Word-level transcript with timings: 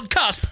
podkast! 0.00 0.46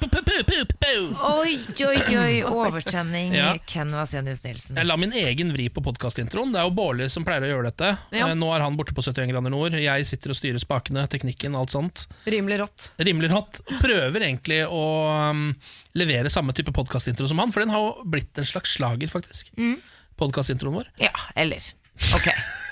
Oi, 1.22 1.58
oi, 1.86 2.16
oi. 2.18 2.42
Overtenning. 2.44 3.32
Ja. 3.34 3.54
Ken 3.66 3.94
Vasenius 3.96 4.42
Nilsen. 4.44 4.76
Jeg 4.76 4.88
la 4.88 4.96
min 5.00 5.14
egen 5.16 5.54
vri 5.54 5.68
på 5.72 5.80
podkastintroen. 5.84 6.52
Det 6.52 6.60
er 6.60 6.68
jo 6.68 6.74
Bårli 6.76 7.06
som 7.12 7.24
pleier 7.24 7.46
å 7.46 7.50
gjøre 7.52 7.70
dette. 7.70 7.94
Ja. 8.12 8.28
Eh, 8.28 8.36
Nå 8.36 8.50
er 8.52 8.64
han 8.66 8.76
borte 8.76 8.92
på 8.96 9.04
71 9.04 9.32
grader 9.32 9.54
nord. 9.54 9.78
Jeg 9.80 10.08
sitter 10.10 10.34
og 10.34 10.38
styrer 10.38 10.60
spakene, 10.60 11.06
teknikken, 11.08 11.56
alt 11.56 11.72
sånt. 11.72 12.04
Rimelig 12.28 12.60
rått. 12.60 12.90
Rimelig 13.00 13.32
rått. 13.32 13.62
Prøver 13.80 14.28
egentlig 14.28 14.62
å 14.68 14.84
um, 15.32 15.48
levere 15.96 16.32
samme 16.32 16.52
type 16.56 16.74
podkastintro 16.76 17.28
som 17.30 17.40
han, 17.40 17.54
for 17.54 17.64
den 17.64 17.72
har 17.72 17.86
jo 17.86 18.08
blitt 18.08 18.36
en 18.40 18.48
slags 18.52 18.76
slager, 18.76 19.08
faktisk. 19.12 19.52
Mm. 19.56 19.78
Podkastintroen 20.20 20.82
vår. 20.82 20.92
Ja, 21.00 21.14
eller 21.38 21.72
Ok. 22.14 22.32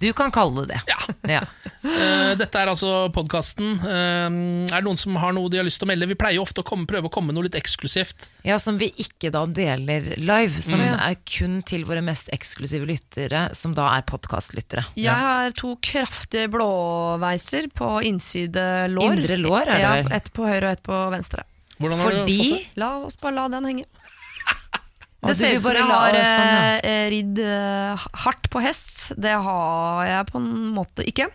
Du 0.00 0.12
kan 0.16 0.30
kalle 0.32 0.62
det 0.64 0.78
det. 0.80 0.94
Ja. 1.28 1.40
uh, 1.84 2.30
dette 2.40 2.56
er 2.56 2.70
altså 2.72 3.10
podkasten. 3.12 3.74
er 3.84 4.78
det 4.78 4.86
noen 4.86 4.96
som 5.00 5.18
har 5.20 5.34
noe 5.36 5.50
de 5.52 5.58
har 5.60 5.66
lyst 5.66 5.82
til 5.82 5.88
å 5.88 5.90
melde? 5.90 6.08
Vi 6.08 6.16
pleier 6.16 6.38
jo 6.38 6.44
ofte 6.46 6.62
å 6.62 6.66
komme, 6.66 6.88
prøve 6.88 7.10
å 7.10 7.12
komme 7.12 7.28
med 7.28 7.36
noe 7.36 7.48
litt 7.50 7.58
eksklusivt. 7.58 8.30
Ja, 8.48 8.56
som 8.62 8.78
vi 8.80 8.88
ikke 9.02 9.28
da 9.34 9.44
deler 9.44 10.14
live, 10.16 10.62
som 10.64 10.80
Mm. 10.80 10.96
er 10.96 11.16
kun 11.28 11.60
til 11.68 11.84
våre 11.84 12.00
mest 12.00 12.30
eksklusive 12.32 12.88
lyttere, 12.88 13.54
som 13.54 13.74
da 13.76 13.90
er 13.98 14.06
podkastlyttere. 14.08 14.86
Jeg 14.96 15.12
har 15.12 15.52
to 15.52 15.74
kraftige 15.84 16.48
blåveiser 16.48 17.68
på 17.76 18.00
innside 18.08 18.88
lår. 18.94 19.18
Indre 19.20 19.36
lår, 19.36 19.62
er 19.66 19.74
det 19.74 19.80
ja, 19.84 19.94
vel? 20.00 20.12
Ett 20.16 20.32
på 20.32 20.48
høyre 20.48 20.70
og 20.70 20.72
ett 20.78 20.82
på 20.86 21.02
venstre. 21.12 21.44
Hvordan 21.80 21.98
har 22.00 22.10
du 22.12 22.16
Fordi 22.20 22.38
fått 22.38 22.58
det? 22.58 22.80
La 22.80 22.90
oss 23.04 23.16
bare 23.20 23.34
la 23.36 23.48
den 23.48 23.64
henge. 23.68 23.84
Det 25.20 25.34
ser 25.36 25.56
ut 25.56 25.62
som 25.62 25.76
jeg 25.76 25.84
har 25.84 26.16
sånn, 26.16 26.50
ja. 26.50 26.76
eh, 26.80 27.06
ridd 27.12 27.40
eh, 27.44 28.04
hardt 28.24 28.48
på 28.52 28.62
hest. 28.64 29.10
Det 29.20 29.34
har 29.44 30.06
jeg 30.08 30.28
på 30.30 30.40
en 30.40 30.46
måte 30.76 31.04
ikke. 31.04 31.26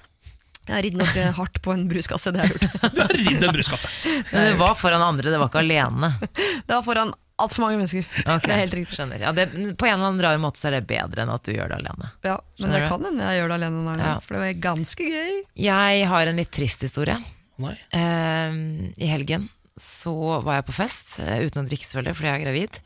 Jeg 0.66 0.74
har 0.74 0.82
ridd 0.82 0.96
ganske 0.98 1.26
hardt 1.40 1.60
på 1.62 1.74
en 1.76 1.84
bruskasse, 1.92 2.34
det 2.34 2.42
har 2.42 2.50
jeg 2.50 2.58
gjort. 2.58 2.96
Du 2.96 3.04
har 3.04 3.14
ridd 3.14 3.44
en 3.46 3.54
bruskasse 3.54 3.92
Men 4.34 4.48
det 4.50 4.56
var 4.58 4.74
foran 4.80 5.04
andre, 5.06 5.30
det 5.30 5.38
var 5.38 5.52
ikke 5.52 5.62
alene. 5.62 6.10
Det 6.66 6.74
var 6.74 6.82
foran 6.88 7.14
altfor 7.38 7.66
mange 7.66 7.78
mennesker. 7.82 8.06
Okay. 8.24 8.48
Det 8.48 8.54
er 8.56 8.62
helt 8.64 8.76
riktig. 8.80 8.96
Skjønner. 8.98 9.22
Ja, 9.22 9.34
det, 9.36 9.46
på 9.78 9.86
en 9.86 9.98
eller 9.98 10.08
annen 10.08 10.22
rar 10.24 10.38
måte 10.42 10.62
så 10.62 10.70
er 10.72 10.78
det 10.80 10.86
bedre 10.90 11.26
enn 11.26 11.34
at 11.34 11.44
du 11.46 11.52
gjør 11.54 11.70
det 11.74 11.78
alene. 11.84 12.10
Ja, 12.26 12.38
men 12.40 12.64
Skjønner 12.64 12.80
det 12.86 12.90
kan 12.94 13.06
hende 13.10 13.28
jeg 13.28 13.42
gjør 13.42 13.52
det 13.52 13.58
alene, 13.60 13.84
nå, 13.86 13.96
Ja. 14.00 14.14
for 14.24 14.38
det 14.38 14.42
var 14.46 14.62
ganske 14.64 15.10
gøy. 15.12 15.34
Jeg 15.68 16.08
har 16.14 16.32
en 16.32 16.40
litt 16.42 16.54
trist 16.56 16.86
historie. 16.88 17.18
Nei. 17.62 17.76
Uh, 17.94 18.58
I 18.98 19.12
helgen 19.12 19.50
så 19.80 20.16
var 20.48 20.62
jeg 20.62 20.66
på 20.70 20.76
fest, 20.78 21.18
eh, 21.20 21.44
uten 21.44 21.60
å 21.62 21.68
drikke 21.68 21.84
selvfølgelig, 21.84 22.16
fordi 22.16 22.30
jeg 22.32 22.40
er 22.40 22.44
gravid. 22.46 22.78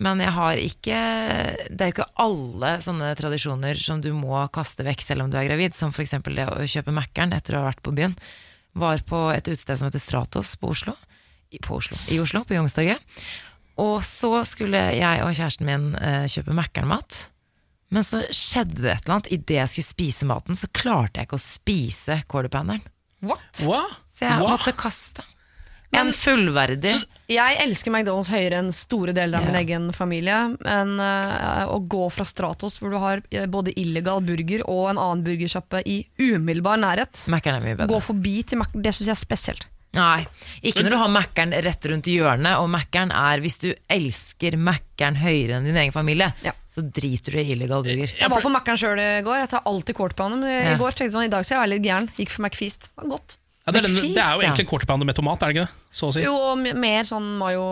Men 0.00 0.22
jeg 0.24 0.32
har 0.32 0.56
ikke 0.56 0.98
Det 1.68 1.80
er 1.84 1.90
jo 1.90 1.94
ikke 1.96 2.06
alle 2.24 2.70
sånne 2.80 3.10
tradisjoner 3.18 3.76
som 3.76 4.00
du 4.00 4.10
må 4.16 4.38
kaste 4.54 4.86
vekk 4.86 5.04
selv 5.04 5.26
om 5.26 5.30
du 5.32 5.36
er 5.36 5.48
gravid, 5.50 5.76
som 5.76 5.92
f.eks. 5.92 6.16
det 6.24 6.46
å 6.48 6.64
kjøpe 6.64 6.94
Mækkern 6.96 7.34
etter 7.36 7.56
å 7.56 7.62
ha 7.62 7.68
vært 7.70 7.82
på 7.84 7.92
byen. 7.96 8.16
Var 8.72 9.04
på 9.08 9.26
et 9.34 9.48
utested 9.50 9.78
som 9.78 9.90
heter 9.90 10.00
Stratos 10.02 10.54
på 10.56 10.72
Oslo. 10.72 10.96
I, 11.52 11.60
på 11.60 11.76
Oslo, 11.76 11.98
i 12.08 12.16
Oslo, 12.22 12.40
på 12.48 12.56
Youngstorget. 12.56 13.02
Og 13.82 14.00
så 14.04 14.30
skulle 14.48 14.80
jeg 14.96 15.20
og 15.24 15.34
kjæresten 15.36 15.68
min 15.68 15.90
eh, 16.00 16.24
kjøpe 16.32 16.56
Mækkern-mat. 16.56 17.26
Men 17.92 18.06
så 18.08 18.22
skjedde 18.32 18.80
det 18.80 18.94
et 18.94 19.04
eller 19.04 19.18
annet. 19.18 19.30
Idet 19.36 19.58
jeg 19.58 19.68
skulle 19.74 19.90
spise 19.90 20.28
maten, 20.28 20.56
så 20.56 20.70
klarte 20.72 21.20
jeg 21.20 21.28
ikke 21.28 21.36
å 21.36 21.44
spise 21.44 22.16
quarter 22.24 22.52
pounderen. 22.52 22.84
Hva? 23.22 23.36
Så 24.08 24.24
jeg 24.24 24.40
What? 24.40 24.56
måtte 24.56 24.72
kaste. 24.80 25.24
En 25.92 26.12
fullverdig 26.16 26.94
Jeg 27.32 27.56
elsker 27.62 27.92
McDonald's 27.94 28.28
høyere 28.32 28.58
enn 28.60 28.72
store 28.74 29.12
deler 29.16 29.38
av 29.38 29.44
min 29.46 29.54
Ja. 29.54 29.60
egen 29.62 29.90
familie. 29.96 30.38
Men 30.60 30.98
uh, 31.00 31.64
å 31.72 31.78
gå 31.88 32.10
fra 32.12 32.24
Stratos, 32.28 32.78
hvor 32.82 32.90
du 32.92 32.98
har 33.00 33.22
eh, 33.30 33.46
både 33.46 33.72
illegal 33.80 34.20
burger 34.20 34.64
og 34.68 34.90
en 34.90 34.98
annen 35.00 35.22
burgersjappe 35.24 35.80
i 35.88 36.02
umiddelbar 36.20 36.76
nærhet, 36.82 37.24
gå 37.88 38.00
forbi 38.02 38.42
til 38.44 38.58
Mac, 38.60 38.68
det 38.74 38.92
syns 38.92 39.06
jeg 39.08 39.16
er 39.16 39.22
spesielt. 39.22 39.66
Nei, 39.92 40.24
ikke 40.64 40.82
når 40.86 40.94
du 40.94 40.96
har 41.02 41.10
Mækkern 41.12 41.50
rett 41.64 41.84
rundt 41.90 42.06
hjørnet, 42.08 42.56
og 42.56 42.68
Mækkern 42.72 43.10
er 43.12 43.42
Hvis 43.44 43.58
du 43.60 43.74
elsker 43.92 44.56
Mækkern 44.56 45.18
høyere 45.20 45.58
enn 45.58 45.66
din 45.68 45.76
egen 45.76 45.92
familie, 45.92 46.32
Ja. 46.42 46.52
så 46.66 46.80
driter 46.80 47.32
du 47.32 47.38
i 47.42 47.50
illegal 47.52 47.82
burger. 47.84 48.08
Jeg 48.18 48.30
var 48.32 48.40
på 48.40 48.48
Mækkern 48.52 48.80
sjøl 48.80 48.98
i 48.98 49.20
går. 49.22 49.36
Jeg 49.44 49.50
tar 49.52 49.62
alltid 49.68 49.94
kort 49.94 50.16
på 50.16 50.28
han 50.28 50.40
Ja. 50.42 50.72
i 50.74 50.78
går 50.80 50.96
tenkte 50.96 51.04
jeg 51.04 51.12
sånn, 51.12 51.24
i 51.28 51.28
dag 51.28 51.44
skal 51.44 51.60
jeg 51.60 51.64
være 51.68 51.74
litt 51.76 51.84
gæren. 51.84 52.08
Gikk 52.16 52.30
for 52.30 52.42
McFeast. 52.42 52.88
Det 52.88 53.04
var 53.04 53.10
godt. 53.18 53.36
Ja, 53.62 53.72
det, 53.72 53.78
er 53.78 53.86
den, 53.86 53.94
det 54.14 54.18
er 54.18 54.32
jo 54.34 54.42
egentlig 54.42 54.64
en 54.66 54.70
quarter 54.72 55.04
med 55.06 55.14
tomat, 55.14 55.42
er 55.42 55.52
det 55.52 55.54
ikke 55.56 55.68
det? 55.68 55.84
Så 55.94 56.08
å 56.08 56.14
si. 56.16 56.24
Jo, 56.24 56.34
og 56.34 56.58
mer 56.82 57.06
sånn 57.06 57.28
mayo. 57.38 57.66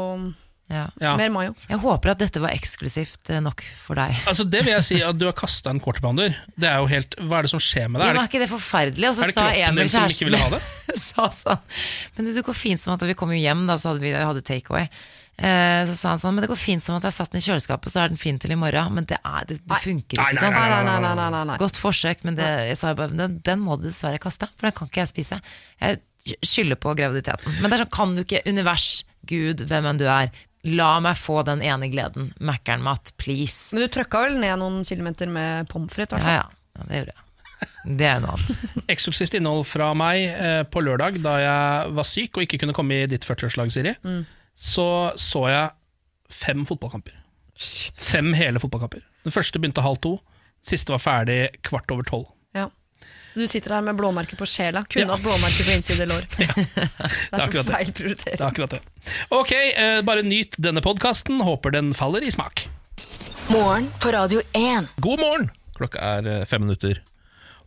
Ja. 0.71 0.85
Ja. 1.03 1.17
Mer 1.19 1.33
mayo. 1.35 1.55
Jeg 1.67 1.81
håper 1.83 2.13
at 2.13 2.21
dette 2.23 2.39
var 2.43 2.53
eksklusivt 2.55 3.33
eh, 3.35 3.41
nok 3.43 3.65
for 3.75 3.99
deg. 3.99 4.15
Altså 4.31 4.45
Det 4.47 4.61
vil 4.63 4.71
jeg 4.77 4.87
si 4.87 4.99
at 5.03 5.19
du 5.19 5.25
har 5.27 5.35
kasta 5.35 5.73
en 5.75 5.81
quarterpounder. 5.83 6.37
Det 6.55 6.69
er 6.71 6.79
jo 6.79 6.87
helt, 6.93 7.17
Hva 7.19 7.41
er 7.41 7.49
det 7.49 7.51
som 7.51 7.63
skjer 7.63 7.89
med 7.91 7.99
Ja, 7.99 8.07
deg? 8.07 8.15
men 8.15 8.21
Er 8.21 8.23
er 8.23 8.31
ikke 8.31 8.43
det 8.45 8.51
forferdelig? 8.53 9.09
Og 9.11 9.17
så 9.19 9.31
sa 9.35 9.49
Emil, 9.51 9.91
kjæresten 9.91 10.31
ville 10.31 10.39
ha 10.39 10.53
min, 10.53 10.61
det? 10.61 11.01
sa 11.09 11.27
sånn 11.35 11.65
Men 12.15 12.29
du, 12.29 12.31
det 12.39 12.45
går 12.47 12.59
fint 12.61 12.83
som 12.83 12.95
at 12.95 13.03
vi 13.11 13.19
kom 13.19 13.35
hjem, 13.35 13.67
da, 13.67 13.81
så 13.83 13.91
hadde 13.91 14.05
vi 14.07 14.15
hadde 14.15 14.45
takeaway. 14.47 14.87
Eh, 15.41 15.83
så 15.89 15.95
sa 15.97 16.11
han 16.13 16.21
sånn, 16.21 16.35
men 16.37 16.45
det 16.45 16.51
går 16.51 16.59
fint 16.61 16.85
som 16.85 16.99
at 16.99 17.07
jeg 17.09 17.17
satt 17.17 17.33
den 17.33 17.41
i 17.41 17.45
kjøleskapet, 17.47 17.93
så 17.93 18.03
er 18.03 18.13
den 18.13 18.21
fin 18.21 18.37
til 18.41 18.53
i 18.53 18.59
morgen. 18.61 18.93
Men 18.97 19.07
det, 19.09 19.17
er, 19.25 19.47
det, 19.49 19.61
det 19.65 19.79
funker 19.85 20.21
Nei, 20.21 20.27
ikke 20.35 20.43
sånn. 20.43 20.57
Nei, 20.57 20.67
nei, 20.69 20.83
nei. 20.85 20.99
nei, 21.05 21.15
nei, 21.17 21.31
nei, 21.37 21.43
nei. 21.53 21.57
Godt 21.63 21.81
forsøk, 21.81 22.27
men 22.29 22.37
det, 22.37 22.51
jeg 22.69 22.81
sa 22.81 22.93
bare, 22.99 23.17
den, 23.17 23.39
den 23.47 23.63
må 23.65 23.79
du 23.81 23.89
dessverre 23.89 24.21
kaste, 24.23 24.51
for 24.57 24.69
den 24.69 24.77
kan 24.77 24.91
ikke 24.91 25.05
jeg 25.05 25.13
spise. 25.15 25.41
Jeg 25.81 26.03
skylder 26.45 26.81
på 26.81 26.93
graviditeten. 26.99 27.57
Men 27.63 27.73
det 27.73 27.79
er 27.79 27.85
sånn, 27.87 27.95
kan 27.97 28.15
du 28.19 28.25
ikke, 28.27 28.45
univers, 28.51 28.91
Gud, 29.31 29.65
hvem 29.71 29.89
enn 29.89 30.01
du 30.01 30.07
er, 30.11 30.31
la 30.69 30.91
meg 31.01 31.17
få 31.17 31.41
den 31.49 31.63
ene 31.65 31.89
gleden. 31.93 32.31
Mækkern-mat, 32.45 33.15
please. 33.21 33.73
Men 33.73 33.87
du 33.87 33.95
trøkka 33.97 34.27
vel 34.27 34.39
ned 34.43 34.61
noen 34.61 34.85
kilometer 34.85 35.31
med 35.33 35.71
pommes 35.73 35.93
frites? 35.95 36.21
i 36.21 36.21
hvert 36.21 36.37
Ja, 36.37 36.45
ja, 36.45 36.77
ja, 36.77 36.89
det 36.91 37.01
gjorde 37.01 37.17
jeg. 37.17 37.27
Det 38.01 38.07
er 38.09 38.21
noe 38.23 38.37
annet. 38.37 38.61
Eksklusivt 38.93 39.35
innhold 39.37 39.65
fra 39.69 39.91
meg 39.97 40.27
eh, 40.29 40.63
på 40.69 40.83
lørdag, 40.85 41.17
da 41.25 41.37
jeg 41.41 41.95
var 41.97 42.09
syk 42.09 42.37
og 42.37 42.45
ikke 42.45 42.61
kunne 42.63 42.77
komme 42.77 43.03
i 43.03 43.09
ditt 43.09 43.25
40-årslag, 43.29 43.73
Siri. 43.73 43.95
Mm. 44.05 44.23
Så 44.61 44.87
så 45.21 45.47
jeg 45.49 45.71
fem 46.31 46.67
fotballkamper. 46.69 47.15
Fem 48.01 48.33
hele 48.37 48.61
fotballkamper. 48.61 49.01
Den 49.25 49.33
første 49.35 49.61
begynte 49.61 49.83
halv 49.85 49.99
to. 50.05 50.19
Siste 50.65 50.93
var 50.93 51.01
ferdig 51.01 51.39
kvart 51.67 51.91
over 51.95 52.05
tolv. 52.09 52.27
Ja. 52.57 52.67
Så 53.31 53.41
du 53.41 53.47
sitter 53.49 53.77
her 53.77 53.85
med 53.87 53.97
blåmerker 53.97 54.37
på 54.37 54.47
sjela. 54.49 54.83
Kunne 54.91 55.07
Ja. 55.07 55.15
hatt 55.15 55.25
blåmerker 55.25 55.65
på 55.65 55.73
innside 55.77 56.07
lår. 56.11 56.27
Det 56.37 57.41
er 57.41 57.47
det 57.47 57.63
det. 57.65 57.65
feil 57.73 57.87
Det 57.87 57.95
prioritering. 57.97 58.41
er 58.41 58.47
akkurat 58.51 58.71
det. 58.77 58.81
Ok, 59.31 59.53
eh, 59.53 60.01
bare 60.03 60.23
nyt 60.27 60.57
denne 60.61 60.83
podkasten. 60.85 61.41
Håper 61.47 61.71
den 61.79 61.95
faller 61.97 62.21
i 62.27 62.31
smak. 62.31 62.67
Morgen 63.51 63.89
på 64.01 64.13
Radio 64.13 64.43
1. 64.55 64.89
God 65.01 65.21
morgen! 65.21 65.49
Klokka 65.79 65.99
er 66.21 66.27
eh, 66.29 66.45
fem 66.45 66.61
minutter 66.67 67.01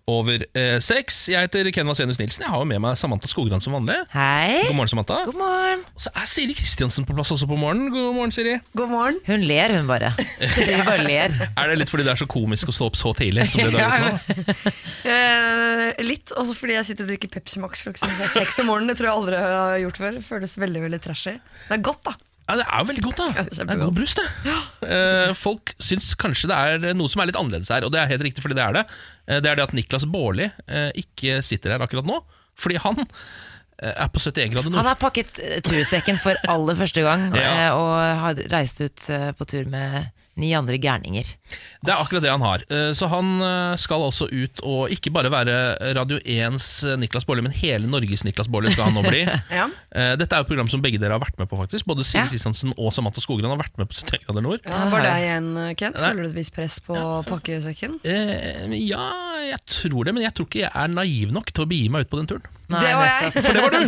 over 0.10 0.42
eh, 0.58 0.78
seks. 0.84 1.30
Jeg 1.32 1.48
heter 1.48 1.70
Ken 1.72 1.88
Vasenius 1.88 2.20
Nilsen. 2.20 2.44
Jeg 2.44 2.52
har 2.52 2.60
jo 2.60 2.68
med 2.68 2.82
meg 2.84 2.98
Samantha 3.00 3.30
Skogran 3.32 3.64
som 3.64 3.76
vanlig. 3.78 3.96
Hei. 4.12 4.60
God 4.68 4.76
morgen, 4.76 4.92
Samantha. 4.92 5.20
God 5.30 5.38
morgen. 5.40 5.86
Og 5.96 6.04
så 6.04 6.12
er 6.20 6.28
Siri 6.28 6.56
Kristiansen 6.58 7.08
på 7.08 7.16
plass 7.16 7.32
også 7.32 7.48
på 7.48 7.56
morgenen. 7.60 7.88
God 7.94 8.10
morgen, 8.18 8.34
Siri. 8.36 8.58
God 8.76 8.92
morgen. 8.92 9.22
Hun 9.30 9.46
ler, 9.48 9.76
hun 9.78 9.88
bare. 9.88 10.12
Hun 10.74 10.84
bare 10.84 11.06
ler. 11.08 11.38
Er 11.56 11.72
det 11.72 11.80
litt 11.80 11.94
fordi 11.94 12.08
det 12.08 12.14
er 12.16 12.20
så 12.20 12.28
komisk 12.30 12.74
å 12.74 12.76
stå 12.76 12.90
opp 12.92 13.00
så 13.00 13.14
tidlig? 13.16 13.48
Som 13.54 13.64
det 13.64 13.72
du 13.76 13.80
har 13.80 14.10
gjort 14.10 14.28
nå? 14.28 14.76
Eh, 15.14 16.04
litt, 16.04 16.36
også 16.36 16.58
fordi 16.58 16.78
jeg 16.80 16.90
sitter 16.92 17.08
og 17.08 17.14
drikker 17.14 17.32
Pepsi 17.38 17.64
Max 17.64 17.86
klokken 17.88 18.20
seks 18.36 18.60
om 18.64 18.72
morgenen. 18.74 18.92
Det 18.92 19.00
tror 19.00 19.10
jeg 19.10 19.22
aldri 19.22 19.40
jeg 19.40 19.56
har 19.56 19.82
gjort 19.86 20.04
før. 20.04 20.22
Føles 20.34 20.60
veldig 20.68 20.86
veldig 20.90 21.02
trashy. 21.08 21.38
Det 21.70 21.80
er 21.80 21.88
godt, 21.88 22.04
da. 22.12 22.18
Ja, 22.50 22.56
Det 22.60 22.66
er 22.68 22.80
jo 22.84 22.88
veldig 22.90 23.04
godt, 23.06 23.20
da. 23.22 23.44
Det 23.48 23.64
er 23.64 23.78
god 23.80 23.94
brus, 23.96 24.14
det. 24.20 24.26
Eh, 24.84 25.34
folk 25.40 25.72
syns 25.80 26.10
kanskje 26.20 26.50
det 26.52 26.58
er 26.90 26.94
noe 26.98 27.08
som 27.12 27.22
er 27.24 27.30
litt 27.32 27.40
annerledes 27.40 27.72
her, 27.72 27.86
og 27.88 27.94
det 27.96 28.02
er 28.02 28.12
helt 28.12 28.26
riktig, 28.28 28.44
fordi 28.44 28.58
det 28.60 28.66
er 28.66 28.74
det. 28.82 28.86
Eh, 29.28 29.40
det 29.44 29.52
er 29.54 29.56
det 29.62 29.64
at 29.70 29.74
Niklas 29.78 30.06
Baarli 30.12 30.50
eh, 30.68 30.90
ikke 31.00 31.40
sitter 31.46 31.72
her 31.78 31.86
akkurat 31.86 32.06
nå, 32.10 32.18
fordi 32.60 32.82
han 32.84 33.00
eh, 33.04 33.94
er 33.96 34.12
på 34.14 34.20
71 34.20 34.52
grader 34.54 34.76
Han 34.76 34.92
har 34.92 35.00
pakket 35.00 35.40
eh, 35.40 35.62
tursekken 35.66 36.20
for 36.22 36.36
aller 36.52 36.76
første 36.84 37.02
gang 37.06 37.30
Ja. 37.38 37.48
eh, 37.70 37.72
og 37.80 37.96
har 38.26 38.44
reist 38.52 38.84
ut 38.84 39.08
eh, 39.10 39.32
på 39.40 39.48
tur 39.50 39.66
med 39.72 40.12
ni 40.40 40.50
andre 40.58 40.80
gærninger. 40.82 41.28
Det 41.86 41.92
er 41.94 42.00
akkurat 42.02 42.24
det 42.26 42.32
han 42.32 42.42
har. 42.42 42.64
Eh, 42.74 42.90
Så 42.98 43.06
han 43.12 43.28
eh, 43.46 43.76
skal 43.78 44.02
altså 44.08 44.26
ut 44.32 44.62
og 44.66 44.90
ikke 44.94 45.12
bare 45.14 45.30
være 45.30 45.58
Radio 45.94 46.18
1s 46.20 46.98
Niklas 46.98 47.26
Baarli, 47.30 47.44
men 47.46 47.54
hele 47.54 47.86
Norges 47.90 48.24
Niklas 48.26 48.50
Baarli 48.50 48.72
skal 48.74 48.90
han 48.90 48.98
nå 48.98 49.04
bli. 49.06 49.22
Ja. 49.54 49.68
Eh, 49.94 50.16
Dette 50.18 50.34
er 50.34 50.42
jo 50.42 50.48
et 50.48 50.52
program 50.54 50.70
som 50.72 50.82
begge 50.82 50.98
dere 51.02 51.14
har 51.18 51.22
vært 51.22 51.38
med 51.38 51.50
på, 51.52 51.60
faktisk. 51.60 51.86
Både 51.86 52.06
Siri 52.08 52.24
Ja. 52.24 52.30
Kristiansen 52.32 52.74
og 52.78 52.90
Samantha 52.96 53.22
Skogran 53.22 53.52
har 53.54 53.62
vært 53.62 53.78
med 53.78 53.92
på 53.92 53.98
71 54.00 54.26
grader 54.26 54.46
nord. 54.48 54.66
Ja, 54.66 54.82
Var 54.90 55.06
det 55.06 55.14
igjen, 55.22 55.52
Kent? 55.78 56.02
Føler 56.02 56.24
du 56.26 56.30
et 56.32 56.38
visst 56.42 56.56
press 56.56 56.80
på 56.82 56.98
pakkesekken? 57.30 58.00
Eh, 58.04 58.74
ja, 58.88 59.06
jeg 59.52 59.62
tror 59.70 60.08
det, 60.10 60.16
men 60.18 60.26
jeg 60.26 60.34
tror 60.34 60.50
ikke 60.50 60.64
jeg 60.66 60.72
er 60.74 60.94
naiv 60.98 61.32
nok 61.36 61.54
til 61.54 61.66
å 61.68 61.70
begi 61.70 61.90
meg 61.94 62.08
ut 62.08 62.12
på 62.14 62.20
den 62.24 62.32
turen. 62.34 62.50
Nei, 62.74 62.82
det 62.84 62.94
var 62.98 63.08
jeg. 63.10 63.32
For 63.46 63.54
det 63.58 63.64
var 63.64 63.76
du! 63.76 63.80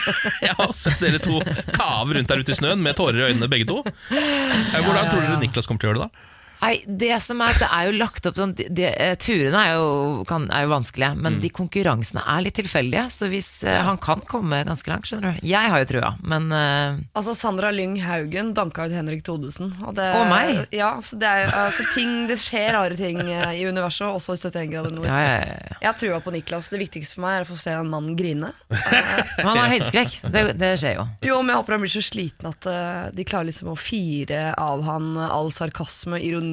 Jeg 0.48 0.54
har 0.58 0.72
sett 0.76 1.02
dere 1.02 1.20
to 1.22 1.40
kave 1.74 2.16
rundt 2.18 2.30
der 2.32 2.42
ute 2.44 2.54
i 2.54 2.58
snøen 2.58 2.82
med 2.84 2.96
tårer 2.98 3.20
i 3.22 3.26
øynene, 3.32 3.48
begge 3.50 3.66
to. 3.68 3.80
Eh, 4.14 4.80
Hvordan 4.84 5.10
tror 5.10 5.24
dere 5.24 5.38
Niklas 5.42 5.68
kommer 5.70 5.82
til 5.82 5.90
å 5.90 5.94
gjøre 5.94 6.02
det 6.04 6.08
da? 6.08 6.26
Nei, 6.60 6.72
det 6.86 7.12
som 7.22 7.40
er, 7.44 7.54
det 7.60 7.68
er 7.70 7.88
jo 7.88 7.92
lagt 8.00 8.26
opp 8.26 8.38
sånn 8.40 8.54
de, 8.58 8.64
de, 8.74 8.86
eh, 8.90 9.14
Turene 9.20 9.60
er 9.68 9.76
jo, 9.78 10.24
kan, 10.28 10.48
er 10.50 10.64
jo 10.66 10.72
vanskelige, 10.74 11.12
men 11.16 11.36
Mm. 11.38 11.40
de 11.44 11.48
konkurransene 11.54 12.22
er 12.26 12.40
litt 12.42 12.56
tilfeldige. 12.58 13.04
Så 13.14 13.28
hvis 13.30 13.48
uh, 13.62 13.70
han 13.86 13.98
kan 14.02 14.22
komme 14.26 14.62
ganske 14.66 14.90
langt, 14.90 15.06
skjønner 15.06 15.36
du. 15.36 15.46
Jeg 15.46 15.70
har 15.70 15.82
jo 15.84 15.86
trua, 15.90 16.08
men 16.24 16.48
uh, 16.50 16.96
Altså 17.14 17.34
Sandra 17.38 17.70
Lyng 17.74 17.98
Haugen 18.02 18.54
danka 18.56 18.86
ut 18.88 18.94
Henrik 18.96 19.22
Thodesen. 19.26 19.70
Og, 19.84 19.92
det, 19.98 20.08
Og 20.18 20.26
meg. 20.32 20.64
Ja, 20.74 20.94
så 21.04 21.18
det, 21.20 21.28
er, 21.28 21.52
altså, 21.52 21.84
ting, 21.94 22.24
det 22.30 22.40
skjer 22.42 22.72
rare 22.74 22.96
ting 22.98 23.20
i 23.28 23.62
universet, 23.68 24.08
også 24.08 24.34
i 24.34 24.40
71 24.40 24.72
grader 24.72 24.96
nord. 24.96 25.06
ja, 25.06 25.20
ja, 25.20 25.36
ja. 25.68 25.76
Jeg 25.78 25.88
har 25.92 25.98
trua 26.00 26.18
på 26.24 26.32
Niklas. 26.34 26.72
Det 26.72 26.80
viktigste 26.80 27.18
for 27.18 27.26
meg 27.28 27.36
er 27.38 27.46
å 27.46 27.50
få 27.52 27.58
se 27.60 27.76
en 27.76 27.92
mann 27.92 28.10
grine. 28.18 28.50
Han 29.46 29.52
har 29.54 29.70
høydeskrekk. 29.76 30.16
Det, 30.34 30.42
det 30.58 30.72
skjer 30.82 30.96
jo. 30.98 31.06
Jo, 31.28 31.38
men 31.42 31.52
jeg 31.54 31.60
håper 31.60 31.76
han 31.76 31.84
blir 31.84 31.92
så 31.92 32.02
sliten 32.02 32.48
at 32.50 32.66
de 33.14 33.26
klarer 33.28 33.48
liksom 33.50 33.70
å 33.70 33.76
fire 33.78 34.40
av 34.58 34.82
han 34.88 35.12
all 35.22 35.52
sarkasme, 35.54 36.18
ironi 36.24 36.47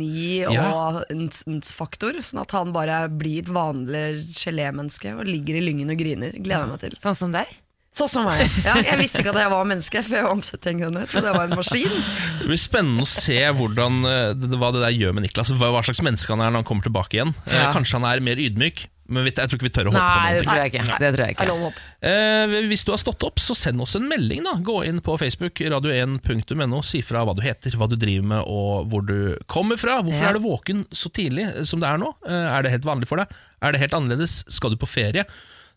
Ja. 0.52 0.66
og 0.72 1.04
ns-ns-faktor, 1.14 2.18
sånn 2.26 2.42
at 2.44 2.52
han 2.56 2.74
bare 2.76 3.04
blir 3.10 3.44
et 3.44 3.52
vanlig 3.54 4.24
gelémenneske 4.40 5.14
og 5.18 5.26
ligger 5.30 5.60
i 5.60 5.64
lyngen 5.66 5.92
og 5.94 5.98
griner. 6.02 6.34
Gleder 6.36 6.66
jeg 6.66 6.74
meg 6.74 6.84
til. 6.86 6.98
Sånn 7.04 7.16
som 7.20 7.32
deg. 7.36 7.54
Sånn 7.96 8.10
som 8.12 8.26
meg. 8.28 8.42
Ja, 8.66 8.74
jeg 8.84 8.98
visste 9.00 9.22
ikke 9.24 9.32
at 9.32 9.40
jeg 9.40 9.52
var 9.54 9.68
menneske 9.70 10.02
før 10.04 10.18
jeg 10.20 10.26
var 10.26 10.34
om 10.36 10.42
71 10.44 10.82
en 10.84 10.98
Så 11.08 11.22
det 11.24 11.32
var 11.32 11.46
en 11.48 11.56
maskin. 11.56 11.94
Det 12.42 12.50
blir 12.50 12.60
spennende 12.60 13.06
å 13.06 13.08
se 13.08 13.38
hvordan, 13.56 14.02
eh, 14.10 14.58
hva 14.60 14.72
det 14.76 14.82
der 14.84 14.98
gjør 14.98 15.14
med 15.16 15.24
Niklas. 15.30 15.54
Hva, 15.56 15.70
hva 15.72 15.84
slags 15.88 16.04
menneske 16.04 16.28
han 16.36 16.44
er 16.44 16.52
når 16.52 16.60
han 16.66 16.68
kommer 16.68 16.84
tilbake 16.90 17.16
igjen. 17.22 17.32
Eh, 17.48 17.56
Ja. 17.56 17.72
Kanskje 17.72 18.02
han 18.02 18.10
er 18.12 18.20
mer 18.20 18.36
ydmyk, 18.36 18.88
men 19.08 19.26
jeg 19.28 19.36
tror 19.38 19.54
ikke 19.60 19.68
vi 19.68 19.74
tør 19.76 19.90
å 19.90 19.94
håpe 19.94 20.02
på 20.02 20.18
Nei, 20.18 20.26
noen 20.26 20.38
det 20.40 20.46
tror 20.48 20.58
jeg 20.62 20.72
ikke. 20.72 21.00
Det 21.00 21.10
tror 21.16 21.24
jeg 21.26 21.36
ikke. 21.36 21.72
Eh, 22.10 22.56
hvis 22.72 22.86
du 22.88 22.92
har 22.92 23.02
stått 23.02 23.26
opp, 23.28 23.42
så 23.44 23.56
send 23.58 23.82
oss 23.86 23.96
en 24.00 24.08
melding. 24.10 24.44
da 24.48 24.54
Gå 24.66 24.78
inn 24.88 25.02
på 25.06 25.18
Facebook, 25.22 25.62
radio1.no. 25.62 26.82
Si 26.86 27.02
fra 27.06 27.22
hva 27.26 27.36
du 27.38 27.42
heter, 27.46 27.78
hva 27.78 27.88
du 27.92 27.96
driver 28.02 28.26
med 28.34 28.42
og 28.50 28.88
hvor 28.90 29.06
du 29.06 29.38
kommer 29.52 29.78
fra. 29.78 30.00
Hvorfor 30.02 30.24
Ja. 30.26 30.30
er 30.30 30.40
du 30.40 30.46
våken 30.48 30.86
så 30.92 31.12
tidlig 31.14 31.46
eh, 31.52 31.64
som 31.64 31.80
det 31.84 31.90
er 31.90 31.98
nå? 32.02 32.16
Eh, 32.26 32.48
er 32.58 32.64
det 32.66 32.72
helt 32.72 32.88
vanlig 32.88 33.08
for 33.08 33.18
deg? 33.22 33.28
Er 33.62 33.72
det 33.76 33.82
helt 33.86 33.94
annerledes? 33.94 34.44
Skal 34.50 34.72
du 34.74 34.78
på 34.82 34.90
ferie? 34.90 35.26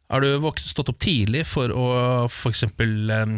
Har 0.08 0.22
du 0.24 0.40
stått 0.56 0.88
opp 0.88 0.96
tidlig 1.04 1.42
for 1.44 1.68
å 1.68 1.84
f.eks. 2.32 2.62
Um, 2.80 3.34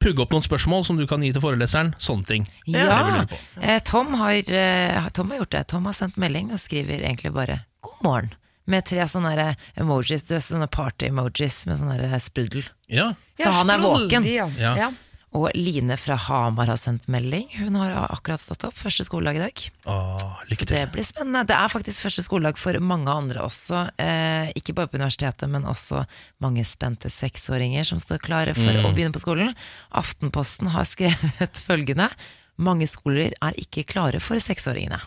pugge 0.00 0.22
opp 0.24 0.32
noen 0.32 0.46
spørsmål 0.46 0.86
som 0.88 0.96
du 0.96 1.04
kan 1.06 1.20
gi 1.20 1.28
til 1.36 1.42
foreleseren? 1.44 1.92
Sånne 2.00 2.24
ting. 2.24 2.46
Ja, 2.64 3.26
på. 3.28 3.36
eh, 3.60 3.82
Tom 3.84 4.14
har, 4.16 4.32
eh, 4.32 5.08
Tom 5.12 5.28
har 5.28 5.42
gjort 5.42 5.50
det. 5.58 5.66
Tom 5.68 5.84
har 5.84 5.92
sendt 5.92 6.16
melding 6.16 6.54
og 6.56 6.58
skriver 6.62 7.04
egentlig 7.04 7.34
bare 7.36 7.66
'god 7.84 8.00
morgen'. 8.00 8.32
Med 8.66 8.84
tre 8.84 8.98
sånne 9.08 9.56
emojis, 9.76 10.26
du 10.28 10.34
vet, 10.34 10.42
sånne 10.44 10.68
party-emojis 10.70 11.66
med 11.66 11.78
sånn 11.80 11.94
der 11.96 12.18
sprudel. 12.18 12.64
Ja. 12.88 13.12
Så 13.38 13.46
Ja, 13.48 13.52
han 13.52 13.70
er 13.70 13.78
våken. 13.78 14.24
Ja. 14.28 14.48
Ja. 14.58 14.74
Ja. 14.76 14.90
Og 15.32 15.52
Line 15.54 15.94
fra 15.96 16.16
Hamar 16.16 16.66
har 16.66 16.76
sendt 16.76 17.04
melding. 17.06 17.46
Hun 17.60 17.76
har 17.78 17.92
akkurat 18.10 18.40
stått 18.42 18.64
opp. 18.66 18.74
Første 18.74 19.04
skoledag 19.06 19.36
i 19.36 19.38
dag. 19.38 19.60
Åh, 19.86 20.40
Så 20.50 20.66
det 20.66 20.90
blir 20.90 21.04
spennende. 21.06 21.46
Det 21.46 21.54
er 21.54 21.68
faktisk 21.70 22.02
første 22.02 22.24
skoledag 22.26 22.58
for 22.58 22.74
mange 22.82 23.06
andre 23.08 23.38
også. 23.46 23.92
Eh, 23.96 24.50
ikke 24.58 24.74
bare 24.74 24.88
på 24.90 24.98
universitetet, 24.98 25.48
men 25.48 25.62
også 25.70 26.04
mange 26.40 26.64
spente 26.66 27.06
seksåringer 27.08 27.84
som 27.86 27.98
står 28.02 28.18
klare 28.18 28.54
for 28.56 28.72
Mm. 28.74 28.84
å 28.86 28.92
begynne 28.92 29.12
på 29.14 29.22
skolen. 29.22 29.54
Aftenposten 29.94 30.66
har 30.74 30.82
skrevet 30.94 31.62
følgende. 31.62 32.10
Mange 32.58 32.86
skoler 32.90 33.30
er 33.40 33.52
ikke 33.56 33.86
klare 33.86 34.20
for 34.20 34.34
seksåringene. 34.36 34.98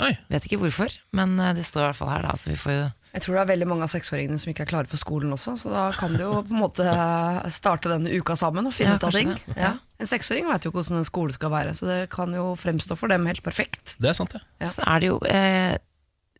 Oi. 0.00 0.14
Vet 0.32 0.46
ikke 0.48 0.58
hvorfor, 0.62 0.94
men 1.16 1.36
eh, 1.40 1.52
det 1.58 1.66
står 1.66 1.82
i 1.82 1.86
hvert 1.90 1.98
fall 2.00 2.10
her, 2.12 2.24
da. 2.28 2.36
Så 2.40 2.50
vi 2.52 2.56
får 2.60 2.72
jo 2.76 2.86
Jeg 3.16 3.24
tror 3.24 3.36
det 3.36 3.42
er 3.42 3.50
veldig 3.50 3.68
mange 3.68 3.86
av 3.86 3.92
seksåringene 3.92 4.38
som 4.40 4.52
ikke 4.52 4.64
er 4.64 4.70
klare 4.70 4.90
for 4.90 5.00
skolen 5.00 5.34
også, 5.34 5.56
så 5.60 5.72
da 5.74 5.84
kan 5.98 6.14
de 6.16 6.22
jo 6.24 6.32
på 6.46 6.54
en 6.54 6.62
måte 6.62 6.86
starte 7.56 7.90
denne 7.92 8.12
uka 8.14 8.36
sammen 8.38 8.68
og 8.70 8.74
finne 8.76 8.94
Ja, 8.94 9.00
ut 9.00 9.06
av 9.08 9.16
ting. 9.16 9.32
Ja. 9.58 9.72
En 10.00 10.08
seksåring 10.08 10.46
vet 10.48 10.64
jo 10.64 10.70
ikke 10.72 10.80
hvordan 10.80 11.02
en 11.02 11.08
skole 11.08 11.34
skal 11.36 11.52
være, 11.52 11.74
så 11.76 11.88
det 11.90 12.00
kan 12.14 12.32
jo 12.36 12.52
fremstå 12.56 12.96
for 12.96 13.12
dem 13.12 13.26
helt 13.28 13.42
perfekt. 13.44 13.96
Det 14.00 14.12
er 14.12 14.16
sant, 14.16 14.36
ja. 14.38 14.44
Ja. 14.62 14.70
Så 14.70 14.86
er 14.86 15.02
det 15.02 15.10
jo 15.10 15.18
eh, 15.28 15.74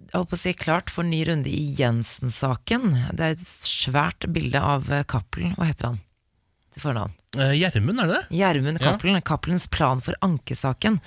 jeg 0.01 0.15
holdt 0.17 0.31
på 0.31 0.39
å 0.39 0.41
si 0.41 0.53
klart 0.57 0.91
for 0.91 1.05
ny 1.07 1.21
runde 1.29 1.51
i 1.53 1.75
Jensen-saken. 1.79 2.87
Det 3.19 3.27
er 3.27 3.35
et 3.37 3.43
svært 3.45 4.25
bilde 4.33 4.63
av 4.65 4.89
eh, 4.91 5.05
Cappelen. 5.11 5.53
Hva 5.59 5.69
heter 5.69 5.91
han 5.91 5.99
til 6.73 6.83
fornavn? 6.87 7.13
Eh, 7.37 7.53
Gjermund, 7.61 8.01
er 8.01 8.09
det 8.09 8.17
det? 8.17 8.39
Gjermund. 8.41 8.81
Cappelen. 8.83 9.21
Cappelens 9.27 9.69
plan 9.71 10.01
for 10.03 10.17
ankesaken. 10.25 10.99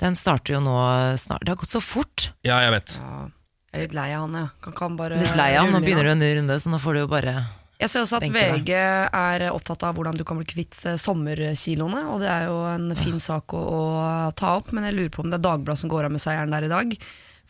Den 0.00 0.16
starter 0.16 0.56
jo 0.56 0.62
nå 0.64 0.76
snart. 1.20 1.44
Det 1.44 1.52
har 1.52 1.60
gått 1.60 1.74
så 1.76 1.82
fort. 1.84 2.30
Ja, 2.46 2.60
jeg 2.64 2.72
vet. 2.78 2.96
Ja. 3.00 3.28
Jeg 3.70 3.78
er 3.78 3.86
litt 3.86 3.94
lei 3.94 4.08
av 4.16 4.24
han, 4.24 4.32
jeg. 4.34 4.50
Kan, 4.64 4.74
kan 4.74 4.96
bare 4.98 5.18
Litt 5.20 5.36
lei 5.38 5.52
av 5.54 5.68
han. 5.68 5.74
Nå 5.76 5.80
begynner 5.84 6.08
du 6.08 6.12
en 6.16 6.22
ny 6.24 6.30
runde, 6.40 6.56
så 6.58 6.72
nå 6.72 6.80
får 6.82 6.96
du 6.96 7.00
jo 7.04 7.10
bare 7.12 7.34
Jeg 7.78 7.92
ser 7.92 8.02
også 8.02 8.18
at 8.18 8.24
deg. 8.26 8.34
VG 8.34 8.72
er 8.74 9.44
opptatt 9.52 9.84
av 9.86 9.94
hvordan 9.94 10.18
du 10.18 10.24
kan 10.26 10.40
bli 10.40 10.48
kvitt 10.48 10.74
eh, 10.90 10.98
sommerkiloene, 10.98 12.02
og 12.10 12.24
det 12.24 12.30
er 12.32 12.48
jo 12.48 12.56
en 12.72 12.90
fin 12.98 13.20
sak 13.22 13.54
å, 13.54 13.60
å 13.62 13.84
ta 14.36 14.56
opp, 14.58 14.72
men 14.74 14.88
jeg 14.88 14.96
lurer 14.98 15.12
på 15.14 15.22
om 15.22 15.30
det 15.30 15.38
er 15.38 15.46
Dagbladet 15.46 15.84
som 15.84 15.92
går 15.92 16.08
av 16.08 16.16
med 16.16 16.24
seieren 16.24 16.56
der 16.56 16.66
i 16.66 16.72
dag. 16.72 16.96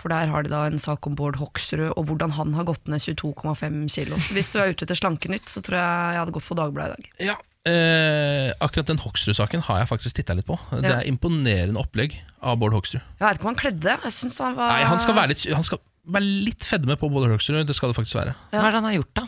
For 0.00 0.12
der 0.12 0.30
har 0.32 0.44
de 0.44 0.52
da 0.52 0.62
en 0.68 0.80
sak 0.80 1.04
om 1.08 1.16
Bård 1.16 1.36
Hoksrud 1.40 1.90
og 1.92 2.04
hvordan 2.08 2.32
han 2.36 2.54
har 2.56 2.68
gått 2.68 2.86
ned 2.88 3.02
22,5 3.04 3.82
kilo. 3.92 4.16
Så 4.20 4.36
hvis 4.36 4.48
du 4.52 4.60
er 4.60 4.72
ute 4.72 4.86
etter 4.86 4.96
slankenytt, 4.96 5.48
så 5.52 5.60
tror 5.64 5.76
jeg 5.76 6.14
jeg 6.14 6.20
hadde 6.22 6.36
gått 6.36 6.46
for 6.46 6.60
Dagbladet 6.60 6.96
i 6.96 7.02
dag. 7.02 7.10
Ja. 7.32 7.36
Eh, 7.68 8.50
akkurat 8.64 8.88
den 8.88 9.00
Hoksrud-saken 9.02 9.60
har 9.66 9.82
jeg 9.82 9.88
faktisk 9.90 10.16
titta 10.16 10.32
litt 10.38 10.46
på. 10.48 10.56
Det 10.80 10.88
er 10.88 11.04
imponerende 11.10 11.80
opplegg 11.82 12.14
av 12.40 12.56
Bård 12.60 12.72
Hoksrud. 12.78 13.02
Jeg 13.02 13.26
vet 13.26 13.36
ikke 13.36 13.44
om 13.44 13.50
han 13.52 13.60
kledde. 13.60 13.96
Jeg 14.06 14.16
synes 14.16 14.38
han 14.40 14.56
var 14.56 14.72
Nei, 14.72 14.86
Han 14.88 15.02
skal 15.02 15.18
være 15.18 15.34
litt, 15.34 15.44
han 15.52 15.66
skal 15.68 15.82
være 16.08 16.30
litt 16.48 16.64
fedme 16.64 16.96
på 16.96 17.10
Bård 17.12 17.28
Hoksrud, 17.34 17.60
det 17.68 17.76
skal 17.76 17.92
det 17.92 17.98
faktisk 18.00 18.16
være. 18.16 18.32
Hva 18.54 18.64
er 18.64 18.72
det 18.72 18.80
han 18.80 18.88
har 18.88 18.96
gjort, 18.96 19.12
da? 19.20 19.26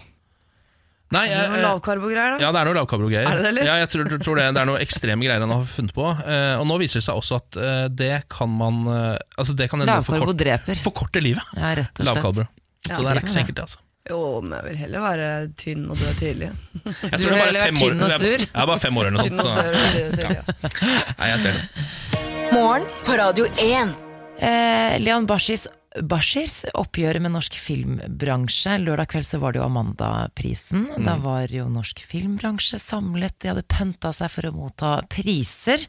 Nei, 1.12 1.26
Det 1.28 1.40
noe 1.52 1.60
Lavkarbo-greier, 1.60 2.38
da. 2.38 2.40
ja, 2.40 2.50
det 2.56 2.60
er 2.62 2.68
noe 2.70 2.76
lavkarbo-greier. 2.78 3.26
Er 3.28 3.42
det 3.44 3.50
det. 3.58 3.64
Ja, 3.68 3.74
jeg 3.82 3.90
tror, 3.92 4.06
tror, 4.16 4.38
det, 4.40 4.46
det 4.56 4.60
er 4.62 4.68
noe 4.70 4.80
ekstreme 4.80 5.26
greier 5.26 5.44
han 5.44 5.52
har 5.52 5.66
funnet 5.68 5.92
på. 5.92 6.06
Eh, 6.08 6.54
og 6.56 6.64
nå 6.70 6.78
viser 6.80 7.02
det 7.02 7.04
seg 7.04 7.20
også 7.20 7.36
at 7.36 7.58
eh, 7.60 7.84
det 7.92 8.14
kan 8.32 8.48
man 8.48 8.78
eh, 8.88 9.18
Altså 9.36 9.52
det 9.58 9.68
kan 9.68 9.84
Lavkarbo 9.84 10.22
forkort, 10.22 10.38
dreper. 10.40 10.80
forkorte 10.80 11.20
livet. 11.20 11.44
Ja, 11.52 11.74
rett 11.76 11.92
og 11.92 12.00
slett. 12.00 12.08
Lavkarbo. 12.08 12.46
Ja, 12.88 12.96
Så 12.96 13.04
det 13.04 13.10
er 13.12 13.20
ikke 13.20 13.34
så 13.36 13.42
enkelt, 13.44 13.58
det, 13.60 13.66
altså. 13.68 13.84
Jo, 14.10 14.40
men 14.42 14.56
jeg 14.56 14.66
vil 14.66 14.78
heller 14.82 15.04
være 15.04 15.26
tynn 15.60 15.84
og 15.86 16.00
dø 16.00 16.14
tidlig. 16.18 16.48
Jeg 16.82 16.94
tror 17.02 17.20
du 17.20 17.28
vil 17.28 17.36
er 17.36 17.44
heller 17.44 17.60
være 17.60 17.72
år, 17.72 17.82
tynn 17.82 18.02
og 18.02 18.14
sur? 18.16 18.42
Jeg 18.42 18.62
er 18.62 18.70
bare 18.72 18.82
fem 18.82 18.96
år 18.98 19.10
eller 19.10 19.18
noe 19.18 19.28
sånt. 19.28 19.42
Så, 19.42 19.50
og 19.50 20.16
sur, 20.16 20.32
ja. 20.32 20.42
nei, 21.20 21.28
jeg 21.30 21.44
ser 21.44 21.60
det. 21.60 22.22
Morgen 22.52 22.88
på 23.06 23.20
Radio 23.20 23.46
1. 23.62 23.94
Eh, 24.42 24.96
Leon 25.04 25.28
Bashis 25.30 25.68
Bashirs 26.00 26.62
oppgjør 26.72 27.18
med 27.20 27.34
norsk 27.34 27.56
filmbransje. 27.60 28.78
Lørdag 28.80 29.10
kveld 29.12 29.28
så 29.28 29.38
var 29.42 29.52
det 29.52 29.60
jo 29.60 29.66
Amanda-prisen. 29.66 30.86
Da 31.04 31.18
var 31.20 31.52
jo 31.52 31.66
norsk 31.70 32.00
filmbransje 32.08 32.80
samlet, 32.80 33.36
de 33.44 33.52
hadde 33.52 33.66
pønta 33.68 34.12
seg 34.16 34.32
for 34.32 34.48
å 34.48 34.54
motta 34.56 34.92
priser. 35.12 35.84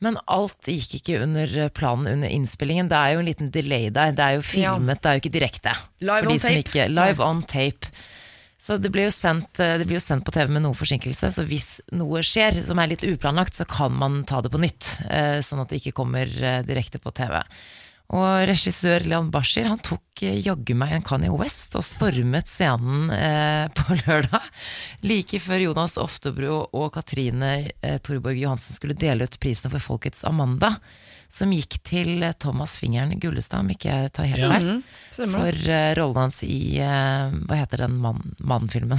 Men 0.00 0.16
alt 0.32 0.64
gikk 0.70 0.94
ikke 1.00 1.18
under 1.22 1.68
planen 1.76 2.06
under 2.14 2.28
innspillingen. 2.32 2.88
Det 2.88 2.96
er 2.96 3.12
jo 3.14 3.20
en 3.20 3.28
liten 3.28 3.50
delay 3.52 3.90
der. 3.92 4.14
Det 4.16 4.24
er 4.24 4.38
jo 4.38 4.42
filmet, 4.48 5.02
det 5.02 5.10
er 5.10 5.18
jo 5.18 5.22
ikke 5.24 5.34
direkte. 5.34 5.74
Live 6.00 6.30
on 6.32 6.38
som 6.40 6.48
tape. 6.54 6.62
Ikke, 6.64 6.86
live 6.88 7.20
on 7.26 7.42
tape. 7.42 7.90
Så 8.60 8.76
det 8.76 8.90
blir, 8.92 9.06
jo 9.08 9.12
sendt, 9.12 9.60
eh, 9.60 9.78
det 9.80 9.86
blir 9.88 9.96
jo 9.96 10.04
sendt 10.04 10.24
på 10.26 10.32
TV 10.36 10.50
med 10.52 10.62
noe 10.66 10.76
forsinkelse, 10.76 11.30
så 11.32 11.44
hvis 11.48 11.68
noe 11.96 12.20
skjer 12.20 12.58
som 12.64 12.78
er 12.82 12.90
litt 12.90 13.04
uplanlagt, 13.08 13.56
så 13.56 13.64
kan 13.64 13.92
man 13.96 14.18
ta 14.28 14.42
det 14.44 14.50
på 14.52 14.60
nytt. 14.60 14.98
eh, 15.08 15.40
Sånn 15.40 15.62
at 15.62 15.68
det 15.72 15.80
ikke 15.80 15.94
kommer 15.96 16.28
eh, 16.28 16.60
direkte 16.68 17.00
på 17.00 17.12
TV. 17.16 17.38
Og 18.10 18.42
regissør 18.48 19.04
Leon 19.06 19.28
Bashir 19.30 19.68
han 19.70 19.78
tok 19.86 20.24
eh, 20.26 20.40
jaggu 20.42 20.74
meg 20.74 20.96
en 20.96 21.04
Kanye 21.06 21.30
West 21.30 21.76
og 21.78 21.84
stormet 21.86 22.48
scenen 22.50 23.06
eh, 23.14 23.68
på 23.76 23.94
lørdag. 24.00 24.48
Like 25.06 25.38
før 25.44 25.62
Jonas 25.68 25.94
Oftebro 26.00 26.64
og 26.74 26.88
Katrine 26.96 27.52
eh, 27.78 28.00
Torborg 28.02 28.40
Johansen 28.42 28.74
skulle 28.74 28.98
dele 28.98 29.28
ut 29.30 29.38
prisene 29.42 29.70
for 29.70 29.84
Folkets 29.92 30.24
Amanda, 30.26 30.72
som 31.30 31.54
gikk 31.54 31.78
til 31.86 32.24
eh, 32.26 32.34
Thomas 32.42 32.74
Fingeren 32.80 33.14
Gullestad, 33.22 33.62
om 33.62 33.70
ikke 33.76 33.94
jeg 33.94 34.10
tar 34.18 34.26
helt 34.32 34.42
feil, 34.56 34.66
ja. 34.72 34.80
det. 35.14 35.28
for 35.36 35.60
eh, 35.78 35.92
rollen 36.00 36.24
hans 36.24 36.42
i 36.42 36.58
eh, 36.82 37.38
Hva 37.46 37.60
heter 37.62 37.84
den 37.86 37.94
mann- 38.02 38.34
mannfilmen? 38.42 38.98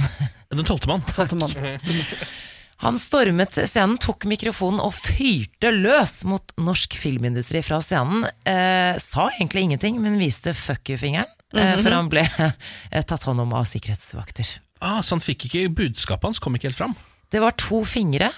Den 0.52 0.64
tolvte 0.64 0.88
mann. 0.88 1.04
Tolvte 1.12 1.36
mann. 1.36 1.52
Han 2.82 2.98
stormet 2.98 3.54
scenen, 3.70 3.94
tok 4.02 4.24
mikrofonen 4.26 4.80
og 4.82 4.94
fyrte 4.96 5.70
løs 5.70 6.22
mot 6.26 6.50
norsk 6.58 6.96
filmindustri 6.98 7.62
fra 7.62 7.78
scenen. 7.84 8.26
Eh, 8.42 8.98
sa 8.98 9.28
egentlig 9.36 9.68
ingenting, 9.68 10.00
men 10.02 10.18
viste 10.18 10.54
fuck 10.58 10.90
you-fingeren. 10.90 11.30
eh, 11.54 11.76
for 11.78 11.94
han 11.94 12.10
ble 12.10 12.24
eh, 12.26 13.04
tatt 13.06 13.28
hånd 13.28 13.44
om 13.44 13.54
av 13.54 13.68
sikkerhetsvakter. 13.70 14.56
Ah, 14.82 14.98
så 14.98 15.14
han 15.14 15.22
fikk 15.22 15.46
ikke 15.46 15.68
budskapet 15.78 16.26
hans, 16.26 16.42
kom 16.42 16.58
ikke 16.58 16.72
helt 16.72 16.80
fram. 16.80 16.96
Det 17.30 17.40
var 17.40 17.54
to 17.54 17.84
fingre 17.86 18.32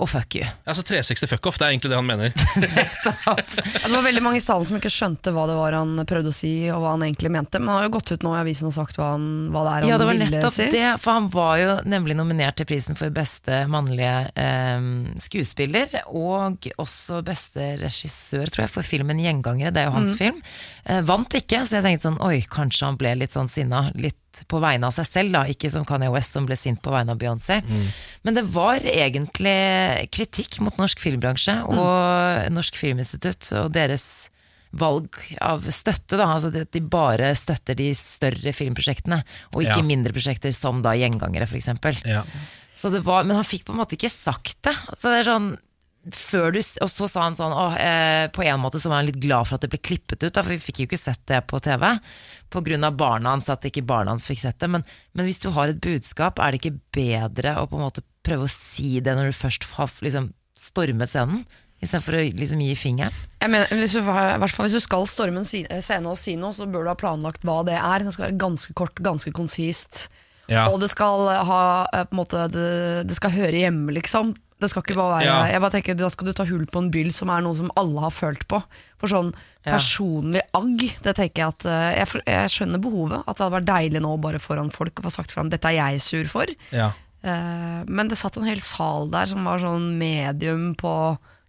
og 0.00 0.08
fuck 0.10 0.34
you. 0.34 0.46
Altså 0.66 0.82
360 0.82 1.28
fuck 1.30 1.46
off, 1.46 1.58
det 1.60 1.66
er 1.66 1.74
egentlig 1.74 1.90
det 1.92 1.98
han 1.98 2.06
mener. 2.08 2.32
Det 3.88 3.92
var 3.92 4.02
veldig 4.02 4.22
mange 4.22 4.40
i 4.40 4.42
salen 4.42 4.66
som 4.66 4.78
ikke 4.78 4.90
skjønte 4.92 5.32
hva 5.34 5.44
det 5.48 5.54
var 5.58 5.76
han 5.76 6.00
prøvde 6.08 6.32
å 6.32 6.34
si, 6.34 6.52
og 6.72 6.80
hva 6.82 6.94
han 6.94 7.04
egentlig 7.06 7.30
mente. 7.32 7.60
Men 7.60 7.70
han 7.70 7.78
har 7.80 7.86
jo 7.88 7.92
gått 7.98 8.12
ut 8.14 8.24
nå 8.26 8.32
i 8.34 8.40
avisen 8.40 8.68
og 8.70 8.74
sagt 8.74 8.98
hva, 8.98 9.12
han, 9.14 9.26
hva 9.52 9.62
det 9.66 9.72
er 9.72 9.84
han 9.86 9.90
Ja, 9.92 9.98
det 10.00 10.08
var 10.08 10.16
ville 10.16 10.30
nettopp 10.32 10.56
si. 10.56 10.68
det, 10.72 10.86
for 11.02 11.18
han 11.18 11.28
var 11.32 11.54
jo 11.60 11.70
nemlig 11.88 12.16
nominert 12.18 12.58
til 12.60 12.68
prisen 12.68 12.98
for 12.98 13.12
beste 13.14 13.60
mannlige 13.70 14.14
eh, 14.40 14.88
skuespiller, 15.24 16.00
og 16.10 16.68
også 16.80 17.22
beste 17.26 17.72
regissør, 17.82 18.48
tror 18.50 18.66
jeg, 18.66 18.74
for 18.74 18.86
filmen 18.86 19.20
'Gjengangere'. 19.22 19.74
Det 19.74 19.84
er 19.84 19.90
jo 19.90 19.96
hans 19.98 20.16
film. 20.18 20.40
Eh, 20.84 21.02
vant 21.06 21.38
ikke, 21.38 21.64
så 21.64 21.78
jeg 21.78 21.86
tenkte 21.86 22.08
sånn 22.10 22.22
oi, 22.24 22.40
kanskje 22.48 22.88
han 22.88 23.00
ble 23.00 23.14
litt 23.22 23.36
sånn 23.36 23.50
sinna. 23.52 23.88
Litt 23.98 24.16
på 24.46 24.60
vegne 24.62 24.86
av 24.86 24.94
seg 24.94 25.06
selv, 25.08 25.32
da, 25.34 25.42
ikke 25.50 25.70
som 25.72 25.84
Kanye 25.88 26.10
West 26.14 26.32
som 26.36 26.46
ble 26.46 26.56
sint 26.56 26.80
på 26.84 26.92
vegne 26.94 27.10
av 27.14 27.18
Beyoncé. 27.18 27.60
Men 28.22 28.34
det 28.38 28.44
var 28.54 28.78
egentlig 28.84 30.08
kritikk 30.14 30.60
mot 30.64 30.76
norsk 30.80 31.00
filmbransje 31.02 31.56
og 31.68 32.50
Norsk 32.54 32.76
Filminstitutt 32.78 33.50
og 33.58 33.72
deres 33.74 34.28
valg 34.78 35.16
av 35.40 35.62
støtte. 35.72 36.18
Da. 36.20 36.26
Altså 36.34 36.50
at 36.52 36.72
de 36.76 36.80
bare 36.84 37.30
støtter 37.38 37.74
de 37.78 37.90
større 37.96 38.52
filmprosjektene, 38.52 39.22
og 39.54 39.62
ikke 39.64 39.78
Ja. 39.80 39.82
mindre 39.82 40.12
prosjekter 40.12 40.52
som 40.52 40.82
da 40.82 40.92
Gjengangere, 40.92 41.48
f.eks. 41.48 42.04
Ja. 42.04 42.22
Så 42.74 42.92
det 42.92 43.00
var, 43.04 43.24
men 43.24 43.36
han 43.36 43.44
fikk 43.48 43.64
på 43.64 43.72
en 43.72 43.80
måte 43.80 43.96
ikke 43.96 44.10
sagt 44.12 44.60
det. 44.62 44.76
Så 44.94 45.08
det 45.10 45.24
er 45.26 45.32
sånn 45.32 45.56
før 46.14 46.52
du, 46.54 46.58
og 46.80 46.88
så 46.88 47.08
sa 47.10 47.22
han 47.26 47.34
sånn 47.36 47.52
å, 47.52 47.76
eh, 47.76 48.28
På 48.28 48.44
en 48.44 48.60
måte 48.60 48.78
så 48.80 48.88
var 48.88 49.02
han 49.02 49.06
litt 49.06 49.18
glad 49.20 49.46
for 49.48 49.56
at 49.56 49.62
det 49.62 49.70
ble 49.70 49.78
klippet 49.82 50.22
ut, 50.22 50.32
da, 50.32 50.42
for 50.42 50.50
vi 50.54 50.58
fikk 50.58 50.78
jo 50.80 50.86
ikke 50.86 50.96
sett 51.00 51.20
det 51.26 51.46
på 51.46 51.60
TV. 51.60 51.98
Av 52.54 52.96
barna 52.96 53.34
hans, 53.34 53.50
at 53.52 53.64
ikke 53.68 53.84
barna 53.86 54.14
hans 54.14 54.26
fikk 54.28 54.40
sett 54.40 54.58
det. 54.60 54.70
Men, 54.72 54.84
men 55.12 55.28
hvis 55.28 55.40
du 55.42 55.50
har 55.52 55.68
et 55.68 55.80
budskap, 55.80 56.38
er 56.38 56.52
det 56.52 56.62
ikke 56.62 56.78
bedre 56.96 57.56
å 57.60 57.66
på 57.68 57.76
en 57.76 57.84
måte 57.84 58.04
prøve 58.24 58.46
å 58.46 58.52
si 58.52 59.00
det 59.00 59.14
når 59.16 59.30
du 59.30 59.36
først 59.36 59.66
har 59.76 59.92
liksom, 60.04 60.32
stormet 60.58 61.12
scenen, 61.12 61.44
istedenfor 61.78 62.16
å 62.18 62.22
liksom 62.40 62.62
gi 62.64 62.72
fingeren? 62.78 63.18
Jeg 63.42 63.52
mener, 63.52 63.68
hvis 63.78 63.94
du, 63.94 64.00
I 64.00 64.38
hvert 64.42 64.54
fall 64.54 64.66
hvis 64.66 64.78
du 64.80 64.84
skal 64.84 65.06
storme 65.10 65.44
en 65.44 65.46
scene 65.46 66.08
og 66.08 66.18
si 66.18 66.34
noe, 66.40 66.56
så 66.56 66.66
bør 66.66 66.88
du 66.88 66.92
ha 66.92 66.96
planlagt 66.98 67.44
hva 67.46 67.60
det 67.68 67.76
er. 67.78 68.06
Det 68.06 68.16
skal 68.16 68.30
være 68.30 68.40
ganske 68.40 68.74
kort, 68.78 68.98
ganske 69.04 69.34
konsist. 69.36 70.08
Ja. 70.48 70.66
Og 70.72 70.80
det 70.80 70.88
skal 70.90 71.28
ha 71.28 71.62
eh, 71.92 72.06
på 72.08 72.16
en 72.16 72.22
måte, 72.22 72.48
det, 72.52 72.68
det 73.08 73.16
skal 73.18 73.34
høre 73.36 73.66
hjemme, 73.66 73.92
liksom. 74.00 74.32
Det 74.58 74.70
skal 74.72 74.82
ikke 74.82 74.96
bare 74.98 75.20
være 75.20 75.28
Ja. 75.28 75.36
Jeg 75.52 75.62
bare 75.62 75.74
tenker, 75.76 75.94
Da 75.94 76.08
skal 76.10 76.26
du 76.26 76.32
ta 76.34 76.46
hull 76.48 76.64
på 76.66 76.80
en 76.82 76.90
byll 76.90 77.12
som 77.14 77.30
er 77.30 77.44
noe 77.44 77.54
som 77.54 77.70
alle 77.78 78.02
har 78.02 78.14
følt 78.14 78.42
på. 78.50 78.58
For 78.98 79.12
sånn. 79.12 79.30
Personlig 79.72 80.42
agg, 80.54 80.84
det 81.04 81.14
tenker 81.18 81.42
jeg 81.42 81.48
at 81.54 81.66
eh, 81.68 81.90
jeg, 81.98 82.08
for- 82.12 82.24
jeg 82.26 82.54
skjønner 82.54 82.82
behovet. 82.82 83.20
At 83.26 83.36
det 83.36 83.44
hadde 83.44 83.56
vært 83.58 83.68
deilig 83.70 84.02
nå 84.04 84.14
bare 84.22 84.38
foran 84.42 84.70
folk 84.74 85.00
å 85.00 85.06
få 85.06 85.10
sagt 85.14 85.34
fram 85.34 85.50
'dette 85.50 85.68
er 85.70 85.78
jeg 85.78 86.00
sur 86.04 86.24
for'. 86.32 86.54
Ja. 86.72 86.92
Uh, 87.18 87.82
men 87.90 88.06
det 88.08 88.16
satt 88.20 88.36
en 88.38 88.46
hel 88.46 88.60
sal 88.62 89.08
der 89.10 89.26
som 89.26 89.42
var 89.44 89.58
sånn 89.58 89.98
medium 89.98 90.74
på 90.78 90.92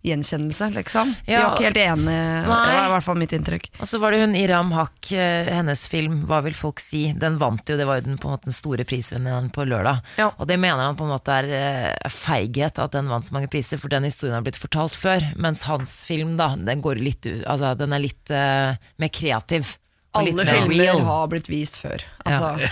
gjenkjennelse, 0.05 0.69
liksom. 0.73 1.15
De 1.25 1.31
Ja. 1.33 1.41
var 1.49 1.57
ikke 1.57 1.65
helt 1.65 1.77
enige, 1.77 2.41
det 2.41 2.47
var 2.47 2.85
i 2.85 2.91
hvert 2.93 3.03
fall 3.03 3.15
mitt 3.19 3.33
inntrykk. 3.35 3.69
Og 3.79 3.87
så 3.87 3.99
var 3.99 4.11
det 4.11 4.21
hun 4.21 4.35
Iram 4.35 4.71
Haq, 4.71 5.11
eh, 5.11 5.51
hennes 5.51 5.87
film 5.87 6.25
'Hva 6.25 6.41
vil 6.43 6.53
folk 6.53 6.79
si'. 6.79 7.17
Den 7.19 7.37
vant 7.37 7.67
jo, 7.67 7.75
det 7.75 7.85
var 7.85 7.99
jo 7.99 8.01
den, 8.07 8.17
på 8.17 8.29
en 8.29 8.37
måte 8.37 8.45
den 8.45 8.53
store 8.53 8.85
prisvinneren 8.85 9.51
på 9.51 9.67
lørdag. 9.67 10.01
Ja. 10.17 10.31
Og 10.39 10.47
det 10.47 10.59
mener 10.59 10.85
han 10.85 10.95
på 10.95 11.03
en 11.03 11.11
måte 11.17 11.27
er 11.27 11.49
eh, 11.51 12.09
feighet 12.09 12.79
at 12.79 12.91
den 12.91 13.09
vant 13.09 13.25
så 13.25 13.33
mange 13.33 13.49
priser, 13.49 13.77
for 13.77 13.89
den 13.89 14.03
historien 14.03 14.35
har 14.35 14.41
blitt 14.41 14.57
fortalt 14.57 14.95
før. 14.95 15.35
Mens 15.35 15.63
hans 15.63 16.05
film, 16.05 16.37
da, 16.37 16.55
den 16.55 16.81
går 16.81 16.95
litt 16.95 17.19
Altså, 17.45 17.77
den 17.77 17.91
er 17.93 17.99
litt 17.99 18.29
uh, 18.31 18.75
mer 18.97 19.09
kreativ. 19.09 19.77
Alle 20.15 20.45
filmer 20.45 20.79
real. 20.79 21.01
har 21.05 21.27
blitt 21.27 21.49
vist 21.49 21.77
før. 21.77 22.01
Altså, 22.25 22.55
ja. 22.63 22.69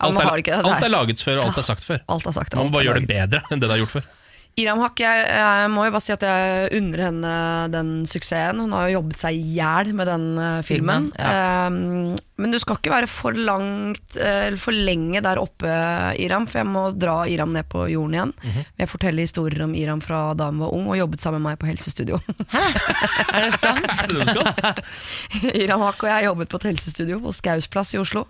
Alt, 0.00 0.20
er, 0.20 0.54
har 0.54 0.64
alt 0.64 0.84
er 0.84 0.88
laget 0.88 1.20
før, 1.20 1.40
og 1.40 1.50
alt 1.50 1.58
er 1.58 1.66
sagt 1.66 1.84
før. 1.84 2.00
Alt 2.08 2.26
er 2.26 2.32
sagt. 2.32 2.54
Man 2.56 2.70
må 2.70 2.78
bare 2.78 2.86
gjøre 2.88 3.02
det 3.02 3.10
bedre 3.10 3.42
enn 3.50 3.60
det 3.60 3.68
det 3.68 3.76
er 3.76 3.82
gjort 3.82 3.96
før. 3.98 4.06
Iram 4.58 4.80
Haq, 4.82 5.00
jeg, 5.00 5.26
jeg 5.30 5.68
må 5.72 5.84
jo 5.86 5.92
bare 5.94 6.04
si 6.04 6.12
at 6.14 6.24
jeg 6.26 6.70
unner 6.80 7.04
henne 7.06 7.34
den 7.72 7.92
suksessen. 8.10 8.60
Hun 8.64 8.74
har 8.74 8.88
jo 8.88 8.98
jobbet 8.98 9.20
seg 9.20 9.38
i 9.38 9.54
hjel 9.56 9.92
med 9.96 10.10
den 10.10 10.26
eh, 10.40 10.58
filmen. 10.66 11.10
Filmen, 11.10 11.12
ja. 11.16 11.68
Um, 11.70 12.16
men 12.40 12.54
du 12.54 12.58
skal 12.60 12.78
ikke 12.78 12.92
være 12.92 13.08
for 13.10 13.36
langt 13.36 14.16
eh, 14.16 14.46
Eller 14.46 14.60
for 14.60 14.72
lenge 14.72 15.20
der 15.24 15.40
oppe, 15.42 15.68
Iram, 16.24 16.46
for 16.48 16.62
jeg 16.62 16.70
må 16.70 16.86
dra 16.96 17.18
Iram 17.28 17.52
ned 17.56 17.68
på 17.70 17.84
jorden 17.92 18.16
igjen. 18.16 18.34
Mhm. 18.40 18.66
Jeg 18.82 18.92
forteller 18.92 19.28
historier 19.28 19.66
om 19.66 19.76
Iram 19.76 20.02
fra 20.04 20.22
da 20.38 20.48
hun 20.50 20.62
var 20.64 20.74
ung 20.76 20.88
og 20.88 20.98
jobbet 20.98 21.22
sammen 21.22 21.44
med 21.44 21.52
meg 21.52 21.60
på 21.60 21.70
helsestudio. 21.70 22.20
Hæ? 22.52 22.64
Er 23.34 23.46
det 23.46 23.54
sant? 23.60 24.82
Iram 25.62 25.84
Haq 25.86 26.02
og 26.04 26.12
jeg 26.12 26.28
jobbet 26.30 26.50
på 26.50 26.60
et 26.62 26.68
helsestudio 26.72 27.20
på 27.22 27.36
Skaus 27.36 27.70
plass 27.70 27.94
i 27.94 28.00
Oslo. 28.02 28.26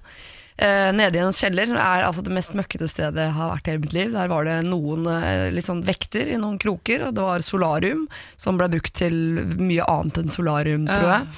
Eh, 0.60 0.90
nede 0.92 1.16
i 1.16 1.22
en 1.24 1.32
kjeller 1.32 1.70
er 1.72 2.04
altså 2.04 2.20
det 2.24 2.34
mest 2.36 2.52
møkkete 2.58 2.88
stedet 2.90 3.22
jeg 3.24 3.32
har 3.32 3.54
vært 3.54 3.68
i 3.68 3.72
hele 3.72 3.84
mitt 3.86 3.96
liv. 3.96 4.12
Der 4.12 4.28
var 4.28 4.44
det 4.44 4.58
noen 4.66 5.08
eh, 5.08 5.48
litt 5.54 5.68
sånn 5.70 5.80
vekter 5.86 6.28
i 6.28 6.36
noen 6.40 6.60
kroker, 6.60 7.06
og 7.08 7.16
det 7.16 7.24
var 7.24 7.46
solarium, 7.46 8.04
som 8.36 8.60
ble 8.60 8.68
brukt 8.74 8.92
til 9.00 9.40
mye 9.56 9.86
annet 9.88 10.20
enn 10.20 10.32
solarium, 10.34 10.84
tror 10.90 11.12
jeg. 11.14 11.28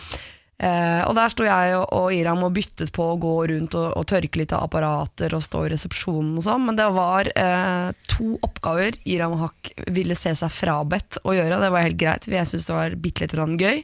Eh, 0.62 1.00
og 1.09 1.17
der 1.19 1.31
sto 1.33 1.47
jeg 1.47 1.75
og, 1.75 1.87
og 1.91 2.14
Iram 2.14 2.45
og 2.47 2.52
byttet 2.55 2.93
på 2.95 3.07
å 3.12 3.19
gå 3.19 3.35
rundt 3.50 3.75
og, 3.75 3.88
og 3.99 4.05
tørke 4.07 4.38
litt 4.38 4.52
av 4.55 4.69
apparater 4.69 5.35
og 5.35 5.43
stå 5.43 5.64
i 5.67 5.73
resepsjonen 5.73 6.37
og 6.38 6.45
sånn, 6.47 6.69
men 6.69 6.79
det 6.79 6.87
var 6.95 7.31
eh, 7.35 7.88
to 8.11 8.37
oppgaver 8.47 8.99
Iram 9.11 9.35
Haq 9.41 9.73
ville 9.91 10.14
se 10.19 10.35
seg 10.38 10.55
frabedt 10.55 11.19
å 11.26 11.35
gjøre, 11.35 11.59
det 11.62 11.73
var 11.75 11.87
helt 11.88 11.99
greit, 11.99 12.31
jeg 12.31 12.50
syntes 12.50 12.71
det 12.71 12.79
var 12.79 12.99
bitte 13.07 13.31
grann 13.33 13.59
gøy. 13.59 13.83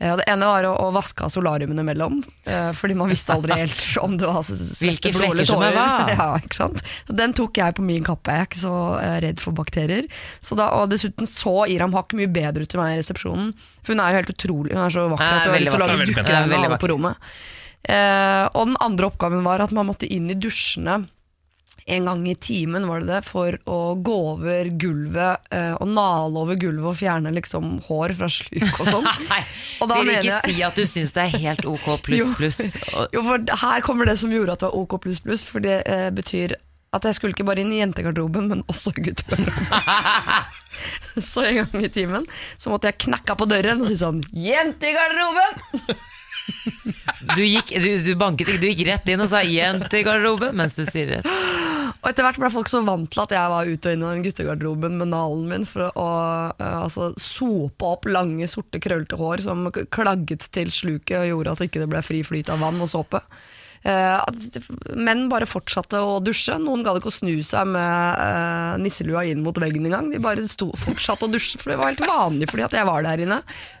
Og 0.00 0.16
det 0.16 0.24
ene 0.32 0.46
var 0.48 0.64
å, 0.64 0.72
å 0.80 0.86
vaske 0.96 1.26
av 1.26 1.32
solariumene 1.34 1.82
mellom, 1.84 2.14
eh, 2.48 2.70
fordi 2.76 2.94
man 2.96 3.10
visste 3.12 3.34
aldri 3.34 3.58
helt 3.58 3.84
om 4.04 4.14
det 4.16 4.30
var 4.30 4.46
svette, 4.46 5.12
blod 5.12 5.34
eller 5.34 5.44
er 5.44 5.50
tårer. 5.50 6.14
Ja, 6.20 6.28
ikke 6.40 6.56
sant? 6.56 6.80
Den 7.06 7.34
tok 7.36 7.60
jeg 7.60 7.76
på 7.76 7.84
min 7.84 8.06
kappe, 8.06 8.32
jeg 8.32 8.46
er 8.46 8.48
ikke 8.48 8.62
så 8.62 8.74
eh, 8.96 9.18
redd 9.26 9.44
for 9.44 9.56
bakterier. 9.56 10.08
Så 10.40 10.56
da, 10.56 10.70
og 10.80 10.88
dessuten 10.94 11.28
så 11.28 11.66
Iram 11.68 11.92
Hakk 11.96 12.16
mye 12.16 12.30
bedre 12.32 12.64
ut 12.64 12.72
til 12.72 12.80
meg 12.80 12.96
i 12.96 13.00
resepsjonen, 13.02 13.52
for 13.84 13.92
hun 13.92 14.04
er 14.04 14.14
jo 14.14 14.22
helt 14.22 14.34
utrolig, 14.34 14.74
hun 14.74 14.84
er 14.86 14.96
så 14.96 15.06
vakker 15.12 15.28
Ja, 15.28 15.38
at 15.38 15.48
du 15.48 15.52
har 15.52 15.64
lyst 15.66 15.76
til 15.76 15.84
å 15.84 15.86
lage 15.90 16.10
dukker 16.14 16.36
av 16.40 16.54
henne 16.56 16.80
på 16.80 16.92
rommet. 16.94 17.32
Eh, 17.80 18.44
og 18.54 18.72
den 18.72 18.76
andre 18.80 19.08
oppgaven 19.08 19.44
var 19.44 19.64
at 19.64 19.72
man 19.76 19.88
måtte 19.88 20.08
inn 20.08 20.32
i 20.32 20.36
dusjene 20.36 21.02
en 21.96 22.06
gang 22.08 22.22
i 22.30 22.34
timen 22.38 22.86
var 22.88 23.02
det 23.02 23.10
det, 23.10 23.20
for 23.26 23.56
å 23.70 23.78
gå 24.06 24.14
over 24.34 24.70
gulvet 24.80 25.50
eh, 25.54 25.74
og 25.76 25.88
nale 25.90 26.40
over 26.44 26.58
gulvet 26.60 26.86
og 26.92 26.96
fjerne 27.00 27.32
liksom 27.36 27.76
hår 27.88 28.14
fra 28.18 28.28
sluk 28.30 28.80
og 28.80 28.86
sånn. 28.88 29.08
Og 29.80 29.88
da 29.88 29.96
Vil 30.02 30.10
ikke 30.12 30.26
jeg- 30.28 30.44
si 30.44 30.62
at 30.66 30.76
du 30.76 30.82
syns 30.84 31.12
det 31.16 31.22
er 31.26 31.38
helt 31.46 31.64
ok 31.68 31.86
pluss 32.06 32.32
pluss. 32.36 32.58
Jo, 33.14 33.22
for 33.24 33.44
her 33.64 33.80
kommer 33.86 34.10
det 34.10 34.18
som 34.20 34.32
gjorde 34.34 34.52
at 34.58 34.62
det 34.64 34.68
var 34.70 34.76
OK 34.82 34.98
pluss 35.06 35.22
pluss, 35.24 35.44
for 35.46 35.64
det 35.64 35.80
eh, 35.88 36.10
betyr 36.12 36.56
at 36.92 37.04
jeg 37.06 37.14
skulle 37.20 37.32
ikke 37.36 37.46
bare 37.46 37.62
inn 37.62 37.70
i 37.72 37.78
jentegarderoben, 37.78 38.48
men 38.50 38.62
også 38.68 38.90
guttegarderoben. 38.96 40.48
så 41.30 41.44
en 41.46 41.60
gang 41.62 41.84
i 41.86 41.90
timen 41.92 42.26
så 42.58 42.72
måtte 42.72 42.90
jeg 42.90 42.98
knakke 43.06 43.36
på 43.38 43.46
døren 43.50 43.82
og 43.84 43.88
si 43.90 43.96
sånn 44.00 44.18
'Jente 44.34 44.90
i 44.90 44.96
garderoben!' 44.96 45.94
Du, 47.36 47.42
gikk, 47.44 47.70
du, 47.82 47.90
du 48.04 48.14
banket 48.18 48.48
ikke, 48.48 48.60
du 48.62 48.68
gikk 48.70 48.86
rett 48.88 49.08
inn 49.12 49.22
og 49.22 49.28
sa 49.30 49.42
'jente 49.44 50.00
i 50.00 50.04
garderoben' 50.06 50.56
mens 50.56 50.74
du 50.74 50.82
stirret. 50.88 51.26
Og 52.00 52.08
etter 52.08 52.24
hvert 52.24 52.40
ble 52.40 52.48
folk 52.52 52.70
så 52.72 52.80
vant 52.86 53.10
til 53.12 53.22
at 53.22 53.34
jeg 53.36 53.52
var 53.52 53.68
ute 53.68 53.90
og 53.90 53.96
inn 53.96 54.04
i 54.04 54.10
den 54.14 54.24
guttegarderoben 54.24 54.96
med 55.02 55.10
nalen 55.12 55.42
min 55.50 55.66
for 55.68 55.90
å 55.90 56.06
uh, 56.56 56.78
altså, 56.80 57.10
sope 57.20 57.84
opp 57.84 58.08
lange, 58.08 58.48
sorte, 58.48 58.80
krøllete 58.80 59.18
hår 59.20 59.44
som 59.44 59.68
klagget 59.92 60.48
til 60.54 60.72
sluket 60.72 61.18
og 61.20 61.28
gjorde 61.28 61.52
at 61.52 61.60
det 61.60 61.68
ikke 61.68 61.90
ble 61.92 62.02
fri 62.06 62.22
flyt 62.24 62.52
av 62.52 62.64
vann 62.64 62.80
og 62.80 62.88
såpe. 62.88 63.20
Eh, 63.80 64.16
at 64.20 64.66
menn 64.92 65.28
bare 65.32 65.46
fortsatte 65.48 65.96
å 66.04 66.18
dusje. 66.20 66.58
Noen 66.60 66.82
gadd 66.84 66.98
ikke 67.00 67.08
å 67.08 67.14
snu 67.16 67.32
seg 67.46 67.70
med 67.72 68.20
eh, 68.20 68.74
nisselua 68.82 69.22
inn 69.24 69.40
mot 69.44 69.56
veggen 69.56 69.86
engang. 69.88 70.10
De 70.12 70.20
bare 70.20 70.44
sto, 70.50 70.68
fortsatte 70.76 71.24
å 71.24 71.32
dusje, 71.32 71.56
for 71.62 71.72
det 71.72 71.78
var 71.80 71.94
helt 71.94 72.04
vanlig 72.04 72.50
fordi 72.50 72.66
at 72.66 72.76
jeg 72.76 72.88
var 72.88 73.06
der 73.06 73.22
inne. 73.24 73.38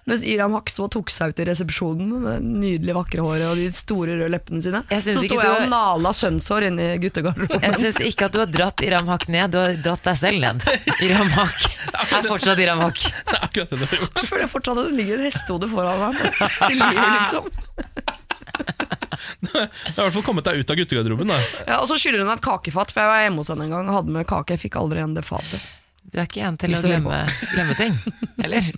Mens 0.08 0.24
Iram 0.24 0.56
og 0.56 0.88
tok 0.90 1.12
seg 1.12 1.34
ut 1.34 1.42
i 1.42 1.46
resepsjonen 1.50 2.14
med 2.14 2.24
det 2.30 2.38
nydelige, 2.40 2.96
vakre 2.96 3.26
håret 3.26 3.46
og 3.50 3.60
de 3.60 3.68
store 3.76 4.16
røde 4.16 4.30
leppene 4.32 4.64
sine. 4.64 4.80
Så 4.88 5.14
sto 5.18 5.26
ikke 5.26 5.44
jeg 5.44 5.66
og 5.66 5.72
nala 5.72 6.14
skjønnshår 6.16 6.68
inne 6.70 6.86
i 6.94 7.02
guttegarderoben. 7.02 7.66
Jeg 7.68 7.80
syns 7.82 8.00
ikke 8.08 8.30
at 8.30 8.34
du 8.34 8.40
har 8.40 8.50
dratt 8.50 8.84
Iram 8.86 9.10
Hak 9.12 9.28
ned, 9.28 9.52
du 9.52 9.60
har 9.60 9.76
dratt 9.84 10.08
deg 10.08 10.18
selv 10.22 10.40
ned. 10.46 10.64
Iram 11.04 11.30
Hak 11.36 11.68
er 12.08 12.30
fortsatt 12.30 12.64
Iram 12.64 12.80
Hak. 12.86 13.04
Det 13.30 13.36
er 13.36 13.44
akkurat 13.46 13.70
det 13.70 13.78
du 13.78 13.84
har 13.84 14.00
gjort. 14.00 14.16
Jeg 14.20 14.28
føler 14.30 14.50
fortsatt 14.50 14.80
at 14.80 14.88
det 14.90 14.96
ligger 14.96 15.20
et 15.20 15.28
hestehode 15.28 15.68
foran 15.70 16.00
meg. 16.02 16.18
Det 16.40 16.72
livet, 16.80 17.12
liksom. 17.20 17.44
Du 19.42 19.50
har 19.56 19.66
i 19.66 20.00
hvert 20.00 20.14
fall 20.16 20.26
kommet 20.26 20.44
deg 20.48 20.60
ut 20.62 20.70
av 20.72 20.78
guttegarderoben. 20.80 21.32
ja, 21.34 21.80
og 21.80 21.86
så 21.90 21.98
skylder 22.00 22.22
hun 22.24 22.30
meg 22.30 22.38
et 22.40 22.46
kakefat, 22.46 22.92
for 22.94 23.02
jeg 23.04 23.10
var 23.12 23.22
hjemme 23.26 23.42
hos 23.44 23.50
henne 23.52 23.66
en 23.68 23.74
gang 23.76 23.88
og 23.92 23.98
hadde 24.00 24.14
med 24.16 24.26
kake. 24.30 24.56
Jeg 24.56 24.64
fikk 24.68 24.78
aldri 24.80 25.02
igjen 25.02 25.14
det 25.18 25.24
fatet. 25.28 25.68
Du 26.10 26.18
er 26.18 26.26
ikke 26.26 26.42
en 26.48 26.56
til 26.58 26.74
å 26.74 26.80
glemme, 26.82 27.20
glemme 27.52 27.76
ting, 27.78 27.94
eller? 28.44 28.70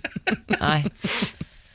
Nei. 0.59 0.79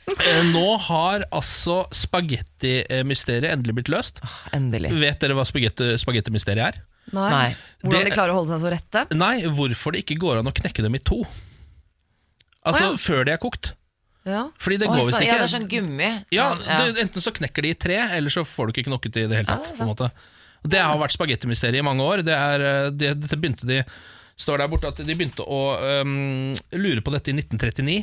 Eh, 0.09 0.43
Nå 0.53 0.65
har 0.87 1.25
altså 1.35 1.81
spagettimysteriet 1.93 3.51
endelig 3.51 3.75
blitt 3.79 3.91
løst. 3.93 4.21
Endelig. 4.55 4.89
Vet 5.01 5.19
dere 5.21 5.35
hva 5.37 5.43
spagetti- 5.45 5.97
spagettimysteriet 6.01 6.63
er? 6.71 6.79
Nei. 7.13 7.27
Nei. 7.33 7.49
Hvordan 7.83 7.99
Det- 8.03 8.09
de 8.09 8.15
klarer 8.15 8.33
å 8.33 8.39
holde 8.39 8.53
seg 8.55 8.63
så 8.63 8.71
rette. 8.73 9.03
Nei, 9.17 9.35
hvorfor 9.49 9.93
det 9.93 10.05
ikke 10.05 10.17
går 10.21 10.39
an 10.41 10.49
å 10.49 10.53
knekke 10.55 10.81
dem 10.85 10.95
i 10.95 10.99
to. 11.03 11.19
Altså 12.65 12.89
Å, 12.89 12.91
ja. 12.93 12.97
før 13.01 13.25
de 13.25 13.31
er 13.33 13.37
kokt. 13.41 13.73
Ja. 14.29 14.43
Fordi 14.61 14.77
det 14.81 14.89
går 14.91 15.01
visst 15.01 15.17
ikke. 15.17 15.29
ja, 15.31 15.39
det 15.41 15.47
er 15.47 15.53
sånn 15.55 15.69
gummi. 15.71 16.11
Ja, 16.35 16.51
det, 16.59 16.91
Enten 17.05 17.25
så 17.25 17.33
knekker 17.35 17.65
de 17.65 17.73
i 17.73 17.79
tre, 17.87 17.97
eller 18.17 18.33
så 18.33 18.45
får 18.47 18.69
du 18.69 18.75
ikke 18.75 18.89
knokket 18.91 19.23
i 19.23 19.25
det 19.25 19.41
hele 19.41 19.49
tatt. 19.49 19.71
det 19.71 19.79
på 19.79 19.87
en 19.87 19.91
måte. 19.91 20.11
Det 20.69 20.79
har 20.83 20.99
vært 20.99 21.15
spagettimysteriet 21.15 21.81
i 21.81 21.87
mange 21.87 22.05
år. 22.05 22.23
Det 22.27 22.35
er, 22.35 22.65
eh, 22.69 22.87
det, 22.91 23.13
dette 23.23 23.39
begynte 23.39 23.67
de 23.69 23.83
står 24.39 24.61
der 24.61 24.69
borte 24.71 24.87
at 24.87 24.99
de 25.03 25.15
begynte 25.19 25.43
å 25.43 25.59
um, 25.99 26.53
lure 26.79 27.03
på 27.03 27.11
dette 27.11 27.31
i 27.31 27.35
1939. 27.35 27.95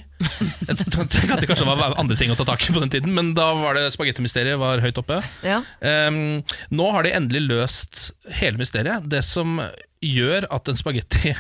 Jeg 0.69 0.77
tenker 0.83 1.33
at 1.33 1.41
det 1.41 1.49
kanskje 1.49 1.69
var 1.69 1.97
andre 1.97 2.19
ting 2.21 2.33
å 2.33 2.37
ta 2.37 2.45
tak 2.49 2.67
i 2.67 2.75
på 2.77 2.83
den 2.83 2.93
tiden, 2.93 3.15
men 3.17 3.33
da 3.37 3.49
var 3.57 3.79
det 3.79 3.89
spagettimysteriet 3.95 4.61
var 4.61 4.85
høyt 4.85 5.01
oppe. 5.01 5.23
Ja. 5.47 5.63
Um, 5.81 6.43
nå 6.69 6.91
har 6.93 7.07
de 7.07 7.15
endelig 7.17 7.47
løst 7.47 8.05
hele 8.41 8.61
mysteriet. 8.61 9.09
Det 9.09 9.25
som 9.25 9.63
gjør 10.05 10.49
at 10.53 10.69
en 10.69 10.79
spagetti 10.79 11.33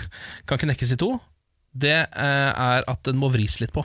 kan 0.48 0.60
knekkes 0.64 0.96
i 0.96 1.00
to, 1.00 1.16
det 1.76 1.98
eh, 2.08 2.50
er 2.56 2.86
at 2.88 3.02
den 3.04 3.18
må 3.20 3.28
vris 3.28 3.58
litt 3.60 3.74
på 3.74 3.84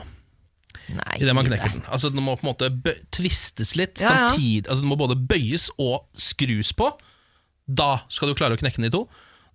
Nei, 0.96 1.18
idet 1.20 1.34
man 1.36 1.48
knekker 1.48 1.74
den. 1.76 1.84
Altså 1.88 2.10
Den 2.12 2.24
må 2.24 2.36
på 2.38 2.46
en 2.46 2.52
måte 2.52 2.70
tvistes 3.14 3.74
litt 3.78 4.00
Ja, 4.00 4.06
ja. 4.06 4.14
samtidig. 4.30 4.68
Altså 4.68 4.82
Den 4.84 4.92
må 4.92 4.98
både 5.00 5.18
bøyes 5.18 5.68
og 5.78 6.06
skrus 6.18 6.72
på. 6.76 6.92
Da 7.66 7.92
skal 8.12 8.32
du 8.32 8.38
klare 8.38 8.56
å 8.56 8.60
knekke 8.60 8.82
den 8.82 8.90
i 8.90 8.94
to. 8.94 9.06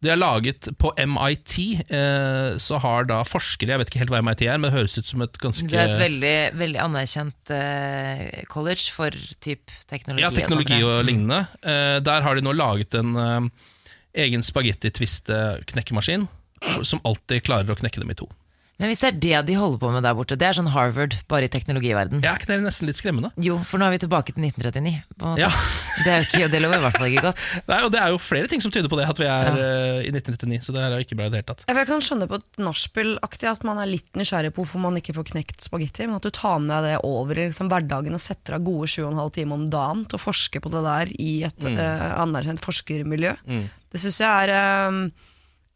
De 0.03 0.12
har 0.12 0.19
laget 0.19 0.67
På 0.77 0.91
MIT 0.93 1.55
eh, 1.89 2.57
så 2.62 2.77
har 2.83 3.07
da 3.09 3.24
forskere 3.25 3.74
Jeg 3.74 3.81
vet 3.81 3.89
ikke 3.91 4.01
helt 4.03 4.13
hva 4.13 4.21
MIT 4.21 4.43
er, 4.45 4.59
men 4.59 4.69
det 4.69 4.75
høres 4.75 4.97
ut 5.00 5.09
som 5.09 5.24
et 5.25 5.39
ganske 5.41 5.65
Det 5.71 5.79
er 5.79 5.95
et 5.95 6.03
veldig, 6.03 6.36
veldig 6.59 6.81
anerkjent 6.83 7.53
eh, 7.55 8.43
college 8.51 8.93
for 8.93 9.15
typ 9.41 9.74
teknologi. 9.89 10.21
Ja, 10.21 10.29
teknologi 10.36 10.77
og 10.83 11.00
og 11.00 11.07
lignende. 11.09 11.47
Eh, 11.65 11.97
der 12.05 12.25
har 12.25 12.38
de 12.38 12.45
nå 12.45 12.53
laget 12.53 12.93
en 12.97 13.17
eh, 13.17 13.50
egen 14.27 14.45
spagetti-tviste-knekkemaskin 14.45 16.27
som 16.86 17.01
alltid 17.05 17.43
klarer 17.45 17.74
å 17.74 17.77
knekke 17.77 18.01
dem 18.01 18.13
i 18.13 18.17
to. 18.17 18.29
Men 18.77 18.91
hvis 18.91 19.00
det 19.01 19.07
er 19.10 19.15
det 19.17 19.38
de 19.48 19.55
holder 19.57 19.79
på 19.81 19.89
med 19.89 20.05
der 20.05 20.13
borte, 20.13 20.36
det 20.38 20.46
er 20.46 20.53
sånn 20.53 20.69
Harvard, 20.69 21.15
bare 21.31 21.48
i 21.48 21.51
teknologiverden. 21.51 22.22
Er 22.22 22.38
ikke 22.38 22.51
det 22.51 22.60
nesten 22.62 22.86
litt 22.86 23.00
skremmende? 23.00 23.31
Jo, 23.41 23.57
for 23.65 23.81
nå 23.81 23.88
er 23.88 23.96
vi 23.96 24.01
tilbake 24.03 24.36
til 24.36 24.46
1939. 24.46 24.91
På 25.17 25.25
en 25.25 25.34
måte. 25.34 25.46
Ja. 25.48 25.51
Det, 25.98 26.12
er 26.13 26.19
jo 26.22 26.25
ikke, 26.27 26.48
det 26.53 26.60
lover 26.62 26.77
i 26.77 26.81
hvert 26.84 26.93
fall 27.00 27.07
ikke 27.10 27.22
godt. 27.25 27.39
Nei, 27.72 27.77
og 27.81 27.88
Det 27.89 27.98
er 27.98 28.12
jo 28.13 28.19
flere 28.22 28.50
ting 28.51 28.62
som 28.62 28.69
tyder 28.69 28.91
på 28.91 29.00
det, 29.00 29.07
at 29.10 29.17
vi 29.17 29.25
er 29.25 29.55
eh, 29.57 30.03
i 30.05 30.12
1999. 30.12 30.67
Så 30.67 30.75
det 30.75 30.84
er 30.84 30.93
jo 30.93 31.05
ikke 31.07 31.15
bra 31.17 31.25
i 31.25 31.31
det 31.34 31.39
hele 31.39 31.48
tatt. 31.48 31.63
Jeg 31.65 31.88
kan 31.89 32.03
skjønne 32.05 32.27
på 32.29 32.38
et 32.38 32.60
nachspiel-aktig 32.62 33.50
at 33.50 33.65
man 33.65 33.81
er 33.81 33.89
litt 33.89 34.19
nysgjerrig 34.19 34.51
på 34.53 34.62
hvorfor 34.62 34.84
man 34.84 35.00
ikke 35.01 35.15
får 35.17 35.25
knekt 35.31 35.65
spagetti, 35.65 36.05
men 36.05 36.19
at 36.19 36.27
du 36.27 36.29
tar 36.38 36.62
med 36.62 36.69
deg 36.75 36.86
det 36.91 37.00
over 37.10 37.34
i 37.34 37.48
liksom, 37.48 37.72
hverdagen 37.74 38.13
og 38.13 38.22
setter 38.22 38.60
av 38.60 38.67
gode 38.69 38.91
7,5 38.93 39.34
timer 39.39 39.57
om 39.57 39.65
dagen 39.74 40.05
til 40.05 40.19
å 40.19 40.22
forske 40.22 40.62
på 40.62 40.74
det 40.75 40.84
der 40.86 41.15
i 41.17 41.31
et 41.50 41.65
eh, 41.72 42.05
anerkjent 42.22 42.62
forskermiljø, 42.62 43.34
det 43.48 44.03
syns 44.03 44.22
jeg 44.22 44.46
er 44.46 44.53
eh, 44.53 45.01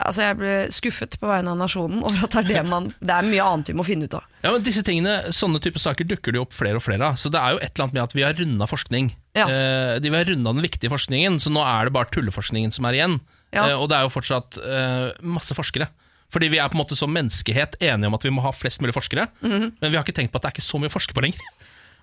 Altså 0.07 0.25
Jeg 0.25 0.37
ble 0.39 0.53
skuffet 0.73 1.17
på 1.21 1.29
vegne 1.29 1.53
av 1.53 1.59
nasjonen 1.59 2.01
over 2.07 2.25
at 2.25 2.35
det 2.35 2.41
er 2.43 2.49
det 2.49 2.63
man 2.69 2.89
Det 2.97 3.15
er 3.15 3.27
mye 3.27 3.47
annet 3.47 3.71
vi 3.71 3.77
må 3.77 3.85
finne 3.87 4.09
ut 4.09 4.17
av. 4.17 4.27
Ja, 4.41 4.51
men 4.53 4.65
disse 4.65 4.83
tingene, 4.85 5.31
Sånne 5.35 5.61
type 5.63 5.81
saker 5.81 6.07
dukker 6.09 6.35
det 6.35 6.41
opp 6.41 6.55
flere 6.57 6.79
og 6.79 6.85
flere 6.85 7.11
av. 7.11 7.19
Så 7.21 7.31
det 7.33 7.41
er 7.41 7.55
jo 7.55 7.61
et 7.61 7.71
eller 7.73 7.87
annet 7.87 7.97
med 7.97 8.03
at 8.03 8.15
vi 8.17 8.25
har 8.25 8.37
runda 8.37 8.67
forskning. 8.69 9.11
Ja. 9.37 9.47
Eh, 9.47 9.95
de 10.03 10.13
har 10.13 10.27
runda 10.27 10.55
den 10.57 10.65
viktige 10.65 10.91
forskningen, 10.91 11.39
så 11.43 11.53
nå 11.53 11.63
er 11.65 11.87
det 11.87 11.95
bare 11.95 12.09
tulleforskningen 12.13 12.73
som 12.75 12.87
er 12.89 12.97
igjen. 12.97 13.19
Ja. 13.53 13.69
Eh, 13.69 13.77
og 13.77 13.89
det 13.91 13.99
er 13.99 14.07
jo 14.07 14.13
fortsatt 14.13 14.57
eh, 14.61 15.11
masse 15.23 15.55
forskere. 15.57 15.89
Fordi 16.31 16.47
vi 16.51 16.61
er 16.63 16.71
på 16.71 16.77
en 16.77 16.81
måte 16.81 16.95
som 16.95 17.11
menneskehet 17.11 17.75
enige 17.83 18.07
om 18.07 18.15
at 18.15 18.23
vi 18.23 18.31
må 18.33 18.43
ha 18.45 18.53
flest 18.55 18.79
mulig 18.79 18.95
forskere, 18.95 19.25
men 19.43 19.73
vi 19.81 19.97
har 19.97 20.05
ikke 20.05 20.15
tenkt 20.15 20.31
på 20.31 20.39
at 20.39 20.45
det 20.45 20.51
er 20.51 20.55
ikke 20.55 20.63
så 20.63 20.79
mye 20.79 20.87
å 20.87 20.93
forske 20.93 21.15
på 21.17 21.23
lenger. 21.25 21.41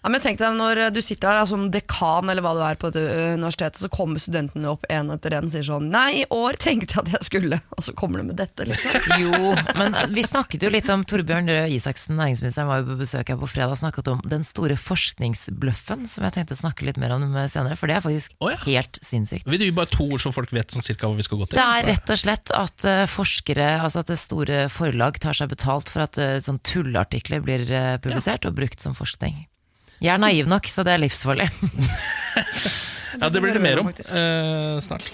Ja, 0.02 0.12
men 0.12 0.22
tenk 0.22 0.38
deg 0.40 0.54
Når 0.56 0.80
du 0.94 1.00
sitter 1.02 1.28
der 1.28 1.40
da, 1.42 1.46
som 1.50 1.68
dekan 1.74 2.30
eller 2.30 2.44
hva 2.44 2.54
du 2.56 2.62
er 2.64 2.78
på 2.78 2.92
dette 2.94 3.02
universitet, 3.34 3.58
universitetet, 3.58 3.80
så 3.82 3.88
kommer 3.88 4.20
studentene 4.22 4.70
opp 4.70 4.84
en 4.88 5.10
etter 5.14 5.34
en 5.36 5.48
og 5.48 5.52
sier 5.52 5.66
sånn 5.66 5.88
Nei, 5.92 6.22
i 6.22 6.24
år 6.34 6.58
tenkte 6.60 6.96
jeg 6.96 7.04
at 7.04 7.12
jeg 7.16 7.28
skulle, 7.28 7.60
og 7.76 7.84
så 7.84 7.94
kommer 7.98 8.20
de 8.20 8.28
med 8.30 8.38
dette. 8.38 8.66
liksom 8.68 9.18
Jo, 9.22 9.54
men 9.78 9.96
vi 10.14 10.24
snakket 10.26 10.64
jo 10.64 10.72
litt 10.72 10.88
om 10.92 11.04
Torbjørn 11.08 11.50
Røe 11.50 11.68
Isaksen, 11.74 12.18
næringsministeren, 12.18 12.68
var 12.70 12.82
jo 12.82 12.90
på 12.92 12.98
besøk 13.02 13.32
her 13.32 13.40
på 13.40 13.50
fredag, 13.50 13.78
snakket 13.80 14.10
om 14.12 14.22
den 14.28 14.46
store 14.46 14.78
forskningsbløffen, 14.78 16.06
som 16.10 16.26
jeg 16.26 16.36
tenkte 16.36 16.56
å 16.56 16.62
snakke 16.62 16.88
litt 16.88 17.00
mer 17.00 17.14
om 17.16 17.26
senere, 17.50 17.78
for 17.78 17.90
det 17.90 17.98
er 17.98 18.04
faktisk 18.04 18.36
oh, 18.44 18.52
ja. 18.52 18.60
helt 18.66 19.00
sinnssykt. 19.04 19.48
Vi 19.48 19.60
gi 19.62 19.74
bare 19.74 19.90
to 19.92 20.08
ord 20.08 20.22
så 20.22 20.32
folk 20.34 20.52
vet 20.54 20.74
sånn 20.74 20.86
cirka 20.86 21.08
hva 21.08 21.18
vi 21.18 21.26
skal 21.26 21.42
gå 21.42 21.50
til. 21.50 21.58
Det 21.60 21.66
er 21.66 21.88
rett 21.92 22.14
og 22.14 22.22
slett 22.22 22.54
at 22.56 22.88
uh, 22.88 23.04
forskere, 23.10 23.68
altså 23.82 24.04
at 24.04 24.12
det 24.12 24.20
store 24.20 24.64
forlag 24.72 25.20
tar 25.22 25.36
seg 25.36 25.52
betalt 25.52 25.92
for 25.92 26.06
at 26.06 26.20
uh, 26.20 26.36
sånn 26.42 26.60
tulleartikler 26.66 27.44
blir 27.44 27.68
uh, 27.70 27.94
publisert 28.02 28.48
og 28.48 28.58
brukt 28.58 28.82
som 28.84 28.96
forskning. 28.98 29.46
Jeg 30.00 30.14
er 30.14 30.20
naiv 30.22 30.46
nok, 30.46 30.66
så 30.70 30.84
det 30.86 30.92
er 30.94 31.02
livsfarlig. 31.02 31.48
Ja, 33.20 33.28
Det 33.28 33.40
blir 33.40 33.52
det 33.54 33.60
mer 33.64 33.80
om, 33.80 33.88
eh, 33.88 34.80
snart. 34.84 35.06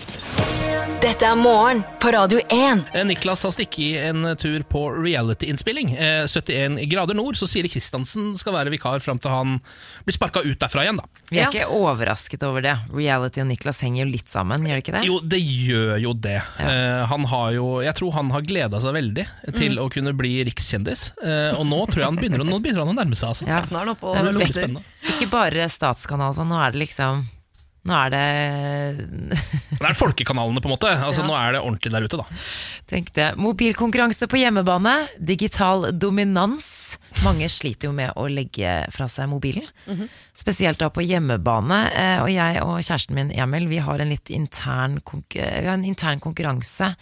Dette 1.05 1.27
er 1.29 1.37
morgen 1.37 1.83
på 2.01 2.11
Radio 2.15 2.39
1. 2.49 2.85
Eh, 2.95 3.05
Niklas 3.05 3.43
har 3.45 3.51
stikket 3.53 4.07
en 4.09 4.37
tur 4.41 4.63
på 4.65 4.87
reality-innspilling. 5.05 5.91
Eh, 6.01 6.25
71 6.27 6.79
grader 6.89 7.15
nord, 7.15 7.37
så 7.37 7.47
Siri 7.49 7.69
Kristiansen 7.69 8.39
skal 8.41 8.55
være 8.57 8.73
vikar 8.73 9.03
fram 9.05 9.19
til 9.21 9.31
han 9.31 9.59
blir 10.07 10.17
sparka 10.17 10.41
ut 10.45 10.59
derfra 10.59 10.85
igjen. 10.87 10.97
da 10.97 11.05
Vi 11.31 11.39
er 11.39 11.43
Ja. 11.43 11.51
ikke 11.51 11.69
overrasket 11.77 12.43
over 12.43 12.63
det. 12.63 12.75
Reality 12.93 13.41
og 13.43 13.49
Niklas 13.49 13.81
henger 13.83 14.07
jo 14.07 14.13
litt 14.13 14.29
sammen, 14.31 14.63
gjør 14.65 14.81
det 14.81 14.85
ikke 14.85 15.01
det? 15.01 15.05
Jo, 15.07 15.19
det 15.21 15.41
gjør 15.45 16.01
jo 16.01 16.13
det. 16.15 16.43
Eh, 16.59 17.05
han 17.07 17.25
har 17.25 17.53
jo, 17.53 17.81
jeg 17.83 17.95
tror 17.95 18.13
han 18.13 18.31
har 18.31 18.41
gleda 18.41 18.81
seg 18.81 18.95
veldig 18.95 19.27
til 19.55 19.77
å 19.79 19.91
kunne 19.93 20.17
bli 20.17 20.43
rikskjendis. 20.45 21.13
Eh, 21.23 21.59
og 21.59 21.67
nå 21.67 21.85
tror 21.89 21.97
jeg 22.01 22.05
han 22.05 22.17
begynner, 22.17 22.45
nå 22.49 22.63
begynner 22.63 22.87
han 22.87 22.97
å 22.97 23.05
nærme 23.05 23.15
seg. 23.17 23.29
Altså. 23.29 23.47
Ja. 23.47 23.61
Nå 23.71 23.77
er 23.77 23.85
den 23.85 23.95
oppe 23.95 24.05
og 24.05 24.15
Det 24.15 24.25
er 24.25 24.33
lukter. 24.33 24.83
Ikke 25.21 25.31
bare 25.31 25.69
statskanal, 25.69 26.33
sånn, 26.35 26.49
nå 26.49 26.67
er 26.67 26.73
det 26.73 26.89
liksom 26.89 27.27
Nå 27.85 27.93
er 27.93 28.13
det 28.15 28.25
Det 29.81 29.89
er 29.91 29.97
folkekanalene, 29.99 30.61
på 30.65 30.71
en 30.71 30.75
måte. 30.75 30.93
Altså, 31.05 31.25
Nå 31.27 31.35
er 31.37 31.53
det 31.57 31.61
ordentlig 31.61 31.93
der 31.93 32.07
ute, 32.07 32.21
da. 32.23 32.25
Tenk 32.89 33.11
det. 33.17 33.27
Mobilkonkurranse 33.41 34.29
på 34.31 34.39
hjemmebane, 34.41 34.95
digital 35.21 35.91
dominans. 35.93 36.97
Mange 37.25 37.49
sliter 37.53 37.91
jo 37.91 37.95
med 37.97 38.15
å 38.17 38.25
legge 38.31 38.79
fra 38.95 39.09
seg 39.13 39.29
mobilen. 39.31 39.67
Spesielt 40.37 40.81
da 40.81 40.89
på 40.95 41.05
hjemmebane. 41.05 41.83
Eh, 41.93 42.23
Og 42.25 42.31
jeg 42.33 42.63
og 42.65 42.79
kjæresten 42.81 43.15
min 43.21 43.31
Emil, 43.37 43.69
vi 43.69 43.83
har 43.85 44.01
en 44.01 44.11
litt 44.15 44.33
intern, 44.33 44.99
eh, 45.05 45.61
vi 45.61 45.69
har 45.69 45.77
en 45.77 45.85
intern 45.85 46.21
konkurranse. 46.25 46.95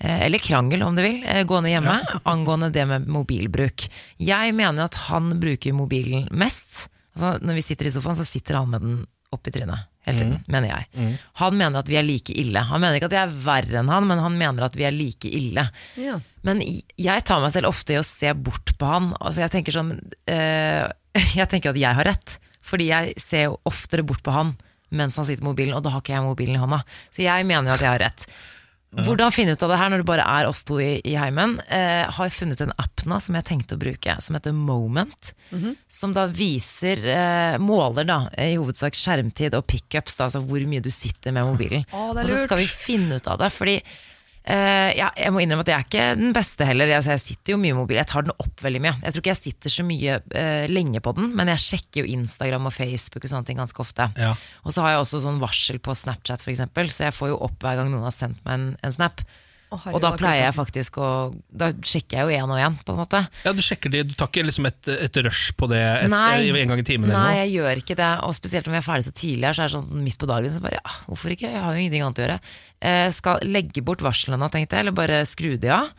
eh, 0.00 0.26
Eller 0.26 0.38
krangel, 0.42 0.82
om 0.82 0.96
du 0.98 1.02
vil, 1.02 1.22
gående 1.46 1.70
hjemme 1.70 2.00
angående 2.26 2.72
det 2.74 2.86
med 2.90 3.06
mobilbruk. 3.06 3.86
Jeg 4.18 4.54
mener 4.54 4.82
jo 4.82 4.90
at 4.90 5.00
han 5.08 5.30
bruker 5.38 5.72
mobilen 5.72 6.26
mest. 6.32 6.88
Altså, 7.14 7.38
når 7.40 7.54
vi 7.54 7.62
sitter 7.62 7.86
i 7.86 7.94
sofaen, 7.94 8.18
så 8.18 8.26
sitter 8.26 8.58
han 8.58 8.70
med 8.74 8.82
den 8.82 9.04
opp 9.32 9.46
i 9.46 9.50
trynet. 9.54 9.86
Hele 10.04 10.18
tiden, 10.20 10.40
mener 10.52 10.68
jeg. 10.68 11.14
Han 11.40 11.56
mener 11.56 11.80
at 11.80 11.88
vi 11.88 11.96
er 11.96 12.04
like 12.04 12.34
ille. 12.36 12.60
Han 12.68 12.82
mener 12.82 12.98
ikke 12.98 13.08
at 13.08 13.16
jeg 13.16 13.28
er 13.30 13.38
verre 13.46 13.78
enn 13.80 13.92
han, 13.92 14.08
men 14.10 14.20
han 14.20 14.36
mener 14.40 14.66
at 14.66 14.76
vi 14.76 14.84
er 14.84 14.92
like 14.92 15.30
ille. 15.30 15.64
Ja. 16.00 16.18
Men 16.44 16.60
jeg 16.60 17.24
tar 17.24 17.40
meg 17.40 17.54
selv 17.54 17.70
ofte 17.70 17.96
i 17.96 18.00
å 18.00 18.04
se 18.04 18.34
bort 18.36 18.74
på 18.76 18.90
han. 18.90 19.14
Altså 19.20 19.46
jeg 19.46 19.54
tenker 19.54 19.78
sånn 19.78 19.94
øh, 19.96 20.84
Jeg 21.38 21.48
tenker 21.48 21.72
at 21.72 21.80
jeg 21.80 21.96
har 21.96 22.08
rett, 22.10 22.36
fordi 22.64 22.90
jeg 22.90 23.16
ser 23.22 23.48
jo 23.48 23.58
oftere 23.70 24.04
bort 24.06 24.24
på 24.26 24.34
han 24.34 24.54
mens 24.94 25.16
han 25.18 25.26
sitter 25.26 25.42
med 25.42 25.54
mobilen, 25.54 25.74
og 25.74 25.84
da 25.84 25.90
har 25.90 26.02
ikke 26.02 26.14
jeg 26.14 26.22
mobilen 26.22 26.54
i 26.54 26.60
hånda. 26.62 26.80
Så 27.10 27.24
jeg 27.24 27.46
mener 27.48 27.70
jo 27.70 27.74
at 27.74 27.82
jeg 27.82 27.90
har 27.90 28.02
rett. 28.04 28.26
Hvordan 28.94 29.32
finne 29.34 29.54
ut 29.56 29.62
av 29.66 29.72
det 29.72 29.78
her 29.80 29.90
når 29.90 30.02
det 30.02 30.06
bare 30.08 30.26
er 30.38 30.46
oss 30.48 30.62
to 30.66 30.78
i, 30.82 31.00
i 31.02 31.16
heimen? 31.18 31.56
Eh, 31.66 32.04
har 32.14 32.30
funnet 32.34 32.60
en 32.62 32.74
app 32.78 33.02
nå 33.08 33.18
som 33.22 33.34
jeg 33.38 33.46
tenkte 33.48 33.74
å 33.74 33.80
bruke, 33.80 34.14
som 34.22 34.38
heter 34.38 34.54
Moment. 34.54 35.32
Som 35.90 36.14
da 36.14 36.26
viser, 36.30 37.02
eh, 37.02 37.58
måler 37.58 38.06
da, 38.08 38.20
i 38.38 38.54
hovedsak 38.54 38.96
skjermtid 38.98 39.56
og 39.58 39.66
pickups, 39.70 40.20
altså 40.22 40.42
hvor 40.44 40.62
mye 40.70 40.84
du 40.84 40.90
sitter 40.94 41.34
med 41.34 41.48
mobilen. 41.50 41.86
Å, 41.90 42.10
og 42.14 42.22
så 42.30 42.38
skal 42.44 42.62
vi 42.62 42.70
finne 42.70 43.18
ut 43.18 43.30
av 43.30 43.40
det, 43.42 43.50
fordi 43.54 43.80
ja, 44.44 45.06
jeg 45.16 45.32
må 45.32 45.40
innrømme 45.40 45.64
at 45.64 45.70
jeg 45.70 45.76
er 45.76 45.86
ikke 45.86 46.08
den 46.20 46.34
beste 46.36 46.66
heller. 46.68 46.90
Altså, 46.92 47.14
jeg 47.14 47.22
sitter 47.22 47.54
jo 47.54 47.60
mye 47.62 47.72
i 47.72 47.78
mobil, 47.78 47.96
jeg 47.96 48.10
tar 48.10 48.26
den 48.26 48.34
opp 48.34 48.64
veldig 48.64 48.82
mye. 48.84 48.92
Jeg 49.00 49.14
tror 49.14 49.24
ikke 49.24 49.32
jeg 49.32 49.40
sitter 49.40 49.72
så 49.72 49.86
mye 49.88 50.18
uh, 50.20 50.66
lenge 50.68 51.00
på 51.04 51.14
den, 51.16 51.30
men 51.38 51.52
jeg 51.54 51.64
sjekker 51.64 52.02
jo 52.02 52.18
Instagram 52.18 52.68
og 52.68 52.74
Facebook 52.76 53.24
og 53.24 53.32
sånne 53.32 53.48
ting 53.48 53.62
ganske 53.62 53.84
ofte. 53.84 54.10
Ja. 54.20 54.34
Og 54.64 54.76
så 54.76 54.84
har 54.84 54.94
jeg 54.94 55.06
også 55.06 55.22
sånn 55.24 55.40
varsel 55.42 55.80
på 55.80 55.96
Snapchat 55.96 56.44
eksempel, 56.52 56.92
så 56.92 57.08
jeg 57.08 57.16
får 57.16 57.32
jo 57.32 57.40
opp 57.48 57.56
hver 57.64 57.80
gang 57.80 57.88
noen 57.92 58.04
har 58.04 58.14
sendt 58.14 58.42
meg 58.44 58.58
en, 58.58 58.68
en 58.84 58.94
snap. 58.94 59.24
Og 59.92 60.00
da 60.02 60.12
er 60.12 60.20
pleier 60.20 60.42
jeg 60.46 60.56
faktisk 60.56 60.98
å 61.02 61.08
Da 61.50 61.70
sjekker 61.74 62.20
jeg 62.20 62.26
jo 62.26 62.42
én 62.42 62.52
og 62.54 62.60
én, 62.60 62.76
på 62.84 62.94
en 62.94 63.00
måte. 63.02 63.22
Ja, 63.44 63.54
Du 63.56 63.62
sjekker 63.64 63.92
de, 63.92 64.02
du 64.08 64.14
tar 64.18 64.30
ikke 64.30 64.46
liksom 64.46 64.68
et, 64.70 64.92
et 64.94 65.18
rush 65.26 65.54
på 65.58 65.68
det 65.70 65.80
et, 65.80 66.10
Nei. 66.12 66.50
en 66.60 66.74
gang 66.74 66.82
i 66.82 66.86
timen? 66.86 67.08
Nei, 67.10 67.14
eller 67.14 67.30
noe? 67.30 67.40
jeg 67.42 67.54
gjør 67.56 67.82
ikke 67.82 67.98
det. 68.00 68.12
Og 68.26 68.36
spesielt 68.36 68.68
om 68.70 68.76
vi 68.76 68.80
er 68.80 68.86
ferdig 68.86 69.08
så 69.08 69.14
tidlig 69.16 69.48
her, 69.48 69.56
så 69.56 69.64
er 69.64 69.70
det 69.72 69.76
sånn 69.76 70.04
midt 70.04 70.20
på 70.20 70.30
dagen, 70.30 70.54
så 70.54 70.62
bare 70.64 70.80
ja, 70.80 70.94
hvorfor 71.08 71.34
ikke? 71.34 71.50
Jeg 71.50 71.64
har 71.64 71.74
jo 71.74 71.84
ingenting 71.84 72.06
annet 72.06 72.22
å 72.22 72.24
gjøre. 72.26 72.38
Eh, 72.84 73.08
skal 73.16 73.44
legge 73.48 73.80
bort 73.86 74.02
varslene 74.04 74.48
tenkte 74.52 74.76
jeg, 74.76 74.84
eller 74.84 74.96
bare 74.96 75.22
skru 75.28 75.54
de 75.60 75.70
av. 75.72 75.92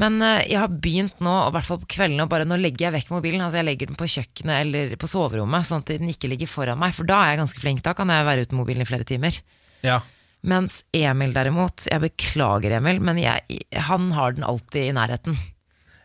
Men 0.00 0.18
eh, 0.20 0.42
jeg 0.50 0.60
har 0.60 0.72
begynt 0.72 1.22
nå, 1.24 1.36
i 1.46 1.54
hvert 1.54 1.68
fall 1.68 1.80
på 1.84 1.88
kveldene, 1.96 2.26
og 2.26 2.32
bare 2.32 2.48
nå 2.48 2.58
legger 2.60 2.88
jeg 2.88 2.96
vekk 2.98 3.14
mobilen. 3.14 3.44
Altså 3.44 3.62
jeg 3.62 3.68
legger 3.70 3.90
den 3.92 4.00
på 4.00 4.10
kjøkkenet 4.16 4.58
eller 4.66 4.96
på 5.00 5.08
soverommet, 5.10 5.68
sånn 5.68 5.84
at 5.84 5.94
den 5.96 6.12
ikke 6.12 6.30
ligger 6.32 6.50
foran 6.50 6.82
meg. 6.82 6.92
For 6.96 7.08
da 7.08 7.22
er 7.22 7.34
jeg 7.34 7.42
ganske 7.44 7.62
flink. 7.62 7.84
Da 7.86 7.96
kan 7.96 8.12
jeg 8.12 8.28
være 8.28 8.44
uten 8.44 8.60
mobilen 8.60 8.84
i 8.84 8.88
flere 8.88 9.08
timer. 9.08 9.40
Ja. 9.86 10.02
Mens 10.46 10.80
Emil 10.94 11.34
derimot, 11.34 11.88
jeg 11.90 12.02
beklager 12.04 12.78
Emil, 12.78 13.02
men 13.02 13.18
jeg, 13.18 13.60
han 13.88 14.12
har 14.14 14.36
den 14.36 14.46
alltid 14.46 14.88
i 14.90 14.94
nærheten. 14.96 15.38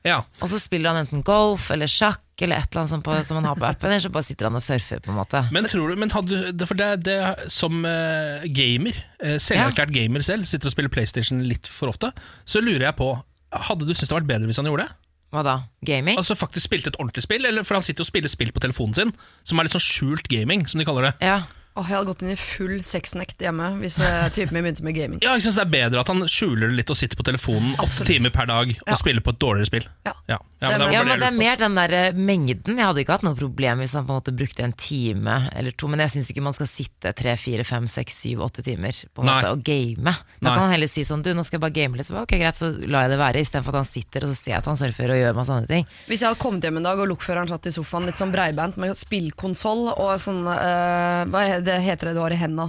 ja. 0.10 0.24
Og 0.42 0.50
så 0.50 0.60
spiller 0.62 0.92
han 0.92 1.06
enten 1.06 1.22
golf 1.26 1.70
eller 1.74 1.90
sjakk 1.92 2.24
eller 2.42 2.58
et 2.58 2.72
eller 2.72 2.82
annet 2.82 2.90
som, 2.90 3.04
på, 3.06 3.16
som 3.22 3.38
han 3.38 3.46
har 3.52 3.60
på 3.60 3.68
appen, 3.68 3.92
eller 3.92 4.02
så 4.02 4.10
bare 4.14 4.26
sitter 4.26 4.50
han 4.50 4.58
og 4.58 4.64
surfer, 4.66 5.02
på 5.04 5.14
en 5.14 5.20
måte. 5.20 5.44
Men 5.54 5.70
tror 5.70 5.92
du, 5.92 6.00
men 6.02 6.14
hadde 6.14 6.66
For 6.66 6.80
det, 6.80 6.90
det 7.06 7.20
som 7.54 7.84
uh, 7.86 8.42
gamer, 8.50 8.98
uh, 9.22 9.38
selverklært 9.38 9.94
gamer 9.94 10.26
selv, 10.26 10.50
sitter 10.50 10.72
og 10.72 10.74
spiller 10.74 10.94
PlayStation 10.94 11.44
litt 11.46 11.70
for 11.70 11.94
ofte, 11.94 12.10
så 12.50 12.64
lurer 12.64 12.90
jeg 12.90 12.98
på 13.02 13.14
Hadde 13.52 13.84
du 13.84 13.90
syntes 13.92 14.08
det 14.08 14.16
vært 14.16 14.30
bedre 14.30 14.48
hvis 14.48 14.62
han 14.62 14.68
gjorde 14.70 14.86
det? 14.88 14.94
Hva 15.32 15.42
da? 15.44 15.56
Gaming? 15.88 16.20
Altså 16.20 16.36
faktisk 16.40 16.70
spilte 16.70 16.92
et 16.92 16.98
ordentlig 17.00 17.24
spill? 17.24 17.46
Eller 17.48 17.66
For 17.68 17.76
han 17.78 17.84
sitter 17.84 18.04
og 18.04 18.08
spiller 18.08 18.32
spill 18.32 18.52
på 18.56 18.64
telefonen 18.64 18.96
sin, 18.96 19.12
som 19.48 19.60
er 19.60 19.68
litt 19.68 19.76
sånn 19.76 19.84
skjult 19.84 20.28
gaming, 20.32 20.64
som 20.72 20.80
de 20.80 20.88
kaller 20.88 21.10
det. 21.10 21.14
Ja. 21.24 21.42
Åh, 21.80 21.88
jeg 21.88 21.96
hadde 21.96 22.10
gått 22.12 22.24
inn 22.26 22.34
i 22.34 22.36
full 22.36 22.82
sexnekt 22.84 23.40
hjemme 23.46 23.70
hvis 23.80 23.96
eh, 24.04 24.26
typen 24.36 24.58
min 24.58 24.66
begynte 24.68 24.84
med 24.84 24.96
gaming. 24.98 25.20
Ja, 25.26 25.38
jeg 25.38 25.46
synes 25.46 25.56
Det 25.56 25.64
er 25.64 25.72
bedre 25.72 26.02
at 26.04 26.10
han 26.12 26.20
skjuler 26.28 26.68
det 26.68 26.76
litt 26.82 26.90
og 26.92 26.98
sitter 27.00 27.16
på 27.16 27.24
telefonen 27.24 27.78
åtte 27.80 28.04
timer 28.08 28.34
per 28.36 28.50
dag 28.50 28.74
og 28.76 28.90
Ja. 28.92 28.98
spiller 29.00 29.24
på 29.24 29.32
et 29.32 29.40
dårligere 29.40 29.70
spill. 29.70 29.86
Ja. 30.04 30.12
Ja, 30.28 30.38
ja, 30.62 30.68
Det 30.68 30.68
er 30.68 30.78
men 30.78 30.82
det 30.88 30.94
ja, 30.98 31.04
men 31.08 31.20
det 31.22 31.28
er 31.30 31.38
mer 31.38 31.56
den 31.62 31.78
der 31.80 31.94
eh, 31.96 32.18
mengden. 32.18 32.76
Jeg 32.76 32.86
hadde 32.90 33.02
ikke 33.06 33.16
hatt 33.16 33.24
noe 33.24 33.38
problem 33.40 33.80
hvis 33.86 33.96
han 33.96 34.04
på 34.08 34.12
en 34.12 34.20
måte 34.20 34.34
brukte 34.36 34.66
en 34.68 34.76
time 34.76 35.38
eller 35.56 35.72
to, 35.80 35.88
men 35.92 36.04
jeg 36.04 36.14
syns 36.18 36.32
ikke 36.34 36.44
man 36.44 36.58
skal 36.58 36.68
sitte 36.70 37.14
tre, 37.18 37.38
fire, 37.40 37.64
fem, 37.68 37.88
seks, 37.88 38.20
syv, 38.26 38.44
åtte 38.50 38.66
timer 38.68 38.92
på 39.16 39.24
en 39.24 39.32
måte 39.32 39.54
og 39.56 39.64
game. 39.64 40.12
Da 40.12 40.44
Nei. 40.44 40.52
kan 40.52 40.66
han 40.66 40.74
heller 40.76 40.92
si 40.92 41.06
sånn, 41.08 41.24
du 41.24 41.32
nå 41.34 41.46
skal 41.48 41.58
jeg 41.60 41.64
bare 41.66 41.78
game 41.80 41.96
litt, 42.00 42.10
så 42.10 42.18
bare, 42.18 42.28
ok 42.28 42.36
greit, 42.44 42.60
så 42.60 42.70
lar 42.84 43.08
jeg 43.08 43.14
det 43.16 43.22
være, 43.24 43.46
istedenfor 43.48 43.78
at 43.78 43.82
han 43.86 43.90
sitter 43.94 44.28
og 44.28 44.34
så 44.34 44.38
ser 44.42 44.52
jeg 44.58 44.60
at 44.60 44.70
han 44.74 44.80
surfer 44.84 45.16
og 45.16 45.22
gjør 45.24 45.40
masse 45.40 45.56
andre 45.56 45.72
ting. 45.72 45.88
Hvis 46.12 46.20
jeg 46.26 46.34
hadde 46.34 46.44
kommet 46.44 46.68
hjem 46.68 46.82
en 46.82 46.90
dag 46.92 47.00
og 47.00 47.12
lokføreren 47.16 47.48
satt 47.52 47.72
i 47.72 47.76
sofaen 47.80 48.12
litt 48.12 48.20
sånn 48.20 48.36
breiband 48.36 48.76
med 48.82 48.98
spillkonsoll 49.00 49.88
og 49.96 50.14
sånn 50.22 50.44
uh, 50.52 51.24
det 51.66 51.80
heter 51.86 52.12
det 52.12 52.16
du 52.18 52.24
har 52.24 52.34
i 52.34 52.40
henda? 52.40 52.68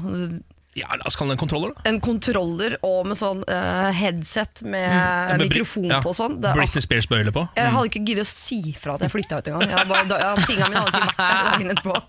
Ja, 0.74 0.86
La 0.96 1.04
oss 1.04 1.18
kalle 1.20 1.34
det 1.34 1.36
en 1.36 1.40
kontroller, 1.42 1.72
da. 1.76 1.82
En 1.90 1.98
kontroller 2.00 2.78
og 2.86 3.04
med 3.10 3.18
sånn 3.20 3.42
uh, 3.44 3.90
headset 3.92 4.62
med 4.64 4.86
Ja, 4.88 5.34
med 5.36 5.44
mikrofon 5.50 5.90
ja, 5.90 5.98
på 6.00 6.14
sånn. 6.16 6.38
Det, 6.40 6.54
Britney 6.56 6.80
Spears-bøyle 6.84 7.34
på. 7.34 7.42
jeg 7.58 7.74
hadde 7.74 7.90
ikke 7.90 8.04
giddet 8.08 8.24
å 8.24 8.30
si 8.30 8.60
fra 8.80 8.94
at 8.96 9.04
jeg 9.04 9.12
flytta 9.12 9.42
ut 9.42 9.50
engang. 9.52 9.68
Tinga 10.48 10.70
mine 10.70 10.84
hadde 10.86 11.02
ikke 11.02 11.10
vært 11.10 11.20
der 11.20 11.50
dagen 11.50 11.74
etterpå. 11.76 11.98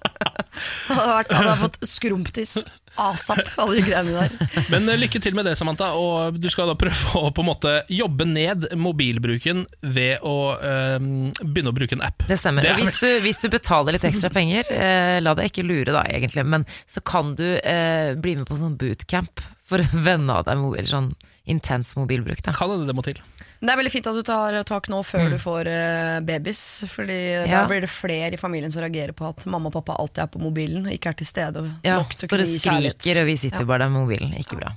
Jeg 0.54 0.96
hadde, 0.96 1.13
vært, 1.17 1.32
hadde 1.34 1.50
jeg 1.50 1.60
fått 1.63 1.78
skrumptiss 1.89 2.52
asap, 2.99 3.41
alle 3.58 3.79
de 3.79 3.84
greiene 3.88 4.13
der. 4.13 4.49
Men 4.73 4.89
eh, 4.91 4.99
lykke 4.99 5.21
til 5.23 5.36
med 5.38 5.47
det, 5.47 5.56
Samantha. 5.60 5.91
Og 5.99 6.38
du 6.41 6.49
skal 6.53 6.69
da 6.69 6.75
prøve 6.79 7.13
å 7.19 7.32
på 7.34 7.43
en 7.43 7.49
måte 7.49 7.75
jobbe 7.91 8.27
ned 8.29 8.69
mobilbruken 8.79 9.65
ved 9.82 10.23
å 10.27 10.36
øh, 10.58 10.97
begynne 11.41 11.73
å 11.73 11.77
bruke 11.77 11.97
en 11.97 12.06
app. 12.06 12.25
Det 12.29 12.38
stemmer. 12.39 12.65
Det 12.65 12.75
hvis 12.79 12.99
du, 13.01 13.10
hvis 13.25 13.41
du 13.43 13.49
betaler 13.53 13.97
litt 13.97 14.08
ekstra 14.10 14.32
penger, 14.34 14.69
øh, 14.73 15.17
la 15.23 15.36
deg 15.39 15.51
ikke 15.51 15.67
lure 15.67 15.95
da, 15.95 16.06
egentlig, 16.10 16.45
men 16.45 16.67
så 16.89 17.03
kan 17.06 17.34
du 17.39 17.47
øh, 17.58 18.13
bli 18.21 18.38
med 18.39 18.47
på 18.49 18.60
sånn 18.60 18.77
bootcamp 18.79 19.43
for 19.69 19.84
å 19.84 20.03
venne 20.08 20.39
av 20.39 20.47
deg 20.49 20.62
mobil, 20.62 20.88
sånn 20.89 21.13
intens 21.49 21.95
mobilbruk. 21.99 22.43
Da. 22.45 22.56
Kan 22.56 22.71
hende 22.71 22.88
det 22.88 22.95
må 22.95 23.03
til. 23.06 23.19
Men 23.63 23.69
det 23.69 23.73
er 23.78 23.80
veldig 23.80 23.91
fint 23.93 24.08
at 24.12 24.17
du 24.19 24.26
tar 24.28 24.56
tak 24.67 24.89
nå 24.91 24.97
før 25.08 25.30
du 25.32 25.38
får 25.39 25.67
uh, 25.71 26.17
babys. 26.28 26.60
Fordi 26.91 27.15
da 27.47 27.62
blir 27.69 27.86
det 27.86 27.88
flere 27.88 28.36
i 28.36 28.39
familien 28.41 28.73
som 28.73 28.84
reagerer 28.84 29.15
på 29.15 29.30
at 29.30 29.45
mamma 29.47 29.71
og 29.71 29.78
pappa 29.78 29.95
alltid 30.04 30.26
er 30.26 30.32
på 30.34 30.41
mobilen 30.43 30.89
og 30.89 30.91
ikke 30.91 31.13
er 31.13 31.19
til 31.21 31.30
stede 31.30 31.63
Ja, 31.88 31.95
nok 32.02 32.12
til 32.12 32.28
å 32.28 32.34
kunne 32.34 32.49
gi 32.49 32.60
kjærlighet. 32.60 32.99
skriker, 32.99 33.21
og 33.23 33.30
vi 33.32 33.38
sitter 33.39 33.63
bare 33.69 33.86
der 33.86 33.93
med 33.93 34.04
mobilen. 34.04 34.36
Ikke 34.36 34.60
bra. 34.60 34.73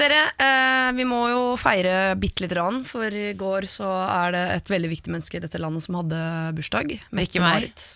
Dere, 0.00 0.20
eh, 0.40 0.90
vi 0.96 1.04
må 1.04 1.18
jo 1.28 1.40
feire 1.60 2.14
bitte 2.16 2.46
lite 2.46 2.56
grann, 2.56 2.80
for 2.88 3.04
i 3.12 3.34
går 3.36 3.66
så 3.68 3.88
er 4.08 4.32
det 4.32 4.44
et 4.56 4.70
veldig 4.72 4.88
viktig 4.94 5.12
menneske 5.12 5.36
i 5.36 5.42
dette 5.44 5.60
landet 5.60 5.84
som 5.84 5.98
hadde 6.00 6.20
bursdag. 6.56 6.94
Ikke 6.96 7.42
meg. 7.44 7.66
Mette-Marit. 7.68 7.88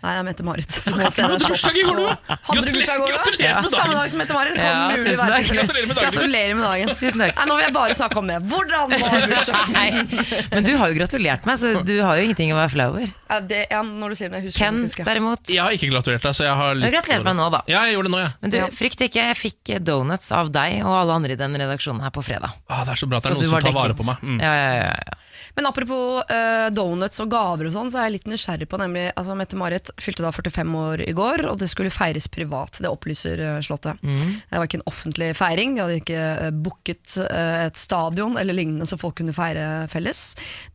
Nei, 0.00 0.12
det 0.14 0.20
er 0.20 0.26
Mette-Marit. 0.28 0.76
Hadde 0.94 1.40
bursdag 1.42 1.74
i 1.76 1.82
går, 1.84 1.98
du! 1.98 2.06
Du 2.06 2.60
bursdag 2.70 2.94
i 2.94 3.00
går, 3.02 3.10
du? 3.10 3.16
Gratulerer 3.16 3.58
med 3.60 3.74
Samme 3.74 3.90
dagen! 3.90 3.98
dag 3.98 4.12
som 4.12 4.22
Mette-Marit. 4.22 4.60
Ja. 4.60 4.76
Gratulerer 4.94 5.88
med 5.90 5.96
dagen. 5.98 6.04
Gratulerer 6.06 6.54
med 6.54 6.64
dagen. 6.68 6.92
Tusen 7.02 7.24
takk. 7.24 7.34
Nei, 7.40 7.48
nå 7.50 7.58
vil 7.58 7.64
jeg 7.66 7.74
bare 7.76 7.96
snakke 7.98 8.22
om 8.22 8.30
det. 8.30 8.38
Hvordan 8.52 8.94
var 8.94 9.26
bursdagen? 9.34 10.14
Men 10.54 10.68
du 10.70 10.72
har 10.80 10.94
jo 10.94 10.98
gratulert 11.00 11.50
meg, 11.50 11.60
så 11.60 11.74
du 11.84 11.92
har 12.00 12.20
jo 12.20 12.28
ingenting 12.28 12.54
å 12.54 12.60
være 12.60 12.72
flau 12.76 12.88
over. 12.94 13.10
Ja, 13.30 13.40
det, 13.50 13.60
ja, 13.70 13.82
når 13.86 14.14
du 14.14 14.18
sier 14.22 14.32
det, 14.32 14.40
husker 14.46 14.62
Ken, 14.64 14.80
det 14.86 15.04
derimot. 15.10 15.52
Jeg 15.52 15.62
har 15.66 15.74
ikke 15.76 15.90
gratulert 15.92 16.24
deg, 16.24 16.38
så 16.38 16.46
jeg 16.46 16.56
har 16.62 16.78
litt 16.78 16.94
Gratulerer 16.94 17.26
meg 17.26 17.36
nå, 17.42 17.50
da. 17.58 17.60
Ja, 17.70 17.82
jeg 17.90 17.98
gjorde 17.98 18.08
det 18.08 18.14
nå, 18.14 18.22
ja. 18.24 18.30
Men 18.40 18.54
du, 18.54 18.58
frykt 18.78 19.04
ikke, 19.06 19.26
jeg 19.28 19.38
fikk 19.38 19.74
donuts 19.90 20.32
av 20.34 20.48
deg 20.54 20.80
og 20.86 20.96
alle 21.02 21.20
andre 21.20 21.36
i 21.36 21.39
den 21.40 21.56
redaksjonen 21.60 22.04
her 22.04 22.12
på 22.14 22.22
fredag. 22.24 22.54
Ah, 22.68 22.84
det 22.86 22.94
er 22.94 23.00
så 23.02 23.08
bra 23.10 23.20
at 23.20 23.26
det 23.26 23.32
er 23.32 23.38
noen 23.38 23.50
som 23.50 23.58
tar 23.58 23.68
tar 23.70 23.78
vare 23.78 23.96
på 23.98 24.06
meg. 24.08 24.22
Mm. 24.24 24.38
Ja, 24.44 24.52
ja, 24.60 24.70
ja, 24.80 24.92
ja. 24.94 25.18
Men 25.56 25.66
apropos 25.66 26.22
uh, 26.30 26.68
donuts 26.74 27.20
og 27.24 27.30
gaver 27.32 27.68
og 27.68 27.74
sånn, 27.74 27.90
så 27.92 28.00
er 28.00 28.08
jeg 28.08 28.16
litt 28.18 28.28
nysgjerrig 28.30 28.68
på 28.70 28.78
nemlig 28.80 29.08
altså 29.18 29.34
Mette-Marit 29.38 29.90
fylte 30.00 30.22
da 30.24 30.30
45 30.34 30.76
år 30.80 31.02
i 31.08 31.14
går, 31.16 31.44
og 31.50 31.58
det 31.60 31.68
skulle 31.72 31.90
feires 31.94 32.28
privat. 32.30 32.78
Det 32.80 32.90
opplyser 32.90 33.40
eh, 33.44 33.58
Slottet. 33.66 33.98
Det 34.02 34.56
var 34.60 34.68
ikke 34.68 34.78
en 34.80 34.86
offentlig 34.90 35.30
feiring. 35.38 35.74
De 35.76 35.82
hadde 35.84 35.98
ikke 36.00 36.22
uh, 36.46 36.50
booket 36.54 37.16
et 37.20 37.76
stadion 37.80 38.36
eller 38.40 38.54
lignende 38.56 38.86
så 38.88 38.98
folk 39.00 39.18
kunne 39.20 39.34
feire 39.36 39.86
felles. 39.90 40.20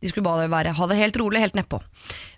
De 0.02 0.10
skulle 0.10 0.26
bare 0.26 0.48
være, 0.52 0.74
ha 0.76 0.88
det 0.90 0.98
helt 1.00 1.16
rolig, 1.20 1.40
helt 1.42 1.56
nedpå. 1.58 1.80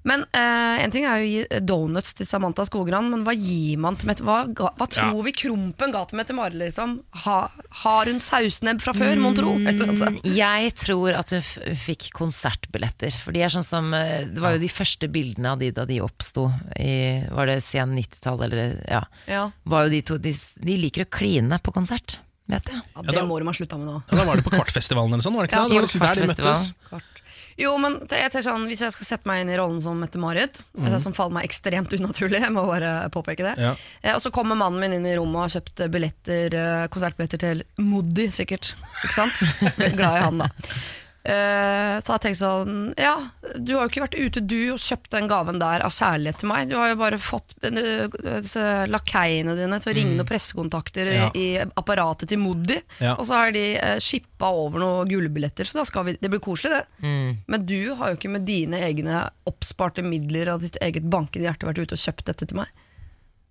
Men 0.08 0.22
en 0.32 0.92
ting 0.94 1.04
er 1.04 1.20
jo 1.20 1.26
å 1.26 1.30
gi 1.32 1.60
donuts 1.68 2.14
til 2.16 2.24
Samantha 2.28 2.64
Skogran, 2.64 3.10
men 3.12 3.24
hva 3.26 3.34
gir 3.36 3.76
man 3.82 3.96
til 3.98 4.08
Mette? 4.08 4.24
Hva, 4.24 4.44
hva 4.48 4.86
tror 4.88 5.10
Ja. 5.18 5.24
vi 5.26 5.32
Krompen 5.36 5.92
ga 5.92 6.04
til 6.08 6.16
Mette-Marit, 6.20 6.56
liksom? 6.62 6.94
Ha, 7.24 7.36
har 7.82 8.08
hun 8.08 8.20
sausnebb 8.22 8.80
fra 8.84 8.94
før, 8.96 9.18
mon 9.20 9.36
tro? 9.36 9.56
Altså. 9.88 10.08
Mm, 10.14 10.18
Jeg 10.36 10.72
tror 10.80 11.16
at 11.18 11.30
hun 11.34 11.42
fikk 11.76 12.08
konsertbilletter. 12.28 13.14
For 13.24 13.32
de 13.34 13.42
er 13.46 13.52
sånn 13.52 13.66
som 13.66 13.90
eh, 13.96 14.26
Det 14.28 14.40
var 14.44 14.54
jo 14.56 14.62
de 14.62 14.70
første 14.72 15.08
bildene 15.10 15.54
av 15.56 15.58
de 15.64 15.72
da 15.74 15.84
de 15.88 16.00
oppsto 16.04 16.48
i 16.78 17.24
Var 17.32 17.50
det 17.50 17.58
sen 17.66 17.96
90-tall, 17.96 18.44
eller 18.48 18.78
ja. 18.88 19.02
Ja. 19.26 19.48
Var 19.64 19.88
jo 19.88 19.94
de 19.96 20.02
to 20.12 20.18
de, 20.22 20.32
de 20.62 20.78
liker 20.84 21.06
å 21.06 21.10
kline 21.18 21.58
på 21.64 21.72
konsert, 21.74 22.18
vet 22.48 22.68
jeg. 22.70 22.78
ja, 22.80 22.96
Ja, 23.02 23.06
det 23.10 23.18
da- 23.20 23.26
må 23.28 23.38
de 23.40 23.48
ha 23.48 23.52
slutta 23.56 23.78
med 23.80 23.88
nå. 23.90 24.00
Ja, 24.10 24.16
da 24.22 24.24
var 24.28 24.36
det 24.40 24.44
på 24.46 24.52
Kvartfestivalen 24.54 25.12
eller 25.16 25.24
sånn, 25.26 25.34
var 25.38 25.46
det 25.48 25.52
ikke 25.52 25.62
Ja, 25.62 25.68
det? 25.68 25.74
Det 25.74 25.80
var 25.80 25.88
liksom 25.88 26.04
der 26.04 26.14
de 26.14 26.26
Kvartfestivalen. 26.26 26.66
møttes. 26.68 26.90
Kvart. 26.90 27.14
Jo, 27.58 27.72
men 27.82 27.96
jeg 28.06 28.30
tenker 28.30 28.44
sånn, 28.46 28.68
Hvis 28.70 28.82
jeg 28.84 28.94
skal 28.94 29.06
sette 29.08 29.26
meg 29.26 29.40
inn 29.42 29.48
i 29.50 29.56
rollen 29.58 29.80
som 29.82 29.98
Mette-Marit, 29.98 30.60
mm. 30.78 30.92
som 31.02 31.10
faller 31.16 31.34
meg 31.40 31.48
ekstremt 31.48 31.90
unaturlig, 31.96 32.38
jeg 32.44 32.52
må 32.54 32.62
bare 32.68 32.92
påpeke 33.10 33.42
det 33.48 33.54
Ja. 33.58 33.72
eh, 34.02 34.14
Og 34.14 34.20
så 34.22 34.30
kommer 34.30 34.54
mannen 34.54 34.78
min 34.78 34.94
inn 34.94 35.06
i 35.10 35.16
rommet 35.18 35.34
og 35.40 35.42
har 35.48 35.54
kjøpt 35.56 35.82
billetter, 35.90 36.54
konsertbilletter 36.94 37.42
til 37.42 37.64
Moody, 37.82 38.28
sikkert. 38.30 38.74
Ikke 39.02 39.16
sant? 39.16 39.42
Glad 39.98 40.20
i 40.20 40.22
han, 40.28 40.38
da. 40.38 40.48
Eh, 41.28 41.98
så 42.00 42.14
jeg 42.14 42.22
tenkte 42.24 42.40
sånn 42.40 42.76
Ja, 42.96 43.14
du 43.60 43.74
har 43.76 43.82
jo 43.84 43.90
ikke 43.90 44.04
vært 44.06 44.16
ute 44.16 44.40
du 44.48 44.56
og 44.72 44.78
kjøpt 44.80 45.10
den 45.12 45.26
gaven 45.28 45.58
der 45.60 45.82
av 45.84 45.92
kjærlighet 45.92 46.38
til 46.40 46.48
meg. 46.48 46.70
Du 46.70 46.76
har 46.78 46.88
jo 46.94 46.96
bare 47.00 47.18
fått 47.20 47.52
uh, 47.66 48.08
disse 48.40 48.64
lakeiene 48.88 49.56
dine 49.58 49.76
til 49.84 49.92
å 49.92 49.96
ringe 49.98 50.16
noen 50.16 50.28
pressekontakter 50.28 51.10
i- 51.12 51.16
Ja. 51.18 51.28
i 51.34 51.46
apparatet 51.76 52.28
til 52.32 52.38
Moody, 52.40 52.80
Ja. 53.02 53.12
og 53.18 53.26
så 53.28 53.34
har 53.42 53.52
de 53.52 53.66
uh, 53.76 53.98
shippa 54.00 54.48
over 54.48 54.80
noen 54.80 55.08
gullbilletter, 55.10 55.64
så 55.68 55.84
vi, 56.04 56.16
det 56.20 56.30
blir 56.30 56.40
koselig, 56.40 56.80
det. 56.80 57.44
Men 57.46 57.66
du 57.66 57.94
har 57.98 58.10
jo 58.14 58.16
ikke 58.16 58.30
med 58.30 58.46
dine 58.46 58.80
egne 58.88 59.28
oppsparte 59.46 60.02
midler 60.02 60.54
og 60.54 60.62
ditt 60.62 60.78
eget 60.80 61.04
bankende 61.10 61.44
hjerte 61.50 61.66
vært 61.68 61.82
ute 61.84 61.92
og 61.98 62.04
kjøpt 62.06 62.24
dette 62.30 62.46
til 62.48 62.56
meg. 62.56 62.68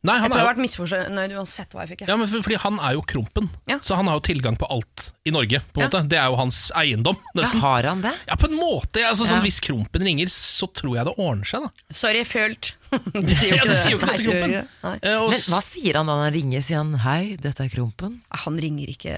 Nei, 0.08 0.16
Jeg 0.16 0.22
han 0.24 0.32
tror 0.32 0.40
jeg 0.40 0.46
har 0.48 0.54
vært 0.54 0.64
misfornøyd 0.64 1.34
uansett 1.38 1.74
hva 1.76 1.84
jeg 1.84 1.90
fikk. 1.92 2.06
ja, 2.08 2.16
men 2.16 2.28
for, 2.32 2.46
fordi 2.48 2.58
han 2.64 2.80
er 2.80 2.94
jo 2.96 3.02
Krompen, 3.04 3.50
Ja. 3.68 3.78
så 3.84 3.98
han 4.00 4.08
har 4.08 4.16
jo 4.20 4.24
tilgang 4.24 4.56
på 4.58 4.70
alt 4.72 5.12
i 5.28 5.32
Norge. 5.36 5.60
på 5.74 5.82
en 5.82 5.84
Ja. 5.84 5.90
måte 5.90 6.08
Det 6.10 6.18
er 6.18 6.30
jo 6.32 6.36
hans 6.40 6.72
eiendom, 6.76 7.18
Ja, 7.36 7.44
har 7.60 7.84
han 7.84 8.02
det? 8.02 8.14
Ja, 8.28 8.36
på 8.40 8.48
en 8.50 8.56
måte. 8.58 9.04
Altså, 9.04 9.28
sånn, 9.28 9.42
Hvis 9.44 9.60
Krompen 9.60 10.02
ringer, 10.02 10.26
så 10.32 10.68
tror 10.72 10.96
jeg 10.96 11.06
det 11.06 11.14
ordner 11.18 11.44
seg. 11.46 11.62
da 11.62 11.70
Sorry, 11.94 12.24
følt. 12.24 12.74
Du 13.14 13.34
sier 13.36 13.50
jo 13.52 13.56
ikke 13.58 13.64
du 13.64 13.70
det. 13.70 13.76
sier 13.84 13.92
jo 13.92 13.98
ikke 14.00 14.08
det 14.08 14.16
til 14.16 14.26
Nei, 14.28 14.34
gjør 14.34 14.68
Krompen. 14.82 15.00
Eh, 15.04 15.18
og 15.20 15.30
Men 15.32 15.40
hva 15.52 15.62
sier 15.62 15.94
han 16.00 16.06
da 16.08 16.14
han 16.24 16.34
ringer? 16.34 16.62
Sier 16.64 16.78
han 16.78 16.94
'hei, 16.98 17.36
dette 17.42 17.60
er 17.60 17.68
Krompen'? 17.70 18.20
Han 18.32 18.58
ringer 18.58 18.88
ikke 18.88 19.12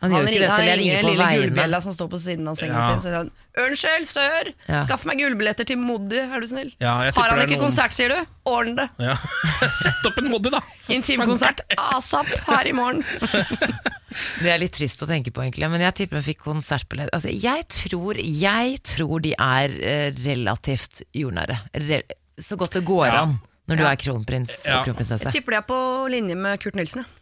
Han 0.00 0.10
gjør 0.10 0.22
ikke 0.22 0.30
ringer, 0.30 0.40
det, 0.40 0.50
han 0.50 0.60
ringer 0.60 0.76
ringer 0.78 1.02
på 1.02 1.08
lille 1.10 1.24
gulbjella 1.26 1.42
gullbjella 1.42 1.82
som 1.82 1.92
står 1.92 2.08
på 2.08 2.18
siden 2.22 2.48
av 2.48 2.54
sengen 2.56 2.76
Ja. 2.78 2.92
sin. 2.94 3.00
Så 3.02 3.16
han 3.16 3.30
'Unnskyld, 3.52 4.06
sør! 4.08 4.48
Ja. 4.64 4.78
Skaff 4.80 5.02
meg 5.04 5.18
gullbilletter 5.20 5.66
til 5.68 5.76
Moddi, 5.76 6.16
er 6.24 6.40
du 6.40 6.46
snill?' 6.48 6.70
Ja, 6.80 6.94
jeg 7.04 7.12
Har 7.18 7.30
han 7.34 7.42
ikke 7.42 7.58
noen- 7.58 7.66
konsert, 7.66 7.92
sier 7.92 8.08
du? 8.08 8.26
Ordn 8.48 8.76
det. 8.78 8.86
ja. 8.98 9.16
Sett 9.82 10.06
opp 10.08 10.16
en 10.22 10.30
Moddi, 10.32 10.48
da! 10.54 10.60
Intimkonsert 10.96 11.60
asap 11.76 12.30
her 12.48 12.70
i 12.70 12.72
morgen. 12.72 13.04
Det 14.42 14.50
er 14.52 14.58
litt 14.60 14.74
trist 14.76 15.00
å 15.04 15.06
tenke 15.08 15.30
på, 15.32 15.40
egentlig, 15.44 15.68
men 15.72 15.80
jeg 15.84 15.94
tipper 16.02 16.18
han 16.20 16.24
fikk 16.26 16.40
konsertbillett. 16.44 17.08
Altså, 17.16 17.30
jeg, 17.32 17.64
tror, 17.72 18.18
jeg 18.20 18.74
tror 18.84 19.22
de 19.24 19.32
er 19.40 19.76
eh, 19.80 20.08
relativt 20.24 21.00
jordnære. 21.16 21.56
Re 21.88 22.02
så 22.40 22.56
godt 22.60 22.72
det 22.76 22.84
går 22.88 23.06
Ja. 23.06 23.22
an 23.22 23.38
når 23.68 23.76
du 23.78 23.84
er 23.88 23.96
kronprins 24.00 24.64
Ja. 24.66 24.78
og 24.80 24.86
kronprinsesse. 24.88 25.28
Jeg 25.28 25.32
tipper 25.40 25.52
de 25.52 25.56
er 25.60 25.66
på 25.68 25.78
linje 26.12 26.34
med 26.36 26.60
Kurt 26.60 26.74
Nilsen. 26.76 27.04
Ja. 27.04 27.18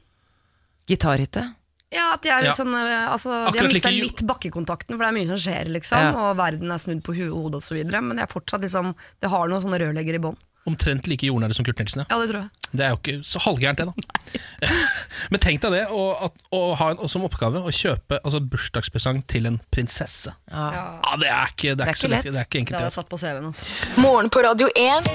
Gitarhytte. 0.94 1.44
Ja, 1.90 2.12
at 2.14 2.22
de 2.22 2.31
er 2.31 2.44
litt 2.44 2.55
sånn 2.59 2.70
eh, 2.74 3.09
altså, 3.11 3.53
De 3.53 3.59
har 3.59 3.66
mista 3.66 3.90
like- 3.90 4.05
litt 4.05 4.20
bakkekontakten, 4.22 4.94
for 4.94 5.03
det 5.03 5.09
er 5.09 5.16
mye 5.16 5.26
som 5.26 5.40
skjer, 5.42 5.70
liksom. 5.74 6.14
Og 6.14 6.37
verden 6.38 6.70
er 6.70 6.79
snudd 6.79 7.03
på 7.03 7.14
hodet 7.18 7.59
osv. 7.64 7.81
Men 7.90 8.16
det 8.16 8.22
er 8.22 8.31
fortsatt 8.31 8.62
liksom 8.62 8.94
Det 9.20 9.29
har 9.33 9.48
noen 9.50 9.62
sånne 9.64 9.81
rørleggere 9.83 10.20
i 10.20 10.22
bånn. 10.22 10.37
Omtrent 10.70 11.11
like 11.11 11.26
jordnære 11.28 11.56
som 11.59 11.66
Kurt 11.66 11.83
Nilsen. 11.83 12.04
Ja. 12.04 12.09
Ja, 12.14 12.20
det 12.22 12.30
tror 12.33 12.42
jeg. 12.44 12.56
Det 12.70 12.85
er 12.87 12.92
jo 12.92 12.98
ikke 13.00 13.14
så 13.26 13.40
halvgærent, 13.42 13.80
det, 13.80 13.87
da. 13.90 14.70
Men 15.35 15.40
tenk 15.42 15.59
deg 15.64 15.72
det, 15.74 15.80
å, 15.90 16.61
ha 16.78 16.90
en, 16.92 17.00
som 17.11 17.24
oppgave 17.26 17.59
å 17.66 17.72
kjøpe 17.74 18.20
altså, 18.22 18.38
bursdagspresang 18.52 19.24
til 19.30 19.48
en 19.50 19.56
prinsesse. 19.74 20.30
Ja. 20.52 20.68
Ja, 21.02 21.16
Det 21.18 21.30
er 21.35 21.50
ikke, 21.50 21.72
det 21.74 21.83
er 21.83 21.90
er 21.90 21.94
ikke 21.96 22.02
så 22.04 22.11
lett. 22.12 22.28
lett. 22.28 22.35
Det 22.37 22.38
er 22.38 22.46
ikke 22.46 22.54
Det 22.54 22.62
enkelt. 22.62 22.76
hadde 22.76 22.85
har 22.85 22.92
jeg 22.92 22.98
satt 23.00 23.11
på 23.11 23.18
CV-en. 23.18 23.48
Altså. 23.50 23.66
Morgen 24.04 24.30
på 24.30 24.44
Radio 24.46 24.68
1. 24.78 25.11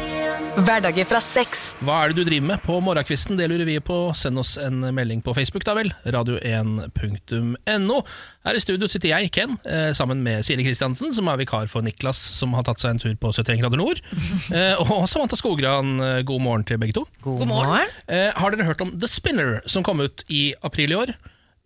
Hverdager 0.68 1.08
fra 1.08 1.22
seks. 1.24 1.64
Hva 1.84 2.02
er 2.04 2.12
det 2.12 2.20
du 2.20 2.28
driver 2.28 2.50
med 2.52 2.64
på 2.66 2.76
morgenkvisten? 2.84 3.40
Det 3.40 3.48
lurer 3.52 3.68
vi 3.72 3.78
på. 3.84 4.02
Send 4.20 4.40
oss 4.44 4.58
en 4.60 4.84
melding 4.96 5.24
på 5.24 5.34
Facebook, 5.38 5.64
da 5.68 5.78
vel. 5.80 5.94
Radio1.no. 6.06 8.02
Her 8.46 8.60
i 8.60 8.62
studio 8.62 8.88
sitter 8.92 9.10
jeg, 9.16 9.32
Ken, 9.36 9.56
eh, 9.66 9.90
sammen 9.98 10.22
med 10.26 10.44
Siri 10.46 10.64
Kristiansen, 10.68 11.14
som 11.16 11.28
er 11.32 11.40
vikar 11.42 11.68
for 11.72 11.82
Niklas, 11.86 12.20
som 12.38 12.54
har 12.54 12.68
tatt 12.68 12.84
seg 12.84 12.94
en 12.96 13.02
tur 13.02 13.16
på 13.20 13.32
71 13.34 13.64
grader 13.64 13.80
nord. 13.82 14.04
Eh, 14.56 14.78
og 14.80 15.08
Samantha 15.10 15.36
Skogran, 15.46 16.00
eh, 16.02 16.24
god 16.26 16.42
morgen 16.42 16.64
til 16.66 16.80
begge 16.82 16.96
to. 16.98 17.06
God, 17.22 17.44
God 17.44 17.48
morgen. 17.52 17.90
Eh, 18.10 18.32
har 18.34 18.50
dere 18.50 18.66
hørt 18.66 18.82
om 18.82 18.96
The 18.98 19.06
Spinner, 19.06 19.62
som 19.70 19.84
kom 19.86 20.02
ut 20.02 20.24
i 20.28 20.56
april 20.66 20.90
i 20.90 20.98
år? 20.98 21.14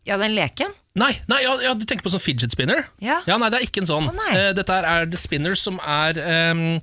Ja, 0.04 0.18
den 0.20 0.34
leken. 0.36 0.74
Nei, 1.00 1.14
nei 1.32 1.38
ja, 1.46 1.54
ja, 1.64 1.72
du 1.78 1.86
tenker 1.88 2.04
på 2.04 2.12
sånn 2.12 2.24
fidget 2.24 2.52
spinner? 2.52 2.90
Ja. 3.00 3.22
nei, 3.30 3.48
det 3.48 3.60
er 3.60 3.66
ikke 3.68 3.84
en 3.84 3.88
sånn. 3.88 4.10
Å. 4.10 4.26
Eh, 4.34 4.50
dette 4.58 4.74
her 4.74 4.84
er 4.84 5.08
The 5.08 5.20
Spinner, 5.20 5.56
som 5.56 5.80
er 5.80 6.20
um 6.52 6.82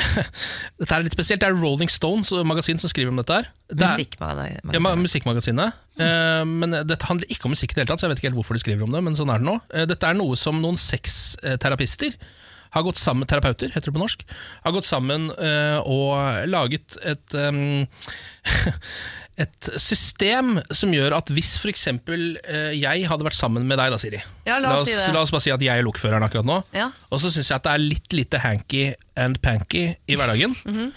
Dette 0.80 0.94
er 0.96 1.02
litt 1.04 1.12
spesielt. 1.12 1.42
Det 1.42 1.48
er 1.50 1.56
Rolling 1.58 1.90
Stones 1.90 2.30
magasin 2.46 2.78
som 2.80 2.88
skriver 2.88 3.10
om 3.10 3.18
dette. 3.18 3.40
her 3.40 3.48
det 3.68 3.84
er, 3.84 3.90
Musikkmagasinet. 3.98 4.76
ja, 4.76 4.94
Musikkmagasinet. 4.96 5.80
Mm. 6.00 6.52
men 6.62 6.76
dette 6.88 7.04
handler 7.10 7.28
ikke 7.28 7.50
om 7.50 7.52
musikk 7.52 7.74
i 7.74 7.74
det 7.74 7.82
hele 7.82 7.90
tatt, 7.90 8.00
så 8.00 8.06
jeg 8.06 8.14
vet 8.14 8.22
ikke 8.22 8.30
helt 8.30 8.38
hvorfor 8.38 8.56
de 8.56 8.62
skriver 8.62 8.86
om 8.86 8.94
det. 8.94 9.02
Men 9.04 9.18
sånn 9.18 9.34
er 9.34 9.42
det 9.42 9.48
nå. 9.50 9.58
Eh, 9.74 9.88
dette 9.90 10.06
er 10.06 10.16
noe 10.16 10.38
som 10.40 10.62
noen 10.62 10.78
sexterapister 10.80 12.14
har 12.70 12.86
gått 12.86 13.00
sammen 13.00 13.28
terapeuter, 13.28 13.72
heter 13.74 13.90
det 13.90 13.96
på 13.96 14.02
norsk, 14.02 14.22
har 14.64 14.76
gått 14.76 14.88
sammen 14.88 15.30
uh, 15.34 15.80
og 15.82 16.46
laget 16.50 16.98
et 17.02 17.34
um, 17.34 17.86
et 19.40 19.70
system 19.80 20.58
som 20.74 20.92
gjør 20.92 21.14
at 21.16 21.30
hvis 21.32 21.54
f.eks. 21.60 21.86
Uh, 22.08 22.72
jeg 22.76 23.06
hadde 23.08 23.26
vært 23.26 23.38
sammen 23.38 23.66
med 23.68 23.80
deg, 23.80 23.92
da, 23.92 24.00
Siri 24.00 24.20
Ja, 24.46 24.58
la 24.60 24.74
oss 24.76 24.88
si 24.88 24.96
det. 24.96 25.12
la 25.14 25.22
oss 25.24 25.32
bare 25.34 25.44
si 25.46 25.54
at 25.54 25.64
jeg 25.64 25.80
er 25.80 25.86
lokføreren 25.86 26.26
akkurat 26.26 26.48
nå. 26.48 26.60
Ja. 26.76 26.90
Og 27.10 27.22
så 27.22 27.32
syns 27.32 27.52
jeg 27.52 27.60
at 27.60 27.68
det 27.68 27.76
er 27.76 27.84
litt 27.84 28.16
lite 28.16 28.42
hanky 28.42 28.90
and 29.20 29.40
panky 29.44 29.86
i 29.94 30.18
hverdagen. 30.18 30.56
mm 30.66 30.74
-hmm. 30.76 30.90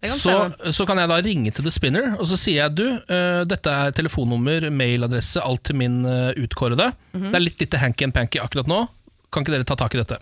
kan 0.00 0.18
så, 0.18 0.72
så 0.72 0.86
kan 0.86 0.98
jeg 0.98 1.08
da 1.08 1.20
ringe 1.20 1.50
til 1.50 1.64
The 1.64 1.70
Spinner, 1.70 2.16
og 2.18 2.26
så 2.26 2.36
sier 2.36 2.62
jeg 2.64 2.76
du, 2.76 2.86
uh, 2.88 3.44
dette 3.44 3.70
er 3.70 3.90
telefonnummer, 3.90 4.70
mailadresse, 4.70 5.40
alt 5.40 5.64
til 5.64 5.76
min 5.76 6.04
uh, 6.04 6.32
utkårede. 6.36 6.92
Mhm. 7.12 7.28
Det 7.28 7.34
er 7.34 7.40
litt 7.40 7.60
lite 7.60 7.78
hanky 7.78 8.04
and 8.04 8.14
panky 8.14 8.40
akkurat 8.40 8.66
nå. 8.66 8.88
Kan 9.30 9.42
ikke 9.44 9.52
dere 9.52 9.64
ta 9.64 9.76
tak 9.76 9.94
i 9.94 9.98
dette? 9.98 10.18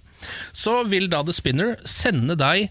Så 0.52 0.82
vil 0.90 1.08
da 1.12 1.22
The 1.26 1.34
Spinner 1.36 1.76
sende 1.88 2.36
deg 2.38 2.68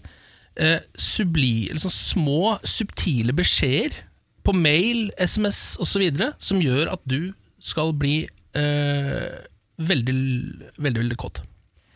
eh, 0.58 0.80
subli, 0.98 1.68
sånn 1.78 1.94
små, 1.94 2.58
subtile 2.66 3.32
beskjeder 3.36 4.04
på 4.44 4.54
mail, 4.56 5.10
SMS 5.20 5.76
osv. 5.82 6.08
som 6.40 6.62
gjør 6.64 6.92
at 6.94 7.04
du 7.04 7.32
skal 7.60 7.92
bli 7.92 8.22
eh, 8.56 9.38
veldig, 9.78 10.14
veldig, 10.78 11.00
veldig 11.02 11.18
kåt. 11.20 11.42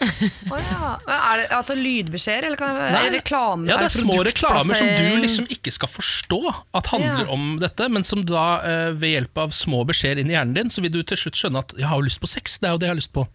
oh, 0.03 0.59
ja. 0.59 0.89
Er 1.07 1.37
det 1.39 1.45
altså 1.55 1.77
lydbeskjeder, 1.79 2.49
eller 2.49 2.59
kan 2.59 2.73
det 2.75 2.89
være 2.91 3.13
reklame? 3.15 3.69
Ja, 3.71 3.77
det 3.79 3.87
er 3.87 3.95
små 3.95 4.17
reklamer 4.27 4.75
som 4.75 4.89
du 4.91 5.21
liksom 5.23 5.47
ikke 5.55 5.71
skal 5.75 5.91
forstå 5.93 6.41
at 6.75 6.91
handler 6.91 7.23
Ja. 7.23 7.31
om 7.37 7.53
dette, 7.63 7.87
men 7.89 8.03
som 8.05 8.25
da 8.27 8.47
eh, 8.67 8.89
ved 8.99 9.15
hjelp 9.15 9.39
av 9.45 9.55
små 9.55 9.85
beskjeder 9.87 10.25
inn 10.25 10.33
i 10.33 10.35
hjernen 10.35 10.57
din, 10.59 10.75
så 10.75 10.83
vil 10.83 10.91
du 10.97 11.03
til 11.07 11.21
slutt 11.23 11.39
skjønne 11.39 11.63
at 11.63 11.75
'jeg 11.79 11.87
har 11.87 11.97
jo 12.03 12.09
lyst 12.09 12.21
på 12.21 12.31
sex', 12.35 12.59
det 12.59 12.69
er 12.69 12.75
jo 12.75 12.79
det 12.83 12.89
jeg 12.91 12.95
har 12.97 13.03
lyst 13.03 13.13
på. 13.15 13.27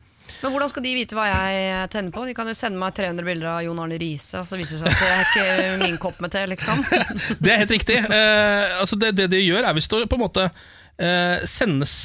Men 0.44 0.54
hvordan 0.54 0.70
skal 0.70 0.84
de 0.86 0.94
vite 0.98 1.18
hva 1.18 1.26
jeg 1.30 1.90
tenner 1.94 2.14
på? 2.14 2.24
De 2.30 2.34
kan 2.38 2.48
jo 2.50 2.56
sende 2.58 2.78
meg 2.82 2.94
300 2.98 3.26
bilder 3.26 3.50
av 3.56 3.60
Jon 3.66 3.80
Arne 3.84 3.98
Riise, 4.02 4.44
så 4.46 4.60
viser 4.60 4.78
det 4.78 4.94
seg 4.94 4.94
at 4.94 5.34
det 5.34 5.44
er 5.44 5.62
ikke 5.66 5.84
min 5.86 6.00
kopp 6.02 6.20
med 6.24 6.34
te, 6.36 6.44
liksom. 6.52 6.84
Det 7.44 7.54
er 7.54 7.62
helt 7.64 7.74
riktig. 7.74 7.98
Eh, 8.06 8.78
altså 8.82 9.00
det, 9.02 9.14
det 9.18 9.30
de 9.34 9.42
gjør, 9.44 9.66
er 9.66 9.78
hvis 9.78 9.90
det 9.92 10.04
på 10.12 10.20
en 10.20 10.26
måte 10.28 10.48
eh, 10.48 11.46
sendes 11.50 12.00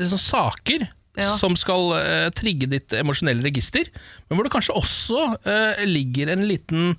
liksom, 0.00 0.20
saker 0.22 0.86
Ja. 1.18 1.34
som 1.36 1.52
skal 1.60 1.90
eh, 1.98 2.28
trigge 2.32 2.70
ditt 2.72 2.94
emosjonelle 2.96 3.44
register, 3.44 3.90
men 4.28 4.38
hvor 4.38 4.46
det 4.46 4.52
kanskje 4.54 4.78
også 4.78 5.24
eh, 5.44 5.82
ligger 5.84 6.30
en 6.32 6.46
liten 6.48 6.94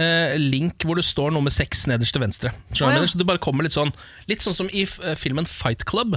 eh, 0.00 0.34
link 0.40 0.82
hvor 0.82 0.98
det 0.98 1.04
står 1.06 1.30
noe 1.36 1.44
med 1.46 1.54
sex 1.54 1.84
nederst 1.86 2.16
til 2.16 2.24
venstre. 2.24 2.50
Oh, 2.74 2.88
ja. 2.90 3.04
Så 3.06 3.20
det 3.20 3.28
bare 3.28 3.38
kommer 3.44 3.62
litt 3.68 3.76
sånn 3.76 3.92
Litt 4.26 4.42
sånn 4.42 4.56
som 4.56 4.72
i 4.74 4.82
filmen 5.20 5.46
Fight 5.46 5.84
Club. 5.86 6.16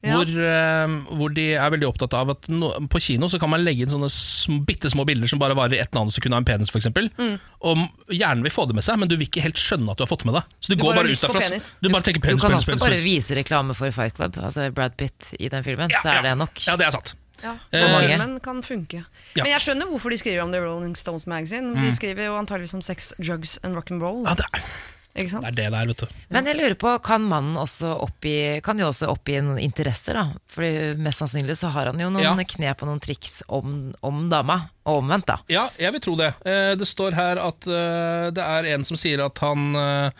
Ja. 0.00 0.14
Hvor, 0.16 0.30
uh, 0.32 1.16
hvor 1.18 1.32
de 1.36 1.42
er 1.60 1.72
veldig 1.74 1.84
opptatt 1.90 2.14
av 2.16 2.30
at 2.32 2.46
no, 2.48 2.70
på 2.88 3.00
kino 3.04 3.28
så 3.28 3.36
kan 3.40 3.50
man 3.52 3.60
legge 3.60 3.84
inn 3.84 3.90
sånne 3.92 4.08
sm 4.08 4.62
bitte 4.64 4.88
små 4.88 5.04
bilder 5.04 5.28
som 5.28 5.38
bare 5.42 5.52
varer 5.58 5.76
i 5.76 5.80
ett 5.82 5.92
nanosekund 5.92 6.32
av 6.32 6.40
en 6.40 6.46
penis, 6.48 6.70
f.eks. 6.72 6.88
Mm. 7.18 7.34
Og 7.68 7.82
hjernen 8.08 8.46
vil 8.46 8.54
få 8.54 8.64
det 8.70 8.78
med 8.78 8.86
seg, 8.86 8.96
men 9.02 9.10
du 9.10 9.18
vil 9.20 9.28
ikke 9.28 9.44
helt 9.44 9.60
skjønne 9.60 9.92
at 9.92 10.00
du 10.00 10.06
har 10.06 10.08
fått 10.08 10.24
med 10.24 10.38
det. 10.38 10.44
Så 10.60 10.72
du, 10.72 10.78
Du 10.78 10.84
går 10.86 10.94
bare 10.94 11.02
bare 11.04 11.12
ut 11.12 11.24
derfra. 11.26 11.60
Du 11.84 11.90
bare 11.92 12.06
tenker 12.06 12.22
Du 12.22 12.28
penis, 12.30 12.40
kan 12.40 12.54
penis, 12.54 12.62
også 12.64 12.72
penis, 12.72 12.84
bare 12.86 12.96
penis. 12.96 13.04
vise 13.10 13.36
reklame 13.36 13.76
for 13.76 13.92
Fight 13.92 14.16
Club, 14.16 14.38
altså 14.40 14.70
Brad 14.72 14.96
Pitt 14.96 15.34
i 15.38 15.50
den 15.52 15.66
filmen, 15.66 15.92
Ja, 15.92 16.00
så 16.00 16.14
er 16.14 16.22
ja. 16.22 16.30
det 16.30 16.38
nok. 16.46 16.62
Ja, 16.64 16.76
det 16.80 16.86
er 16.88 16.96
sant. 16.96 17.12
Ja, 17.42 17.54
Eh, 17.72 17.98
filmen 18.04 18.34
kan 18.44 18.58
funke. 18.62 18.98
Ja. 19.32 19.44
Men 19.44 19.52
jeg 19.54 19.62
skjønner 19.64 19.88
hvorfor 19.88 20.12
de 20.12 20.18
skriver 20.20 20.42
om 20.44 20.52
The 20.52 20.60
Rolling 20.60 20.96
Stones 20.96 21.24
Magazine. 21.26 21.72
De 21.76 21.92
skriver 21.96 22.26
jo 22.28 22.34
antageligvis 22.36 22.74
om 22.76 22.82
sex, 22.84 23.14
drugs 23.16 23.58
and 23.64 23.76
rock'n'roll. 23.76 24.26
Ja, 24.28 24.34
det 24.36 24.44
er 24.52 24.64
Ikke 25.14 25.30
sant? 25.32 25.42
det 25.42 25.50
er 25.50 25.56
det 25.58 25.72
der, 25.74 25.86
vet 25.90 26.02
du. 26.04 26.06
Men 26.30 26.46
jeg 26.46 26.56
lurer 26.60 26.76
på, 26.78 26.90
kan 27.02 27.24
mannen 27.26 27.56
også 27.58 27.88
oppgi 28.04 28.60
Kan 28.62 28.78
jo 28.78 28.86
også 28.92 29.08
oppgi 29.10 29.40
noen 29.42 29.58
interesser, 29.58 30.14
da? 30.14 30.36
Fordi 30.54 30.94
mest 31.02 31.18
sannsynlig 31.24 31.56
så 31.58 31.70
har 31.74 31.90
han 31.90 31.98
jo 31.98 32.10
noen 32.14 32.22
Ja. 32.22 32.34
knep 32.54 32.84
og 32.84 32.88
noen 32.92 33.00
triks 33.02 33.40
om, 33.48 33.90
om 34.06 34.28
dama, 34.30 34.60
og 34.86 35.00
omvendt, 35.02 35.26
da. 35.26 35.38
Ja, 35.50 35.64
jeg 35.82 35.92
vil 35.96 36.00
tro 36.04 36.14
det. 36.20 36.30
Eh, 36.46 36.74
Det 36.78 36.86
står 36.86 37.18
her 37.18 37.42
at 37.42 37.66
eh, 37.66 38.30
det 38.30 38.44
er 38.44 38.70
en 38.76 38.84
som 38.86 38.96
sier 38.96 39.24
at 39.26 39.38
han 39.42 39.74
eh, 39.74 40.10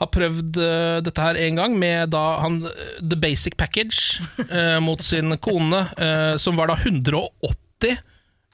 har 0.00 0.08
prøvd 0.16 0.56
eh, 0.64 1.00
dette 1.04 1.20
her 1.28 1.36
en 1.36 1.60
gang 1.60 1.76
med 1.78 2.10
da 2.16 2.24
han 2.40 2.62
eh, 2.66 2.98
The 3.04 3.20
Basic 3.20 3.56
Package 3.60 4.22
eh, 4.48 4.80
mot 4.80 5.02
sin 5.04 5.36
kone, 5.44 5.84
eh, 6.00 6.36
som 6.40 6.56
var 6.56 6.72
da 6.72 6.78
180 6.80 7.98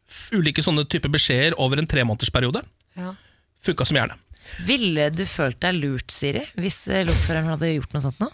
f- 0.08 0.30
ulike 0.34 0.62
sånne 0.64 0.84
typer 0.90 1.08
beskjeder 1.14 1.54
over 1.60 1.78
en 1.78 1.86
tremånedersperiode. 1.86 2.64
Ja. 2.98 3.14
Funka 3.62 3.86
som 3.86 3.96
gjerne. 3.98 4.18
Ville 4.66 5.08
du 5.14 5.24
følt 5.28 5.60
deg 5.62 5.78
lurt, 5.80 6.10
Siri, 6.12 6.44
hvis 6.58 6.84
lokføreren 6.88 7.52
hadde 7.54 7.74
gjort 7.76 7.94
noe 7.96 8.04
sånt 8.08 8.20
nå? 8.22 8.30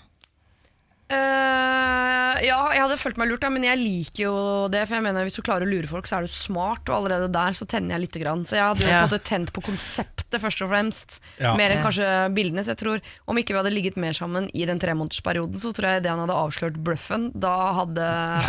Uh, 1.14 2.40
ja, 2.42 2.56
jeg 2.72 2.80
hadde 2.80 2.96
følt 2.98 3.18
meg 3.20 3.28
lurt, 3.28 3.44
ja, 3.44 3.50
men 3.52 3.64
jeg 3.66 3.78
liker 3.78 4.22
jo 4.24 4.34
det. 4.72 4.82
For 4.88 4.96
jeg 4.96 5.04
mener 5.04 5.26
Hvis 5.26 5.36
du 5.36 5.42
klarer 5.44 5.66
å 5.66 5.70
lure 5.70 5.88
folk, 5.90 6.08
så 6.08 6.18
er 6.18 6.26
du 6.26 6.32
smart, 6.32 6.82
og 6.88 6.96
allerede 6.96 7.28
der 7.34 7.56
så 7.56 7.66
tenner 7.70 7.94
jeg 7.94 8.06
lite 8.06 8.22
grann. 8.22 8.42
Så 8.48 8.56
jeg 8.56 8.64
hadde 8.64 8.82
jo 8.86 8.88
Ja. 8.88 9.02
på 9.02 9.04
en 9.04 9.12
måte 9.12 9.28
tent 9.28 9.52
på 9.52 9.62
konseptet, 9.68 10.40
først 10.42 10.64
og 10.64 10.70
fremst. 10.72 11.20
Ja. 11.38 11.54
Mer 11.60 11.70
enn 11.76 11.84
kanskje 11.84 12.08
bildene. 12.34 12.64
Så 12.64 12.72
jeg 12.74 12.80
tror 12.82 13.00
Om 13.28 13.36
ikke 13.38 13.54
vi 13.54 13.60
hadde 13.60 13.74
ligget 13.74 13.96
mer 14.00 14.12
sammen 14.16 14.48
i 14.54 14.64
den 14.64 14.80
tremånedersperioden, 14.80 15.56
så 15.60 15.72
tror 15.72 15.92
jeg 15.94 16.02
det 16.04 16.10
han 16.10 16.24
hadde 16.24 16.40
avslørt 16.40 16.82
bløffen, 16.82 17.30
da 17.38 17.54
hadde 17.84 18.00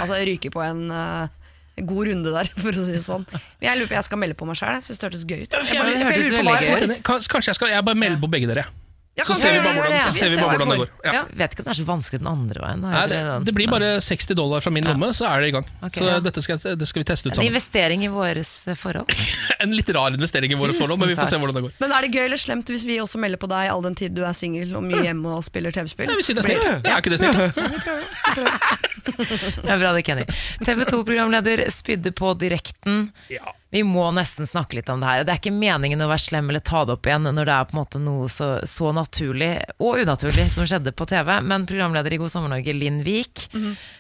altså, 0.02 0.16
ryket 0.26 0.54
på 0.56 0.64
en 0.64 0.90
eh, 0.92 1.28
god 1.84 2.08
runde 2.08 2.32
der, 2.38 2.52
for 2.64 2.72
å 2.72 2.86
si 2.88 2.96
det 2.96 3.04
sånn. 3.06 3.28
Men 3.34 3.68
jeg 3.70 3.82
lurer 3.82 3.92
på 3.92 4.00
jeg 4.00 4.08
skal 4.08 4.22
melde 4.22 4.40
på 4.40 4.48
meg 4.48 4.60
sjøl. 4.60 4.78
Jeg 4.78 4.88
syns 4.88 5.02
det 5.02 5.10
hørtes 5.10 5.28
gøy 5.28 5.44
ut. 5.44 5.60
Jeg, 5.60 5.80
bare, 5.82 5.92
jeg, 5.92 6.00
jeg, 6.00 6.16
jeg 6.16 6.32
lurer 6.32 6.40
på 6.40 6.48
hva 6.48 6.58
jeg 6.62 7.04
får 7.04 7.30
kanskje 7.36 7.52
jeg 7.52 7.60
skal 7.60 7.74
Jeg 7.76 7.88
bare 7.92 8.04
melder 8.06 8.22
på 8.24 8.32
begge 8.38 8.52
dere. 8.54 8.68
Ja, 9.16 9.24
Så 9.24 9.36
ser 9.40 9.54
vi 9.54 9.56
jeg 9.56 9.64
bare 9.64 9.80
hvordan, 9.80 10.02
så 10.04 10.12
ser 10.12 10.28
vi 10.28 10.40
bare 10.42 10.58
hvordan 10.58 10.72
det 10.74 10.78
går. 10.82 10.90
Ja. 11.06 11.12
Ja. 11.16 11.20
Vet 11.40 11.54
ikke 11.56 11.64
om 11.64 11.68
det 11.70 11.72
er 11.72 11.78
så 11.78 11.84
vanskelig 11.88 12.20
den 12.20 12.28
andre 12.28 12.60
veien. 12.66 12.82
Da, 12.84 12.90
Nei, 12.92 13.04
det, 13.08 13.20
det, 13.24 13.36
det 13.48 13.54
blir 13.56 13.70
bare 13.72 13.92
60 14.04 14.36
dollar 14.36 14.66
fra 14.66 14.74
min 14.76 14.84
lomme, 14.90 15.08
så 15.16 15.30
er 15.30 15.46
det 15.46 15.48
i 15.48 15.56
gang. 15.56 15.70
Okay, 15.80 16.02
så 16.02 16.10
ja. 16.10 16.18
dette 16.26 16.44
skal, 16.44 16.60
det 16.60 16.90
skal 16.90 17.00
vi 17.00 17.08
teste 17.08 17.30
ut 17.30 17.32
sammen. 17.32 17.48
En 17.48 17.54
investering 17.54 18.04
i 18.04 18.10
våres 18.12 18.52
eh, 18.68 18.76
forhold. 18.76 19.08
En 19.64 19.72
litt 19.72 19.88
rar 19.96 20.12
investering 20.14 20.52
i 20.52 20.58
våre 20.60 20.76
Tusen 20.76 20.84
forhold, 20.84 21.00
men 21.00 21.14
vi 21.14 21.16
får 21.16 21.32
se 21.32 21.40
hvordan 21.40 21.56
det 21.56 21.64
går. 21.64 21.78
Men 21.80 21.96
er 21.96 22.06
det 22.06 22.12
gøy 22.12 22.26
eller 22.26 22.42
slemt 22.42 22.68
hvis 22.74 22.84
vi 22.86 23.00
også 23.02 23.22
melder 23.24 23.40
på 23.40 23.48
deg 23.50 23.72
all 23.72 23.88
den 23.88 23.96
tid 23.98 24.12
du 24.18 24.26
er 24.28 24.36
singel 24.36 24.76
og 24.76 24.84
mye 24.84 25.06
hjemme 25.08 25.32
og 25.38 25.46
spiller 25.48 25.72
TV-spill? 25.74 26.12
Jeg 26.12 26.20
vil 26.20 26.28
si 26.28 26.36
det 26.36 26.44
er 26.44 26.50
snilt. 26.52 26.84
Det 26.84 26.92
er 26.92 27.00
ikke 27.00 27.16
det 27.16 27.20
snilt? 27.24 27.56
Det 29.64 29.72
er 29.72 29.80
bra 29.80 29.96
det, 29.96 30.04
Kenny. 30.06 30.26
TV 30.66 30.84
2-programleder 30.92 31.64
spydde 31.72 32.12
på 32.16 32.36
direkten. 32.42 33.08
Ja. 33.32 33.56
Vi 33.76 33.82
må 33.84 34.06
nesten 34.16 34.48
snakke 34.48 34.78
litt 34.78 34.88
om 34.94 35.02
det 35.04 35.08
her. 35.10 35.24
Det 35.28 35.34
er 35.34 35.40
ikke 35.42 35.52
meningen 35.52 36.00
å 36.00 36.08
være 36.08 36.24
slem 36.24 36.48
eller 36.48 36.64
ta 36.64 36.86
det 36.88 36.94
opp 36.96 37.10
igjen 37.10 37.28
når 37.28 37.50
det 37.50 37.56
er 37.58 37.66
på 37.68 37.76
en 37.76 37.80
måte 37.82 38.00
noe 38.00 38.30
så, 38.32 38.48
så 38.64 38.94
naturlig 38.96 39.50
og 39.84 40.00
unaturlig 40.00 40.46
som 40.54 40.64
skjedde 40.70 40.94
på 40.96 41.08
TV. 41.12 41.34
Men 41.44 41.68
programleder 41.68 42.16
i 42.16 42.22
God 42.22 42.32
sommer 42.32 42.54
Norge, 42.54 42.72
Linn 42.72 43.02
Vik, 43.04 43.50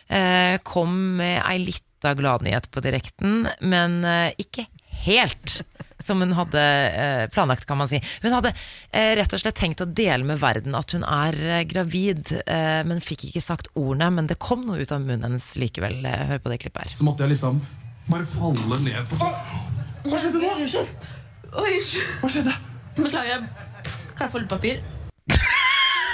eh, 0.07 0.55
kom 0.63 0.95
med 1.19 1.41
ei 1.41 1.57
lita 1.65 2.15
gladnyhet 2.15 2.71
på 2.71 2.85
direkten, 2.87 3.49
men 3.67 3.99
eh, 4.07 4.31
ikke 4.39 4.69
helt 5.03 5.59
som 5.99 6.23
hun 6.23 6.31
hadde 6.39 6.63
eh, 6.63 7.27
planlagt, 7.35 7.67
kan 7.67 7.83
man 7.83 7.91
si. 7.91 7.99
Hun 8.23 8.31
hadde 8.31 8.53
eh, 8.95 9.11
rett 9.19 9.35
og 9.35 9.43
slett 9.43 9.59
tenkt 9.59 9.83
å 9.83 9.91
dele 9.91 10.23
med 10.27 10.39
verden 10.39 10.75
at 10.79 10.95
hun 10.95 11.03
er 11.03 11.35
eh, 11.59 11.63
gravid, 11.67 12.31
eh, 12.47 12.81
men 12.87 13.03
fikk 13.03 13.27
ikke 13.27 13.43
sagt 13.43 13.71
ordene. 13.75 14.07
Men 14.21 14.31
det 14.31 14.39
kom 14.39 14.63
noe 14.67 14.79
ut 14.79 14.95
av 14.95 15.03
munnen 15.03 15.27
hennes 15.33 15.51
likevel. 15.59 15.99
Eh, 16.07 16.29
Hør 16.31 16.43
på 16.47 16.51
det 16.55 16.63
klippet 16.63 16.87
her. 16.87 16.95
Så 16.99 17.07
måtte 17.07 17.27
jeg 17.27 17.35
liksom 17.35 17.59
bare 18.09 18.25
falle 18.29 18.79
ned 18.85 19.07
på 19.11 19.17
Hva 20.05 20.19
skjedde 20.21 20.41
nå? 20.43 20.83
Hva 21.55 22.29
skjedde? 22.29 22.53
Beklager. 22.95 23.45
Kan 24.15 24.27
jeg 24.27 24.31
få 24.31 24.41
litt 24.43 24.51
papir? 24.51 24.81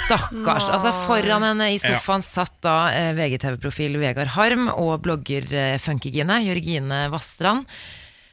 Stakkars. 0.08 0.68
Altså 0.74 0.92
Foran 1.06 1.44
henne 1.46 1.68
i 1.74 1.80
sofaen 1.80 2.24
satt 2.26 2.56
da 2.66 2.76
eh, 2.96 3.12
VGTV-profil 3.18 3.98
Vegard 4.02 4.32
Harm 4.36 4.68
og 4.74 4.98
blogger 5.06 5.46
eh, 5.56 5.76
Funkygine, 5.82 6.40
Jørgine 6.48 7.04
Vastrand. 7.14 7.68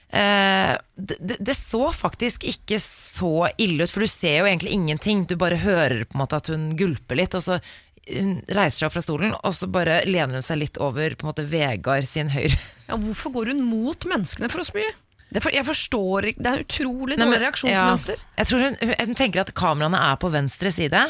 Eh, 0.09 0.73
det, 0.97 1.19
det- 1.21 1.39
det 1.45 1.55
så 1.59 1.91
faktisk 1.93 2.47
ikke 2.49 2.79
så 2.83 3.51
ille 3.61 3.85
ut, 3.85 3.93
for 3.93 4.01
du 4.07 4.11
ser 4.11 4.39
jo 4.41 4.49
egentlig 4.49 4.73
ingenting. 4.79 5.27
Du 5.29 5.37
bare 5.37 5.61
hører 5.61 6.07
på 6.09 6.17
en 6.17 6.23
måte 6.25 6.41
at 6.41 6.51
hun 6.55 6.71
gulper 6.79 7.21
litt, 7.21 7.37
og 7.39 7.45
så 7.45 7.61
hun 8.09 8.31
reiser 8.49 8.79
seg 8.83 8.87
opp 8.89 8.95
fra 8.97 9.03
stolen, 9.05 9.35
og 9.45 9.55
så 9.55 9.69
bare 9.73 10.01
lener 10.09 10.39
hun 10.39 10.45
seg 10.47 10.59
litt 10.63 10.79
over 10.81 11.15
på 11.19 11.27
en 11.27 11.31
måte 11.33 11.45
Vegard 11.51 12.09
sin 12.09 12.31
høyre. 12.35 12.57
Ja, 12.89 12.97
hvorfor 12.97 13.35
går 13.35 13.53
hun 13.53 13.63
mot 13.69 14.07
menneskene 14.09 14.49
for 14.53 14.65
å 14.65 14.67
spy? 14.69 14.87
Det 15.29 15.43
for, 15.45 15.53
jeg 15.53 15.67
forstår 15.69 16.25
ikke 16.31 16.41
Det 16.41 16.51
er 16.55 16.63
utrolig 16.63 17.17
dårlig 17.21 17.39
reaksjonsmønster. 17.43 18.17
Ja. 18.17 18.29
Jeg 18.41 18.49
tror 18.49 18.63
hun, 18.65 18.77
hun, 18.81 18.95
hun 19.11 19.19
tenker 19.19 19.43
at 19.43 19.51
kameraene 19.53 19.99
er 20.01 20.17
på 20.23 20.31
venstre 20.33 20.71
side. 20.73 21.03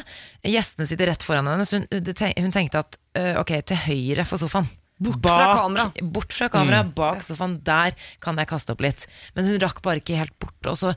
Gjestene 0.42 0.88
sitter 0.90 1.06
rett 1.12 1.22
foran 1.22 1.46
henne. 1.46 1.62
Så 1.68 1.78
hun, 1.78 1.86
hun 2.42 2.54
tenkte 2.56 2.80
at 2.82 2.98
øh, 3.14 3.38
ok, 3.44 3.52
til 3.70 3.78
høyre 3.84 4.26
for 4.26 4.42
sofaen. 4.42 4.66
Bort 4.98 5.22
fra 5.22 5.52
kamera. 5.60 5.86
Bort 6.02 6.34
fra 6.34 6.48
kamera, 6.50 6.82
Mm. 6.82 6.90
bak 6.98 7.22
sofaen. 7.22 7.60
Der 7.62 7.94
kan 8.18 8.42
jeg 8.42 8.50
kaste 8.50 8.74
opp 8.74 8.82
litt. 8.82 9.06
Men 9.38 9.46
hun 9.46 9.62
rakk 9.62 9.78
bare 9.86 10.02
ikke 10.02 10.18
helt 10.18 10.34
bort. 10.42 10.58
Og 10.66 10.74
så, 10.82 10.90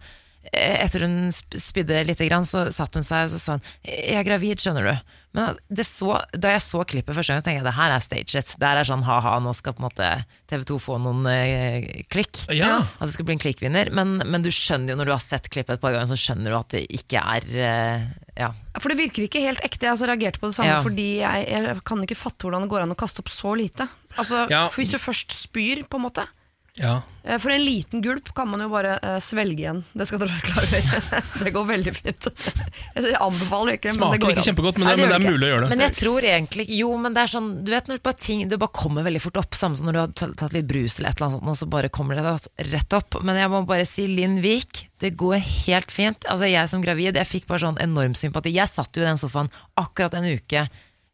eh, 0.50 0.82
etter 0.82 1.06
hun 1.06 1.30
spydde 1.30 2.02
litt, 2.10 2.26
så 2.50 2.72
satte 2.74 2.98
hun 2.98 3.06
seg 3.06 3.30
og 3.30 3.38
sa 3.38 3.60
hun 3.60 3.68
Jeg 3.86 4.18
er 4.18 4.26
gravid, 4.26 4.58
skjønner 4.58 4.90
du. 4.90 5.14
Men 5.34 5.56
det 5.72 5.86
så, 5.88 6.18
da 6.36 6.50
jeg 6.52 6.64
så 6.66 6.82
klippet 6.84 7.16
første 7.16 7.32
gang, 7.32 7.44
tenkte 7.46 7.62
jeg 7.62 7.68
det 7.70 7.76
her 7.78 7.94
er 7.96 8.04
staged. 8.04 8.50
Det 8.60 8.68
her 8.68 8.80
er 8.82 8.88
sånn 8.90 9.06
ha-ha, 9.08 9.38
nå 9.40 9.54
skal 9.56 9.76
på 9.78 9.80
en 9.80 9.88
måte 9.88 10.10
TV 10.52 10.66
2 10.68 10.80
få 10.84 10.98
noen 11.00 11.24
eh, 11.32 12.02
klikk. 12.12 12.42
Ja. 12.52 12.82
At 13.00 13.06
det 13.08 13.14
skal 13.16 13.30
bli 13.30 13.38
en 13.38 13.44
klikkvinner. 13.44 13.94
Men, 13.96 14.18
men 14.28 14.44
du 14.44 14.50
skjønner 14.52 14.92
jo 14.92 15.00
når 15.00 15.08
du 15.08 15.14
har 15.16 15.24
sett 15.24 15.48
klippet 15.54 15.78
et 15.80 15.84
par 15.86 15.96
ganger, 15.96 16.10
så 16.12 16.20
skjønner 16.20 16.52
du 16.52 16.58
at 16.60 16.76
det 16.76 16.84
ikke 17.00 17.24
er 17.24 17.48
eh, 17.64 18.10
ja. 18.42 18.52
For 18.80 18.92
det 18.92 19.00
virker 19.00 19.28
ikke 19.30 19.46
helt 19.46 19.64
ekte. 19.64 19.88
Jeg 19.88 19.96
altså 19.96 20.10
reagerte 20.12 20.42
på 20.44 20.52
det 20.52 20.58
samme 20.60 20.76
Ja. 20.76 20.82
fordi 20.84 21.08
jeg, 21.22 21.48
jeg 21.48 21.80
kan 21.88 22.04
ikke 22.04 22.20
fatte 22.20 22.48
hvordan 22.48 22.68
det 22.68 22.72
går 22.76 22.84
an 22.86 22.92
å 22.96 23.00
kaste 23.00 23.24
opp 23.24 23.32
så 23.32 23.56
lite. 23.56 23.88
Altså, 24.18 24.44
Ja. 24.52 24.66
for 24.68 24.82
Hvis 24.84 24.92
du 24.96 25.00
først 25.00 25.32
spyr, 25.36 25.86
på 25.88 26.00
en 26.00 26.08
måte 26.10 26.28
Ja. 26.80 27.02
Eh, 27.28 27.36
For 27.38 27.52
en 27.52 27.66
liten 27.66 28.00
gulp 28.02 28.30
kan 28.34 28.48
man 28.48 28.62
jo 28.64 28.70
bare 28.72 28.94
eh, 29.04 29.18
svelge 29.20 29.60
igjen. 29.60 29.82
Det 29.92 30.06
skal 30.08 30.22
dere 30.22 30.38
være 30.38 30.46
klar 30.46 30.62
over. 30.64 31.26
det 31.44 31.52
går 31.58 31.66
veldig 31.68 31.94
fint. 31.98 32.28
Jeg 32.96 33.18
anbefaler 33.20 33.76
ikke, 33.76 33.92
men 33.92 33.92
det 33.92 33.98
Smaker 33.98 34.22
går 34.24 34.32
ikke 34.32 34.44
an. 34.44 34.48
kjempegodt, 34.48 34.80
men, 34.80 34.88
Nei, 34.88 34.94
det, 34.96 35.04
men 35.04 35.12
det 35.12 35.18
er 35.18 35.26
mulig 35.36 35.48
å 35.48 35.52
gjøre 35.52 35.66
det. 35.66 35.70
Men 35.74 35.84
jeg 35.84 35.96
tror 36.00 36.28
egentlig 36.32 36.66
Jo, 36.78 36.90
men 37.04 37.16
det 37.18 37.22
er 37.26 37.32
sånn 37.34 37.50
Du 37.66 37.72
vet 37.74 37.90
når 37.92 38.02
bare 38.06 38.20
ting 38.24 38.44
Det 38.52 38.60
bare 38.62 38.76
kommer 38.82 39.06
veldig 39.06 39.22
fort 39.24 39.40
opp 39.42 39.58
Samme 39.58 39.78
som 39.80 39.88
når 39.90 39.98
du 39.98 40.00
har 40.02 40.14
tatt 40.22 40.34
tatt 40.42 40.56
litt 40.56 40.68
brus 40.70 40.98
eller 41.00 41.12
et 41.12 41.20
eller 41.20 41.28
annet 41.30 41.40
sånt 41.42 41.52
Og 41.54 41.60
så 41.62 41.68
bare 41.76 41.92
kommer 41.94 42.20
det 42.20 42.72
rett 42.72 42.96
opp 42.98 43.20
Men 43.28 43.40
jeg 43.40 43.52
må 43.54 43.62
bare 43.70 43.88
si 43.90 44.06
Linn 44.12 44.40
Vik 44.44 44.86
Det 45.04 45.14
går 45.20 45.38
helt 45.66 45.92
fint 45.94 46.28
Altså 46.32 46.50
jeg 46.52 46.72
som 46.72 46.84
gravid 46.84 47.20
Jeg 47.20 47.30
fikk 47.30 47.48
bare 47.52 47.64
sånn 47.66 47.80
enorm 47.84 48.16
sympati 48.18 48.54
Jeg 48.56 48.72
satt 48.72 48.96
jo 48.98 49.04
i 49.04 49.10
den 49.10 49.20
sofaen 49.22 49.52
Akkurat 49.82 50.16
en 50.20 50.28
uke 50.32 50.68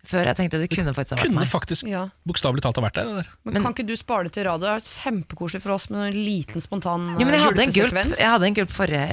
Før 0.07 0.29
jeg 0.29 0.37
tenkte 0.39 0.59
det 0.61 0.69
kunne 0.71 0.93
faktisk 0.95 1.13
ha 1.13 1.19
vært 1.19 1.27
Kunne 1.27 1.41
meg 1.41 1.49
faktisk 1.51 1.87
Ja. 1.89 2.05
bokstavelig 2.27 2.63
talt 2.63 2.79
ha 2.79 2.83
vært 2.85 2.99
deg, 2.99 3.09
det 3.09 3.15
der. 3.21 3.31
Men, 3.43 3.61
kan 3.65 3.73
ikke 3.75 3.87
du 3.89 3.95
spare 3.99 4.29
det 4.29 4.33
til 4.37 4.47
radio? 4.47 4.63
Det 4.63 4.75
er 4.77 4.87
kjempekoselig 5.03 5.61
for 5.65 5.75
oss 5.75 5.89
med 5.91 6.07
en 6.07 6.21
liten 6.27 6.63
spontan 6.63 7.09
Jo, 7.17 7.25
men 7.27 7.35
jeg 7.35 7.43
hadde 7.43 7.65
en 7.65 7.75
gulp. 7.75 7.99
Jeg 8.15 8.31
hadde 8.31 8.47
en 8.47 8.57
gulp 8.61 8.71
forrige 8.71 9.03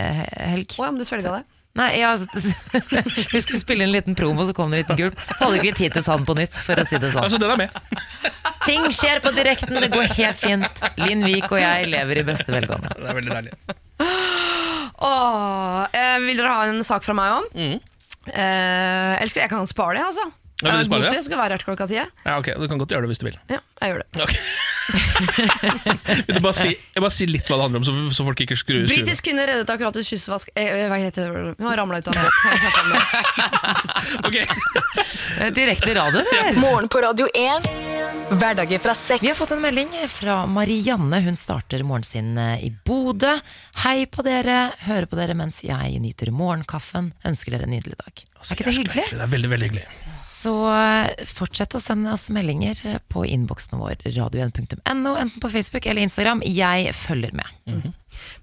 helg 0.55 0.79
Å 0.79 0.87
ja, 0.87 0.91
men 0.95 1.03
du 1.03 1.09
svelga 1.09 1.35
det? 1.41 1.45
Nei, 1.75 1.89
ja, 1.99 2.13
altså, 2.15 2.31
vi 3.35 3.41
skulle 3.43 3.59
spille 3.59 3.83
en 3.83 3.91
liten 3.91 4.15
promo, 4.15 4.45
så 4.47 4.55
kom 4.55 4.71
det 4.71 4.77
en 4.79 4.83
liten 4.85 4.99
gulp. 5.01 5.23
Så 5.33 5.41
hadde 5.41 5.57
ikke 5.59 5.67
vi 5.67 5.73
tid 5.81 5.97
til 5.97 6.05
å 6.05 6.07
ta 6.07 6.15
den 6.21 6.27
på 6.29 6.37
nytt, 6.39 6.59
for 6.63 6.79
å 6.79 6.85
si 6.87 7.01
det 7.03 7.11
sånn. 7.11 7.25
Altså, 7.27 7.41
den 7.43 7.51
er 7.51 7.59
med. 7.65 7.81
Ting 8.69 8.87
skjer 8.95 9.19
på 9.25 9.33
direkten, 9.35 9.81
det 9.83 9.89
går 9.91 10.15
helt 10.15 10.39
fint. 10.39 10.85
Linn 11.03 11.27
Vik 11.27 11.51
og 11.51 11.59
jeg 11.59 11.89
lever 11.91 12.23
i 12.23 12.25
beste 12.31 12.55
velgående. 12.55 12.95
Det 12.95 13.11
er 13.11 13.19
veldig 13.19 13.35
deilig. 13.35 13.75
Åh, 15.03 15.81
eh, 15.91 16.15
vil 16.23 16.39
dere 16.39 16.55
ha 16.55 16.71
en 16.71 16.81
sak 16.87 17.03
fra 17.03 17.17
meg 17.19 17.41
om? 17.41 17.51
Mm. 17.59 17.75
Eh, 18.31 19.13
eller 19.19 19.35
skal 19.35 19.45
jeg 19.45 19.53
kan 19.53 19.67
spare 19.69 19.99
det, 19.99 20.07
altså. 20.07 20.31
Ja, 20.65 20.77
vil 20.77 20.77
du 20.77 20.79
Jeg 20.79 20.85
er 20.85 20.89
spare 20.89 20.99
god 20.99 21.05
det? 21.05 21.11
til, 21.11 21.19
Jeg 21.21 21.25
skal 21.29 21.39
være 21.43 21.51
her 21.55 21.59
til 21.63 21.69
klokka 21.71 21.87
ti. 21.91 21.95
jeg. 22.01 22.09
Ja, 22.27 22.39
ok, 22.41 22.49
Du 22.61 22.69
kan 22.69 22.79
godt 22.83 22.91
gjøre 22.95 23.03
det 23.07 23.11
hvis 23.15 23.23
du 23.23 23.27
vil. 23.31 23.39
Ja, 23.53 23.61
jeg 23.83 23.93
gjør 23.95 24.03
det. 24.05 24.09
Ok. 24.25 24.35
vil 26.29 26.35
du 26.37 26.41
bare 26.45 26.53
si, 26.59 26.69
jeg 26.75 27.01
bare 27.01 27.15
si 27.15 27.27
litt 27.29 27.49
hva 27.49 27.57
det 27.57 27.65
handler 27.67 27.81
om, 27.81 27.87
så, 27.89 27.93
så 28.13 28.27
folk 28.27 28.41
ikke 28.45 28.57
skrur 28.59 28.83
skrur. 28.85 28.91
Britisk 28.91 29.25
kvinne 29.29 29.47
reddet 29.49 29.71
akkurat 29.73 29.97
et 30.01 30.09
kyssvask... 30.09 30.51
eh, 30.57 30.85
Hva 30.91 30.99
heter 31.01 31.29
det? 31.31 31.55
Hun 31.61 31.69
har 31.71 31.77
ramla 31.81 32.01
ut 32.03 32.09
av 32.09 32.17
en 32.17 32.25
båt. 32.25 32.37
Jeg 32.45 32.59
snakket 32.65 32.83
om 32.83 32.91
det. 32.93 33.01
Ok. 34.29 34.37
Eh, 35.41 35.51
Direkte 35.57 35.95
radio, 35.97 36.21
det 36.21 36.33
her. 36.33 36.59
Morgen 36.61 36.89
på 36.93 37.01
Radio 37.05 37.27
1. 37.35 37.69
Hverdager 38.35 38.81
fra 38.81 38.95
Vi 39.21 39.29
har 39.29 39.37
fått 39.37 39.53
en 39.57 39.63
melding 39.65 39.91
fra 40.13 40.39
Marianne. 40.49 41.21
Hun 41.25 41.37
starter 41.37 41.83
morgenen 41.85 42.09
sin 42.09 42.39
eh, 42.41 42.65
i 42.69 42.71
Bodø. 42.87 43.35
Hei 43.85 44.05
på 44.07 44.25
dere. 44.27 44.71
Hører 44.87 45.07
på 45.11 45.17
dere 45.19 45.37
mens 45.39 45.63
jeg 45.65 45.99
nyter 46.05 46.33
morgenkaffen. 46.35 47.13
Ønsker 47.29 47.57
dere 47.57 47.69
en 47.69 47.75
nydelig 47.77 47.99
dag. 48.01 48.25
Er 48.45 48.53
ikke 48.57 48.69
det 48.69 48.77
hyggelig? 48.79 49.07
Det 49.13 49.21
er 49.25 49.33
veldig, 49.33 49.51
veldig 49.55 49.71
hyggelig. 49.71 49.87
Så 50.35 50.53
fortsett 51.31 51.77
å 51.79 51.81
sende 51.83 52.11
oss 52.15 52.27
meldinger 52.35 52.81
på 53.13 53.23
innboksen 53.29 53.79
vår 53.79 54.01
radio1.no, 54.09 55.15
enten 55.15 55.41
på 55.41 55.51
Facebook 55.53 55.87
eller 55.87 56.03
Instagram. 56.03 56.43
Jeg 56.43 56.91
følger 56.99 57.37
med. 57.39 57.93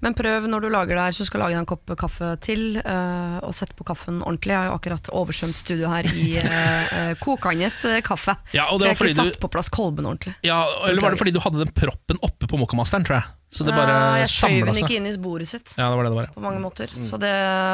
Men 0.04 0.15
prøv 0.17 0.47
når 0.49 0.65
du 0.65 0.69
lager 0.73 0.97
deg, 0.99 1.17
du 1.17 1.27
skal 1.27 1.43
lage 1.45 1.56
deg 1.56 1.62
en 1.63 1.69
kopp 1.69 1.93
kaffe 1.99 2.34
til, 2.43 2.80
uh, 2.82 3.39
og 3.45 3.54
sette 3.56 3.75
på 3.77 3.86
kaffen 3.88 4.21
ordentlig. 4.21 4.54
Jeg 4.56 4.60
har 4.62 4.71
jo 4.71 4.77
akkurat 4.80 5.12
oversvømt 5.21 5.60
studio 5.60 5.91
her 5.91 6.08
i 6.12 6.30
eh, 6.41 7.13
kokende 7.21 7.69
kaffe. 8.06 8.36
Ja, 8.56 8.69
og 8.71 8.82
For 8.82 8.88
jeg 8.88 8.97
har 8.97 9.12
ikke 9.12 9.19
satt 9.19 9.38
du 9.38 9.43
på 9.43 9.51
plass 9.54 9.71
kolben 9.73 10.08
ordentlig. 10.08 10.36
ja, 10.47 10.63
Eller 10.88 11.04
var 11.04 11.15
det 11.15 11.21
fordi 11.21 11.36
du 11.36 11.43
hadde 11.43 11.63
den 11.63 11.75
proppen 11.75 12.19
oppe 12.25 12.49
på 12.49 12.60
Mokamasteren, 12.62 13.08
tror 13.08 13.19
jeg? 13.21 13.30
Så 13.51 13.65
det 13.67 13.73
bare 13.75 13.91
Ja, 13.91 14.19
jeg 14.21 14.30
skjøv 14.32 14.69
den 14.69 14.77
ikke 14.80 14.95
inn 14.95 15.08
i 15.10 15.12
sporet 15.12 15.49
sitt. 15.49 15.73
Ja, 15.75 15.89
det 15.91 15.97
var 15.99 16.06
det 16.08 16.12
det 16.13 16.17
var. 16.21 16.27
ja. 16.30 16.36
På 16.38 16.43
mange 16.45 16.62
måter 16.63 16.91
Så 17.04 17.17
det 17.19 17.32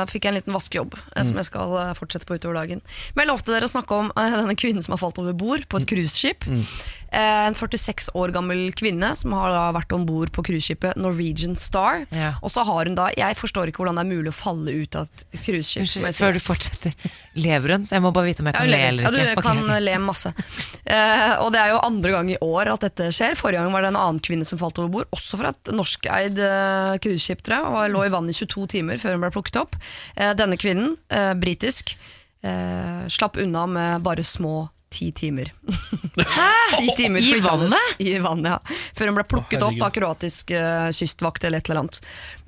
fikk 0.09 0.25
jeg 0.25 0.33
en 0.33 0.37
liten 0.39 0.55
vaskejobb 0.55 0.95
Som 1.21 1.37
jeg 1.37 1.45
skal 1.51 1.75
fortsette 1.99 2.25
på 2.25 2.39
utover 2.39 2.57
dagen 2.57 2.81
Men 3.13 3.21
jeg 3.21 3.29
lovte 3.29 3.53
dere 3.53 3.69
å 3.69 3.69
snakke 3.69 3.99
om 4.01 4.06
eh, 4.15 4.37
denne 4.41 4.55
kvinnen 4.59 4.83
som 4.85 4.93
har 4.95 5.01
falt 5.01 5.19
over 5.23 5.33
bord 5.37 5.67
På 5.71 5.81
et 5.81 5.89
cruiseskip 5.89 6.47
Eh, 7.07 7.45
En 7.47 7.53
46 7.55 8.09
år 8.19 8.33
gammel 8.35 8.65
kvinne 8.75 9.13
Som 9.15 9.31
har 9.31 9.53
da 9.55 9.61
vært 9.71 9.93
ombord 9.95 10.27
på 10.35 10.43
cruiseskipet 10.43 10.97
Norwegian 10.99 11.53
Star 11.55 12.01
Ja. 12.11 12.33
Og 12.43 12.51
så 12.51 12.65
har 12.67 12.89
hun 12.89 12.97
da 12.99 13.05
Jeg 13.15 13.37
forstår 13.39 13.71
ikke 13.71 13.79
hvordan 13.79 13.95
det 13.95 14.03
er 14.03 14.09
mulig 14.11 14.33
å 14.33 14.35
falle 14.35 14.73
ut 14.75 14.97
av 14.99 15.07
et 15.07 15.23
cruiseskip 15.45 15.85
Unnskyld, 15.85 16.17
før 16.19 16.35
du 16.35 16.39
fortsetter. 16.43 16.97
Lever 17.39 17.77
hun? 17.77 17.85
Så 17.87 17.95
jeg 17.95 18.03
må 18.03 18.11
bare 18.11 18.27
vite 18.27 18.43
om 18.43 18.49
jeg 18.51 18.57
Ja, 18.57 18.59
kan 18.59 18.73
le 18.73 18.81
eller 18.89 19.07
ikke. 19.07 19.23
ja, 19.23 19.35
du. 19.37 19.41
Kan 19.47 19.61
ok. 19.63 19.71
le 19.87 19.95
masse. 20.03 20.33
Eh, 20.83 21.33
og 21.45 21.53
det 21.55 21.61
er 21.63 21.71
jo 21.71 21.79
andre 21.87 22.11
gang 22.17 22.33
i 22.33 22.37
år 22.43 22.73
at 22.75 22.83
dette 22.89 23.07
skjer. 23.15 23.39
Forrige 23.39 23.63
gang 23.63 23.71
var 23.77 23.87
det 23.87 23.93
en 23.93 24.01
annen 24.03 24.19
kvinne 24.27 24.43
som 24.51 24.59
falt 24.59 24.83
over 24.83 24.91
bord, 24.97 25.07
også 25.15 25.39
fra 25.39 25.53
et 25.55 25.71
norskeid 25.79 26.43
cruiseskip, 27.03 27.41
tror 27.47 27.55
jeg, 27.61 27.71
og 27.71 27.95
lå 27.95 28.03
i 28.07 28.11
vann 28.13 28.27
i 28.29 28.35
22 28.35 28.67
timer 28.75 28.99
før 29.01 29.15
hun 29.15 29.23
ble 29.23 29.31
plukket 29.35 29.59
opp. 29.63 29.79
Eh, 30.15 30.33
denne 30.37 30.59
kvinnen, 30.59 30.97
eh, 31.09 31.31
britisk, 31.39 31.95
eh, 32.47 33.05
slapp 33.13 33.37
unna 33.43 33.67
med 33.69 34.01
bare 34.05 34.23
små 34.25 34.67
ti 34.89 35.09
timer. 35.11 35.49
Ti 36.77 36.93
timer 36.95 37.19
I 37.19 37.23
flytende 37.23 37.47
vannet? 37.49 37.89
I 38.01 38.13
vannet, 38.23 38.51
ja. 38.55 38.77
Før 38.95 39.09
hun 39.11 39.17
ble 39.17 39.25
plukket 39.27 39.63
Å, 39.63 39.67
opp 39.67 39.81
av 39.83 39.91
kroatisk 39.95 40.53
eh, 40.55 40.87
kystvakt 40.95 41.43
eller 41.43 41.59
et 41.61 41.67
eller 41.69 41.81
annet. 41.83 41.99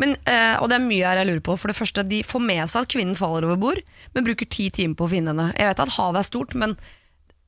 Men, 0.02 0.16
eh, 0.24 0.56
og 0.60 0.70
det 0.72 0.78
er 0.80 0.86
mye 0.86 1.10
her 1.10 1.20
jeg 1.22 1.30
lurer 1.30 1.44
på. 1.46 1.58
For 1.60 1.72
det 1.72 1.78
første, 1.78 2.06
De 2.08 2.22
får 2.26 2.44
med 2.46 2.64
seg 2.72 2.86
at 2.88 2.94
kvinnen 2.96 3.20
faller 3.20 3.46
over 3.48 3.60
bord, 3.62 3.82
men 4.16 4.26
bruker 4.28 4.48
ti 4.50 4.70
timer 4.74 4.96
på 5.00 5.06
å 5.10 5.12
finne 5.12 5.34
henne. 5.34 5.50
Jeg 5.60 5.70
vet 5.72 5.84
at 5.84 5.94
havet 5.98 6.22
er 6.24 6.30
stort, 6.30 6.56
men 6.64 6.74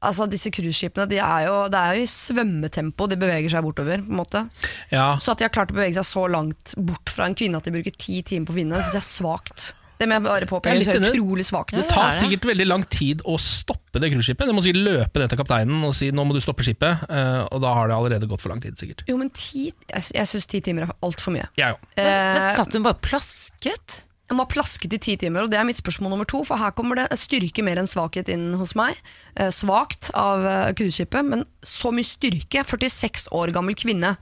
altså, 0.03 0.27
disse 0.29 0.51
cruiseskipene 0.53 1.07
de 1.09 1.19
er 1.23 1.47
jo, 1.47 1.57
det 1.71 1.81
er 1.81 1.97
jo 1.97 2.05
i 2.05 2.11
svømmetempo 2.11 3.07
de 3.11 3.19
beveger 3.23 3.55
seg 3.55 3.65
bortover. 3.65 4.03
på 4.05 4.11
en 4.11 4.21
måte. 4.21 4.45
Ja, 4.91 5.13
Så 5.23 5.33
at 5.33 5.41
de 5.41 5.47
har 5.47 5.55
klart 5.55 5.71
å 5.71 5.79
bevege 5.79 5.97
seg 6.01 6.09
så 6.11 6.27
langt 6.31 6.75
bort 6.77 7.09
fra 7.15 7.29
en 7.31 7.37
kvinne 7.39 7.57
at 7.63 7.67
de 7.67 7.73
bruker 7.79 7.95
ti 7.95 8.21
timer 8.27 8.49
på 8.51 8.55
å 8.55 8.59
finne 8.59 8.75
henne, 8.75 8.85
syns 8.91 8.99
jeg 8.99 9.05
er 9.07 9.13
svakt. 9.15 9.71
Det 10.01 10.09
må 10.09 10.17
jeg 10.17 10.25
bare 10.25 10.49
påpeke. 10.49 10.81
Det 10.81 10.97
er 10.97 11.07
utrolig 11.11 11.45
svakt. 11.45 11.75
Det 11.77 11.83
Ja, 11.85 11.89
tar 11.93 12.07
det 12.09 12.15
er 12.15 12.19
sikkert 12.23 12.49
veldig 12.49 12.67
lang 12.67 12.85
tid 12.89 13.21
å 13.29 13.37
stoppe 13.41 14.01
det 14.01 14.09
cruiseskipet. 14.11 14.49
Du 14.49 14.55
må 14.57 14.63
sikkert 14.65 14.81
løpe 14.87 15.21
ned 15.21 15.29
til 15.29 15.41
kapteinen 15.43 15.85
og 15.85 15.93
si 15.97 16.09
nå 16.11 16.25
må 16.25 16.33
du 16.33 16.41
stoppe 16.41 16.65
skipet, 16.65 17.05
eh, 17.07 17.41
og 17.51 17.61
da 17.61 17.73
har 17.77 17.91
det 17.91 17.97
allerede 17.99 18.29
gått 18.31 18.41
for 18.41 18.53
lang 18.53 18.61
tid, 18.63 18.79
sikkert. 18.81 19.05
Jo, 19.09 19.19
men 19.21 19.29
ti, 19.37 19.69
jeg, 19.91 20.07
jeg 20.17 20.31
syns 20.31 20.49
ti 20.49 20.61
timer 20.65 20.87
er 20.89 20.95
altfor 21.05 21.35
mye. 21.37 21.45
Ja, 21.61 21.75
jo. 21.75 21.81
Men 21.99 22.41
men 22.41 22.55
satt 22.57 22.73
hun 22.73 22.85
bare 22.87 22.97
plasket? 23.03 24.01
Hun 24.31 24.39
var 24.39 24.47
plasket 24.47 24.93
i 24.95 24.99
ti 25.03 25.17
timer, 25.19 25.43
og 25.43 25.51
det 25.51 25.57
er 25.59 25.65
mitt 25.67 25.77
spørsmål 25.77 26.13
nummer 26.13 26.27
to. 26.29 26.39
For 26.47 26.55
her 26.57 26.71
kommer 26.71 26.95
det 27.01 27.09
styrke 27.19 27.65
mer 27.67 27.81
enn 27.81 27.89
svakhet 27.89 28.29
inn 28.31 28.53
hos 28.59 28.71
meg. 28.79 28.95
Eh, 29.35 29.49
svakt 29.51 30.07
av 30.15 30.45
eh, 30.47 30.69
cruiseskipet, 30.79 31.27
men 31.27 31.43
så 31.61 31.91
mye 31.91 32.07
styrke. 32.07 32.63
46 32.63 33.27
år 33.35 33.51
gammel 33.51 33.75
kvinne 33.75 34.15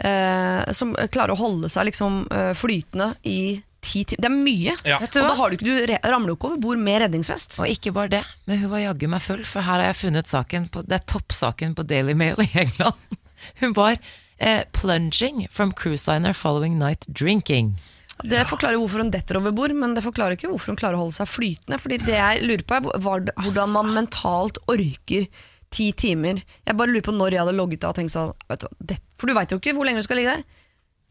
eh, 0.00 0.72
som 0.72 0.94
klarer 1.12 1.34
å 1.34 1.40
holde 1.42 1.68
seg 1.72 1.90
liksom 1.90 2.24
eh, 2.32 2.52
flytende 2.56 3.12
i 3.28 3.38
ti 3.82 4.04
timer. 4.08 4.22
Det 4.22 4.30
er 4.30 4.36
mye. 4.36 4.74
Ja. 4.88 4.98
Og 5.02 5.16
da 5.16 5.34
har 5.38 5.50
du 5.50 5.58
ikke, 5.58 5.66
du 5.66 6.10
ramler 6.14 6.36
ikke 6.36 6.50
over 6.50 6.60
bord 6.62 6.82
med 6.82 7.02
redningsvest. 7.04 7.58
Og 7.62 7.70
ikke 7.70 7.94
bare 7.94 8.12
det, 8.16 8.22
men 8.46 8.62
hun 8.62 8.72
var 8.72 8.84
jaggu 8.86 9.08
meg 9.10 9.24
full, 9.24 9.44
for 9.48 9.66
her 9.66 9.82
har 9.82 9.90
jeg 9.90 10.00
funnet 10.04 10.30
saken 10.30 10.68
på, 10.72 10.84
Det 10.86 10.98
er 11.00 11.06
toppsaken 11.10 11.74
på 11.78 11.86
Daily 11.86 12.14
Mail 12.18 12.40
i 12.44 12.50
England. 12.66 13.18
Hun 13.60 13.72
var 13.74 13.96
eh, 14.38 14.62
'plunging 14.70 15.48
from 15.50 15.72
cruise 15.72 16.06
liner 16.06 16.32
following 16.32 16.78
night 16.78 17.06
drinking'. 17.08 17.74
Det 18.22 18.44
forklarer 18.46 18.78
hvorfor 18.78 19.02
hun 19.02 19.10
detter 19.10 19.38
over 19.40 19.50
bord, 19.50 19.72
men 19.74 19.96
det 19.96 20.04
forklarer 20.04 20.36
ikke 20.36 20.50
hvorfor 20.52 20.70
hun 20.70 20.78
klarer 20.78 20.94
å 20.94 21.04
holde 21.06 21.16
seg 21.16 21.26
flytende. 21.26 21.78
Fordi 21.80 21.98
det 22.04 22.14
jeg 22.14 22.44
lurer 22.46 22.62
på 22.62 22.76
er 22.78 23.32
hvordan 23.42 23.72
man 23.72 23.90
mentalt 23.96 24.60
orker 24.70 25.26
ti 25.72 25.88
timer. 25.96 26.42
Jeg 26.68 26.78
bare 26.78 26.92
lurer 26.92 27.06
på 27.08 27.14
når 27.16 27.34
jeg 27.34 27.42
hadde 27.42 27.56
logget 27.56 27.86
av 27.86 27.94
og 27.94 27.98
tenkt 27.98 28.14
sånn 28.14 28.30
du, 28.30 28.46
hva, 28.46 28.58
det, 28.78 28.98
For 29.18 29.26
du 29.26 29.34
veit 29.34 29.54
jo 29.54 29.58
ikke 29.58 29.74
hvor 29.74 29.88
lenge 29.88 30.04
du 30.04 30.06
skal 30.06 30.20
ligge 30.20 30.36
der. 30.36 30.44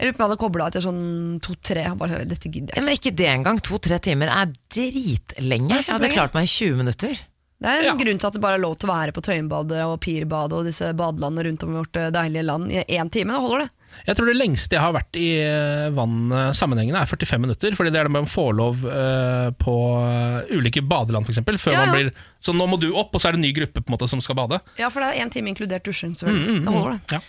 Jeg 0.02 0.10
lurer 0.10 0.16
på 0.18 0.18
om 0.18 0.24
jeg 0.26 0.32
hadde 0.32 0.42
kobla 0.42 0.68
etter 0.72 0.82
sånn 0.82 1.02
to-tre. 1.46 1.84
Bare 2.00 2.24
dette 2.26 2.50
gidder 2.50 2.74
Ja, 2.74 2.80
jeg. 2.82 2.86
Men 2.88 2.96
ikke 2.98 3.12
det 3.22 3.28
engang. 3.30 3.60
To-tre 3.62 4.00
timer 4.02 4.32
er 4.34 4.50
dritlenge. 4.74 5.76
Jeg 5.78 5.94
hadde 5.94 6.10
klart 6.16 6.34
meg 6.34 6.48
i 6.50 6.50
20 6.50 6.80
minutter. 6.82 7.20
Det 7.62 7.70
er 7.70 7.78
en 7.78 7.86
Ja. 7.86 7.94
grunn 7.94 8.18
til 8.18 8.26
at 8.26 8.34
det 8.34 8.42
bare 8.42 8.56
er 8.58 8.64
lov 8.64 8.80
til 8.82 8.90
å 8.90 8.94
være 8.96 9.14
på 9.14 9.22
Tøyenbadet 9.22 9.84
og 9.86 10.00
Pirbadet 10.02 10.54
og 10.58 10.66
disse 10.66 10.88
badelandene 10.98 11.44
rundt 11.46 11.62
om 11.64 11.76
i 11.76 11.78
vårt 11.78 11.96
eh, 12.02 12.10
deilige 12.10 12.44
land 12.48 12.72
i 12.74 12.82
én 12.98 13.12
time. 13.14 13.30
Da 13.36 13.40
holder, 13.40 13.60
det. 13.60 13.70
Jeg 14.08 14.16
tror 14.18 14.26
det 14.32 14.36
lengste 14.40 14.72
jeg 14.74 14.82
har 14.82 14.94
vært 14.96 15.20
i 15.20 15.28
eh, 15.38 15.90
vann 15.94 16.32
sammenhengende 16.58 16.98
er 17.04 17.06
45 17.06 17.40
minutter. 17.44 17.76
Fordi 17.78 17.92
det 17.94 18.00
er 18.02 18.10
det 18.10 18.14
med 18.16 18.26
å 18.26 18.32
få 18.32 18.48
lov 18.58 18.82
eh, 18.90 19.52
på 19.62 19.76
ulike 20.50 20.82
badeland, 20.82 21.28
f.eks. 21.30 21.46
Før 21.62 21.72
Ja, 21.76 21.86
man 21.86 21.94
blir 21.94 22.12
Så 22.42 22.56
nå 22.58 22.66
må 22.66 22.80
du 22.82 22.90
opp, 22.96 23.14
og 23.14 23.22
så 23.22 23.30
er 23.30 23.38
det 23.38 23.44
en 23.44 23.46
ny 23.46 23.54
gruppe 23.54 23.78
på 23.84 23.92
en 23.92 23.94
måte 24.00 24.10
som 24.10 24.20
skal 24.26 24.40
bade. 24.42 24.58
Ja, 24.82 24.90
for 24.90 25.02
det 25.06 25.12
er 25.14 25.22
én 25.22 25.30
time 25.30 25.54
inkludert 25.54 25.86
dusjing. 25.86 26.16
Mm, 26.18 26.42
mm, 26.42 26.66
Det 26.66 26.74
holder, 26.74 26.98
det. 26.98 27.20
Ja. 27.20 27.22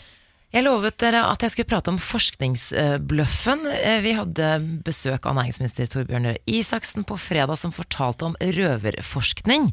Jeg 0.53 0.67
lovet 0.67 0.99
dere 1.01 1.23
at 1.33 1.41
jeg 1.41 1.55
skulle 1.55 1.71
prate 1.71 1.89
om 1.89 1.99
forskningsbløffen. 2.03 3.63
Eh, 3.73 4.01
Vi 4.05 4.13
hadde 4.19 4.49
besøk 4.85 5.25
av 5.25 5.39
næringsminister 5.39 5.89
Torbjørn 5.89 6.29
Røe 6.29 6.43
Isaksen 6.45 7.07
på 7.09 7.17
fredag 7.17 7.57
som 7.57 7.73
fortalte 7.73 8.29
om 8.29 8.37
røverforskning. 8.37 9.71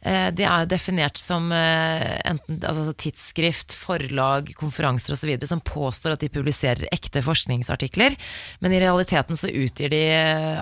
Eh, 0.00 0.30
Det 0.32 0.48
er 0.48 0.64
definert 0.72 1.20
som 1.20 1.52
eh, 1.52 2.16
enten 2.24 2.64
altså 2.64 2.96
tidsskrift, 2.96 3.76
forlag, 3.76 4.54
konferanser 4.56 5.12
osv. 5.12 5.36
som 5.44 5.60
påstår 5.60 6.16
at 6.16 6.24
de 6.24 6.32
publiserer 6.32 6.88
ekte 6.88 7.20
forskningsartikler, 7.20 8.16
men 8.60 8.72
i 8.72 8.80
realiteten 8.80 9.36
så 9.36 9.52
utgir 9.52 9.92
de 9.92 10.04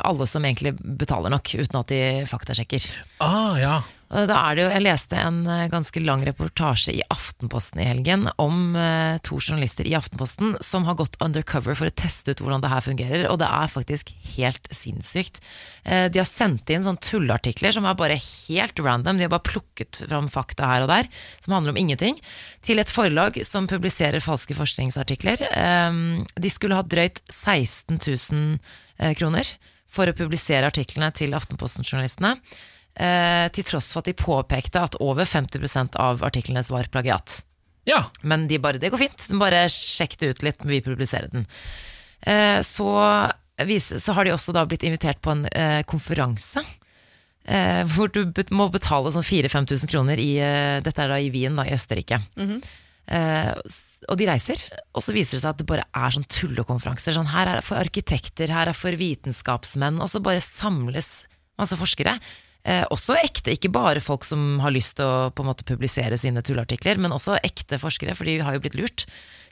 alle 0.02 0.26
som 0.26 0.42
egentlig 0.42 0.74
betaler 0.82 1.30
nok, 1.30 1.54
uten 1.54 1.78
at 1.78 1.94
de 1.94 2.26
faktasjekker. 2.26 2.90
Ah, 3.22 3.54
ja. 3.62 3.82
Da 4.14 4.36
er 4.38 4.54
det 4.54 4.62
jo, 4.62 4.70
jeg 4.70 4.84
leste 4.84 5.18
en 5.18 5.40
eh, 5.50 5.64
ganske 5.72 5.98
lang 6.04 6.22
reportasje 6.22 6.92
i 6.94 7.02
Aftenposten 7.10 7.80
i 7.82 7.86
helgen 7.88 8.28
om 8.38 8.76
eh, 8.78 9.16
to 9.26 9.40
journalister 9.40 9.88
i 9.90 9.96
Aftenposten 9.98 10.52
som 10.62 10.86
har 10.86 10.94
gått 11.00 11.18
undercover 11.24 11.74
for 11.74 11.90
å 11.90 11.94
teste 11.98 12.30
ut 12.30 12.42
hvordan 12.44 12.62
det 12.62 12.70
her 12.70 12.84
fungerer, 12.84 13.24
og 13.32 13.40
det 13.42 13.48
er 13.50 13.72
faktisk 13.72 14.12
helt 14.36 14.70
sinnssykt. 14.70 15.40
Eh, 15.82 16.06
de 16.14 16.20
har 16.22 16.28
sendt 16.30 16.70
inn 16.70 16.84
sånne 16.86 17.02
tulleartikler 17.02 17.74
som 17.74 17.88
er 17.90 17.98
bare 17.98 18.20
helt 18.20 18.78
random, 18.78 19.18
de 19.18 19.26
har 19.26 19.34
bare 19.34 19.48
plukket 19.50 20.04
fram 20.06 20.30
fakta 20.30 20.70
her 20.70 20.86
og 20.86 20.92
der, 20.92 21.10
som 21.42 21.56
handler 21.56 21.74
om 21.74 21.82
ingenting, 21.82 22.20
til 22.62 22.78
et 22.78 22.94
forlag 22.94 23.40
som 23.42 23.66
publiserer 23.70 24.22
falske 24.22 24.54
forskningsartikler. 24.54 25.42
Eh, 25.50 26.02
de 26.38 26.54
skulle 26.54 26.78
ha 26.78 26.86
drøyt 26.86 27.18
16 27.26 27.98
000 27.98 28.60
eh, 29.02 29.16
kroner 29.18 29.56
for 29.94 30.10
å 30.10 30.14
publisere 30.16 30.70
artiklene 30.70 31.10
til 31.14 31.34
Aftenposten-journalistene. 31.34 32.36
Eh, 32.94 33.48
til 33.50 33.64
tross 33.66 33.88
for 33.92 34.04
at 34.04 34.06
de 34.10 34.14
påpekte 34.14 34.78
at 34.78 34.94
over 35.02 35.26
50% 35.26 35.96
av 35.98 36.20
artiklene 36.22 36.62
var 36.70 36.86
plagiat. 36.94 37.40
Ja, 37.90 38.04
Men 38.22 38.46
de 38.48 38.56
bare, 38.62 38.78
det 38.80 38.92
går 38.94 39.02
fint, 39.02 39.24
bare 39.40 39.64
sjekk 39.68 40.14
det 40.20 40.28
ut 40.30 40.42
litt, 40.46 40.62
vi 40.64 40.78
publiserer 40.80 41.28
den. 41.32 41.42
Eh, 42.24 42.60
så, 42.64 42.86
så 43.98 44.14
har 44.16 44.24
de 44.24 44.32
også 44.32 44.54
da 44.56 44.62
blitt 44.70 44.86
invitert 44.86 45.20
på 45.20 45.34
en 45.34 45.42
eh, 45.50 45.82
konferanse. 45.90 46.62
Eh, 47.44 47.82
hvor 47.92 48.08
du 48.14 48.22
må 48.56 48.70
betale 48.72 49.10
sånn 49.12 49.26
4000-5000 49.26 49.90
kroner 49.90 50.16
i 50.22 50.30
Dette 50.86 51.02
er 51.04 51.10
da 51.12 51.18
i 51.20 51.28
Wien, 51.34 51.58
da, 51.58 51.66
i 51.68 51.74
Østerrike. 51.76 52.22
Eh, 53.04 53.50
s- 53.68 54.00
og 54.08 54.16
de 54.16 54.30
reiser, 54.30 54.62
og 54.96 55.02
så 55.04 55.12
viser 55.12 55.36
det 55.36 55.42
seg 55.42 55.50
at 55.50 55.58
det 55.60 55.66
bare 55.68 55.84
er 55.92 56.14
sånn 56.14 56.24
tullekonferanser. 56.24 57.12
Sånn, 57.18 57.28
her 57.34 57.50
er 57.50 57.58
det 57.60 57.66
for 57.66 57.76
arkitekter, 57.82 58.48
her 58.48 58.64
er 58.64 58.72
det 58.72 58.78
for 58.80 58.96
vitenskapsmenn, 58.96 60.00
og 60.00 60.08
så 60.08 60.22
bare 60.24 60.40
samles 60.40 61.24
masse 61.60 61.76
forskere. 61.76 62.16
Eh, 62.64 62.84
også 62.94 63.18
ekte, 63.20 63.52
ikke 63.52 63.72
bare 63.72 64.00
folk 64.00 64.24
som 64.24 64.58
har 64.64 64.72
lyst 64.72 64.96
til 64.96 65.04
å 65.04 65.30
på 65.36 65.44
en 65.44 65.50
måte 65.50 65.66
publisere 65.68 66.16
sine 66.20 66.40
tulleartikler, 66.44 67.00
men 67.02 67.12
også 67.12 67.36
ekte 67.44 67.76
forskere, 67.80 68.16
for 68.16 68.28
de 68.28 68.38
har 68.40 68.56
jo 68.56 68.62
blitt 68.64 68.78
lurt 68.78 69.04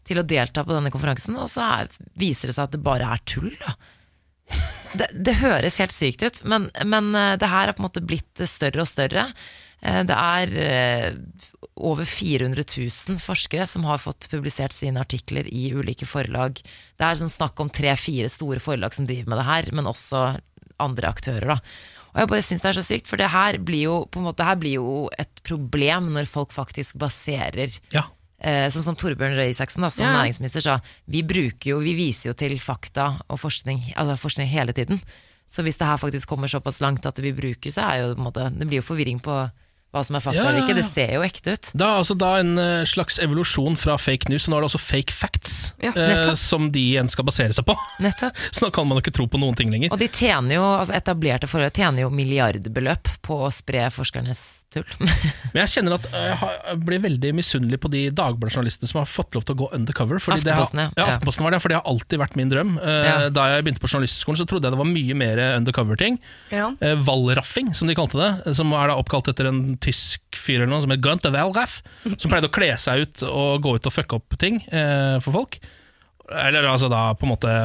til 0.09 0.19
å 0.19 0.27
delta 0.27 0.65
på 0.65 0.73
denne 0.73 0.91
konferansen, 0.91 1.37
og 1.39 1.51
så 1.53 1.67
er, 1.83 1.93
viser 2.19 2.51
det 2.51 2.57
seg 2.57 2.71
at 2.71 2.79
det 2.79 2.85
bare 2.87 3.11
er 3.13 3.21
tull. 3.29 3.53
Da. 3.61 3.77
Det, 4.97 5.11
det 5.29 5.37
høres 5.41 5.79
helt 5.81 5.95
sykt 5.95 6.25
ut, 6.25 6.41
men, 6.49 6.71
men 6.89 7.13
eh, 7.17 7.35
det 7.41 7.53
her 7.53 7.69
er 7.69 7.77
på 7.77 7.85
en 7.85 7.89
måte 7.91 8.05
blitt 8.05 8.43
større 8.49 8.85
og 8.85 8.91
større. 8.91 9.29
Eh, 9.85 10.03
Det 10.09 10.17
er 10.17 10.57
eh, 10.65 11.09
over 11.77 12.09
400 12.09 12.65
000 12.65 13.21
forskere 13.23 13.67
som 13.69 13.87
har 13.89 14.03
fått 14.03 14.29
publisert 14.33 14.75
sine 14.77 15.01
artikler 15.05 15.49
i 15.49 15.71
ulike 15.77 16.09
forlag. 16.09 16.61
Det 16.97 17.07
er 17.07 17.21
sånn 17.21 17.33
snakk 17.33 17.61
om 17.61 17.73
tre-fire 17.73 18.29
store 18.33 18.61
forlag 18.63 18.97
som 18.97 19.09
driver 19.09 19.33
med 19.33 19.43
det 19.43 19.49
her, 19.49 19.73
men 19.77 19.89
også 19.91 20.27
andre 20.83 21.13
aktører. 21.13 21.55
Da. 21.55 22.02
Og 22.13 22.21
jeg 22.21 22.29
bare 22.29 22.45
synes 22.45 22.61
det 22.61 22.69
er 22.71 22.77
så 22.77 22.85
sykt, 22.85 23.09
for 23.09 23.17
det 23.21 23.31
her 23.33 23.57
blir 23.65 23.87
jo, 23.87 23.95
på 24.13 24.21
en 24.21 24.27
måte, 24.29 24.45
her 24.45 24.59
blir 24.61 24.77
jo 24.77 25.09
et 25.19 25.41
problem 25.49 26.11
når 26.13 26.29
folk 26.29 26.53
faktisk 26.53 26.99
baserer 27.01 27.79
ja. 27.95 28.05
Eh, 28.43 28.67
sånn 28.75 28.83
som 28.83 28.97
Torbjørn 28.99 29.37
Røe 29.39 29.53
Isaksen, 29.53 29.85
da, 29.85 29.89
som 29.89 30.03
Ja. 30.05 30.17
næringsminister, 30.19 30.61
sa 30.65 30.81
vi 31.07 31.23
bruker 31.23 31.71
jo, 31.71 31.79
vi 31.79 31.95
viser 31.95 32.33
jo 32.33 32.35
til 32.35 32.57
fakta 32.59 33.21
og 33.31 33.39
forskning, 33.39 33.95
altså 33.95 34.17
forskning 34.19 34.49
hele 34.51 34.75
tiden. 34.75 34.99
Så 35.47 35.63
hvis 35.63 35.79
det 35.79 35.87
her 35.87 35.97
faktisk 35.97 36.27
kommer 36.29 36.49
såpass 36.51 36.81
langt 36.83 37.07
at 37.07 37.19
vi 37.23 37.31
bruker, 37.33 37.71
så 37.71 37.87
er 37.87 38.01
jo 38.03 38.15
på 38.17 38.19
en 38.19 38.27
måte 38.27 38.59
Det 38.59 38.67
blir 38.67 38.81
jo 38.83 38.89
forvirring 38.89 39.21
på 39.23 39.37
hva 39.93 40.01
som 40.07 40.17
er 40.17 40.23
fakta 40.25 40.41
Ja, 40.41 40.47
eller 40.49 40.63
ja, 40.63 40.65
ikke. 40.65 40.77
Det 40.79 40.85
ser 40.87 41.11
jo 41.19 41.23
ekte 41.27 41.53
ut. 41.53 41.69
Det 41.77 41.85
er 41.85 41.99
altså 42.01 42.15
da 42.17 42.31
en 42.41 42.53
eh, 42.61 42.85
slags 42.89 43.19
evolusjon 43.21 43.75
fra 43.77 43.99
fake 44.01 44.31
news, 44.33 44.47
og 44.49 44.53
nå 44.55 44.57
er 44.59 44.65
det 44.65 44.69
også 44.71 44.81
fake 44.81 45.13
facts 45.13 45.57
Ja, 45.85 45.93
eh, 45.93 46.31
som 46.41 46.71
de 46.73 46.81
igjen 46.95 47.11
skal 47.13 47.27
basere 47.29 47.53
seg 47.53 47.67
på. 47.69 47.77
Nettopp. 48.01 48.39
Så 48.57 48.65
nå 48.65 48.71
kan 48.73 48.89
man 48.89 48.97
jo 48.97 49.03
ikke 49.05 49.13
tro 49.19 49.27
på 49.29 49.41
noen 49.43 49.59
ting 49.59 49.69
lenger. 49.73 49.93
Og 49.93 50.01
de 50.01 50.09
tjener 50.09 50.57
jo, 50.57 50.65
altså 50.79 50.97
etablerte 50.97 51.49
forhold 51.51 51.77
tjener 51.77 52.07
jo 52.07 52.11
milliardbeløp 52.15 53.11
på 53.27 53.37
å 53.45 53.51
spre 53.53 53.85
forskernes 53.93 54.43
tull. 54.73 54.89
Men 55.53 55.61
jeg 55.63 55.75
kjenner 55.77 55.99
at 55.99 56.09
eh, 56.09 56.47
jeg 56.73 56.81
blir 56.89 57.05
veldig 57.05 57.35
misunnelig 57.37 57.81
på 57.85 57.93
de 57.93 58.07
Dagbladet-journalistene 58.17 58.89
som 58.89 59.03
har 59.03 59.11
fått 59.13 59.37
lov 59.37 59.45
til 59.45 59.57
å 59.57 59.61
gå 59.65 59.71
undercover. 59.77 60.23
Fordi 60.25 60.41
det 60.47 60.55
har, 60.57 60.65
Aftenposten, 60.65 60.83
ja. 60.87 60.95
ja. 60.97 61.11
Aftenposten 61.13 61.45
var 61.47 61.53
det, 61.57 61.61
for 61.65 61.73
det 61.75 61.81
har 61.83 61.93
alltid 61.93 62.23
vært 62.25 62.39
min 62.41 62.53
drøm. 62.53 62.75
Eh, 62.81 63.01
Ja. 63.03 63.15
Da 63.35 63.49
jeg 63.53 63.67
begynte 63.67 63.83
på 63.83 63.91
journalistskolen, 63.91 64.39
så 64.41 64.47
trodde 64.49 64.69
jeg 64.71 64.73
det 64.77 64.81
var 64.81 64.89
mye 64.89 65.15
mer 65.19 65.41
undercover-ting. 65.59 66.17
Ja. 66.55 66.71
Eh, 66.81 66.97
Wallraffing, 67.05 67.73
som 67.77 67.91
de 67.91 67.97
kalte 67.99 68.17
det. 68.21 68.57
Som 68.57 68.73
er 68.79 68.89
da 68.89 68.97
oppkalt 69.01 69.29
etter 69.33 69.49
en 69.51 69.63
tysk 69.83 70.39
fyr 70.39 70.63
eller 70.63 70.73
noe 70.73 70.85
som 70.85 70.93
het 70.95 71.03
Gunther 71.05 71.35
Valraff, 71.35 71.81
Som 72.17 72.31
pleide 72.33 72.49
å 72.51 72.55
kle 72.55 72.71
seg 72.81 73.07
ut 73.07 73.25
og 73.29 73.63
gå 73.65 73.77
ut 73.79 73.89
og 73.91 73.95
fucke 73.95 74.19
opp 74.19 74.39
ting 74.41 74.61
eh, 74.71 75.19
for 75.25 75.35
folk. 75.35 75.59
Eller 76.31 76.69
altså 76.71 76.91
da 76.93 77.11
på 77.19 77.27
en 77.27 77.35
måte 77.35 77.57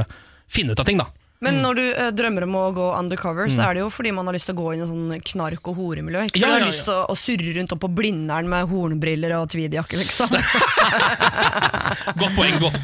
finne 0.52 0.74
ut 0.74 0.82
av 0.82 0.88
ting, 0.88 1.00
da. 1.02 1.08
Men 1.46 1.60
når 1.62 1.76
du 1.78 1.82
eh, 1.86 2.08
drømmer 2.18 2.44
om 2.48 2.56
å 2.58 2.64
gå 2.74 2.86
undercover, 2.98 3.50
så 3.54 3.68
er 3.68 3.78
det 3.78 3.82
jo 3.84 3.90
fordi 3.94 4.10
man 4.18 4.26
har 4.26 4.34
lyst 4.34 4.50
til 4.50 4.56
å 4.56 4.62
gå 4.64 4.72
inn 4.74 4.82
i 4.82 4.88
sånn 4.90 5.22
knark- 5.32 5.68
og 5.70 5.78
horemiljø. 5.78 6.24
Ikke 6.32 6.40
fordi 6.40 6.42
Ja, 6.42 6.48
man 6.50 6.58
ja, 6.58 6.66
har 6.66 6.72
lyst 6.72 6.88
til 6.88 6.96
å, 6.96 7.04
å 7.14 7.18
surre 7.20 7.54
rundt 7.60 7.76
opp 7.76 7.84
på 7.84 7.90
Blindern 8.00 8.50
med 8.50 8.72
hornbriller 8.72 9.36
og 9.38 9.52
tweedjakke, 9.54 10.00
liksom. 10.02 10.34
Godt 12.22 12.34
poeng. 12.38 12.58
Godt, 12.62 12.80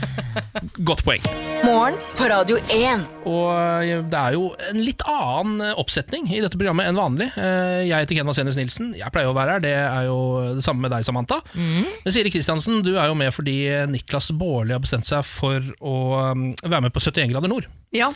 godt 0.85 1.01
poeng. 1.05 1.25
Morgen 1.63 1.97
på 2.17 2.27
Radio 2.29 2.57
1. 2.75 3.03
Og 3.29 3.49
eh, 3.55 4.01
det 4.11 4.19
er 4.19 4.35
jo 4.37 4.47
en 4.69 4.81
litt 4.83 5.01
annen 5.09 5.63
eh, 5.69 5.73
oppsetning 5.79 6.27
i 6.33 6.41
dette 6.43 6.57
programmet 6.59 6.89
enn 6.89 6.99
vanlig. 6.99 7.29
Eh, 7.39 7.83
Jeg 7.87 8.05
heter 8.05 8.19
Ken 8.19 8.29
Vasenius 8.29 8.57
Nilsen, 8.59 8.93
jeg 8.99 9.13
pleier 9.15 9.31
å 9.31 9.35
være 9.37 9.57
her. 9.57 9.63
Det 9.63 9.73
er 9.81 10.07
jo 10.09 10.17
det 10.59 10.65
samme 10.65 10.85
med 10.85 10.93
deg, 10.93 11.05
Samantha. 11.07 11.39
Men 11.57 12.13
Siri 12.13 12.31
Kristiansen, 12.33 12.81
du 12.85 12.93
er 12.97 13.09
jo 13.09 13.17
med 13.17 13.33
fordi 13.35 13.57
Niklas 13.91 14.29
Baarli 14.37 14.75
har 14.75 14.83
bestemt 14.83 15.09
seg 15.09 15.23
for 15.27 15.63
å 15.81 15.95
være 16.33 16.83
med 16.87 16.93
på 16.95 17.01
71 17.03 17.31
grader 17.33 17.51
nord. 17.55 17.69
ja. 17.95 18.11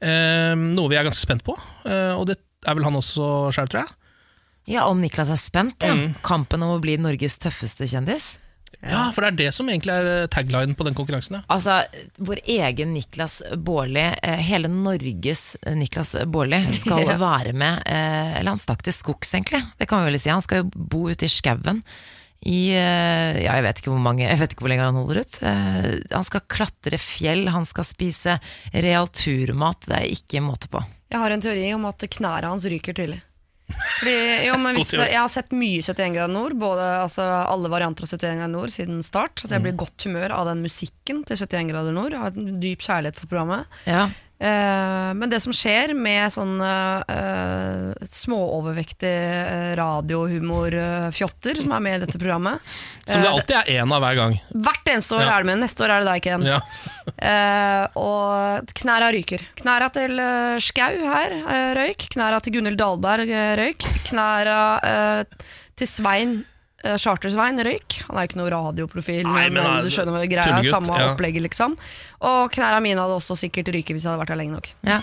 Eh, 0.00 0.54
Noe 0.56 0.88
vi 0.92 0.96
er 0.96 1.04
ganske 1.08 1.24
spent 1.26 1.44
på, 1.46 1.56
eh, 1.84 2.12
og 2.16 2.26
det 2.30 2.38
er 2.66 2.76
vel 2.76 2.84
han 2.88 2.96
også 3.00 3.50
sjøl, 3.54 3.68
tror 3.72 3.84
jeg. 3.84 3.96
Ja, 4.76 4.84
om 4.88 5.00
Niklas 5.02 5.30
er 5.32 5.40
spent, 5.40 5.82
ja. 5.82 5.94
Mm. 5.96 6.14
Kampen 6.22 6.62
om 6.62 6.76
å 6.76 6.80
bli 6.82 6.94
Norges 7.00 7.38
tøffeste 7.42 7.88
kjendis. 7.90 8.36
Ja, 8.80 9.10
For 9.12 9.20
det 9.26 9.28
er 9.32 9.36
det 9.36 9.48
som 9.52 9.68
egentlig 9.68 9.92
er 9.92 10.06
eh, 10.22 10.26
taglinen 10.32 10.72
på 10.78 10.86
den 10.86 10.94
konkurransen. 10.96 11.40
Ja. 11.40 11.42
Altså, 11.52 11.80
vår 12.22 12.38
egen 12.48 12.94
Niklas 12.96 13.40
Baarli, 13.60 14.06
eh, 14.22 14.40
hele 14.46 14.70
Norges 14.72 15.50
Niklas 15.76 16.14
Baarli, 16.32 16.62
skal 16.78 17.02
Ja. 17.10 17.18
være 17.20 17.52
med 17.52 17.82
eh, 17.84 18.38
Eller 18.38 18.54
han 18.54 18.62
stakk 18.62 18.80
til 18.86 18.94
skogs, 18.96 19.34
egentlig. 19.36 19.60
Det 19.76 19.88
kan 19.90 20.00
vi 20.04 20.12
vel 20.14 20.20
si. 20.22 20.30
Han 20.32 20.40
skal 20.44 20.62
jo 20.62 20.70
bo 20.72 21.02
ute 21.10 21.28
i 21.28 21.32
skauen. 21.32 21.82
I 22.48 22.60
eh, 22.72 23.38
ja, 23.44 23.52
jeg 23.58 23.64
vet 23.66 23.80
ikke 23.82 23.90
hvor 23.92 24.00
mange 24.00 24.24
Jeg 24.24 24.38
vet 24.40 24.54
ikke 24.54 24.64
hvor 24.64 24.72
lenge 24.72 24.86
han 24.86 24.96
holder 24.96 25.18
ut. 25.20 25.34
Eh, 25.44 25.88
Han 26.08 26.24
skal 26.24 26.44
klatre 26.48 26.96
fjell, 27.00 27.44
han 27.52 27.66
skal 27.68 27.84
spise 27.84 28.38
realturmat. 28.72 29.84
Det 29.88 29.98
er 29.98 30.14
ikke 30.14 30.40
måte 30.44 30.70
på. 30.72 30.80
Jeg 31.10 31.20
har 31.20 31.34
en 31.34 31.42
teori 31.44 31.66
om 31.74 31.84
at 31.90 32.06
knærne 32.16 32.52
hans 32.54 32.64
ryker 32.70 32.96
tidlig. 32.96 33.20
Fordi, 34.00 34.14
jo, 34.48 34.56
men 34.58 34.74
hvis, 34.78 34.92
jeg 34.98 35.18
har 35.18 35.30
sett 35.30 35.52
mye 35.54 35.82
71 35.84 36.16
grader 36.16 36.32
nord, 36.32 36.56
både, 36.58 36.86
altså, 37.04 37.22
alle 37.22 37.70
varianter 37.70 38.06
av 38.06 38.10
71 38.16 38.40
grader 38.40 38.54
nord 38.54 38.72
siden 38.74 39.04
start. 39.06 39.36
Altså, 39.42 39.54
jeg 39.56 39.66
blir 39.66 39.76
i 39.76 39.80
godt 39.84 40.08
humør 40.08 40.34
av 40.40 40.48
den 40.50 40.64
musikken 40.64 41.22
til 41.28 41.38
71 41.44 41.70
grader 41.74 41.96
nord. 41.96 42.16
Jeg 42.16 42.24
har 42.24 42.40
en 42.40 42.58
dyp 42.62 42.82
kjærlighet 42.88 43.20
for 43.20 43.30
programmet. 43.30 43.80
Ja. 43.86 44.08
Eh, 44.40 45.10
men 45.14 45.28
det 45.28 45.36
som 45.44 45.52
skjer 45.52 45.90
med 45.92 46.32
sånn 46.32 46.54
uh, 46.64 47.92
småovervektig 48.08 49.10
radiohumorfjotter 49.76 51.60
som 51.60 51.74
er 51.76 51.82
med 51.84 51.98
i 51.98 52.00
dette 52.06 52.16
programmet 52.16 52.70
Som 53.10 53.20
det 53.20 53.28
alltid 53.28 53.56
er 53.58 53.82
én 53.82 53.92
av 53.92 54.00
hver 54.00 54.16
gang. 54.16 54.36
Hvert 54.54 54.88
eneste 54.94 55.18
år 55.18 55.26
Ja. 55.26 55.34
er 55.34 55.44
det 55.44 55.50
med. 55.50 55.60
Neste 55.64 55.84
år 55.84 55.92
er 55.92 56.04
det 56.04 56.08
deg, 56.08 56.22
Ken. 56.24 56.46
Ja. 56.46 56.60
uh, 57.10 57.84
og 58.06 58.72
knæra 58.80 59.10
ryker. 59.12 59.44
Knæra 59.60 59.90
til 59.92 60.14
uh, 60.16 60.56
Skau 60.62 60.96
her 61.10 61.34
uh, 61.42 61.72
røyk. 61.76 62.06
Knæra 62.14 62.40
til 62.40 62.56
Gunhild 62.56 62.80
Dahlberg 62.80 63.34
røyk. 63.60 63.84
Knæra 64.08 64.60
til 65.76 65.88
Svein 65.90 66.38
uh, 66.84 66.96
Charter-Svein 67.00 67.60
røyk. 67.66 68.00
Han 68.08 68.18
er 68.18 68.26
jo 68.26 68.30
ikke 68.30 68.40
noe 68.40 68.52
radioprofil, 68.54 69.22
Nei, 69.28 69.46
men, 69.48 69.60
men 69.60 69.86
du 69.86 69.92
skjønner 69.92 70.26
greia 70.30 70.48
tullegutt, 70.48 70.72
Samme 70.72 70.98
ja. 71.00 71.12
opplegget, 71.12 71.44
liksom. 71.46 71.76
Og 72.26 72.52
knæra 72.54 72.82
mine 72.84 73.00
hadde 73.00 73.16
også 73.16 73.38
sikkert 73.38 73.72
ryket 73.74 73.96
hvis 73.96 74.04
jeg 74.04 74.12
hadde 74.12 74.22
vært 74.22 74.34
her 74.34 74.40
lenge 74.42 74.58
nok. 74.58 74.68
Ja. 74.86 75.00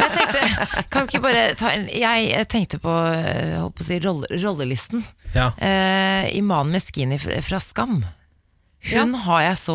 Jeg 0.00 0.12
tenkte, 0.14 0.84
kan 0.92 1.08
ikke 1.08 1.24
bare 1.24 1.42
ta 1.58 1.74
en 1.74 1.88
Jeg 1.90 2.46
tenkte 2.52 2.80
på, 2.82 2.94
eh, 3.10 3.56
holdt 3.58 3.76
på 3.78 3.84
å 3.84 3.88
si, 3.90 3.98
roll, 4.04 4.24
rollelisten. 4.44 5.04
Ja. 5.34 5.50
Eh, 5.58 6.30
Iman 6.38 6.70
Meskini 6.74 7.18
fra 7.18 7.62
Skam. 7.62 8.02
Hun 8.80 9.12
har 9.26 9.42
jeg 9.44 9.56
så 9.60 9.74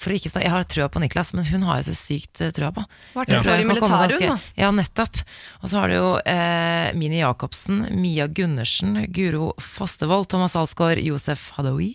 For 0.00 0.10
å 0.12 0.16
ikke 0.16 0.40
Jeg 0.40 0.50
har 0.50 0.64
trua 0.64 0.88
på 0.88 1.00
Niklas, 1.02 1.34
men 1.36 1.44
hun 1.44 1.62
har 1.68 1.76
jeg 1.82 1.90
så 1.90 1.96
sykt 1.98 2.40
eh, 2.40 2.50
trua 2.56 2.70
på. 2.72 2.84
Vært 3.14 3.28
et 3.34 3.42
Tror 3.44 3.52
år 3.52 3.60
i 3.60 3.66
militæret, 3.68 4.14
ganske- 4.16 4.40
Ja, 4.56 4.70
nettopp. 4.72 5.18
Og 5.62 5.68
så 5.68 5.76
har 5.80 5.88
du 5.88 5.94
jo 5.94 6.08
eh, 6.24 6.92
Mini 6.96 7.20
Jacobsen, 7.20 7.82
Mia 8.00 8.26
Gundersen, 8.28 8.96
Guro 9.12 9.52
Fostervold, 9.60 10.28
Thomas 10.32 10.56
Alsgaard, 10.56 11.02
Josef 11.04 11.50
Hadaoui. 11.58 11.92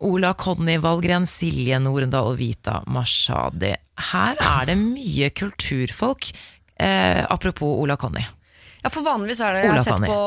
Ola 0.00 0.34
Conny 0.34 0.76
Valgren, 0.78 1.24
Silje 1.28 1.78
Norendal 1.80 2.32
og 2.32 2.38
Vita 2.40 2.82
Mashadi. 2.86 3.74
Her 4.12 4.36
er 4.40 4.66
det 4.72 4.76
mye 4.80 5.30
kulturfolk. 5.32 6.32
Eh, 6.78 7.24
apropos 7.32 7.78
Ola 7.80 7.96
Conny. 7.96 8.24
Ja, 8.86 8.92
for 8.94 9.02
vanligvis 9.06 9.42
er 9.42 9.56
det 9.58 9.64
Jeg 9.66 9.72
har 9.74 9.82
sett 9.84 10.06
på 10.06 10.20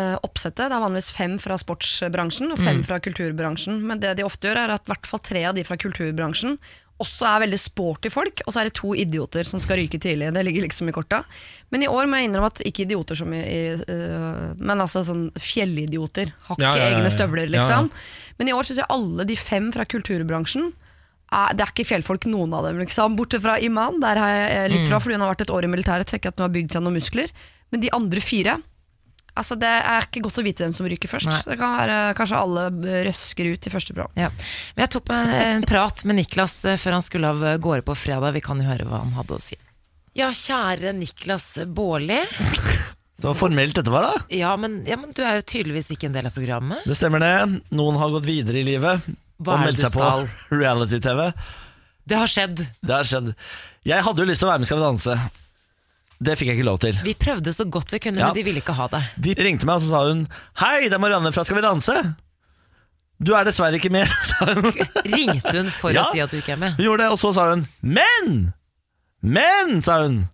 uh, 0.00 0.16
oppsettet. 0.24 0.64
Det 0.70 0.72
er 0.78 0.82
vanligvis 0.82 1.12
fem 1.14 1.36
fra 1.42 1.58
sportsbransjen 1.60 2.50
og 2.54 2.58
Mm. 2.58 2.64
fem 2.64 2.82
fra 2.88 2.98
kulturbransjen. 3.04 3.78
Men 3.84 4.00
det 4.00 4.16
de 4.16 4.24
ofte 4.24 4.48
gjør, 4.48 4.64
er 4.64 4.74
at 4.74 4.88
i 4.88 4.92
hvert 4.94 5.06
fall 5.06 5.20
tre 5.20 5.44
av 5.44 5.54
de 5.54 5.64
fra 5.68 5.76
kulturbransjen 5.76 6.56
også 6.96 7.26
er 7.28 7.42
veldig 7.44 7.58
sporty 7.60 8.08
folk, 8.08 8.40
og 8.46 8.54
så 8.54 8.62
er 8.62 8.70
det 8.70 8.76
to 8.78 8.94
idioter 8.96 9.44
som 9.44 9.60
skal 9.60 9.76
ryke 9.76 9.98
tidlig. 10.00 10.30
Det 10.32 10.44
ligger 10.46 10.64
liksom 10.64 10.88
i 10.88 10.94
korta. 10.96 11.18
Men 11.68 11.84
i 11.84 11.90
år 11.92 12.08
må 12.08 12.16
jeg 12.16 12.30
innrømme 12.30 12.48
at 12.48 12.62
ikke 12.64 12.86
idioter 12.86 13.18
som 13.18 13.34
i, 13.36 13.42
i 13.44 13.60
uh, 13.76 14.54
Men 14.56 14.80
altså 14.80 15.04
sånn 15.04 15.26
fjellidioter. 15.36 16.32
Har 16.48 16.56
ikke 16.56 16.64
Ja, 16.64 16.72
ja, 16.80 16.88
ja, 16.88 16.96
egne 16.96 17.12
støvler, 17.12 17.52
liksom. 17.52 17.90
Men 18.38 18.48
i 18.48 18.56
år 18.56 18.64
syns 18.64 18.80
jeg 18.80 18.88
alle 18.88 19.28
de 19.28 19.36
fem 19.36 19.68
fra 19.76 19.84
kulturbransjen 19.84 20.72
det 21.26 21.60
er 21.64 21.70
ikke 21.72 21.84
fjellfolk, 21.88 22.24
noen 22.30 22.52
av 22.54 22.64
dem. 22.68 22.78
liksom 22.78 23.16
Bortsett 23.18 23.42
fra 23.42 23.58
Iman, 23.60 23.98
der 24.00 24.16
har 24.22 24.28
jeg 24.30 24.50
eh, 24.56 24.68
litt 24.72 24.88
fra, 24.88 25.00
fordi 25.02 25.16
hun 25.18 25.24
har 25.24 25.32
vært 25.34 25.42
et 25.42 25.50
år 25.52 25.66
i 25.66 25.70
militæret. 25.72 26.08
Så 26.08 26.20
ikke 26.20 26.30
at 26.30 26.38
hun 26.38 26.46
har 26.46 26.52
bygd 26.54 26.72
seg 26.72 26.84
noen 26.86 26.96
muskler 26.96 27.32
Men 27.76 27.84
de 27.84 27.92
andre 27.92 28.24
fire 28.24 28.56
Altså 29.36 29.52
Det 29.60 29.68
er 29.68 30.06
ikke 30.06 30.22
godt 30.24 30.38
å 30.40 30.44
vite 30.46 30.64
hvem 30.64 30.72
som 30.72 30.86
ryker 30.88 31.10
først. 31.12 31.28
Nei. 31.28 31.42
Det 31.44 31.58
kan 31.60 31.74
være 31.76 31.96
Kanskje 32.16 32.38
alle 32.40 32.62
røsker 33.04 33.50
ut 33.52 33.66
i 33.68 33.72
første 33.74 33.92
program. 33.92 34.14
Ja. 34.16 34.30
Men 34.72 34.86
jeg 34.86 34.92
tok 34.94 35.10
meg 35.12 35.32
en 35.42 35.66
prat 35.68 36.04
med 36.08 36.16
Niklas 36.22 36.54
eh, 36.64 36.78
før 36.80 36.96
han 36.96 37.04
skulle 37.04 37.34
av 37.34 37.44
gårde 37.60 37.84
på 37.84 37.98
fredag. 38.00 38.32
Vi 38.32 38.40
kan 38.46 38.62
jo 38.62 38.68
høre 38.70 38.88
hva 38.88 39.02
han 39.04 39.12
hadde 39.18 39.36
å 39.36 39.42
si. 39.44 39.58
Ja, 40.16 40.30
kjære 40.32 40.94
Niklas 40.96 41.50
Baarli. 41.76 42.22
var 43.20 43.36
formelt 43.36 43.76
dette 43.76 43.92
var, 43.92 44.08
da. 44.08 44.24
Ja, 44.32 44.56
men, 44.56 44.80
ja, 44.88 44.96
men 44.96 45.12
du 45.12 45.20
er 45.20 45.42
jo 45.42 45.44
tydeligvis 45.52 45.92
ikke 45.92 46.08
en 46.08 46.16
del 46.16 46.30
av 46.30 46.32
programmet. 46.32 46.88
Det 46.88 46.96
stemmer 46.96 47.20
det. 47.20 47.34
Noen 47.76 48.00
har 48.00 48.16
gått 48.16 48.24
videre 48.24 48.62
i 48.62 48.64
livet 48.64 49.04
Hva 49.36 49.58
og 49.58 49.66
meldt 49.66 49.84
seg 49.84 49.92
på 49.92 50.08
reality-TV. 50.62 51.26
Det 52.08 52.24
har 52.24 52.32
skjedd. 52.32 52.64
Det 52.80 52.94
har 52.94 53.04
skjedd. 53.04 53.34
Jeg 53.84 54.06
hadde 54.06 54.24
jo 54.24 54.30
lyst 54.32 54.40
til 54.40 54.48
å 54.48 54.54
være 54.54 54.64
med 54.64 54.70
i 54.70 54.72
Skal 54.72 54.80
vi 54.80 54.88
danse. 54.88 55.18
Det 56.22 56.36
fikk 56.38 56.48
jeg 56.48 56.56
ikke 56.58 56.66
lov 56.68 56.78
til. 56.80 56.96
Vi 57.04 57.12
prøvde 57.20 57.52
så 57.52 57.64
godt 57.68 57.90
vi 57.92 57.98
kunne, 58.00 58.18
Ja. 58.22 58.26
men 58.30 58.34
de 58.38 58.44
ville 58.46 58.60
ikke 58.62 58.72
ha 58.72 58.86
det. 58.88 59.02
De 59.20 59.34
ringte 59.36 59.66
meg 59.68 59.76
og 59.76 59.82
så 59.84 59.90
sa 59.90 60.00
hun 60.08 60.22
Hei, 60.62 60.86
det 60.88 60.94
er 60.96 61.02
Marianne 61.02 61.32
fra 61.32 61.44
Skal 61.44 61.56
vi 61.58 61.62
danse. 61.66 61.96
Du 63.20 63.32
er 63.36 63.44
dessverre 63.48 63.76
ikke 63.78 63.90
med, 63.92 64.06
sa 64.30 64.44
hun. 64.48 64.64
Ringte 65.16 65.52
hun 65.58 65.68
for 65.72 65.90
Ja. 65.92 66.04
å 66.04 66.12
si 66.12 66.20
at 66.24 66.30
du 66.32 66.36
ikke 66.40 66.52
er 66.56 66.60
med? 66.62 66.76
Hun 66.78 66.84
gjorde 66.88 67.04
det, 67.04 67.10
og 67.12 67.18
så 67.20 67.32
sa 67.36 67.50
hun 67.52 67.66
Men! 67.82 68.52
Men, 69.22 69.80
sa 69.82 70.02
hun. 70.04 70.28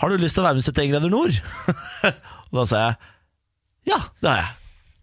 Har 0.00 0.08
du 0.10 0.16
lyst 0.18 0.34
til 0.34 0.42
å 0.42 0.46
være 0.48 0.58
med 0.58 0.64
i 0.66 0.70
71 0.72 0.90
grader 0.92 1.10
nord? 1.12 1.38
og 2.50 2.60
da 2.60 2.66
sa 2.70 2.84
jeg 2.88 2.94
ja, 3.84 3.98
det 4.22 4.30
har 4.30 4.38
jeg. 4.40 4.52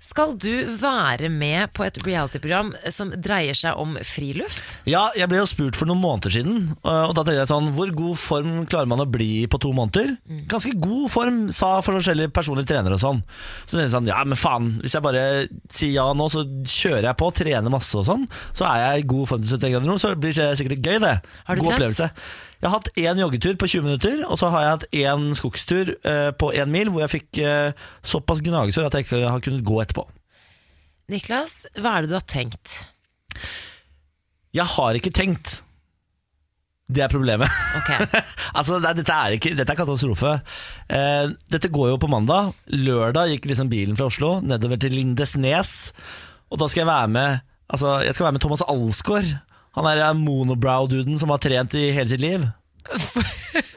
Skal 0.02 0.34
du 0.42 0.66
være 0.82 1.30
med 1.30 1.70
på 1.78 1.84
et 1.86 2.00
reality-program 2.02 2.72
som 2.90 3.12
dreier 3.22 3.54
seg 3.58 3.78
om 3.78 3.94
friluft? 4.08 4.80
Ja, 4.90 5.04
jeg 5.14 5.30
ble 5.30 5.38
jo 5.38 5.50
spurt 5.50 5.78
for 5.78 5.86
noen 5.86 6.02
måneder 6.02 6.34
siden, 6.34 6.72
og 6.82 7.14
da 7.14 7.22
tenkte 7.22 7.38
jeg 7.38 7.52
sånn 7.52 7.70
Hvor 7.78 7.92
god 7.94 8.18
form 8.18 8.56
klarer 8.72 8.90
man 8.90 9.04
å 9.04 9.08
bli 9.10 9.46
på 9.52 9.62
to 9.62 9.70
måneder? 9.78 10.16
Ganske 10.50 10.74
god 10.82 11.06
form, 11.14 11.40
sa 11.54 11.76
forskjellige 11.86 12.34
personlige 12.34 12.72
trenere 12.74 12.98
og 12.98 13.04
sånn. 13.04 13.22
Så 13.68 13.76
tenkte 13.76 13.86
jeg 13.86 13.96
sånn, 13.96 14.10
ja 14.10 14.20
men 14.26 14.42
faen, 14.42 14.74
hvis 14.82 14.98
jeg 14.98 15.06
bare 15.06 15.26
sier 15.70 15.94
ja 16.00 16.08
nå, 16.18 16.32
så 16.34 16.48
kjører 16.50 17.12
jeg 17.12 17.20
på, 17.22 17.34
trener 17.38 17.74
masse 17.74 17.94
og 18.02 18.08
sånn, 18.10 18.26
så 18.58 18.72
er 18.74 18.86
jeg 18.88 19.04
i 19.04 19.10
god 19.14 19.30
form 19.30 19.46
til 19.46 19.54
71 19.62 19.76
grader 19.76 19.92
nord, 19.94 20.02
så 20.02 20.16
blir 20.18 20.34
det 20.34 20.54
sikkert 20.58 20.82
gøy, 20.82 20.98
det. 21.06 21.18
Har 21.46 21.62
du 21.62 21.62
god 21.62 21.76
trent? 21.76 21.78
opplevelse. 21.78 22.50
Jeg 22.62 22.70
har 22.70 22.78
hatt 22.78 22.92
én 23.02 23.18
joggetur 23.18 23.56
på 23.58 23.68
20 23.72 23.88
minutter, 23.88 24.20
og 24.30 24.38
så 24.38 24.52
har 24.54 24.64
jeg 24.64 24.74
hatt 24.76 24.84
én 25.02 25.32
skogstur 25.38 25.96
eh, 26.06 26.30
på 26.38 26.52
én 26.54 26.70
mil, 26.70 26.92
hvor 26.94 27.02
jeg 27.02 27.14
fikk 27.16 27.42
eh, 27.42 27.88
såpass 28.06 28.44
gnagesår 28.46 28.86
at 28.86 28.98
jeg 29.00 29.08
ikke 29.08 29.24
har 29.26 29.42
kunnet 29.42 29.66
gå 29.66 29.80
etterpå. 29.82 30.06
Niklas, 31.10 31.64
hva 31.82 31.98
er 31.98 32.06
det 32.06 32.12
du 32.14 32.16
har 32.20 32.28
tenkt? 32.30 32.78
Jeg 34.54 34.68
har 34.78 35.00
ikke 35.00 35.14
tenkt. 35.16 35.64
Det 36.92 37.02
er 37.06 37.12
problemet. 37.12 37.50
Okay. 37.82 38.06
Altså, 38.60 38.82
det, 38.84 38.98
dette, 39.00 39.16
er 39.16 39.38
ikke, 39.38 39.54
dette 39.56 39.72
er 39.72 39.80
katastrofe. 39.80 40.32
Eh, 40.92 41.32
dette 41.54 41.70
går 41.72 41.94
jo 41.94 42.00
på 42.04 42.10
mandag. 42.12 42.52
Lørdag 42.68 43.32
gikk 43.32 43.48
liksom 43.48 43.70
bilen 43.72 43.96
fra 43.98 44.10
Oslo 44.12 44.36
nedover 44.44 44.78
til 44.82 44.94
Lindesnes. 44.98 45.94
Og 46.52 46.60
da 46.60 46.68
skal 46.68 46.84
jeg 46.84 46.92
være 46.92 47.16
med 47.16 47.48
Altså, 47.72 48.02
jeg 48.04 48.12
skal 48.12 48.26
være 48.26 48.36
med 48.36 48.44
Thomas 48.44 48.64
Alsgaard. 48.68 49.30
Han 49.78 49.86
er 49.88 50.02
eh, 50.04 50.14
monobrow-duden 50.18 51.20
som 51.22 51.30
har 51.34 51.40
trent 51.44 51.74
i 51.80 51.92
hele 51.96 52.10
sitt 52.12 52.22
liv. 52.24 52.44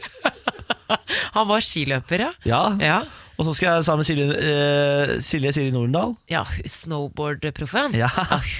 Han 1.34 1.48
var 1.48 1.62
skiløper, 1.64 2.26
ja. 2.28 2.30
Ja. 2.46 2.62
Ja, 2.82 2.98
Og 3.38 3.48
så 3.48 3.54
skal 3.56 3.72
jeg 3.80 3.84
sammen 3.86 4.04
med 4.04 4.06
Silje, 4.06 4.26
eh, 4.38 5.14
Silje 5.26 5.50
Siri 5.56 5.70
Norendal. 5.74 6.12
ja 6.30 6.44
snowboardproffen. 6.70 7.94
Ja. 7.98 8.08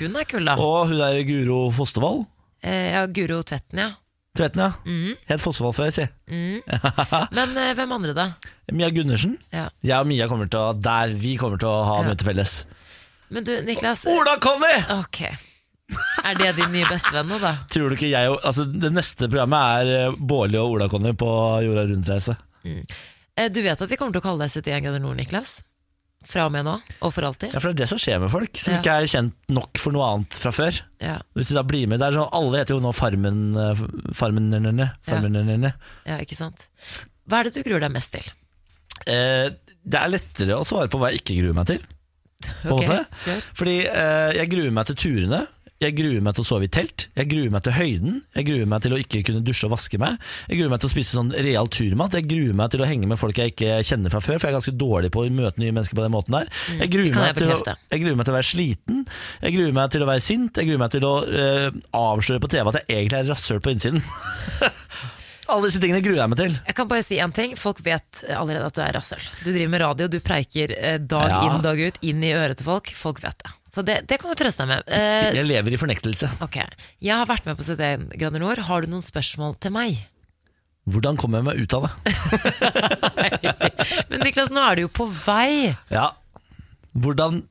hun 0.00 0.16
er 0.18 0.24
kul, 0.26 0.44
da. 0.48 0.56
Og 0.58 0.88
hun 0.90 0.98
der 0.98 1.20
Guro 1.28 1.70
Fostervoll. 1.70 2.24
Eh, 2.64 2.90
ja, 2.96 3.04
Guro 3.06 3.42
Tvetten, 3.46 3.78
ja. 3.78 3.90
Tvetten, 4.34 4.64
ja. 4.64 4.72
Het 5.30 5.40
Fostervoll 5.40 5.74
før, 5.76 5.90
si. 5.94 6.08
Men 7.38 7.56
eh, 7.60 7.74
hvem 7.78 7.92
andre, 7.94 8.14
da? 8.16 8.26
Mia 8.72 8.88
Gundersen. 8.90 9.36
Ja. 9.54 9.68
Jeg 9.84 10.00
og 10.00 10.06
Mia 10.10 10.26
kommer 10.26 10.48
til 10.50 10.58
å 10.58 10.72
Der 10.74 11.12
vi 11.14 11.36
kommer 11.38 11.60
til 11.60 11.68
å 11.70 11.84
ha 11.86 12.00
Ja. 12.02 12.08
møte 12.10 12.24
felles. 12.26 12.64
Men 13.30 13.44
du, 13.46 13.54
Niklas 13.66 14.06
Ola 14.10 14.34
Conny! 14.42 14.74
Ok. 14.98 15.22
Er 16.28 16.38
det 16.40 16.54
din 16.56 16.72
nye 16.72 16.88
bestevenn 16.88 17.28
nå, 17.28 17.36
da? 17.42 17.52
Tror 17.72 17.92
du 17.92 17.98
ikke 17.98 18.08
jeg 18.08 18.30
og, 18.32 18.38
altså, 18.48 18.64
Det 18.64 18.88
neste 18.94 19.28
programmet 19.28 19.82
er 19.84 19.92
eh, 19.98 20.16
Bårli 20.16 20.56
og 20.60 20.78
Ola 20.78 20.88
Conny 20.88 21.12
på 21.20 21.28
jorda 21.66 21.84
rundt-reise. 21.90 22.38
Mm. 22.64 22.80
Du 23.52 23.60
vet 23.60 23.80
at 23.82 23.90
vi 23.90 23.98
kommer 23.98 24.14
til 24.14 24.22
å 24.22 24.24
kalle 24.24 24.46
deg 24.46 24.54
71 24.54 24.84
grader 24.86 25.02
nord, 25.02 25.18
Niklas? 25.18 25.58
Fra 26.24 26.46
og 26.48 26.54
med 26.54 26.64
nå, 26.64 26.78
og 27.04 27.10
for 27.12 27.26
alltid? 27.28 27.52
Ja, 27.52 27.60
for 27.60 27.68
det 27.68 27.74
er 27.76 27.80
det 27.82 27.88
som 27.90 28.00
skjer 28.00 28.20
med 28.22 28.30
folk 28.32 28.56
som 28.56 28.72
Ja. 28.72 28.78
ikke 28.80 28.94
er 28.96 29.08
kjent 29.10 29.50
nok 29.52 29.80
for 29.80 29.92
noe 29.92 30.06
annet 30.08 30.36
fra 30.40 30.52
før. 30.56 30.78
Ja, 31.02 31.18
Hvis 31.36 31.50
du 31.50 31.58
da 31.58 31.64
blir 31.68 31.86
med, 31.90 32.00
det 32.00 32.08
er 32.08 32.16
sånn, 32.16 32.30
Alle 32.32 32.62
heter 32.62 32.78
jo 32.78 32.80
nå 32.80 32.94
Farmen 32.96 33.42
eh, 33.60 33.82
Farmen-nerne. 34.16 34.86
Farmen 35.04 35.66
ja, 36.06 36.16
ikke 36.22 36.38
sant? 36.38 36.68
Hva 37.28 37.42
er 37.42 37.50
det 37.50 37.58
du 37.58 37.62
gruer 37.66 37.84
deg 37.84 37.92
mest 37.92 38.12
til? 38.14 38.24
eh, 39.10 39.50
det 39.84 40.00
er 40.00 40.08
lettere 40.14 40.56
å 40.56 40.64
svare 40.64 40.88
på 40.88 40.96
hva 40.96 41.10
jeg 41.12 41.20
ikke 41.20 41.36
gruer 41.42 41.58
meg 41.58 41.68
til. 41.68 41.82
Måte. 42.68 43.02
Fordi 43.56 43.76
eh, 43.84 44.30
jeg 44.38 44.50
gruer 44.52 44.72
meg 44.72 44.88
til 44.88 44.96
turene. 44.96 45.42
Jeg 45.84 45.96
gruer 45.98 46.22
meg 46.24 46.34
til 46.36 46.44
å 46.44 46.48
sove 46.48 46.66
i 46.66 46.70
telt. 46.72 47.06
Jeg 47.18 47.28
gruer 47.30 47.50
meg 47.52 47.62
til 47.66 47.74
høyden. 47.76 48.14
Jeg 48.38 48.46
gruer 48.48 48.68
meg 48.70 48.82
til 48.84 48.94
å 48.96 49.00
ikke 49.02 49.20
kunne 49.28 49.42
dusje 49.44 49.66
og 49.68 49.74
vaske 49.74 49.98
meg. 50.00 50.16
Jeg 50.48 50.58
gruer 50.60 50.72
meg 50.72 50.80
til 50.82 50.88
å 50.88 50.92
spise 50.94 51.18
sånn 51.18 51.32
real 51.44 51.68
turmat. 51.72 52.16
Jeg 52.18 52.28
gruer 52.30 52.56
meg 52.58 52.70
til 52.72 52.84
å 52.84 52.88
henge 52.88 53.08
med 53.10 53.20
folk 53.20 53.38
jeg 53.40 53.52
ikke 53.54 53.78
kjenner 53.84 54.12
fra 54.14 54.22
før, 54.24 54.38
for 54.40 54.48
jeg 54.48 54.54
er 54.54 54.58
ganske 54.58 54.76
dårlig 54.80 55.10
på 55.14 55.24
å 55.24 55.32
møte 55.34 55.60
nye 55.62 55.74
mennesker 55.76 55.98
på 55.98 56.06
den 56.06 56.14
måten 56.16 56.38
der. 56.38 56.48
Jeg 56.80 56.90
gruer, 56.94 57.10
Mm. 57.14 57.20
meg 57.20 57.36
til 57.36 57.50
å, 57.52 57.76
jeg 57.92 58.00
gruer 58.02 58.16
meg 58.16 58.24
til 58.26 58.32
å 58.34 58.38
være 58.38 58.50
sliten. 58.50 59.04
Jeg 59.42 59.54
gruer 59.58 59.72
meg 59.76 59.90
til 59.94 60.02
å 60.02 60.08
være 60.08 60.24
sint. 60.24 60.56
Jeg 60.56 60.66
gruer 60.70 60.78
meg 60.78 60.90
til 60.94 61.04
å 61.04 61.14
eh, 61.28 61.70
avsløre 61.94 62.40
på 62.40 62.48
TV 62.50 62.68
at 62.72 62.80
jeg 62.80 62.88
egentlig 63.04 63.20
er 63.20 63.30
rasshøl 63.34 63.60
på 63.60 63.74
innsiden. 63.76 64.02
Alle 65.52 65.68
disse 65.68 65.80
tingene 65.82 66.00
gruer 66.04 66.20
jeg 66.22 66.30
meg 66.32 66.38
til. 66.40 66.54
Jeg 66.66 66.76
kan 66.78 66.88
bare 66.88 67.04
si 67.04 67.18
en 67.20 67.32
ting. 67.36 67.52
Folk 67.60 67.80
vet 67.84 68.22
allerede 68.32 68.68
at 68.70 68.76
du 68.78 68.80
er 68.84 68.94
rasshøl. 68.96 69.20
Du 69.44 69.50
driver 69.52 69.72
med 69.74 69.82
radio, 69.84 70.08
du 70.08 70.16
preiker 70.24 70.72
eh, 70.78 70.96
dag 70.98 71.34
inn 71.44 71.60
dag 71.64 71.80
ut, 71.84 71.98
inn 72.06 72.22
i 72.24 72.32
øret 72.36 72.56
til 72.60 72.68
folk. 72.68 72.88
Folk 72.96 73.20
vet 73.24 73.36
det. 73.44 73.52
Så 73.74 73.82
det, 73.84 73.98
det 74.08 74.20
kan 74.22 74.30
du 74.32 74.38
trøste 74.38 74.62
deg 74.64 74.70
med. 74.70 74.88
Eh, 74.88 75.30
Jeg 75.40 75.48
lever 75.50 75.74
i 75.76 75.80
fornektelse. 75.80 76.30
ok, 76.46 76.60
Jeg 77.02 77.14
har 77.18 77.26
vært 77.28 77.44
med 77.50 77.58
på 77.58 77.66
71 77.66 78.08
grader 78.20 78.40
nord. 78.44 78.62
Har 78.68 78.84
du 78.86 78.92
noen 78.92 79.04
spørsmål 79.04 79.56
til 79.60 79.74
meg? 79.74 79.98
Hvordan 80.88 81.16
kommer 81.20 81.40
jeg 81.40 81.46
meg 81.48 81.60
ut 81.64 81.74
av 81.78 81.86
det? 81.88 82.14
Men 84.10 84.20
Niklas, 84.24 84.50
nå 84.52 84.60
er 84.68 84.76
du 84.78 84.84
jo 84.84 84.90
på 84.92 85.06
vei. 85.24 85.72
Ja. 85.92 86.10
Hvordan 86.94 87.42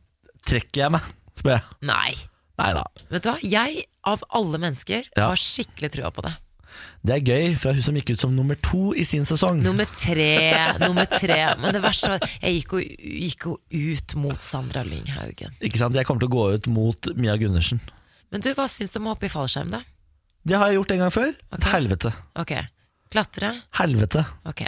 trekker 0.47 0.85
jeg 0.85 0.93
meg, 0.95 1.07
spør 1.39 1.57
jeg. 1.57 1.65
Nei. 1.89 2.13
Neida. 2.61 2.83
Vet 3.09 3.25
du 3.25 3.29
hva? 3.31 3.37
Jeg, 3.41 3.85
av 4.07 4.21
alle 4.37 4.59
mennesker, 4.61 5.07
Ja. 5.17 5.31
har 5.31 5.39
skikkelig 5.41 5.89
trua 5.95 6.11
på 6.13 6.21
det. 6.27 6.35
Det 7.03 7.15
er 7.17 7.23
gøy, 7.27 7.55
fra 7.59 7.73
hun 7.75 7.83
som 7.85 7.97
gikk 7.99 8.13
ut 8.15 8.23
som 8.23 8.35
nummer 8.35 8.59
to 8.63 8.93
i 8.95 9.03
sin 9.07 9.25
sesong. 9.27 9.59
Nummer 9.65 9.89
tre, 9.89 10.29
nummer 10.81 11.07
tre. 11.11 11.39
Men 11.59 11.75
det 11.75 11.81
verste 11.83 12.13
var 12.13 12.23
jeg 12.39 12.61
gikk 12.61 12.77
jo, 12.77 12.83
gikk 13.23 13.47
jo 13.49 13.57
ut 13.93 14.15
mot 14.23 14.45
Sandra 14.45 14.85
Lynghaugen. 14.87 15.57
Ikke 15.59 15.81
sant? 15.81 15.97
Jeg 15.99 16.07
kommer 16.07 16.23
til 16.23 16.31
å 16.31 16.35
gå 16.37 16.45
ut 16.55 16.69
mot 16.71 17.11
Mia 17.19 17.35
Gundersen. 17.41 17.83
Men 18.33 18.41
du, 18.45 18.53
hva 18.57 18.69
syns 18.71 18.93
du 18.93 19.01
om 19.01 19.11
å 19.11 19.17
hoppe 19.17 19.27
i 19.29 19.33
fallskjerm, 19.33 19.73
da? 19.75 19.83
Det 20.43 20.55
har 20.59 20.71
jeg 20.71 20.79
gjort 20.79 20.95
en 20.95 21.03
gang 21.05 21.13
før. 21.13 21.35
Okay. 21.55 21.69
Helvete. 21.71 22.13
Ok. 22.39 22.55
Klatre? 23.13 23.51
Helvete. 23.77 24.23
Ok. 24.49 24.63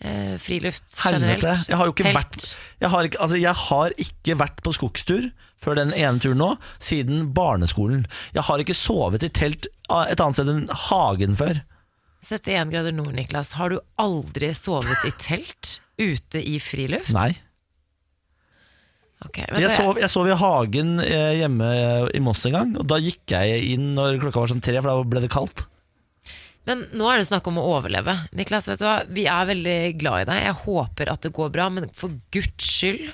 Eh, 0.00 0.34
friluft 0.42 0.82
Helvete. 1.04 1.38
generelt? 1.38 1.68
Jeg 1.70 1.76
har 1.78 1.86
jo 1.86 1.92
ikke 1.94 2.04
Telt? 2.04 2.16
vært 2.18 2.46
jeg 2.82 2.90
har, 2.90 3.04
ikke, 3.08 3.20
altså 3.24 3.36
jeg 3.40 3.54
har 3.54 3.94
ikke 4.04 4.34
vært 4.36 4.58
på 4.66 4.72
skogstur 4.74 5.28
før 5.64 5.78
den 5.78 5.94
ene 5.96 6.20
turen 6.20 6.36
nå, 6.42 6.48
siden 6.82 7.30
barneskolen. 7.32 8.02
Jeg 8.34 8.42
har 8.44 8.58
ikke 8.60 8.74
sovet 8.76 9.22
i 9.24 9.30
telt 9.32 9.66
et 9.88 10.20
annet 10.20 10.36
sted 10.36 10.50
enn 10.52 10.66
hagen 10.90 11.38
før. 11.38 11.62
71 12.24 12.70
grader 12.72 12.92
nord, 12.92 13.14
Niklas. 13.16 13.54
Har 13.56 13.72
du 13.72 13.78
aldri 14.00 14.50
sovet 14.56 15.06
i 15.08 15.12
telt 15.20 15.78
ute 16.00 16.42
i 16.42 16.58
friluft? 16.60 17.14
Nei. 17.16 17.30
Okay, 19.24 19.46
Jeg 19.56 19.70
sov, 19.72 19.96
jeg 19.96 20.10
sov 20.12 20.28
i 20.28 20.36
hagen 20.36 20.98
eh, 21.00 21.38
hjemme 21.38 21.68
i 22.12 22.20
Moss 22.20 22.44
en 22.44 22.52
gang, 22.58 22.74
og 22.76 22.84
da 22.90 22.98
gikk 23.00 23.32
jeg 23.32 23.62
inn 23.72 23.94
når 23.96 24.18
klokka 24.20 24.42
var 24.42 24.52
sånn 24.52 24.60
tre, 24.64 24.76
for 24.82 24.90
da 24.90 25.06
ble 25.08 25.22
det 25.24 25.30
kaldt. 25.32 25.64
Men 26.68 26.86
nå 26.96 27.08
er 27.12 27.20
det 27.20 27.26
snakk 27.28 27.46
om 27.50 27.58
å 27.60 27.64
overleve. 27.76 28.14
Niklas, 28.36 28.68
vet 28.70 28.80
du 28.80 28.86
hva? 28.86 28.94
Vi 29.12 29.26
er 29.28 29.48
veldig 29.50 29.78
glad 30.00 30.22
i 30.24 30.28
deg. 30.30 30.42
Jeg 30.46 30.58
håper 30.64 31.10
at 31.12 31.26
det 31.26 31.34
går 31.36 31.50
bra, 31.52 31.66
men 31.72 31.90
for 31.92 32.14
guds 32.32 32.64
skyld, 32.78 33.10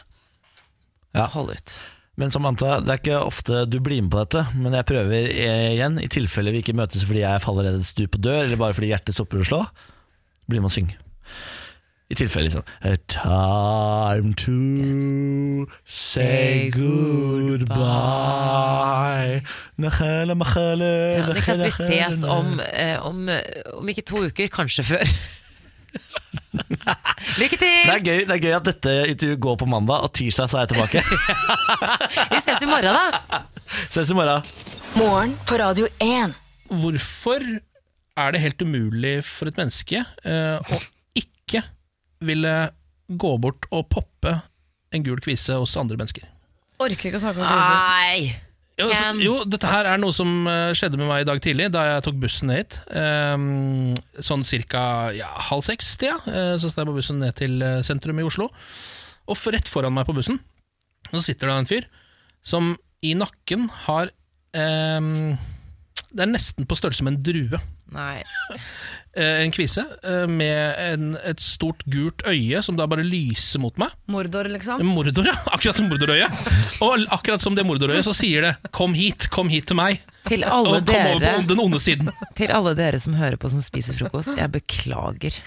Ja. 1.16 1.26
hold 1.26 1.50
ut. 1.56 1.74
Men 2.20 2.30
Samantha, 2.30 2.80
det 2.84 2.92
er 2.92 2.98
ikke 3.00 3.18
ofte 3.24 3.64
du 3.70 3.78
blir 3.80 4.02
med 4.04 4.12
på 4.12 4.20
dette, 4.20 4.44
men 4.54 4.74
jeg 4.76 4.86
prøver 4.86 5.30
eh, 5.32 5.70
igjen. 5.74 5.98
I 6.02 6.08
tilfelle 6.12 6.52
vi 6.52 6.60
ikke 6.62 6.76
møtes 6.76 7.02
fordi 7.08 7.22
jeg 7.24 7.42
faller 7.42 7.64
ned 7.66 7.80
et 7.80 7.88
stup 7.88 8.14
og 8.18 8.22
dør, 8.26 8.44
eller 8.44 8.60
bare 8.60 8.76
fordi 8.76 8.90
hjertet 8.92 9.16
stopper 9.16 9.40
å 9.40 9.46
slå. 9.48 9.60
Bli 10.50 10.60
med 10.60 10.68
og 10.70 10.74
syng. 10.76 10.90
I 12.10 12.14
tilfelle 12.18 12.48
liksom 12.48 12.64
A 12.82 12.96
time 13.06 14.34
to 14.34 15.66
say 15.86 16.66
goodbye 16.74 17.70
Ja, 19.78 19.90
Niklas, 21.30 21.62
vi 21.62 21.70
ses 21.70 22.24
om, 22.24 22.60
eh, 22.60 23.06
om, 23.06 23.28
eh, 23.28 23.42
om 23.78 23.88
ikke 23.88 24.02
to 24.02 24.16
uker, 24.26 24.48
kanskje 24.52 24.82
før. 24.84 25.04
Lykke 27.40 27.56
det 27.56 27.60
til! 27.62 27.90
er, 27.94 28.00
gøy, 28.04 28.18
det 28.26 28.34
er 28.34 28.38
gøy 28.42 28.54
at 28.58 28.66
dette 28.68 28.90
intervjuet 29.14 29.40
går 29.46 29.56
på 29.62 29.66
mandag, 29.70 29.98
og 30.04 30.10
tirsdag 30.16 30.46
så 30.50 30.56
er 30.60 30.64
jeg 30.66 30.70
tilbake. 30.74 30.98
Vi 32.34 32.38
ses 32.42 32.60
i 32.60 32.66
morgen, 32.68 32.94
da. 32.94 33.06
Ses 33.88 34.10
i 34.10 34.14
morgen. 34.18 34.40
Morgen 34.98 35.30
på 35.48 35.54
Radio 35.62 35.84
1. 36.02 36.34
Hvorfor 36.82 37.40
er 38.20 38.28
det 38.34 38.40
helt 38.42 38.62
umulig 38.62 39.20
for 39.26 39.46
et 39.50 39.58
menneske 39.60 39.98
eh, 40.26 40.56
å 40.58 40.76
ikke 41.18 41.62
ville 42.24 42.54
gå 43.10 43.32
bort 43.42 43.66
og 43.74 43.88
poppe 43.90 44.36
en 44.94 45.06
gul 45.06 45.20
kvise 45.22 45.56
hos 45.58 45.76
andre 45.80 45.98
mennesker? 45.98 46.28
Orker 46.80 47.10
ikke 47.10 47.20
å 47.20 47.24
snakke 47.24 47.42
om 47.42 47.50
kvise 47.50 47.74
Nei! 47.80 48.30
Jo, 48.80 48.88
så, 48.96 49.08
jo, 49.20 49.32
dette 49.48 49.68
her 49.68 49.86
er 49.90 50.00
noe 50.00 50.14
som 50.14 50.46
eh, 50.48 50.70
skjedde 50.78 50.96
med 50.96 51.10
meg 51.10 51.24
i 51.24 51.28
dag 51.28 51.40
tidlig, 51.44 51.68
da 51.74 51.82
jeg 51.84 52.04
tok 52.06 52.20
bussen 52.22 52.48
ned 52.50 52.62
hit. 52.62 52.78
Ehm, 52.96 53.92
sånn 54.24 54.44
cirka 54.46 54.82
ja, 55.16 55.28
halv 55.50 55.66
seks-tida. 55.66 56.16
Uh, 56.24 56.54
så 56.56 56.70
satt 56.70 56.80
jeg 56.80 56.88
på 56.88 56.96
bussen 56.96 57.20
ned 57.20 57.36
til 57.36 57.60
eh, 57.66 57.82
sentrum 57.86 58.20
i 58.22 58.24
Oslo. 58.24 58.48
Og 59.28 59.38
for 59.38 59.54
rett 59.56 59.68
foran 59.70 59.94
meg 59.94 60.08
på 60.08 60.16
bussen 60.16 60.40
så 61.10 61.20
sitter 61.24 61.50
det 61.50 61.58
en 61.58 61.68
fyr 61.68 61.86
som 62.46 62.72
i 63.04 63.12
nakken 63.18 63.66
har 63.86 64.10
ehm, 64.56 65.34
Det 66.10 66.22
er 66.22 66.30
nesten 66.30 66.68
på 66.68 66.76
størrelse 66.78 67.04
med 67.04 67.18
en 67.18 67.22
drue. 67.26 67.60
Nei. 67.92 68.22
Eh, 69.10 69.40
en 69.42 69.50
kvise 69.50 69.82
eh, 70.06 70.26
med 70.30 70.76
en, 70.78 71.06
et 71.26 71.40
stort 71.42 71.80
gult 71.90 72.22
øye 72.30 72.60
som 72.62 72.76
da 72.78 72.86
bare 72.86 73.02
lyser 73.02 73.58
mot 73.58 73.74
meg. 73.80 73.90
Mordor, 74.10 74.46
liksom. 74.52 74.84
Mordor, 74.86 75.26
ja. 75.26 75.34
Akkurat 75.56 75.80
som 75.80 75.88
mordorøyet. 75.90 76.44
Og 76.86 77.08
akkurat 77.10 77.42
som 77.42 77.58
det 77.58 77.64
mordorøyet 77.66 78.06
så 78.06 78.14
sier 78.14 78.46
det 78.46 78.70
'kom 78.70 78.94
hit, 78.94 79.26
kom 79.34 79.50
hit 79.50 79.66
til 79.66 79.80
meg'. 79.80 79.98
Til 80.30 80.44
alle, 80.44 80.78
Og 80.78 80.86
kom 80.86 80.94
over 81.16 81.42
på 81.42 81.48
den 81.48 81.58
onde 81.58 81.80
siden. 81.82 82.12
til 82.38 82.54
alle 82.54 82.76
dere 82.78 83.00
som 83.02 83.16
hører 83.18 83.36
på 83.40 83.50
som 83.50 83.60
spiser 83.64 83.98
frokost, 83.98 84.30
jeg 84.36 84.52
beklager 84.52 85.40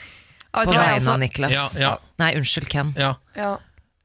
på 0.52 0.66
vegne 0.68 1.14
av 1.14 1.20
Niklas. 1.22 1.54
Ja, 1.54 1.68
ja. 1.80 1.94
Nei, 2.20 2.34
unnskyld, 2.36 2.68
Ken. 2.68 2.92
Ja. 3.00 3.16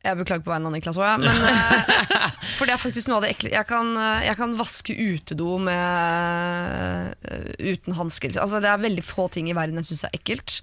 Jeg 0.08 0.18
beklager 0.22 0.44
på 0.46 0.52
vegne 0.52 0.70
av 0.70 0.74
Niklas 0.74 0.98
òg, 1.00 1.04
ja. 1.04 1.16
men 1.20 1.36
eh, 1.50 2.34
For 2.56 2.68
det 2.68 2.74
er 2.74 2.80
faktisk 2.80 3.10
noe 3.10 3.20
av 3.20 3.26
det 3.26 3.32
ekle. 3.34 3.52
Jeg 3.54 3.68
kan, 3.68 3.90
eh, 4.00 4.26
jeg 4.28 4.38
kan 4.40 4.54
vaske 4.58 4.96
utedo 4.96 5.58
med, 5.62 7.14
eh, 7.28 7.72
uten 7.74 7.96
hansker. 7.98 8.34
Altså, 8.40 8.60
det 8.64 8.70
er 8.72 8.82
veldig 8.82 9.04
få 9.06 9.28
ting 9.34 9.50
i 9.50 9.56
verden 9.56 9.80
jeg 9.82 9.90
syns 9.92 10.06
er 10.08 10.16
ekkelt. 10.18 10.60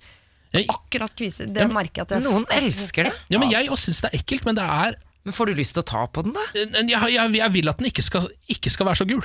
Jeg, 0.56 0.70
Akkurat 0.72 1.12
kviser, 1.18 1.50
det 1.52 1.64
Ja, 1.64 1.68
men 1.68 1.76
merker 1.82 2.02
jeg 2.02 2.08
at 2.08 2.14
jeg 2.16 2.24
Noen 2.24 2.46
elsker 2.54 3.10
det. 3.10 3.16
ja, 3.34 3.40
men 3.42 3.50
jeg 3.52 3.68
også 3.74 3.90
syns 3.90 4.06
det 4.06 4.12
er 4.14 4.22
ekkelt, 4.22 4.46
men 4.48 4.56
det 4.56 4.64
er 4.64 4.96
Men 5.26 5.34
får 5.34 5.50
du 5.50 5.58
lyst 5.58 5.74
til 5.76 5.82
å 5.82 5.88
ta 5.90 6.04
på 6.06 6.22
den, 6.22 6.36
da? 6.38 6.44
jeg, 6.54 6.86
jeg, 6.86 7.32
jeg 7.34 7.52
vil 7.56 7.70
at 7.72 7.80
den 7.82 7.88
ikke 7.90 8.04
skal, 8.06 8.28
ikke 8.48 8.70
skal 8.70 8.86
være 8.86 9.00
så 9.02 9.08
gul. 9.10 9.24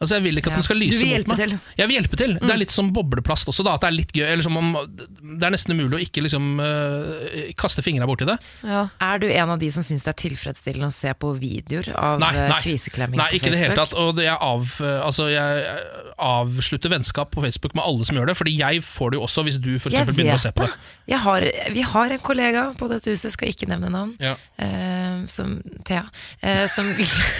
Altså 0.00 0.14
Jeg 0.14 0.22
vil 0.28 0.38
ikke 0.38 0.50
at 0.52 0.58
den 0.60 0.62
skal 0.62 0.78
lyse 0.78 1.04
mot 1.04 1.26
meg. 1.32 1.36
til. 1.40 1.52
Jeg 1.78 1.88
vil 1.90 1.96
hjelpe 1.98 2.16
til. 2.20 2.34
Det 2.38 2.50
er 2.54 2.60
litt 2.60 2.70
som 2.70 2.92
bobleplast 2.94 3.48
også, 3.50 3.64
da. 3.66 3.72
At 3.74 3.82
det 3.82 3.88
er 3.88 3.96
litt 3.96 4.12
gøy 4.14 4.26
eller 4.28 4.42
som 4.46 4.56
om, 4.60 4.68
Det 4.94 5.42
er 5.42 5.50
nesten 5.50 5.74
umulig 5.74 5.98
å 5.98 6.02
ikke 6.04 6.22
liksom 6.22 6.60
uh, 6.62 7.52
kaste 7.58 7.82
fingra 7.82 8.06
borti 8.06 8.28
det. 8.28 8.36
ja. 8.62 8.84
Er 9.02 9.18
du 9.18 9.26
en 9.28 9.50
av 9.50 9.58
de 9.58 9.70
som 9.74 9.82
syns 9.82 10.04
det 10.06 10.12
er 10.14 10.18
tilfredsstillende 10.28 10.90
å 10.92 10.94
se 10.94 11.10
på 11.18 11.32
videoer 11.38 11.90
av 11.98 12.20
Nei, 12.22 12.30
eh, 12.36 12.48
nei. 12.52 12.60
kviseklemming 12.62 13.18
Nei, 13.18 13.28
på 13.32 13.40
ikke 13.40 13.50
i 13.50 13.54
det 13.56 13.62
hele 13.64 13.78
tatt. 13.78 13.94
Og 13.98 14.14
det 14.16 14.24
jeg, 14.28 14.38
av, 14.40 14.70
øh, 14.80 15.00
altså 15.06 15.26
jeg 15.32 15.82
avslutter 16.18 16.90
vennskap 16.92 17.30
på 17.34 17.42
Facebook 17.44 17.74
med 17.74 17.84
alle 17.86 18.04
som 18.06 18.16
gjør 18.18 18.30
det, 18.30 18.36
Fordi 18.38 18.54
jeg 18.58 18.82
får 18.86 19.10
det 19.10 19.18
jo 19.18 19.24
også 19.26 19.44
hvis 19.46 19.58
du 19.62 19.70
for 19.78 19.90
eksempel 19.90 20.14
begynner 20.14 20.38
å 20.38 20.42
se 20.42 20.52
på 20.54 20.66
det. 20.66 20.74
Jeg 21.08 21.18
har, 21.24 21.46
vi 21.74 21.82
har 21.82 22.14
en 22.14 22.22
kollega 22.22 22.64
på 22.78 22.88
dette 22.90 23.10
huset, 23.14 23.32
skal 23.34 23.48
ikke 23.52 23.68
nevne 23.70 23.90
navn, 23.90 24.14
Ja. 24.22 24.34
uh, 24.62 25.26
som 25.30 25.58
Thea, 25.88 26.04
uh, 26.42 26.66
som, 26.70 26.90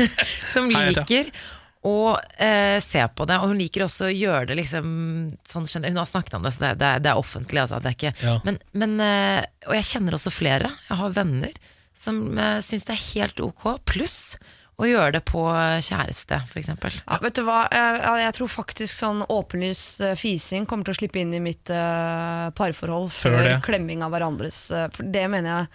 som 0.54 0.68
liker 0.72 1.30
å 1.86 2.18
eh, 2.42 2.80
se 2.82 3.04
på 3.14 3.26
det. 3.30 3.36
Og 3.38 3.52
hun 3.52 3.58
liker 3.60 3.84
også 3.86 4.08
å 4.08 4.14
gjøre 4.14 4.48
det 4.50 4.56
liksom 4.58 4.88
sånn. 5.46 5.68
Hun 5.86 5.96
har 6.00 6.08
snakket 6.10 6.34
om 6.34 6.42
det, 6.46 6.52
så 6.56 6.64
det, 6.66 6.72
det, 6.80 6.92
det 7.06 7.12
er 7.12 7.20
offentlig. 7.20 7.60
Altså, 7.62 7.78
det 7.84 7.92
er 7.92 7.98
ikke, 7.98 8.14
Ja. 8.26 8.36
men, 8.44 8.58
men, 8.72 8.96
eh, 9.04 9.44
og 9.68 9.74
jeg 9.78 9.86
kjenner 9.92 10.16
også 10.18 10.32
flere. 10.34 10.72
Jeg 10.88 10.98
har 11.02 11.14
venner 11.14 11.54
som 11.98 12.22
eh, 12.38 12.58
syns 12.66 12.84
det 12.88 12.94
er 12.96 13.04
helt 13.14 13.40
ok, 13.42 13.68
pluss 13.86 14.36
å 14.78 14.86
gjøre 14.86 15.16
det 15.16 15.24
på 15.26 15.40
kjæreste, 15.82 16.36
f.eks. 16.46 16.68
Ja, 17.02 17.16
vet 17.22 17.34
du 17.34 17.40
hva, 17.42 17.64
jeg, 17.74 17.96
jeg- 18.22 18.34
tror 18.36 18.50
faktisk 18.52 18.94
sånn 18.94 19.24
åpenlys 19.26 19.80
eh, 20.06 20.14
fising 20.14 20.66
kommer 20.70 20.86
til 20.86 20.94
å 20.94 20.98
slippe 21.00 21.18
inn 21.18 21.34
i 21.34 21.40
mitt 21.42 21.66
eh, 21.74 22.44
parforhold 22.54 23.10
Før 23.10 23.34
før, 23.40 23.56
klemming 23.66 24.04
av 24.06 24.14
hverandres 24.14 24.60
For 24.94 25.02
det 25.10 25.24
mener 25.34 25.50
jeg 25.50 25.66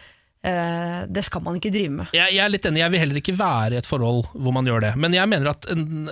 Det 0.43 1.21
skal 1.23 1.39
man 1.45 1.55
ikke 1.55 1.71
drive 1.71 1.91
med. 1.95 2.15
Jeg, 2.17 2.33
jeg 2.35 2.43
er 2.43 2.51
litt 2.51 2.65
enig, 2.67 2.81
jeg 2.81 2.91
vil 2.91 2.99
heller 2.99 3.19
ikke 3.21 3.35
være 3.39 3.77
i 3.77 3.79
et 3.79 3.87
forhold 3.87 4.25
hvor 4.33 4.55
man 4.55 4.67
gjør 4.67 4.83
det. 4.83 4.89
Men 4.99 5.15
jeg 5.15 5.29
mener 5.31 5.53
at 5.53 5.67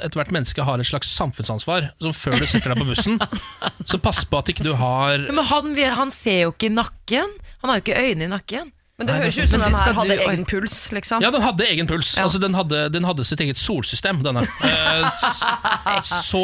ethvert 0.05 0.31
menneske 0.31 0.63
har 0.63 0.79
et 0.79 0.87
slags 0.87 1.11
samfunnsansvar. 1.19 1.89
Som 1.99 2.15
før 2.15 2.39
du 2.39 2.45
setter 2.47 2.71
deg 2.71 2.79
på 2.79 2.87
bussen, 2.87 3.19
så 3.91 3.99
pass 3.99 4.23
på 4.23 4.39
at 4.39 4.53
ikke 4.53 4.67
du 4.69 4.71
har 4.79 5.27
Men 5.27 5.43
han, 5.51 5.75
han 5.99 6.13
ser 6.15 6.45
jo 6.45 6.53
ikke 6.55 6.71
nakken. 6.71 7.35
Han 7.59 7.73
har 7.73 7.81
jo 7.81 7.85
ikke 7.85 7.99
øyne 7.99 8.29
i 8.29 8.31
nakken. 8.31 8.71
Men 9.01 9.07
det 9.09 9.13
Nei, 9.15 9.21
høres 9.23 9.35
det- 9.35 9.43
ut 9.43 9.49
som 9.49 9.59
den 9.63 9.73
her 9.73 9.93
hadde 9.97 10.15
du- 10.15 10.23
egen 10.29 10.43
puls, 10.45 10.75
liksom. 10.93 11.21
Ja, 11.25 11.31
den 11.33 11.41
hadde 11.41 11.65
egen 11.65 11.87
puls. 11.89 12.11
Ja. 12.17 12.23
Altså, 12.27 12.37
den, 12.39 12.53
hadde, 12.53 12.81
den 12.93 13.03
hadde 13.03 13.25
sitt 13.25 13.39
eget 13.41 13.57
solsystem, 13.57 14.19
denne. 14.21 14.43
Eh, 14.45 15.09
så 16.03 16.43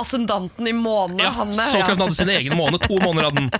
Ascendanten 0.00 0.66
i 0.68 0.72
månen, 0.72 1.18
ja, 1.20 1.28
han 1.36 1.52
Såkalt 1.52 1.92
den 1.98 2.00
hadde 2.06 2.16
sin 2.16 2.32
egen 2.32 2.56
måne. 2.56 2.80
To 2.80 2.96
måneder 2.96 3.28
hadde 3.28 3.42
den. 3.42 3.50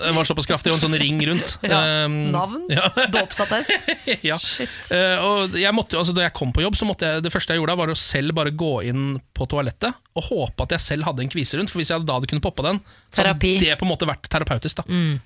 Den 0.00 0.16
var 0.16 0.24
såpass 0.24 0.48
kraftig, 0.48 0.72
og 0.72 0.80
en 0.80 0.86
sånn 0.88 0.96
ring 0.98 1.20
rundt. 1.28 1.58
Ja. 1.74 1.82
Eh, 2.04 2.08
Navn? 2.08 2.64
Ja. 2.72 2.88
Dåpsattest? 3.12 3.72
ja. 4.30 4.38
Shit. 4.40 4.72
Eh, 4.94 5.20
og 5.20 5.54
jeg 5.60 5.76
måtte, 5.76 6.00
altså, 6.00 6.16
da 6.16 6.24
jeg 6.24 6.34
kom 6.40 6.52
på 6.56 6.64
jobb, 6.64 6.80
så 6.80 6.88
måtte 6.88 7.12
jeg, 7.12 7.24
det 7.28 7.32
første 7.36 7.52
jeg 7.52 7.60
gjorde, 7.60 7.76
da, 7.76 7.80
var 7.84 7.92
å 7.92 7.98
selv 7.98 8.32
bare 8.40 8.52
gå 8.56 8.72
inn 8.88 9.18
på 9.36 9.46
toalettet 9.50 9.92
og 10.14 10.22
håpe 10.28 10.62
at 10.62 10.70
jeg 10.76 10.82
selv 10.84 11.04
hadde 11.08 11.24
en 11.24 11.30
kvise 11.32 11.56
rundt. 11.58 11.72
For 11.72 11.80
hvis 11.82 11.90
jeg 11.90 12.04
da 12.06 12.14
hadde 12.20 12.28
kunnet 12.30 12.44
poppa 12.44 12.62
den, 12.68 12.76
så 13.10 13.24
hadde 13.24 13.32
Terapi. 13.34 13.48
det 13.64 13.74
på 13.80 13.82
en 13.86 13.90
måte 13.90 14.06
vært 14.06 14.28
terapeutisk. 14.30 14.78
da 14.78 14.84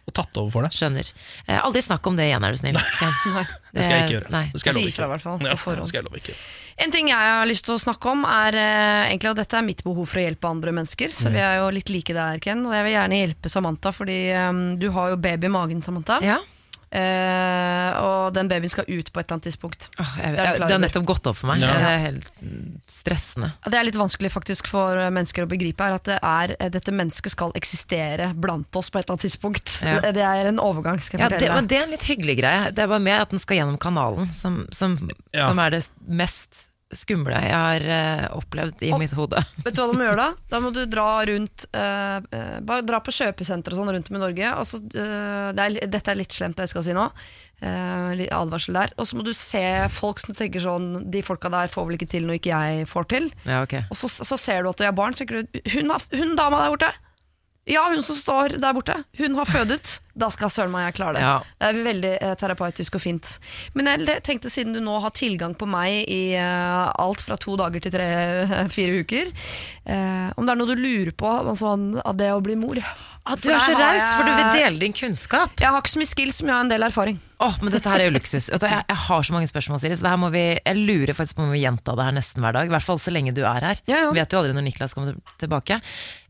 Og 0.09 0.15
tatt 0.17 0.39
over 0.41 0.51
for 0.55 0.65
det. 0.65 0.71
Skjønner. 0.73 1.11
Eh, 1.47 1.59
aldri 1.61 1.83
snakk 1.85 2.07
om 2.09 2.17
det 2.17 2.25
igjen, 2.31 2.45
er 2.49 2.57
du 2.57 2.61
snill. 2.63 2.79
Nei. 2.79 3.45
Det 3.79 3.85
skal 3.85 3.99
jeg 3.99 4.07
ikke 4.07 4.15
gjøre. 4.17 4.31
Nei. 4.33 4.45
Det 4.55 4.61
skal 4.63 4.73
jeg 4.73 4.79
Si 4.79 4.81
love 4.81 4.89
ifra, 4.89 5.05
ikke. 5.05 5.05
i 5.05 5.13
hvert 5.13 5.23
fall, 5.27 5.39
på 5.39 5.47
Ja, 5.51 5.57
forhånd. 5.61 5.83
det 5.85 5.89
skal 5.93 6.01
jeg 6.01 6.07
love 6.09 6.21
ikke. 6.23 6.37
En 6.87 6.93
ting 6.95 7.09
jeg 7.13 7.33
har 7.37 7.47
lyst 7.51 7.65
til 7.69 7.75
å 7.75 7.81
snakke 7.83 8.11
om, 8.15 8.25
er 8.25 8.57
eh, 8.57 9.13
egentlig 9.13 9.31
at 9.35 9.41
dette 9.43 9.59
er 9.61 9.67
mitt 9.67 9.83
behov 9.85 10.07
for 10.09 10.19
å 10.21 10.25
hjelpe 10.25 10.49
andre 10.49 10.73
mennesker. 10.73 11.13
Så 11.13 11.31
vi 11.35 11.43
er 11.45 11.59
jo 11.61 11.69
litt 11.77 11.91
like 11.93 12.15
der, 12.17 12.39
Ken. 12.41 12.65
Og 12.65 12.73
jeg 12.73 12.87
vil 12.89 12.95
gjerne 12.97 13.19
hjelpe 13.21 13.53
Samantha, 13.53 13.93
fordi 13.93 14.19
eh, 14.33 14.63
du 14.81 14.89
har 14.97 15.11
jo 15.13 15.21
baby 15.21 15.51
i 15.51 15.53
magen, 15.53 15.83
Samantha. 15.85 16.21
Ja. 16.25 16.39
Eh, 16.89 17.91
og 18.01 18.33
den 18.37 18.49
babyen 18.49 18.71
skal 18.73 18.87
ut 18.89 19.11
på 19.13 19.21
et 19.21 19.27
eller 19.27 19.37
annet 19.37 19.47
tidspunkt. 19.51 19.89
Oh, 20.01 20.13
jeg, 20.17 20.33
Det 20.35 20.41
er 20.41 20.47
jeg, 20.55 20.61
det 20.63 20.73
har 20.73 20.83
nettopp 20.83 21.07
gått 21.11 21.29
opp 21.31 21.37
for 21.41 21.51
meg. 21.51 21.61
Ja. 21.65 21.73
Det 21.75 21.89
er 21.91 21.99
helt 22.07 22.31
stressende. 22.89 23.51
Det 23.67 23.77
er 23.81 23.89
litt 23.89 23.99
vanskelig 24.01 24.31
faktisk 24.33 24.71
for 24.73 24.97
mennesker 25.13 25.45
å 25.45 25.51
begripe 25.51 25.85
her 25.85 25.99
at 25.99 26.09
det 26.09 26.19
er, 26.23 26.55
eh, 26.59 26.71
dette 26.73 26.95
mennesket 26.95 27.35
skal 27.35 27.53
eksistere 27.59 28.31
blant 28.35 28.81
oss 28.81 28.89
på 28.91 29.01
et 29.01 29.05
eller 29.07 29.19
annet 29.19 29.27
tidspunkt. 29.29 29.75
Ja. 29.85 29.99
Det, 30.05 30.15
det 30.17 30.25
er 30.25 30.53
en 30.53 30.63
overgang, 30.63 31.03
skal 31.05 31.19
jeg 31.21 31.25
Ja, 31.27 31.29
det, 31.33 31.41
fortelle 31.43 31.59
men 31.61 31.71
det 31.71 31.81
er 31.81 31.85
en 31.89 31.95
litt 31.97 32.09
hyggelig 32.09 32.39
greie. 32.41 32.71
Det 32.73 32.85
er 32.87 32.93
bare 32.95 33.05
med 33.05 33.21
at 33.21 33.35
den 33.35 33.43
skal 33.43 33.61
gjennom 33.61 33.79
kanalen, 33.83 34.33
som, 34.33 34.65
som, 34.73 34.97
Ja. 35.35 35.49
som 35.51 35.59
er 35.61 35.77
det 35.77 35.85
mest 36.09 36.68
skumle 36.95 37.37
jeg 37.45 37.53
har 37.53 37.85
uh, 37.85 38.37
opplevd 38.39 38.85
i 38.87 38.93
Og- 38.95 39.03
mitt 39.03 39.13
hode. 39.17 39.41
Vet 39.65 39.75
du 39.77 39.83
hva 39.83 39.89
du 39.91 39.97
må 39.99 40.07
gjøre 40.07 40.21
da? 40.23 40.29
Da 40.53 40.61
må 40.65 40.71
du 40.73 40.81
dra 40.89 41.09
rundt 41.29 41.67
uh, 41.77 42.21
Bare 42.65 42.87
dra 42.87 43.01
på 43.05 43.13
kjøpesentre 43.15 43.75
og 43.77 43.83
sånn 43.83 43.93
rundt 43.97 44.09
om 44.09 44.17
i 44.17 44.23
Norge. 44.23 44.55
Og 44.57 44.69
så, 44.71 44.81
uh, 44.81 45.51
det 45.57 45.67
er, 45.67 45.91
dette 45.91 46.15
er 46.15 46.21
litt 46.21 46.33
slemt, 46.35 46.57
det 46.57 46.69
jeg 46.69 46.75
skal 46.77 46.87
si 46.89 46.97
nå. 46.97 47.09
Advarsel 47.59 48.77
der. 48.79 48.93
Og 49.03 49.09
så 49.09 49.19
må 49.19 49.25
du 49.27 49.33
se 49.35 49.65
folk 49.91 50.21
som 50.23 50.31
du 50.31 50.39
tenker 50.39 50.63
sånn 50.63 51.09
De 51.11 51.25
folka 51.27 51.51
der 51.51 51.67
får 51.73 51.89
vel 51.89 51.97
ikke 51.99 52.11
til 52.13 52.29
noe 52.29 52.39
ikke 52.39 52.55
jeg 52.55 52.87
får 52.87 53.09
til. 53.11 53.29
Ja, 53.49 53.65
okay. 53.67 53.83
Og 53.91 53.99
så, 53.99 54.07
så 54.13 54.39
ser 54.39 54.63
du 54.63 54.71
at 54.71 54.79
de 54.79 54.87
har 54.87 54.95
barn, 54.95 55.17
så 55.17 55.25
tenker 55.25 55.43
du 55.43 55.61
hun, 55.75 55.91
hun 56.15 56.37
dama 56.39 56.63
der 56.63 56.75
borte! 56.77 56.95
Ja, 57.69 57.85
hun 57.93 58.03
som 58.03 58.17
står 58.17 58.57
der 58.61 58.77
borte. 58.77 58.97
Hun 59.19 59.35
har 59.37 59.49
fødet. 59.49 59.99
Da 60.19 60.31
skal 60.35 60.51
søren 60.51 60.73
meg 60.73 60.89
jeg 60.89 60.97
klare 60.99 61.19
det. 61.19 61.23
Ja. 61.23 61.35
Det 61.61 61.69
er 61.69 61.81
veldig 61.85 62.13
eh, 62.17 62.35
terapeutisk 62.41 62.97
og 62.99 63.05
fint. 63.05 63.35
Men 63.77 63.91
jeg 63.93 64.23
tenkte 64.27 64.51
siden 64.51 64.75
du 64.75 64.81
nå 64.83 64.97
har 65.05 65.15
tilgang 65.15 65.55
på 65.59 65.69
meg 65.69 66.09
i 66.11 66.23
eh, 66.35 66.89
alt 67.05 67.23
fra 67.23 67.37
to 67.39 67.59
dager 67.61 67.85
til 67.85 67.95
tre-fire 67.95 68.99
uker, 69.05 69.31
eh, 69.85 70.27
om 70.35 70.49
det 70.49 70.55
er 70.55 70.61
noe 70.63 70.73
du 70.73 70.81
lurer 70.81 71.13
på 71.13 71.31
altså, 71.53 71.77
av 72.03 72.19
det 72.19 72.33
å 72.35 72.43
bli 72.43 72.59
mor? 72.59 72.81
At 73.29 73.45
du 73.45 73.51
er 73.53 73.61
så 73.61 73.75
raus, 73.77 74.05
for 74.17 74.25
du 74.25 74.33
vil 74.33 74.47
dele 74.57 74.81
din 74.81 74.95
kunnskap. 74.97 75.53
Jeg 75.61 75.69
har 75.69 75.83
ikke 75.83 75.93
så 75.93 76.01
mye 76.01 76.09
skills, 76.09 76.39
men 76.41 76.49
jeg 76.49 76.57
har 76.57 76.65
en 76.65 76.71
del 76.73 76.87
erfaring. 76.87 77.19
Åh, 77.45 77.59
men 77.61 77.75
dette 77.75 77.91
her 77.93 78.01
er 78.01 78.09
jo 78.09 78.15
luksus. 78.17 78.49
Jeg, 78.49 78.63
jeg 78.65 78.99
har 79.05 79.27
så 79.29 79.35
mange 79.35 79.51
spørsmål, 79.51 79.83
Siri, 79.83 79.99
så 79.99 80.07
det 80.07 80.13
her 80.15 80.21
må 80.23 80.31
vi, 80.33 80.45
jeg 80.57 80.87
lurer 80.89 81.13
faktisk 81.15 81.37
på 81.39 81.45
om 81.45 81.53
vi 81.53 81.61
gjenta 81.61 81.93
det 81.99 82.07
her 82.09 82.17
nesten 82.17 82.43
hver 82.43 82.57
dag. 82.57 82.71
I 82.71 82.73
hvert 82.73 82.87
fall 82.87 83.03
så 83.03 83.13
lenge 83.13 83.35
du 83.37 83.43
er 83.45 83.69
her. 83.69 83.83
Ja, 83.91 84.01
ja. 84.07 84.15
Vet 84.17 84.33
jo 84.33 84.41
aldri 84.41 84.57
når 84.57 84.65
Niklas 84.71 84.97
kommer 84.97 85.21
tilbake. 85.43 85.79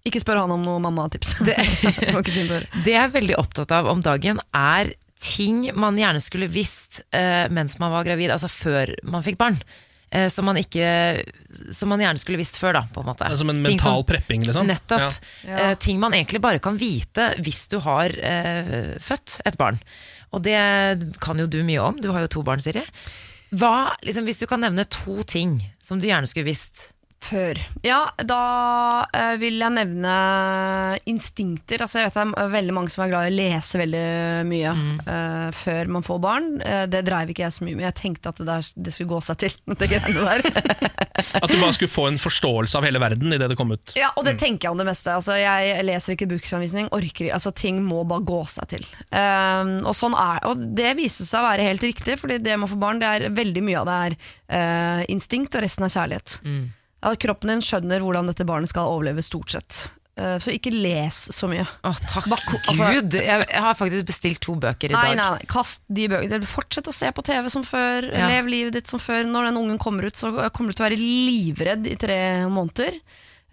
Ikke 0.06 0.20
spør 0.22 0.42
han 0.44 0.52
om 0.54 0.62
noe 0.64 0.78
mammatips. 0.80 1.34
Det- 1.44 1.58
Det 2.84 2.94
jeg 2.94 3.02
er 3.02 3.12
veldig 3.12 3.36
opptatt 3.40 3.72
av 3.74 3.86
om 3.90 4.00
dagen, 4.04 4.38
er 4.54 4.92
ting 5.18 5.64
man 5.74 5.96
gjerne 5.98 6.20
skulle 6.22 6.46
visst 6.48 7.00
eh, 7.10 7.48
mens 7.50 7.78
man 7.82 7.90
var 7.90 8.04
gravid, 8.06 8.30
altså 8.30 8.46
før 8.48 8.92
man 9.02 9.24
fikk 9.26 9.36
barn. 9.40 9.58
eh, 10.10 10.28
som, 10.32 10.46
man 10.46 10.56
ikke, 10.56 11.24
som 11.74 11.90
man 11.90 12.00
gjerne 12.00 12.18
skulle 12.22 12.38
visst 12.40 12.56
før, 12.56 12.72
da, 12.78 12.82
på 12.94 13.02
en 13.02 13.08
måte. 13.10 13.26
Som 13.36 13.50
en 13.50 13.58
mental 13.60 13.98
som- 13.98 14.06
prepping, 14.08 14.46
liksom? 14.46 14.66
Nettopp. 14.70 15.00
Ja. 15.00 15.10
Ja. 15.50 15.58
Eh, 15.70 15.74
ting 15.82 15.98
man 16.00 16.14
egentlig 16.14 16.40
bare 16.40 16.58
kan 16.62 16.78
vite 16.80 17.32
hvis 17.42 17.66
du 17.68 17.80
har 17.84 18.14
eh, 18.16 18.94
født 19.02 19.40
et 19.44 19.58
barn. 19.58 19.80
Og 20.32 20.42
det 20.44 20.56
kan 21.20 21.38
jo 21.40 21.46
du 21.50 21.62
mye 21.64 21.80
om, 21.82 21.98
du 22.00 22.10
har 22.12 22.20
jo 22.24 22.30
to 22.38 22.42
barn, 22.46 22.60
Siri. 22.60 22.82
Hva, 23.56 23.90
liksom, 24.04 24.24
hvis 24.28 24.38
du 24.40 24.46
kan 24.46 24.60
nevne 24.60 24.84
to 24.92 25.22
ting 25.24 25.58
som 25.80 25.98
du 26.00 26.06
gjerne 26.06 26.28
skulle 26.28 26.48
visst 26.50 26.90
Før. 27.18 27.58
Ja, 27.82 28.06
da 28.24 28.42
eh, 29.12 29.34
vil 29.40 29.58
jeg 29.58 29.74
nevne 29.74 30.12
instinkter. 31.10 31.82
Altså, 31.82 31.98
jeg 32.00 32.08
vet 32.08 32.16
det 32.18 32.44
er 32.44 32.52
veldig 32.52 32.74
mange 32.76 32.92
som 32.94 33.02
er 33.04 33.10
glad 33.10 33.26
i 33.26 33.32
å 33.32 33.36
lese 33.36 33.80
veldig 33.80 34.04
mye 34.48 34.74
eh, 35.02 35.48
før 35.58 35.90
man 35.98 36.06
får 36.06 36.20
barn. 36.22 36.46
Eh, 36.62 36.84
det 36.90 37.02
dreiv 37.08 37.32
ikke 37.34 37.44
jeg 37.44 37.56
så 37.58 37.66
mye 37.66 37.76
med. 37.76 37.88
Jeg 37.88 37.98
tenkte 37.98 38.32
at 38.32 38.40
det, 38.40 38.46
der, 38.48 38.70
det 38.86 38.94
skulle 38.94 39.12
gå 39.16 39.20
seg 39.26 39.42
til. 39.42 39.58
At 41.42 41.50
du 41.50 41.58
bare 41.58 41.74
skulle 41.74 41.90
få 41.90 42.06
en 42.12 42.20
forståelse 42.22 42.78
av 42.78 42.86
hele 42.86 43.02
verden 43.02 43.34
idet 43.34 43.50
det 43.50 43.58
kom 43.58 43.74
ut. 43.74 43.92
Ja, 43.98 44.12
og 44.14 44.24
det 44.28 44.38
tenker 44.40 44.68
jeg 44.68 44.76
om 44.76 44.80
det 44.80 44.86
meste. 44.88 45.18
Altså, 45.18 45.34
jeg 45.38 45.84
leser 45.86 46.14
ikke 46.14 46.30
bruksanvisning, 46.30 46.90
orker. 46.94 47.32
Altså, 47.34 47.52
ting 47.52 47.82
må 47.84 48.04
bare 48.08 48.26
gå 48.28 48.40
seg 48.50 48.70
til. 48.76 48.88
Ehm, 49.10 49.78
og, 49.82 49.94
sånn 49.98 50.14
er, 50.18 50.42
og 50.48 50.62
det 50.78 50.94
viser 50.98 51.26
seg 51.28 51.42
å 51.42 51.50
være 51.50 51.66
helt 51.66 51.86
riktig, 51.90 52.18
fordi 52.22 52.38
det 52.44 52.56
med 52.56 52.70
å 52.70 52.72
få 52.72 52.80
barn, 52.80 53.02
det 53.02 53.10
er 53.10 53.30
veldig 53.34 53.64
mye 53.66 53.82
av 53.82 53.88
det 53.90 54.00
er 54.06 54.18
eh, 54.58 55.06
instinkt, 55.12 55.58
og 55.58 55.66
resten 55.66 55.88
er 55.88 55.96
kjærlighet. 55.98 56.38
Ja, 57.02 57.14
kroppen 57.14 57.52
din 57.52 57.62
skjønner 57.62 58.02
hvordan 58.02 58.26
dette 58.30 58.46
barnet 58.48 58.72
skal 58.72 58.90
overleve, 58.90 59.22
stort 59.22 59.52
sett. 59.54 59.84
Eh, 60.18 60.34
så 60.42 60.50
ikke 60.50 60.72
les 60.74 61.18
så 61.34 61.46
mye. 61.50 61.62
Å, 61.86 61.92
takk 62.10 62.26
altså- 62.26 62.88
Gud! 62.96 63.14
Jeg, 63.14 63.46
jeg 63.46 63.62
har 63.62 63.76
faktisk 63.78 64.08
bestilt 64.08 64.40
to 64.42 64.56
bøker 64.58 64.90
i 64.90 64.96
Nei, 64.96 65.04
dag. 65.12 65.16
nei, 65.20 65.28
nei, 65.36 65.46
kast 65.46 65.82
de 65.86 66.08
bøkene. 66.10 66.48
Fortsett 66.48 66.90
å 66.90 66.94
se 66.94 67.12
på 67.14 67.22
TV 67.22 67.48
som 67.54 67.62
før. 67.62 68.08
Ja. 68.10 68.26
Lev 68.32 68.50
livet 68.50 68.72
ditt 68.80 68.90
som 68.90 68.98
før. 68.98 69.22
Når 69.30 69.50
den 69.50 69.60
ungen 69.62 69.78
kommer 69.78 70.08
ut, 70.10 70.18
så 70.18 70.32
kommer 70.50 70.72
du 70.72 70.78
til 70.78 70.84
å 70.84 70.88
være 70.88 70.98
livredd 70.98 71.86
i 71.86 71.94
tre 72.00 72.18
måneder. 72.50 72.98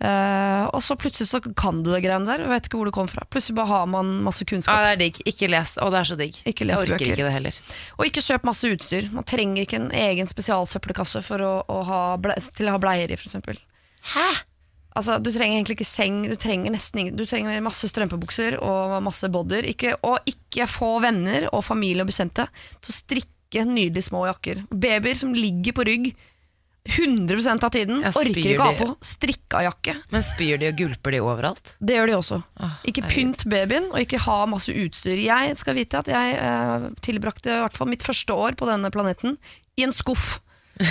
Eh, 0.04 0.64
og 0.76 0.82
så 0.84 0.98
plutselig 1.00 1.30
så 1.30 1.40
kan 1.56 1.78
du 1.84 1.88
det 1.94 2.02
greiene 2.04 2.28
der, 2.28 2.44
og 2.44 2.52
vet 2.52 2.68
ikke 2.68 2.80
hvor 2.82 2.90
det 2.90 2.96
kom 2.98 3.08
fra. 3.08 3.24
Plutselig 3.32 3.56
bare 3.56 3.72
har 3.72 3.86
man 3.88 4.10
masse 4.26 4.44
Ja, 4.44 4.50
kunnskap. 4.52 4.82
det 4.84 4.90
er 4.92 5.00
digg. 5.06 5.22
Ikke 5.32 5.48
les. 5.52 5.76
Å, 5.80 5.88
det 5.94 6.02
er 6.02 6.10
så 6.10 6.18
digg. 6.20 6.42
Ikke 6.46 6.68
les 6.68 6.76
jeg 6.76 6.90
orker 6.90 6.98
bøker. 6.98 7.14
ikke 7.14 7.28
det 7.30 7.36
heller. 7.38 7.60
Og 7.98 8.10
ikke 8.10 8.26
kjøp 8.26 8.50
masse 8.50 8.72
utstyr. 8.76 9.08
Man 9.16 9.24
trenger 9.28 9.64
ikke 9.64 9.80
en 9.80 9.92
egen 9.96 10.28
spesialsøppelkasse 10.28 11.24
å, 11.40 11.54
å 11.72 11.80
ha 11.88 12.02
ble, 12.22 12.36
til 12.58 12.68
å 12.70 12.76
ha 12.76 12.82
bleier 12.84 13.14
i, 13.16 13.18
f.eks. 13.20 13.40
Hæ? 14.16 14.28
Altså, 14.96 15.18
du 15.20 15.28
trenger 15.32 15.58
egentlig 15.58 15.76
ikke 15.80 15.88
seng, 15.90 16.22
du 16.24 16.38
trenger 16.40 16.72
nesten 16.72 17.02
ingen 17.02 17.18
Du 17.20 17.26
trenger 17.28 17.60
masse 17.64 17.88
strømpebukser 17.92 18.56
og 18.64 18.94
masse 19.04 19.28
bodder. 19.32 19.68
Ikke, 19.68 19.96
og 20.08 20.20
ikke 20.30 20.68
få 20.72 21.00
venner 21.04 21.50
og 21.52 21.66
familie 21.68 22.04
og 22.06 22.12
bekjente 22.12 22.48
til 22.80 22.92
å 22.94 22.96
strikke 22.96 23.66
nydelige 23.68 24.08
små 24.10 24.26
jakker. 24.28 24.64
Babyer 24.72 25.16
som 25.20 25.34
ligger 25.36 25.76
på 25.76 25.88
rygg 25.88 26.08
100% 26.86 27.64
av 27.66 27.72
tiden, 27.74 28.02
Ja, 28.06 28.12
orker 28.14 28.38
ikke 28.38 28.60
å 28.62 28.66
ha 28.68 28.74
på 28.78 28.88
strikka 29.02 29.64
jakke. 29.66 29.96
Men 30.14 30.22
spyr 30.26 30.60
de 30.62 30.70
og 30.70 30.78
gulper 30.78 31.16
de 31.16 31.22
overalt? 31.26 31.74
Det 31.82 31.98
gjør 31.98 32.12
de 32.12 32.18
også. 32.20 32.38
Åh, 32.62 32.76
Ikke 32.92 33.08
pynt 33.10 33.46
babyen, 33.50 33.90
og 33.90 34.00
ikke 34.04 34.22
ha 34.28 34.38
masse 34.50 34.70
utstyr. 34.70 35.18
Jeg 35.26 35.58
skal 35.58 35.78
vite 35.80 35.98
at 36.04 36.12
jeg 36.14 36.38
eh, 36.38 36.88
tilbrakte 37.06 37.50
i 37.50 37.62
hvert 37.64 37.78
fall 37.80 37.90
mitt 37.90 38.06
første 38.06 38.38
år 38.38 38.58
på 38.60 38.70
denne 38.70 38.94
planeten 38.94 39.40
i 39.76 39.88
en 39.88 39.96
skuff. 39.96 40.38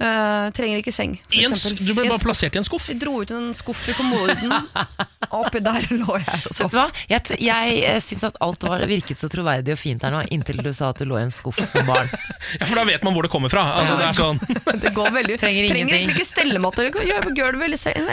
Eh, 0.00 0.46
trenger 0.56 0.80
ikke 0.80 0.92
seng, 0.96 1.18
for 1.28 1.36
en, 1.44 1.76
du 1.76 1.90
ble 1.92 2.06
bare 2.06 2.14
skuff. 2.14 2.22
plassert 2.24 2.54
i 2.56 2.60
en 2.62 2.64
skuff. 2.64 2.86
Jeg 2.88 2.96
dro 3.02 3.18
ut 3.20 3.32
en 3.36 3.50
skuff 3.52 3.82
i 3.92 3.92
kommoden, 3.92 4.54
oppi 5.40 5.60
der 5.60 5.84
lå 5.92 6.16
jeg 6.16 6.38
og 6.38 6.46
Vet 6.46 6.56
sov. 6.56 6.70
du 6.72 6.78
hva? 6.78 6.86
Jeg, 7.10 7.36
jeg 7.44 7.74
eh, 7.84 7.98
syns 8.00 8.24
at 8.30 8.38
alt 8.40 8.64
var, 8.64 8.80
virket 8.88 9.20
så 9.20 9.28
troverdig 9.28 9.74
og 9.74 9.80
fint 9.80 10.06
her 10.06 10.14
nå, 10.14 10.22
inntil 10.32 10.62
du 10.64 10.70
sa 10.72 10.88
at 10.94 11.02
du 11.02 11.04
lå 11.04 11.18
i 11.20 11.26
en 11.26 11.34
skuff 11.34 11.60
som 11.68 11.84
barn. 11.88 12.08
Ja, 12.58 12.66
For 12.66 12.74
da 12.80 12.82
vet 12.88 13.04
man 13.06 13.14
hvor 13.14 13.22
det 13.22 13.30
kommer 13.30 13.52
fra. 13.52 13.62
Altså, 13.78 13.94
det 14.00 14.06
er 14.08 14.16
sånn 14.16 14.38
Det 14.82 14.90
går 14.96 15.12
veldig 15.14 15.36
Trenger 15.38 15.68
Trenger 15.70 15.94
egentlig 16.00 16.24
ikke 16.24 16.40
eller 16.40 16.62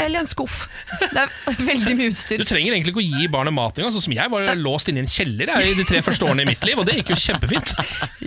eller 0.03 0.19
en 0.19 0.29
skuff. 0.29 0.57
Det 0.99 1.23
er 1.23 1.31
veldig 1.63 1.95
mye 1.97 2.11
utstyr. 2.11 2.43
Du 2.43 2.45
trenger 2.47 2.75
egentlig 2.75 2.93
ikke 2.93 3.01
å 3.01 3.07
gi 3.07 3.29
barnet 3.31 3.55
mat 3.55 3.79
engang. 3.79 3.95
Sånn 3.95 4.03
som 4.09 4.15
jeg 4.17 4.31
var 4.33 4.51
låst 4.59 4.91
inne 4.91 5.01
i 5.01 5.05
en 5.05 5.09
kjeller 5.11 5.53
jeg, 5.55 5.71
i 5.71 5.77
de 5.79 5.87
tre 5.87 6.03
første 6.05 6.27
årene 6.27 6.43
i 6.43 6.49
mitt 6.51 6.67
liv, 6.67 6.77
og 6.77 6.87
det 6.89 6.99
gikk 6.99 7.15
jo 7.15 7.19
kjempefint. 7.23 7.73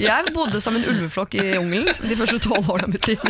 Jeg 0.01 0.35
bodde 0.35 0.63
som 0.65 0.81
en 0.81 0.89
ulveflokk 0.89 1.37
i 1.39 1.47
jungelen 1.53 1.93
de 2.01 2.19
første 2.19 2.41
tolv 2.49 2.73
årene 2.73 2.89
av 2.89 2.97
mitt 2.97 3.11
liv. 3.13 3.21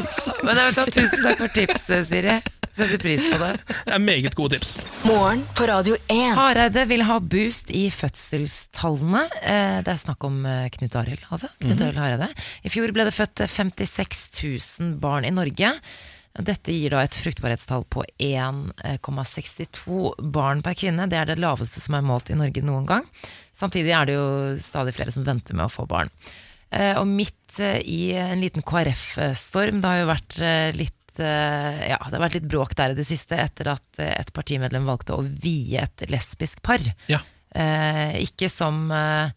Men 0.45 0.59
jeg 0.61 0.75
vet 0.77 0.91
tusen 0.97 1.23
takk 1.25 1.39
for 1.41 1.53
tipset, 1.55 2.07
Siri. 2.09 2.35
Setter 2.71 3.01
pris 3.03 3.25
på 3.27 3.39
det. 3.41 3.49
Det 3.87 3.95
er 3.97 4.03
meget 4.03 4.35
gode 4.39 4.55
tips. 4.59 4.77
Morgen 5.09 5.43
på 5.59 5.67
Radio 5.69 5.97
1. 6.13 6.21
Hareide 6.39 6.85
vil 6.91 7.03
ha 7.09 7.17
boost 7.21 7.71
i 7.75 7.87
fødselstallene. 7.93 9.25
Eh, 9.43 9.81
Det 9.87 9.91
er 9.95 10.01
snakk 10.05 10.25
om 10.29 10.39
eh, 10.47 10.69
Knut 10.77 10.97
Arild, 11.01 11.25
altså. 11.35 11.51
Knut 11.61 11.81
Arild 11.83 11.99
Hareide. 12.01 12.31
I 12.65 12.73
fjor 12.73 12.93
ble 12.95 13.09
det 13.09 13.17
født 13.17 13.43
56 13.51 14.25
000 14.81 14.95
barn 15.03 15.27
i 15.29 15.35
Norge. 15.35 15.73
Dette 16.41 16.71
gir 16.71 16.93
da 16.95 17.01
et 17.03 17.17
fruktbarhetstall 17.19 17.83
på 17.91 18.05
1,62 18.23 20.15
barn 20.31 20.63
per 20.63 20.77
kvinne. 20.79 21.09
Det 21.11 21.19
er 21.19 21.27
det 21.33 21.41
laveste 21.43 21.83
som 21.83 21.97
er 21.99 22.07
målt 22.07 22.31
i 22.31 22.39
Norge 22.39 22.63
noen 22.65 22.87
gang. 22.89 23.09
Samtidig 23.57 23.93
er 23.97 24.07
det 24.09 24.15
jo 24.15 24.29
stadig 24.63 24.95
flere 24.97 25.13
som 25.15 25.27
venter 25.27 25.59
med 25.59 25.67
å 25.67 25.73
få 25.75 25.89
barn. 25.91 26.13
Eh, 26.71 26.95
Og 27.01 27.07
midt 27.09 27.59
eh, 27.59 27.81
i 27.83 28.13
en 28.15 28.41
liten 28.41 28.63
KrF-storm, 28.63 29.81
det 29.83 29.91
har 29.91 30.01
jo 30.05 30.09
vært 30.11 30.41
eh, 30.41 30.71
litt 30.77 30.97
ja, 31.21 31.99
det 32.01 32.15
har 32.15 32.23
vært 32.23 32.37
litt 32.39 32.47
bråk 32.49 32.71
der 32.79 32.95
i 32.95 32.97
det 32.97 33.05
siste 33.05 33.37
etter 33.37 33.69
at 33.75 33.99
et 34.01 34.31
partimedlem 34.33 34.87
valgte 34.89 35.13
å 35.19 35.25
vie 35.27 35.77
et 35.83 36.05
lesbisk 36.09 36.63
par. 36.65 36.81
Ja. 37.11 37.19
Eh, 37.53 38.15
ikke 38.23 38.49
som 38.49 38.87
eh, 38.95 39.29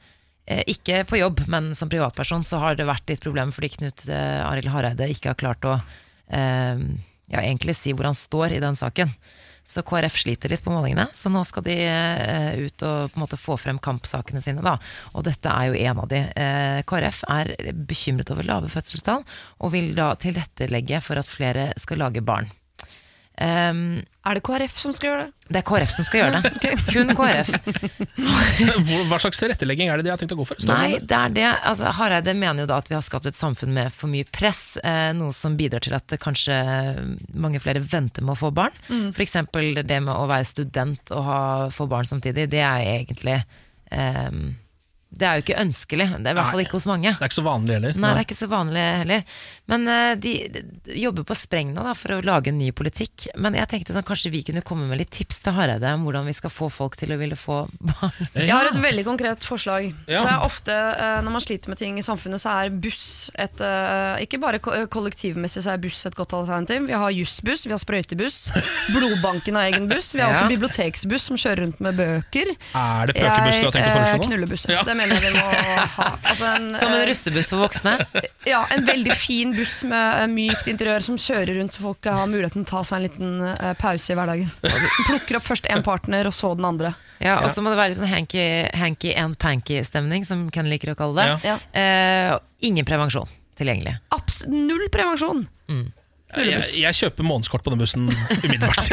Ikke 0.70 1.02
på 1.10 1.18
jobb, 1.20 1.42
men 1.52 1.74
som 1.76 1.90
privatperson 1.92 2.46
så 2.48 2.62
har 2.62 2.78
det 2.80 2.86
vært 2.88 3.10
litt 3.12 3.26
problem 3.26 3.52
fordi 3.52 3.74
Knut 3.74 4.06
eh, 4.08 4.40
Arild 4.46 4.70
Hareide 4.72 5.10
ikke 5.12 5.34
har 5.34 5.40
klart 5.42 5.68
å 5.68 5.74
eh, 6.30 6.86
ja, 7.34 7.42
egentlig 7.42 7.76
si 7.76 7.92
hvor 7.92 8.08
han 8.08 8.16
står 8.16 8.56
i 8.56 8.62
den 8.64 8.78
saken. 8.80 9.12
Så 9.64 9.84
KrF 9.88 10.18
sliter 10.20 10.52
litt 10.52 10.64
på 10.64 10.74
målingene, 10.74 11.06
så 11.16 11.32
nå 11.32 11.44
skal 11.48 11.64
de 11.68 11.76
eh, 11.88 12.64
ut 12.66 12.84
og 12.84 13.14
på 13.14 13.18
en 13.18 13.24
måte 13.24 13.40
få 13.40 13.56
frem 13.60 13.80
kampsakene 13.84 14.42
sine. 14.44 14.64
Da. 14.66 14.76
Og 15.16 15.24
dette 15.28 15.52
er 15.52 15.70
jo 15.70 15.80
en 15.88 16.02
av 16.04 16.10
de. 16.12 16.20
Eh, 16.36 16.82
KrF 16.90 17.24
er 17.32 17.54
bekymret 17.88 18.32
over 18.34 18.48
lave 18.48 18.72
fødselstall, 18.74 19.24
og 19.64 19.74
vil 19.76 19.94
da 19.98 20.14
tilrettelegge 20.20 21.00
for 21.06 21.22
at 21.22 21.30
flere 21.30 21.72
skal 21.80 22.04
lage 22.04 22.26
barn. 22.26 22.52
Um, 23.42 24.04
Er 24.30 24.38
det 24.38 24.44
KrF 24.46 24.76
som 24.78 24.92
skal 24.94 25.10
gjøre 25.10 25.22
det? 25.26 25.48
det 25.50 25.58
er 25.58 25.66
KrF 25.66 25.90
som 25.90 26.06
skal 26.06 26.20
gjøre 26.22 26.42
det. 26.44 26.74
Kun 26.94 27.10
KrF. 27.18 27.50
Hva 29.10 29.18
slags 29.20 29.42
tilrettelegging 29.42 29.90
er 29.90 29.98
det 30.00 30.06
de 30.06 30.12
har 30.14 30.22
tenkt 30.22 30.36
å 30.36 30.38
gå 30.40 30.46
for? 30.48 30.62
Står 30.62 30.70
Nei, 30.78 31.00
det? 31.02 31.18
er 31.18 31.34
det. 31.34 31.48
Altså, 31.66 31.90
Hareide 31.98 32.36
mener 32.38 32.64
jo 32.64 32.70
da 32.70 32.78
at 32.84 32.92
vi 32.92 32.96
har 32.98 33.04
skapt 33.06 33.28
et 33.30 33.38
samfunn 33.38 33.74
med 33.74 33.90
for 33.96 34.12
mye 34.14 34.28
press, 34.30 34.78
eh, 34.86 35.10
noe 35.18 35.34
som 35.36 35.58
bidrar 35.60 35.82
til 35.84 35.98
at 35.98 36.14
kanskje 36.22 36.56
mange 37.34 37.62
flere 37.64 37.82
venter 37.82 38.22
med 38.26 38.36
å 38.38 38.40
få 38.46 38.54
barn. 38.56 38.78
For 38.88 39.26
eksempel 39.26 39.82
det 39.82 40.00
med 40.06 40.14
å 40.14 40.30
være 40.30 40.48
student 40.48 41.14
og 41.18 41.26
ha, 41.28 41.40
få 41.74 41.90
barn 41.92 42.06
samtidig, 42.10 42.48
det 42.54 42.62
er 42.64 42.86
egentlig 43.00 43.40
eh, 43.92 44.30
Det 45.14 45.28
er 45.30 45.38
jo 45.40 45.44
ikke 45.46 45.60
ønskelig. 45.62 46.08
Det 46.18 46.28
er 46.30 46.34
i 46.34 46.38
hvert 46.40 46.50
fall 46.52 46.64
ikke 46.64 46.78
hos 46.80 46.88
mange. 46.90 47.12
Det 47.14 47.22
er 47.22 47.30
ikke 47.30 47.38
så 47.38 47.46
vanlig 47.46 47.76
heller. 47.78 47.98
Nei, 48.02 48.10
det 48.16 48.22
er 48.24 48.26
ikke 48.28 48.38
så 48.40 48.48
vanlig 48.52 48.84
heller. 49.04 49.24
Men 49.72 49.86
uh, 49.88 50.14
de, 50.20 50.32
de 50.52 50.64
jobber 51.00 51.24
på 51.30 51.36
spreng 51.38 51.70
nå 51.76 51.84
da, 51.86 51.94
for 51.96 52.16
å 52.16 52.22
lage 52.26 52.50
en 52.52 52.58
ny 52.60 52.72
politikk. 52.76 53.28
Men 53.40 53.56
jeg 53.60 53.70
tenkte 53.72 53.94
sånn, 53.96 54.06
kanskje 54.08 54.32
vi 54.34 54.42
kunne 54.48 54.64
komme 54.66 54.88
med 54.90 55.00
litt 55.00 55.12
tips 55.16 55.40
til 55.46 55.56
Hareide 55.56 55.92
om 55.96 56.04
hvordan 56.08 56.26
vi 56.28 56.34
skal 56.36 56.52
få 56.52 56.68
folk 56.74 56.98
til 57.00 57.14
å 57.14 57.20
ville 57.22 57.38
få 57.40 57.62
barn. 57.80 58.18
Jeg 58.36 58.50
har 58.52 58.68
et 58.72 58.80
veldig 58.84 59.06
konkret 59.08 59.46
forslag. 59.48 59.92
Ja. 60.10 60.24
Det 60.26 60.34
er 60.34 60.44
ofte 60.48 60.74
uh, 60.76 61.20
Når 61.24 61.36
man 61.38 61.46
sliter 61.46 61.72
med 61.72 61.80
ting 61.80 62.00
i 62.02 62.06
samfunnet, 62.06 62.42
så 62.44 62.56
er 62.64 62.74
buss 62.84 63.06
et 63.40 63.62
uh, 63.64 64.18
Ikke 64.26 64.42
bare 64.44 64.60
ko- 64.64 64.76
kollektivmessig 64.92 65.64
så 65.64 65.76
er 65.76 65.84
buss 65.84 66.02
et 66.10 66.18
godt 66.18 66.34
alternativ. 66.36 66.88
Vi 66.90 66.98
har 66.98 67.14
jussbuss, 67.16 67.68
vi 67.70 67.76
har 67.76 67.82
sprøytebuss. 67.82 68.50
Blodbanken 68.96 69.56
har 69.62 69.70
egen 69.72 69.88
buss. 69.92 70.12
Vi 70.16 70.22
har 70.22 70.34
Ja. 70.34 70.40
også 70.42 70.50
biblioteksbuss 70.52 71.30
som 71.30 71.38
kjører 71.40 71.64
rundt 71.68 71.80
med 71.84 71.96
bøker. 72.00 72.54
Er 72.76 73.08
det 73.12 73.16
pøkebuss 73.22 73.60
du 73.62 73.68
har 73.70 73.76
tenkt 73.78 73.88
å 73.88 73.96
foreslå 74.00 74.20
nå? 74.20 74.28
knullebuss. 74.28 74.68
Ja. 74.72 74.84
Det 74.88 74.96
mener 75.12 75.28
jeg 75.28 75.34
vi 75.34 75.40
må 75.40 75.46
ha. 75.98 76.08
Altså 76.32 76.48
en, 76.50 76.68
Som 76.78 76.92
en 76.94 77.00
eh, 77.02 77.06
russebuss 77.10 77.52
for 77.54 77.64
voksne. 77.64 77.96
ja, 78.54 78.62
en 78.76 78.86
veldig 78.88 79.16
fin 79.20 79.54
buss 79.58 79.82
med 79.90 80.24
eh, 80.24 80.28
mykt 80.32 80.70
interiør 80.72 81.06
som 81.06 81.20
kjører 81.20 81.60
rundt, 81.60 81.78
så 81.78 81.86
folk 81.86 82.10
har 82.10 82.30
muligheten 82.32 82.64
til 82.64 82.68
å 82.68 82.72
ta 82.78 82.84
seg 82.90 83.00
en 83.00 83.06
liten 83.08 83.34
eh, 83.52 83.74
pause 83.80 84.14
i 84.14 84.18
hverdagen. 84.20 84.52
Plukker 85.10 85.40
opp 85.40 85.48
først 85.48 85.70
én 85.74 85.86
partner, 85.86 86.30
og 86.30 86.36
så 86.38 86.54
den 86.60 86.70
andre. 86.70 86.94
Ja, 87.24 87.38
Og 87.44 87.52
så 87.54 87.64
må 87.64 87.72
det 87.72 87.80
være 87.80 87.94
litt 87.94 88.02
sånn 88.02 88.12
hanky, 88.12 88.44
hanky 88.76 89.14
and 89.16 89.38
panky-stemning, 89.40 90.26
som 90.28 90.48
Ken 90.54 90.68
liker 90.72 90.92
å 90.94 90.98
kalle 91.00 91.24
det. 91.24 91.54
Ja. 91.54 91.58
Eh, 91.72 92.36
ingen 92.68 92.88
prevensjon 92.88 93.30
tilgjengelig. 93.60 93.98
Abs 94.16 94.44
null 94.50 94.88
prevensjon! 94.92 95.46
Jeg, 96.42 96.64
jeg 96.82 96.98
kjøper 96.98 97.28
månedskort 97.28 97.64
på 97.66 97.74
den 97.74 97.82
bussen 97.82 98.08
umiddelbart. 98.10 98.90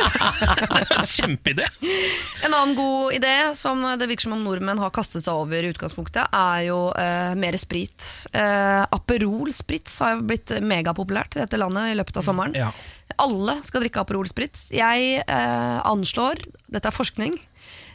Kjempeidé! 1.15 1.67
En 2.45 2.53
annen 2.53 2.77
god 2.77 3.17
idé 3.17 3.35
som 3.57 3.83
det 4.01 4.09
virker 4.11 4.29
som 4.29 4.37
om 4.37 4.45
nordmenn 4.45 4.81
har 4.83 4.93
kastet 4.95 5.25
seg 5.25 5.41
over 5.43 5.65
i 5.65 5.73
utgangspunktet, 5.73 6.29
er 6.37 6.67
jo 6.69 6.79
eh, 6.99 7.33
mer 7.41 7.57
sprit. 7.61 8.05
Eh, 8.37 8.83
Aperol 8.85 9.53
Spritz 9.57 9.99
har 10.05 10.23
blitt 10.25 10.53
megapopulært 10.61 11.39
i 11.39 11.45
dette 11.45 11.61
landet 11.61 11.93
i 11.93 11.99
løpet 11.99 12.21
av 12.21 12.27
sommeren. 12.27 12.57
Ja. 12.59 12.71
Alle 13.21 13.59
skal 13.67 13.85
drikke 13.85 14.05
Aperol 14.05 14.29
Spritz. 14.31 14.69
Jeg 14.75 15.23
eh, 15.25 15.79
anslår, 15.89 16.45
dette 16.71 16.93
er 16.93 16.97
forskning, 16.97 17.39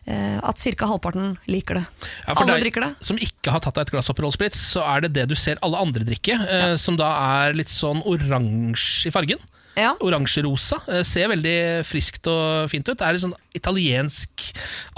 at 0.05 0.61
ca. 0.61 0.85
halvparten 0.85 1.31
liker 1.49 1.79
det. 1.79 1.85
Ja, 2.27 2.35
Alle 2.37 2.59
drikker 2.61 2.83
det. 2.85 2.91
Som 3.01 3.17
ikke 3.17 3.53
har 3.55 3.63
tatt 3.65 3.79
deg 3.79 3.87
et 3.87 3.93
glass 3.95 4.11
Aperol 4.13 4.33
Spritz, 4.35 4.59
så 4.75 4.83
er 4.85 5.05
det 5.05 5.15
det 5.17 5.27
du 5.31 5.35
ser 5.39 5.57
alle 5.65 5.81
andre 5.81 6.05
drikke, 6.05 6.37
ja. 6.37 6.75
som 6.77 6.99
da 6.99 7.09
er 7.41 7.57
litt 7.57 7.73
sånn 7.73 8.03
oransje 8.05 9.09
i 9.09 9.13
fargen. 9.15 9.41
Ja. 9.75 9.93
Oransjerosa. 9.99 10.79
Eh, 10.87 11.03
ser 11.03 11.27
veldig 11.33 11.57
friskt 11.87 12.27
og 12.31 12.69
fint 12.71 12.87
ut. 12.87 12.97
Det 12.97 13.05
er 13.05 13.17
litt 13.17 13.25
sånn 13.25 13.35
italiensk 13.55 14.43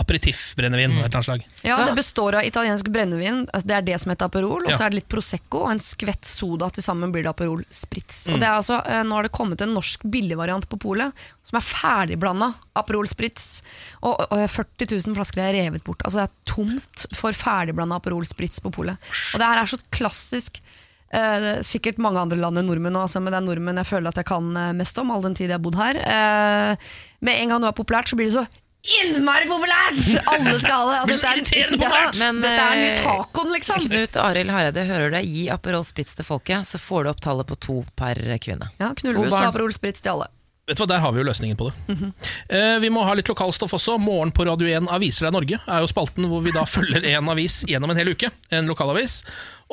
aperitiffbrennevin 0.02 0.96
av 0.98 1.06
et 1.06 1.06
eller 1.06 1.18
annet 1.18 1.28
slag. 1.28 1.46
Ja, 1.66 1.78
Det 1.86 1.96
består 1.98 2.38
av 2.40 2.46
italiensk 2.48 2.90
brennevin, 2.94 3.44
altså 3.54 3.68
det 3.68 3.76
er 3.78 3.86
det 3.88 4.00
som 4.02 4.12
heter 4.12 4.26
Aperol, 4.30 4.64
og 4.66 4.70
Ja. 4.72 4.78
så 4.78 4.86
er 4.86 4.90
det 4.90 5.00
litt 5.02 5.10
Prosecco 5.10 5.64
og 5.66 5.72
en 5.72 5.80
skvett 5.80 6.26
soda. 6.26 6.70
Til 6.70 6.84
sammen 6.84 7.12
blir 7.12 7.24
det 7.24 7.30
Aperol 7.30 7.64
Spritz. 7.70 8.28
Mm. 8.28 8.34
Og 8.34 8.40
det 8.40 8.48
er 8.48 8.56
altså, 8.58 8.82
eh, 8.86 9.04
nå 9.04 9.14
har 9.14 9.24
det 9.24 9.32
kommet 9.32 9.62
en 9.62 9.74
norsk 9.74 10.02
billigvariant 10.04 10.68
på 10.70 10.80
polet 10.80 11.14
som 11.44 11.58
er 11.58 11.62
ferdigblanda 11.62 12.54
Aperol 12.76 13.08
Spritz. 13.08 13.62
Og, 14.04 14.20
og 14.32 14.50
40 14.50 14.88
000 15.08 15.16
flasker 15.16 15.42
er 15.42 15.54
revet 15.54 15.84
bort. 15.84 16.02
Altså 16.04 16.26
Det 16.26 16.30
er 16.30 16.54
tomt 16.54 17.06
for 17.14 17.32
ferdigblanda 17.32 17.96
Aperol 17.96 18.26
Spritz 18.26 18.60
på 18.60 18.72
polet. 18.72 18.98
Og 19.34 19.40
det 19.40 19.46
her 19.48 19.62
er 19.62 19.66
så 19.66 19.80
klassisk. 19.92 20.62
Eh, 21.14 21.20
er 21.58 21.64
sikkert 21.64 21.98
mange 22.04 22.20
andre 22.20 22.36
land 22.38 22.58
enn 22.60 22.68
nordmenn, 22.68 22.96
også, 23.00 23.22
men 23.24 23.32
det 23.32 23.38
er 23.42 23.46
nordmenn 23.48 23.78
jeg 23.80 23.88
føler 23.88 24.10
at 24.12 24.18
jeg 24.20 24.28
kan 24.28 24.50
eh, 24.60 24.72
mest 24.76 24.98
om, 25.00 25.12
all 25.16 25.22
den 25.24 25.36
tid 25.40 25.48
jeg 25.50 25.56
har 25.56 25.64
bodd 25.64 25.78
her. 25.80 25.96
Eh, 26.04 26.88
med 27.24 27.42
en 27.44 27.54
gang 27.54 27.62
noe 27.64 27.70
er 27.72 27.78
populært, 27.78 28.10
så 28.12 28.18
blir 28.20 28.28
det 28.28 28.36
så 28.40 28.48
innmari 28.88 29.48
populært! 29.50 29.98
Alle 30.32 30.54
skal 30.64 30.72
ha 30.72 30.92
det. 30.92 31.00
Altså, 31.02 31.22
dette 31.24 31.58
er- 31.58 31.68
en 31.68 31.74
populært. 31.80 32.16
Ja, 32.16 32.20
Men, 32.32 32.42
dette 32.44 32.68
er 32.68 32.78
ny 32.80 32.86
eh, 32.94 33.02
tacoen, 33.04 33.50
liksom. 33.56 33.88
Knut 33.90 34.16
Arild 34.24 34.54
Hareide, 34.54 34.86
hører 34.88 35.10
du 35.12 35.16
det? 35.18 35.24
Gi 35.28 35.48
Aperol 35.52 35.84
Spritz 35.88 36.14
til 36.16 36.28
folket, 36.28 36.68
så 36.70 36.80
får 36.80 37.04
du 37.04 37.10
opp 37.12 37.20
tallet 37.24 37.48
på 37.50 37.58
to 37.60 37.82
per 38.00 38.16
kvinne. 38.44 38.70
Ja, 38.80 38.90
To 38.94 39.02
Knullebus 39.02 39.32
barn. 39.34 39.48
og 39.50 39.54
Aperol 39.56 39.74
Spritz 39.76 40.04
til 40.06 40.14
alle. 40.16 40.30
Vet 40.68 40.76
du 40.76 40.84
hva, 40.84 40.88
Der 40.92 41.00
har 41.00 41.12
vi 41.16 41.22
jo 41.22 41.28
løsningen 41.28 41.56
på 41.60 41.70
det. 41.72 41.98
eh, 42.52 42.78
vi 42.84 42.90
må 42.92 43.04
ha 43.08 43.14
litt 43.16 43.28
lokalstoff 43.32 43.72
også. 43.78 43.98
Morgen 44.04 44.32
på 44.36 44.44
Radio 44.48 44.68
1 44.68 44.90
Aviser 44.92 45.28
deg 45.28 45.36
Norge 45.36 45.60
er 45.64 45.80
jo 45.84 45.88
spalten 45.88 46.28
hvor 46.28 46.42
vi 46.44 46.52
da 46.56 46.66
følger 46.78 47.06
en 47.16 47.30
avis 47.32 47.62
gjennom 47.68 47.92
en 47.92 47.98
hel 48.02 48.12
uke. 48.12 48.32
En 48.52 48.68
lokalavis. 48.68 49.22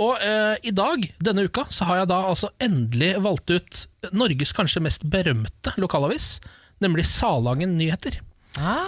Og 0.00 0.18
eh, 0.18 0.56
i 0.66 0.72
dag, 0.74 1.06
denne 1.22 1.46
uka, 1.46 1.66
så 1.70 1.86
har 1.88 2.02
jeg 2.02 2.10
da 2.10 2.20
altså 2.32 2.50
endelig 2.62 3.12
valgt 3.22 3.52
ut 3.54 3.82
Norges 4.14 4.54
kanskje 4.56 4.82
mest 4.82 5.06
berømte 5.10 5.74
lokalavis, 5.78 6.38
nemlig 6.82 7.06
Salangen 7.10 7.76
Nyheter. 7.78 8.18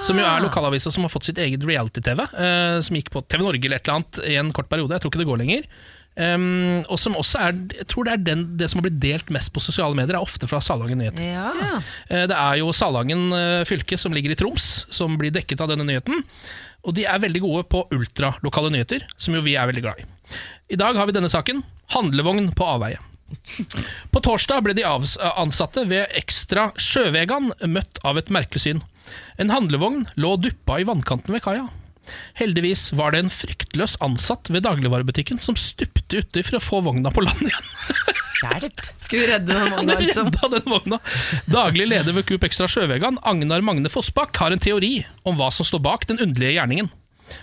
Som 0.07 0.19
jo 0.21 0.27
er 0.27 0.45
lokalavisa 0.45 0.93
som 0.95 1.03
har 1.07 1.11
fått 1.11 1.27
sitt 1.27 1.39
eget 1.43 1.65
reality-TV, 1.67 2.23
eh, 2.23 2.79
som 2.87 2.99
gikk 2.99 3.11
på 3.15 3.23
TV 3.27 3.43
Norge 3.43 3.63
eller 3.67 3.81
et 3.81 3.87
eller 3.87 4.01
annet 4.01 4.21
i 4.27 4.37
en 4.39 4.53
kort 4.55 4.71
periode. 4.71 4.95
Jeg 4.95 5.03
tror 5.03 5.15
ikke 5.15 5.23
det 5.23 5.31
går 5.31 5.43
lenger. 5.43 5.71
Um, 6.17 6.81
og 6.89 6.97
som 6.97 7.13
også 7.21 7.37
er 7.45 7.59
Jeg 7.77 7.85
tror 7.93 8.07
det 8.07 8.13
er 8.15 8.21
den, 8.25 8.45
det 8.57 8.71
som 8.73 8.79
har 8.81 8.87
blitt 8.87 9.03
delt 9.03 9.29
mest 9.35 9.51
på 9.53 9.61
sosiale 9.61 9.93
medier, 9.93 10.17
er 10.17 10.25
ofte 10.25 10.49
fra 10.49 10.63
Salangen 10.65 11.03
Nyheter. 11.03 11.21
Ja. 11.21 11.51
Uh, 12.09 12.25
Det 12.31 12.37
er 12.37 12.61
jo 12.63 12.73
Salangen 12.73 13.27
uh, 13.35 13.67
fylke 13.69 13.99
som 14.01 14.17
ligger 14.17 14.33
i 14.33 14.39
Troms, 14.39 14.87
som 14.89 15.19
blir 15.21 15.35
dekket 15.35 15.61
av 15.61 15.75
denne 15.75 15.85
nyheten. 15.85 16.25
Og 16.87 16.95
de 16.97 17.05
er 17.05 17.21
veldig 17.21 17.43
gode 17.43 17.67
på 17.69 17.83
ultralokale 17.93 18.71
nyheter, 18.73 19.05
som 19.19 19.35
jo 19.35 19.43
vi 19.45 19.59
er 19.59 19.69
veldig 19.69 19.83
glad 19.85 20.01
i. 20.01 20.07
I 20.69 20.77
dag 20.77 20.95
har 20.99 21.07
vi 21.07 21.15
denne 21.15 21.31
saken. 21.31 21.63
Handlevogn 21.95 22.51
på 22.57 22.67
avveie. 22.67 22.99
På 24.11 24.23
torsdag 24.23 24.65
ble 24.67 24.75
de 24.75 24.85
ansatte 24.87 25.85
ved 25.87 26.11
Ekstra 26.19 26.69
Sjøvegan 26.79 27.53
møtt 27.71 28.01
av 28.07 28.19
et 28.19 28.31
merkelig 28.35 28.65
syn. 28.65 28.83
En 29.39 29.53
handlevogn 29.55 30.05
lå 30.19 30.35
duppa 30.43 30.81
i 30.83 30.87
vannkanten 30.87 31.35
ved 31.35 31.45
kaia. 31.47 31.69
Heldigvis 32.39 32.89
var 32.99 33.15
det 33.15 33.25
en 33.25 33.33
fryktløs 33.33 33.97
ansatt 34.03 34.51
ved 34.55 34.63
dagligvarebutikken 34.67 35.41
som 35.43 35.59
stupte 35.59 36.23
uti 36.23 36.45
for 36.47 36.59
å 36.59 36.63
få 36.63 36.83
vogna 36.87 37.11
på 37.15 37.25
land 37.27 37.47
igjen. 37.47 37.73
Hjelp! 38.37 38.83
Skal 39.03 39.23
vi 39.23 39.31
redde 39.31 39.55
den 39.55 39.73
vogna, 39.73 39.97
liksom? 40.03 40.31
den 40.53 40.69
vogna. 40.71 40.99
Daglig 41.51 41.89
leder 41.89 42.15
ved 42.15 42.27
Coop 42.29 42.47
Extra 42.47 42.69
Sjøvegan, 42.71 43.19
Agnar 43.27 43.65
Magne 43.65 43.91
Fossbakk, 43.91 44.35
har 44.43 44.55
en 44.55 44.63
teori 44.63 45.01
om 45.27 45.39
hva 45.39 45.51
som 45.55 45.67
står 45.67 45.83
bak 45.87 46.07
den 46.11 46.23
underlige 46.23 46.59
gjerningen. 46.59 46.91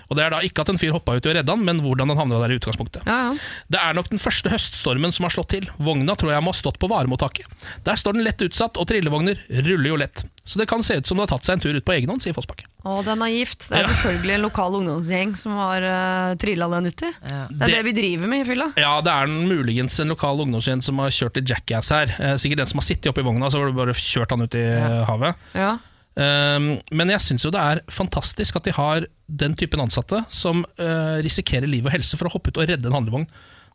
Og 0.10 0.18
Det 0.18 0.26
er 0.26 0.36
da 0.36 0.42
ikke 0.46 0.66
at 0.66 0.74
en 0.74 0.80
fyr 0.82 0.94
hoppa 0.96 1.18
uti 1.18 1.32
og 1.32 1.38
redda 1.38 1.56
han, 1.56 1.66
men 1.66 1.82
hvordan 1.84 2.14
han 2.14 2.22
havna 2.24 2.42
der 2.44 2.56
i 2.56 2.60
utgangspunktet. 2.60 3.08
Ja, 3.10 3.20
ja. 3.30 3.34
Det 3.74 3.82
er 3.82 3.98
nok 3.98 4.12
den 4.12 4.22
første 4.22 4.52
høststormen 4.54 5.16
som 5.16 5.28
har 5.28 5.36
slått 5.36 5.54
til. 5.56 5.70
Vogna 5.78 6.18
tror 6.20 6.34
jeg 6.36 6.46
må 6.46 6.54
ha 6.54 6.60
stått 6.60 6.80
på 6.82 6.90
varemottaket. 6.92 7.50
Der 7.88 8.00
står 8.00 8.18
den 8.18 8.28
lett 8.28 8.42
utsatt, 8.44 8.80
og 8.80 8.88
trillevogner 8.90 9.40
ruller 9.64 9.90
jo 9.94 10.00
lett. 10.04 10.26
Så 10.46 10.60
det 10.60 10.68
kan 10.68 10.84
se 10.84 10.98
ut 11.00 11.08
som 11.08 11.18
det 11.18 11.24
har 11.24 11.38
tatt 11.38 11.48
seg 11.48 11.56
en 11.56 11.64
tur 11.64 11.78
ut 11.78 11.86
på 11.88 11.94
egen 11.96 12.12
hånd, 12.12 12.24
sier 12.24 12.36
Fossbakke. 12.36 12.68
Å, 12.84 12.98
det 13.06 13.14
er 13.14 13.20
naivt. 13.20 13.70
Det 13.70 13.78
er 13.80 13.88
selvfølgelig 13.88 14.34
en 14.36 14.44
lokal 14.44 14.76
ungdomsgjeng 14.82 15.38
som 15.40 15.56
har 15.56 15.86
uh, 15.88 16.34
trilla 16.40 16.68
den 16.74 16.92
uti. 16.92 17.12
Ja. 17.30 17.46
Det 17.48 17.70
er 17.70 17.76
det 17.78 17.86
vi 17.88 17.94
driver 17.96 18.32
med 18.34 18.44
i 18.44 18.48
fylla. 18.50 18.68
Ja, 18.76 18.98
det 19.06 19.14
er 19.14 19.32
en, 19.32 19.48
muligens 19.48 19.96
en 20.04 20.12
lokal 20.12 20.44
ungdomsgjeng 20.44 20.84
som 20.84 21.00
har 21.00 21.16
kjørt 21.16 21.38
til 21.40 21.48
jackass 21.48 21.94
her. 21.96 22.12
Eh, 22.20 22.36
sikkert 22.42 22.66
den 22.66 22.72
som 22.74 22.84
har 22.84 22.88
sittet 22.90 23.08
oppi 23.14 23.24
vogna, 23.24 23.48
så 23.48 23.62
har 23.62 23.72
du 23.72 23.80
bare 23.80 23.96
kjørt 23.96 24.36
han 24.36 24.44
ut 24.44 24.60
i 24.60 24.66
eh, 24.68 25.00
havet. 25.08 25.48
Ja. 25.56 25.78
Um, 26.14 26.76
men 26.94 27.10
jeg 27.10 27.24
syns 27.26 27.46
jo 27.48 27.52
det 27.54 27.62
er 27.62 27.82
fantastisk 27.90 28.60
at 28.60 28.68
de 28.68 28.76
har 28.76 29.08
den 29.26 29.56
typen 29.58 29.82
ansatte 29.82 30.20
som 30.30 30.62
uh, 30.78 31.18
risikerer 31.26 31.66
liv 31.70 31.88
og 31.88 31.96
helse 31.96 32.20
for 32.20 32.30
å 32.30 32.34
hoppe 32.36 32.54
ut 32.54 32.62
og 32.62 32.70
redde 32.70 32.90
en 32.90 33.00
handlevogn. 33.00 33.26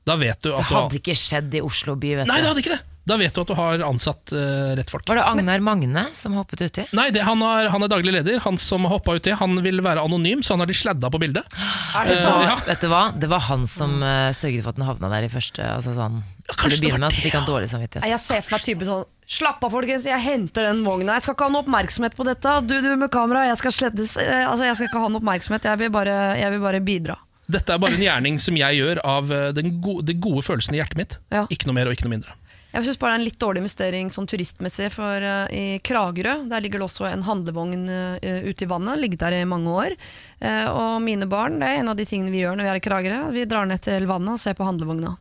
Da 0.07 0.15
vet 0.17 0.39
du 0.41 0.53
Det 0.53 0.61
hadde 0.63 0.69
du 0.71 0.95
har 0.95 1.01
ikke 1.03 1.19
skjedd 1.19 1.59
i 1.59 1.65
Oslo 1.65 1.99
by, 1.99 2.15
vet 2.21 2.31
Nei, 2.31 2.39
det 2.41 2.49
hadde 2.49 2.63
ikke 2.63 2.77
det! 2.77 2.85
Da 3.09 3.17
vet 3.17 3.33
du 3.33 3.41
at 3.41 3.49
du 3.49 3.55
har 3.57 3.83
ansatt 3.87 4.33
uh, 4.37 4.75
rett 4.77 4.91
folk. 4.93 5.07
Var 5.09 5.17
det 5.17 5.25
Agnar 5.31 5.63
Magne 5.65 6.05
som 6.17 6.35
hoppet 6.37 6.67
uti? 6.67 6.85
Nei, 6.97 7.09
det, 7.15 7.23
han, 7.25 7.41
er, 7.41 7.71
han 7.73 7.85
er 7.85 7.89
daglig 7.89 8.13
leder. 8.19 8.41
Han 8.45 8.61
som 8.61 8.85
hoppa 8.91 9.15
uti, 9.17 9.33
han 9.33 9.57
vil 9.65 9.81
være 9.85 10.05
anonym, 10.05 10.43
så 10.45 10.55
han 10.55 10.65
har 10.65 10.69
de 10.69 10.77
sladda 10.77 11.09
på 11.13 11.21
bildet. 11.23 11.57
Er 11.97 12.11
det 12.11 12.19
sant? 12.21 12.43
Uh, 12.43 12.51
ja. 12.51 12.59
Vet 12.69 12.85
du 12.85 12.91
hva? 12.93 13.03
Det 13.17 13.31
var 13.33 13.47
han 13.49 13.65
som 13.71 13.97
eh, 14.05 14.29
sørget 14.37 14.67
for 14.67 14.75
at 14.75 14.81
den 14.81 14.89
havna 14.91 15.11
der 15.15 15.25
i 15.25 15.33
første 15.33 15.65
altså 15.65 15.97
sånn, 15.97 16.21
kanskje 16.57 16.81
det 16.87 16.93
var 16.95 17.03
med, 17.03 17.13
så 17.13 17.21
det, 17.21 17.27
fikk 17.29 17.39
han 17.39 17.47
dårlig 17.49 17.71
samvittighet. 17.71 18.09
Jeg 18.09 18.21
ser 18.25 18.45
for 18.45 18.57
meg 18.57 18.67
typen 18.67 18.89
sånn 18.89 19.07
Slapp 19.29 19.61
av, 19.61 19.69
folkens, 19.75 20.07
jeg 20.09 20.25
henter 20.25 20.65
den 20.71 20.79
vogna. 20.87 21.19
Jeg 21.19 21.27
skal 21.27 21.35
ikke 21.35 21.45
ha 21.51 21.53
noe 21.53 21.61
oppmerksomhet 21.67 22.15
på 22.17 22.25
dette. 22.25 22.55
Du, 22.65 22.79
du 22.81 22.89
med 22.97 23.11
kamera, 23.13 23.43
jeg 23.51 23.59
skal 23.61 23.75
slettes. 23.77 24.15
Eh, 24.23 24.47
Altså, 24.49 24.65
jeg 24.65 24.79
skal 24.79 24.89
ikke 24.89 25.03
ha 25.03 25.11
noe 25.13 25.21
oppmerksomhet. 25.21 25.69
Jeg 25.69 25.81
vil 25.83 25.91
bare, 25.93 26.15
jeg 26.41 26.55
vil 26.55 26.63
bare 26.63 26.81
bidra. 26.81 27.19
Dette 27.45 27.75
er 27.75 27.83
bare 27.83 27.99
en 27.99 28.05
gjerning 28.07 28.41
som 28.41 28.57
jeg 28.57 28.79
gjør 28.81 29.03
av 29.05 29.29
uh, 29.29 29.51
den 29.57 29.83
gode, 29.85 30.07
de 30.09 30.17
gode 30.17 30.41
følelsene 30.45 30.79
i 30.79 30.81
hjertet 30.81 31.01
mitt. 31.01 31.19
Ja. 31.33 31.45
Ikke 31.53 31.69
noe 31.69 31.77
mer 31.77 31.91
og 31.91 31.97
ikke 31.97 32.09
noe 32.09 32.15
mindre. 32.17 32.39
Jeg 32.73 32.85
synes 32.85 32.99
bare 33.01 33.15
det 33.15 33.17
er 33.17 33.21
en 33.23 33.29
litt 33.29 33.39
dårlig 33.41 33.63
investering 33.63 34.11
sånn 34.13 34.29
turistmessig, 34.29 34.91
for 34.97 35.25
uh, 35.25 35.45
i 35.53 35.79
Kragerø 35.85 36.35
der 36.49 36.65
ligger 36.65 36.81
det 36.81 36.89
også 36.89 37.09
en 37.09 37.25
handlevogn 37.29 37.89
uh, 37.89 38.45
ute 38.49 38.65
i 38.65 38.69
vannet, 38.69 39.01
ligget 39.01 39.25
der 39.25 39.39
i 39.43 39.49
mange 39.49 39.73
år. 39.73 39.97
Uh, 40.41 40.69
og 40.73 40.93
mine 41.05 41.29
barn, 41.29 41.61
det 41.61 41.69
er 41.69 41.83
en 41.83 41.93
av 41.93 42.01
de 42.01 42.09
tingene 42.09 42.33
vi 42.33 42.45
gjør 42.47 42.57
når 42.57 42.69
vi 42.69 42.73
er 42.73 42.81
i 42.81 42.85
Kragerø. 42.89 43.21
Vi 43.37 43.49
drar 43.49 43.69
ned 43.69 43.85
til 43.85 44.09
vannet 44.09 44.37
og 44.37 44.45
ser 44.45 44.57
på 44.57 44.69
handlevogna. 44.69 45.17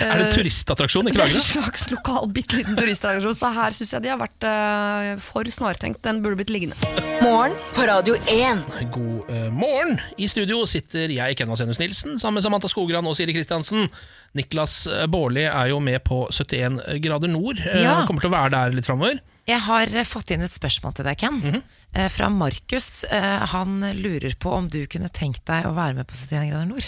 Er 0.00 0.18
det 0.18 0.26
en 0.26 0.34
turistattraksjon 0.34 1.08
i 1.08 1.14
Det 1.14 1.22
er 1.22 1.36
en 1.38 1.44
slags 1.44 1.86
lokal 1.92 2.30
bitte 2.34 2.58
liten 2.58 2.78
turistattraksjon, 2.78 3.36
så 3.38 3.50
her 3.54 3.76
syns 3.76 3.94
jeg 3.94 4.04
de 4.04 4.12
har 4.12 4.20
vært 4.20 4.46
uh, 4.48 5.10
for 5.22 5.48
snartenkt. 5.56 6.02
Den 6.04 6.22
burde 6.24 6.40
blitt 6.40 6.52
liggende. 6.54 6.78
Morgen 7.22 7.54
på 7.76 7.86
Radio 7.88 8.16
1. 8.32 8.64
God 8.94 9.30
uh, 9.30 9.46
morgen. 9.54 10.00
I 10.18 10.28
studio 10.30 10.64
sitter 10.70 11.12
jeg, 11.14 11.38
Kenvas 11.38 11.62
Enus 11.64 11.80
Nilsen, 11.82 12.18
sammen 12.18 12.40
med 12.40 12.46
Samantha 12.46 12.70
Skogran 12.70 13.06
og 13.06 13.16
Siri 13.18 13.36
Kristiansen. 13.36 13.88
Niklas 14.34 14.80
eh, 14.90 15.04
Baarli 15.06 15.44
er 15.46 15.70
jo 15.70 15.78
med 15.78 16.02
på 16.06 16.24
71 16.32 16.80
grader 17.04 17.30
nord. 17.30 17.60
Ja. 17.62 18.00
Uh, 18.00 18.08
Kommer 18.08 18.24
til 18.24 18.32
å 18.32 18.34
være 18.34 18.54
der 18.56 18.74
litt 18.78 18.88
framover. 18.88 19.22
Jeg 19.44 19.60
har 19.66 19.90
eh, 19.92 20.06
fått 20.08 20.30
inn 20.32 20.44
et 20.46 20.52
spørsmål 20.52 20.94
til 20.96 21.04
deg, 21.04 21.18
Ken. 21.20 21.40
Mm 21.40 21.50
-hmm. 21.54 22.10
fra 22.10 22.28
Markus. 22.28 23.04
Eh, 23.04 23.46
han 23.46 23.80
lurer 24.02 24.34
på 24.40 24.50
om 24.50 24.68
du 24.68 24.86
kunne 24.86 25.08
tenkt 25.08 25.44
deg 25.46 25.66
å 25.66 25.74
være 25.76 25.94
med 25.94 26.06
på 26.06 26.14
71 26.14 26.50
grader 26.50 26.66
nord. 26.66 26.86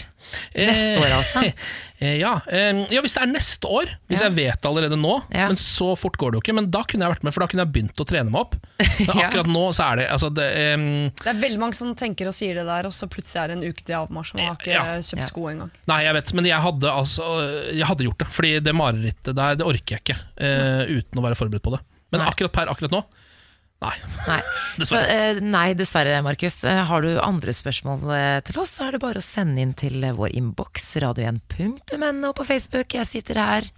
Neste 0.55 0.99
år, 0.99 1.11
altså. 1.19 1.43
Eh, 1.99 2.19
ja. 2.21 2.41
eh, 2.53 2.85
ja, 2.93 3.01
hvis 3.01 3.15
det 3.15 3.23
er 3.23 3.27
neste 3.33 3.65
år. 3.67 3.87
Hvis 4.09 4.21
Ja. 4.21 4.29
jeg 4.29 4.35
vet 4.37 4.61
det 4.61 4.69
allerede 4.69 4.97
nå. 5.01 5.23
Ja. 5.33 5.47
Men 5.49 5.57
så 5.57 5.97
fort 5.97 6.17
går 6.19 6.31
det 6.31 6.37
jo 6.37 6.41
ikke. 6.45 6.55
Men 6.55 6.71
da 6.71 6.83
kunne 6.83 7.05
jeg 7.07 7.15
vært 7.15 7.25
med, 7.25 7.33
for 7.33 7.41
da 7.41 7.47
kunne 7.47 7.65
jeg 7.65 7.73
begynt 7.73 8.01
å 8.01 8.05
trene 8.05 8.31
meg 8.31 8.41
opp. 8.41 8.55
Men 9.07 9.17
Ja. 9.17 9.29
akkurat 9.29 9.47
nå 9.47 9.73
så 9.73 9.93
er 9.93 9.97
det, 9.97 10.09
altså 10.13 10.29
det 10.35 10.75
um... 10.75 11.11
Det 11.23 11.27
er 11.33 11.41
veldig 11.41 11.59
mange 11.59 11.75
som 11.75 11.95
tenker 11.95 12.27
og 12.29 12.35
sier 12.35 12.55
det 12.55 12.67
der, 12.67 12.85
og 12.87 12.93
så 12.93 13.07
plutselig 13.09 13.41
er 13.45 13.49
det 13.49 13.57
en 13.57 13.71
uke 13.71 13.83
til 13.85 13.95
avmarsj, 13.97 14.35
og 14.35 14.41
man 14.41 14.47
har 14.49 14.57
ikke 14.57 14.73
Ja. 14.73 14.85
kjøpt 15.01 15.19
Ja. 15.25 15.25
sko 15.25 15.49
engang. 15.49 15.71
Nei, 15.87 16.03
jeg 16.05 16.15
vet, 16.15 16.33
men 16.35 16.45
jeg 16.45 16.61
hadde, 16.61 16.89
altså, 16.93 17.25
jeg 17.73 17.87
hadde 17.87 18.05
gjort 18.05 18.19
det. 18.19 18.29
Fordi 18.29 18.61
det 18.61 18.75
marerittet 18.75 19.35
der, 19.37 19.55
det 19.57 19.65
orker 19.67 19.97
jeg 19.97 20.01
ikke 20.05 20.19
uh, 20.41 20.85
uten 20.99 21.21
å 21.21 21.23
være 21.23 21.35
forberedt 21.37 21.63
på 21.63 21.71
det. 21.77 21.81
Men 22.17 22.25
Nei. 22.25 22.33
akkurat 22.35 22.57
per 22.57 22.73
akkurat 22.73 22.97
nå, 22.97 23.03
nei. 23.85 23.95
Nei, 24.27 24.41
så, 24.81 24.81
Dessverre. 24.81 25.17
eh, 25.37 25.41
nei 25.45 25.67
dessverre, 25.77 26.21
Markus. 26.25 26.63
Eh, 26.65 26.83
har 26.89 27.05
du 27.05 27.11
andre 27.21 27.53
spørsmål 27.57 28.07
eh, 28.17 28.39
til 28.49 28.61
oss, 28.63 28.73
så 28.79 28.87
er 28.89 28.97
det 28.97 29.03
bare 29.05 29.21
å 29.21 29.27
sende 29.27 29.61
inn 29.63 29.75
til 29.77 30.01
vår 30.17 30.33
innboks, 30.39 30.95
radio1.no 31.05 32.33
på 32.37 32.47
Facebook. 32.49 32.97
Jeg 32.97 33.11
sitter 33.11 33.43
her 33.43 33.69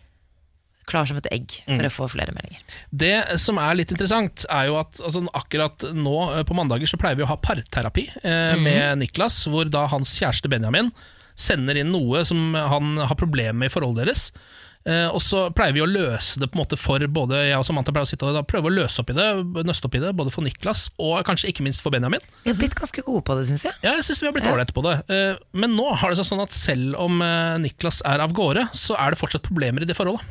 klar 0.89 1.05
som 1.05 1.19
et 1.21 1.27
egg 1.35 1.53
for 1.67 1.85
å 1.85 1.91
få 1.93 2.07
flere 2.15 2.33
meldinger. 2.33 2.63
Det 2.89 3.39
som 3.43 3.59
er 3.61 3.77
litt 3.77 3.91
interessant, 3.93 4.47
er 4.49 4.71
jo 4.71 4.79
at 4.81 4.97
altså, 5.05 5.21
akkurat 5.37 5.85
nå 5.93 6.15
på 6.49 6.57
mandager 6.57 6.89
så 6.89 6.97
pleier 7.01 7.19
vi 7.19 7.27
å 7.27 7.29
ha 7.29 7.37
parterapi 7.45 8.07
eh, 8.23 8.55
med 8.57 9.03
Niklas, 9.03 9.43
hvor 9.53 9.69
da 9.69 9.85
hans 9.93 10.15
kjæreste 10.17 10.49
Benjamin 10.49 10.89
sender 11.39 11.79
inn 11.79 11.93
noe 11.93 12.25
som 12.27 12.57
han 12.57 12.97
har 12.99 13.19
problemer 13.21 13.55
med 13.55 13.69
i 13.71 13.75
forholdet 13.75 14.09
deres. 14.09 14.25
Eh, 14.87 15.09
og 15.11 15.21
så 15.21 15.47
pleier 15.53 15.75
vi 15.77 15.83
å 15.85 15.89
løse 15.91 16.41
det 16.41 16.49
på 16.53 16.57
en 16.59 16.63
måte 16.63 16.79
for 16.81 17.03
både 17.13 17.41
jeg 17.51 17.59
og 17.59 17.67
Samantha 17.67 17.93
pleier 17.93 18.07
å 18.07 18.11
sitte 18.11 18.25
og 18.29 18.37
da 18.37 18.45
prøve 18.47 18.71
å 18.71 18.73
løse 18.73 19.03
opp 19.03 19.11
i 19.13 19.17
det, 19.19 19.27
nøste 19.69 19.89
opp 19.89 19.97
i 19.99 20.03
det, 20.03 20.15
både 20.17 20.33
for 20.33 20.47
Niklas 20.47 20.87
og 21.03 21.19
kanskje 21.29 21.51
ikke 21.53 21.67
minst 21.67 21.83
for 21.85 21.93
Benjamin. 21.93 22.23
Vi 22.45 22.53
har 22.53 22.57
blitt 22.61 22.77
ganske 22.79 23.03
gode 23.05 23.25
på 23.27 23.37
det, 23.37 23.49
syns 23.51 23.67
jeg. 23.69 23.77
Ja, 23.85 23.97
jeg 23.99 24.07
synes 24.09 24.23
vi 24.25 24.31
har 24.31 24.37
blitt 24.39 24.49
ålreite 24.49 24.77
på 24.77 24.85
det. 24.87 24.95
Eh, 25.13 25.37
Men 25.59 25.75
nå 25.77 25.91
har 25.99 26.15
det 26.15 26.21
seg 26.23 26.31
sånn 26.31 26.45
at 26.45 26.57
selv 26.57 26.97
om 27.03 27.21
eh, 27.25 27.59
Niklas 27.65 28.01
er 28.09 28.23
av 28.25 28.33
gårde, 28.37 28.69
så 28.77 28.97
er 28.97 29.13
det 29.13 29.21
fortsatt 29.21 29.45
problemer 29.51 29.85
i 29.85 29.89
det 29.89 29.97
forholdet. 29.99 30.25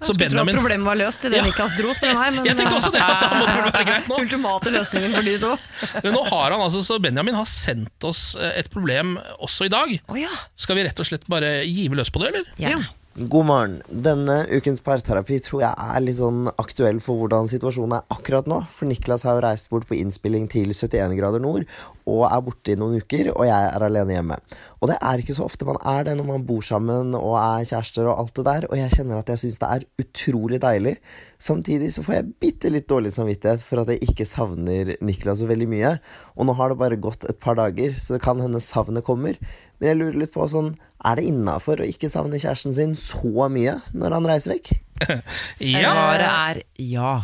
Så 0.00 0.14
Skulle 0.14 0.30
tro 0.32 0.40
at 0.40 0.56
problemet 0.56 0.88
var 0.88 0.96
løst 0.98 1.26
idet 1.28 1.38
Ja. 1.38 1.44
Niklas 1.44 1.74
dro, 1.76 1.92
spør 1.94 2.14
du 2.14 2.18
meg. 2.18 2.38
Men 2.38 2.46
Jeg 2.48 2.56
tenkte 2.58 2.78
også 2.80 2.90
det, 2.94 3.02
at 3.04 3.20
da 3.20 3.28
må 3.36 3.44
det 3.44 3.58
være 3.68 3.84
greit 3.90 4.08
nå. 4.08 4.16
Ultimate 4.24 4.72
løsningen 4.74 5.12
for 5.14 5.28
de 5.28 5.34
to. 5.42 5.50
Men 6.06 6.16
nå 6.16 6.22
har 6.32 6.54
han 6.56 6.64
altså, 6.64 6.80
så 6.86 6.96
Benjamin 7.02 7.36
har 7.36 7.46
sendt 7.50 8.08
oss 8.08 8.22
et 8.40 8.70
problem 8.72 9.18
også 9.44 9.68
i 9.68 9.72
dag. 9.74 9.92
Oh, 10.08 10.16
ja. 10.18 10.32
Skal 10.58 10.80
vi 10.80 10.86
rett 10.88 11.04
og 11.04 11.10
slett 11.10 11.28
bare 11.30 11.58
give 11.68 11.98
løs 12.00 12.10
på 12.10 12.24
det, 12.24 12.32
eller? 12.32 12.48
Gjerne. 12.58 12.88
God 13.18 13.46
morgen. 13.48 13.72
Denne 13.90 14.44
ukens 14.46 14.78
parterapi 14.86 15.40
tror 15.42 15.64
jeg 15.64 15.74
er 15.74 16.02
litt 16.04 16.20
sånn 16.20 16.44
aktuell 16.52 17.00
for 17.02 17.18
hvordan 17.18 17.48
situasjonen 17.50 17.96
er 17.96 18.14
akkurat 18.14 18.46
nå. 18.46 18.60
For 18.70 18.86
Niklas 18.86 19.24
har 19.26 19.34
jo 19.34 19.42
reist 19.42 19.66
bort 19.72 19.88
på 19.88 19.96
innspilling 19.96 20.46
til 20.52 20.70
71 20.70 21.16
grader 21.18 21.42
nord 21.42 21.66
og 22.08 22.22
er 22.28 22.44
borte 22.46 22.72
i 22.72 22.78
noen 22.78 23.02
uker, 23.02 23.32
og 23.34 23.44
jeg 23.44 23.72
er 23.72 23.84
alene 23.84 24.14
hjemme. 24.14 24.38
Og 24.78 24.88
det 24.88 24.96
er 25.02 25.20
ikke 25.20 25.34
så 25.36 25.48
ofte 25.48 25.66
man 25.68 25.80
er 25.82 26.06
det 26.06 26.14
når 26.16 26.28
man 26.30 26.46
bor 26.48 26.62
sammen 26.64 27.10
og 27.18 27.34
er 27.40 27.66
kjærester 27.68 28.06
og 28.06 28.22
alt 28.22 28.38
det 28.38 28.46
der, 28.46 28.66
og 28.70 28.78
jeg 28.80 28.94
kjenner 28.94 29.20
at 29.20 29.32
jeg 29.34 29.42
syns 29.42 29.58
det 29.60 29.72
er 29.74 29.86
utrolig 30.04 30.62
deilig. 30.62 30.94
Samtidig 31.42 31.90
så 31.94 32.06
får 32.06 32.16
jeg 32.20 32.30
bitte 32.40 32.72
litt 32.72 32.88
dårlig 32.88 33.12
samvittighet 33.18 33.66
for 33.66 33.82
at 33.82 33.92
jeg 33.92 34.08
ikke 34.08 34.28
savner 34.30 34.94
Niklas 35.04 35.42
så 35.42 35.50
veldig 35.50 35.68
mye. 35.74 35.96
Og 36.38 36.48
nå 36.48 36.54
har 36.56 36.72
det 36.72 36.80
bare 36.80 37.02
gått 37.02 37.28
et 37.28 37.42
par 37.42 37.58
dager, 37.58 37.98
så 37.98 38.16
det 38.16 38.24
kan 38.24 38.40
hende 38.40 38.62
savnet 38.64 39.04
kommer. 39.06 39.36
Men 39.78 39.90
jeg 39.92 39.98
lurer 40.00 40.20
litt 40.24 40.34
på 40.34 40.46
sånn, 40.50 40.72
er 41.06 41.18
det 41.18 41.28
innafor 41.30 41.82
å 41.82 41.86
ikke 41.86 42.10
savne 42.10 42.40
kjæresten 42.40 42.74
sin 42.74 42.96
så 42.98 43.46
mye 43.52 43.76
når 43.94 44.16
han 44.16 44.28
reiser 44.28 44.56
vekk? 44.56 44.72
ja. 45.08 45.82
Svaret 45.84 46.28
er 46.28 46.62
ja. 46.82 47.14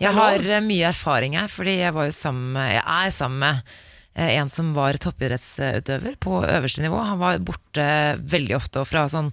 Jeg 0.00 0.16
har 0.16 0.46
eh, 0.48 0.64
mye 0.64 0.90
erfaring 0.90 1.36
her, 1.38 1.50
fordi 1.52 1.78
jeg 1.82 1.94
var 1.94 2.08
jo 2.08 2.14
sammen 2.16 2.54
med 2.56 2.70
Jeg 2.72 2.82
er 2.82 3.10
sammen 3.12 3.42
med 3.44 3.74
eh, 4.16 4.30
en 4.40 4.50
som 4.52 4.72
var 4.76 4.98
toppidrettsutøver 5.00 6.16
på 6.22 6.38
øverste 6.48 6.84
nivå. 6.84 7.02
Han 7.12 7.20
var 7.20 7.42
borte 7.44 7.88
veldig 8.18 8.56
ofte, 8.58 8.82
og 8.82 8.88
fra 8.88 9.04
sånn 9.12 9.30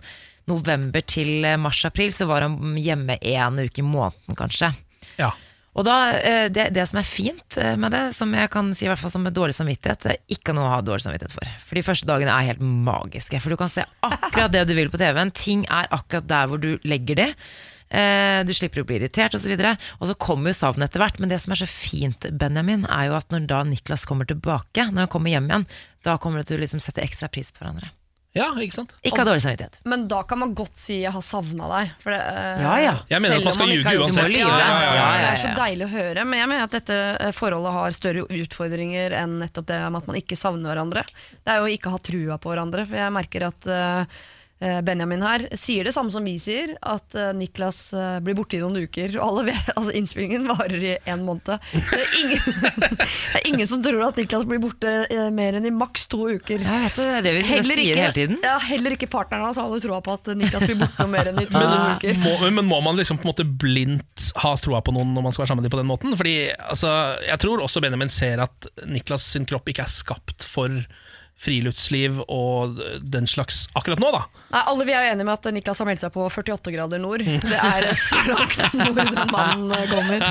november 0.50 1.06
til 1.08 1.46
eh, 1.48 1.60
mars-april 1.62 2.12
så 2.14 2.28
var 2.30 2.46
han 2.46 2.76
hjemme 2.78 3.18
én 3.22 3.62
uke 3.64 3.82
i 3.82 3.88
måneden, 3.88 4.38
kanskje. 4.38 4.74
Ja. 5.20 5.32
Og 5.80 5.86
da, 5.88 5.96
eh, 6.20 6.50
det, 6.52 6.66
det 6.76 6.84
som 6.90 7.00
er 7.00 7.08
fint 7.08 7.56
eh, 7.62 7.78
med 7.80 7.94
det, 7.96 8.04
som 8.18 8.34
jeg 8.36 8.52
kan 8.52 8.74
si 8.76 8.84
i 8.84 8.90
hvert 8.92 9.00
fall 9.00 9.14
som 9.14 9.24
med 9.24 9.36
dårlig 9.38 9.56
samvittighet, 9.56 10.04
det 10.04 10.16
er 10.18 10.36
ikke 10.36 10.56
noe 10.58 10.68
å 10.68 10.74
ha 10.74 10.82
dårlig 10.84 11.06
samvittighet 11.06 11.36
for. 11.38 11.54
For 11.70 11.80
de 11.80 11.86
første 11.88 12.10
dagene 12.10 12.36
er 12.36 12.50
helt 12.52 12.64
magiske. 12.90 13.40
For 13.40 13.56
du 13.56 13.60
kan 13.60 13.72
se 13.72 13.86
akkurat 14.04 14.52
det 14.56 14.66
du 14.68 14.76
vil 14.76 14.92
på 14.92 15.00
TV-en. 15.00 15.32
Ting 15.32 15.64
er 15.72 15.88
akkurat 15.96 16.28
der 16.28 16.50
hvor 16.52 16.60
du 16.60 16.74
legger 16.84 17.22
det. 17.24 17.30
Eh, 17.90 18.42
Du 18.46 18.52
slipper 18.54 18.84
å 18.84 18.90
bli 18.90 19.00
irritert 19.00 19.38
osv. 19.38 19.54
Og, 19.56 19.64
så 19.64 20.02
og 20.02 20.12
så 20.12 20.18
kommer 20.20 20.52
jo 20.52 20.60
savnet 20.60 20.90
etter 20.90 21.06
hvert. 21.06 21.22
Men 21.24 21.32
det 21.32 21.40
som 21.46 21.56
er 21.56 21.64
så 21.64 21.70
fint, 21.70 22.28
Benjamin, 22.42 22.84
er 22.90 23.08
jo 23.10 23.16
at 23.22 23.32
når 23.32 23.48
da 23.50 23.64
Niklas 23.64 24.04
kommer 24.10 24.28
tilbake, 24.30 24.90
når 24.92 25.08
han 25.08 25.14
kommer 25.16 25.32
hjem 25.34 25.48
igjen, 25.50 25.70
da 26.04 26.20
kommer 26.20 26.44
du 26.44 26.50
til 26.52 26.60
å 26.60 26.64
liksom 26.66 26.84
sette 26.84 27.06
ekstra 27.06 27.32
pris 27.32 27.54
på 27.56 27.64
hverandre. 27.64 27.94
Ja, 28.40 28.48
ikke 28.64 28.78
sant? 28.80 28.94
Ikke 29.04 29.20
ha 29.22 29.26
dårlig 29.28 29.44
samvittighet. 29.44 29.80
Men 29.92 30.08
da 30.12 30.22
kan 30.24 30.40
man 30.40 30.54
godt 30.56 30.78
si 30.80 31.02
'jeg 31.04 31.12
har 31.12 31.22
savna 31.26 31.68
deg'. 31.74 31.92
For 32.00 32.12
det, 32.16 32.20
eh, 32.22 32.62
Ja, 32.64 32.74
ja. 32.80 32.94
Jeg 33.10 33.22
mener 33.22 33.36
selv 33.36 33.42
at 33.42 33.46
man 33.46 33.54
skal 33.54 33.68
ljuge 33.76 33.98
uansett. 34.00 34.24
det. 34.24 34.40
Du 34.40 34.46
må 34.46 34.50
lyve. 34.50 34.60
Ja, 34.60 34.70
ja, 34.70 34.80
Ja, 34.80 34.94
ja, 34.96 35.12
Det 35.18 35.22
ja. 35.28 35.32
er 35.32 35.42
så 35.44 35.52
deilig 35.60 35.86
å 35.86 35.92
høre. 35.94 36.26
Men 36.26 36.40
jeg 36.40 36.48
mener 36.50 36.64
at 36.64 36.72
dette 36.72 36.98
eh, 37.20 37.32
forholdet 37.32 37.72
har 37.74 37.92
større 37.92 38.24
utfordringer 38.30 39.12
enn 39.12 39.40
nettopp 39.44 39.66
det 39.68 39.80
med 39.92 40.02
at 40.02 40.08
man 40.08 40.16
ikke 40.16 40.38
savner 40.40 40.74
hverandre. 40.74 41.04
Det 41.46 41.48
er 41.54 41.58
jo 41.60 41.66
å 41.68 41.74
ikke 41.78 41.92
ha 41.92 41.98
trua 41.98 42.38
på 42.40 42.50
hverandre. 42.56 42.88
For 42.88 42.96
jeg 42.96 43.12
merker 43.12 43.48
at 43.48 43.68
eh, 43.68 44.06
Benjamin 44.60 45.22
her 45.24 45.46
sier 45.56 45.88
det 45.88 45.94
samme 45.96 46.12
som 46.12 46.26
vi 46.28 46.34
sier, 46.42 46.74
at 46.84 47.16
eh, 47.16 47.30
Niklas 47.38 47.78
eh, 47.96 48.18
blir 48.26 48.36
borte 48.36 48.58
i 48.58 48.60
noen 48.60 48.76
uker. 48.84 49.14
Og 49.16 49.24
alle 49.24 49.44
vet, 49.54 49.70
altså 49.80 49.94
Innspillingen 49.96 50.50
varer 50.50 50.82
i 50.84 50.92
en 51.08 51.24
måned. 51.24 51.54
Det 51.72 52.00
er, 52.00 52.16
ingen, 52.20 52.60
det 52.84 53.40
er 53.40 53.48
ingen 53.54 53.70
som 53.72 53.84
tror 53.86 54.04
at 54.10 54.20
Niklas 54.20 54.44
blir 54.50 54.60
borte 54.64 54.92
eh, 55.08 55.30
mer 55.32 55.56
enn 55.60 55.70
i 55.70 55.72
maks 55.72 56.10
to 56.12 56.26
uker. 56.28 56.60
Jeg 56.60 56.84
vet 56.86 57.00
det, 57.00 57.08
det 57.08 57.16
er 57.22 57.28
det 57.30 57.34
vi 57.38 57.46
Heller 57.54 57.70
sier 57.70 57.84
ikke, 57.86 58.04
hele 58.04 58.18
tiden. 58.20 58.40
ja, 58.44 58.58
heller 58.68 58.98
ikke 58.98 59.10
partneren 59.16 59.48
hans 59.48 59.62
har 59.62 59.72
jo 59.72 59.80
troa 59.88 60.02
på 60.04 60.18
at 60.20 60.32
Niklas 60.40 60.68
blir 60.68 60.80
borte 60.84 61.08
mer 61.16 61.32
enn 61.32 61.40
i 61.40 61.48
to 61.48 61.60
Men 61.64 61.96
uker. 61.96 62.20
må, 62.26 62.36
men 62.60 62.68
må 62.68 62.82
man 62.84 63.00
liksom 63.00 63.22
på 63.22 63.30
en 63.30 63.32
måte 63.32 63.48
blindt 63.64 64.32
ha 64.44 64.56
troa 64.60 64.84
på 64.84 64.94
noen 64.96 65.16
når 65.16 65.30
man 65.30 65.36
skal 65.36 65.46
være 65.46 65.54
sammen 65.54 65.64
med 65.64 65.70
dem 65.72 65.78
på 65.78 65.82
den 65.82 65.92
måten? 65.94 66.18
Fordi 66.20 66.36
altså, 66.58 66.92
Jeg 67.30 67.40
tror 67.46 67.64
også 67.64 67.82
Benjamin 67.84 68.12
ser 68.12 68.44
at 68.44 68.68
Niklas 68.92 69.24
sin 69.32 69.48
kropp 69.48 69.72
ikke 69.72 69.88
er 69.88 69.94
skapt 69.94 70.44
for 70.48 70.82
friluftsliv 71.40 72.20
og 72.28 72.80
den 73.02 73.28
slags 73.30 73.64
akkurat 73.78 74.00
nå, 74.02 74.10
da. 74.12 74.22
Nei, 74.54 74.62
alle 74.72 74.86
vi 74.88 74.94
er 74.98 75.08
enige 75.14 75.26
med 75.28 75.34
at 75.38 75.48
Niklas 75.56 75.80
har 75.82 75.88
meldt 75.90 76.04
seg 76.04 76.12
på 76.16 76.26
48 76.28 76.74
grader 76.76 77.00
nord. 77.02 77.24
Det 77.24 77.60
er 77.60 77.88
så 78.10 78.20
langt 78.28 78.60
nord 78.76 79.00
den 79.00 79.20
mannen 79.32 79.86
kommer. 79.92 80.26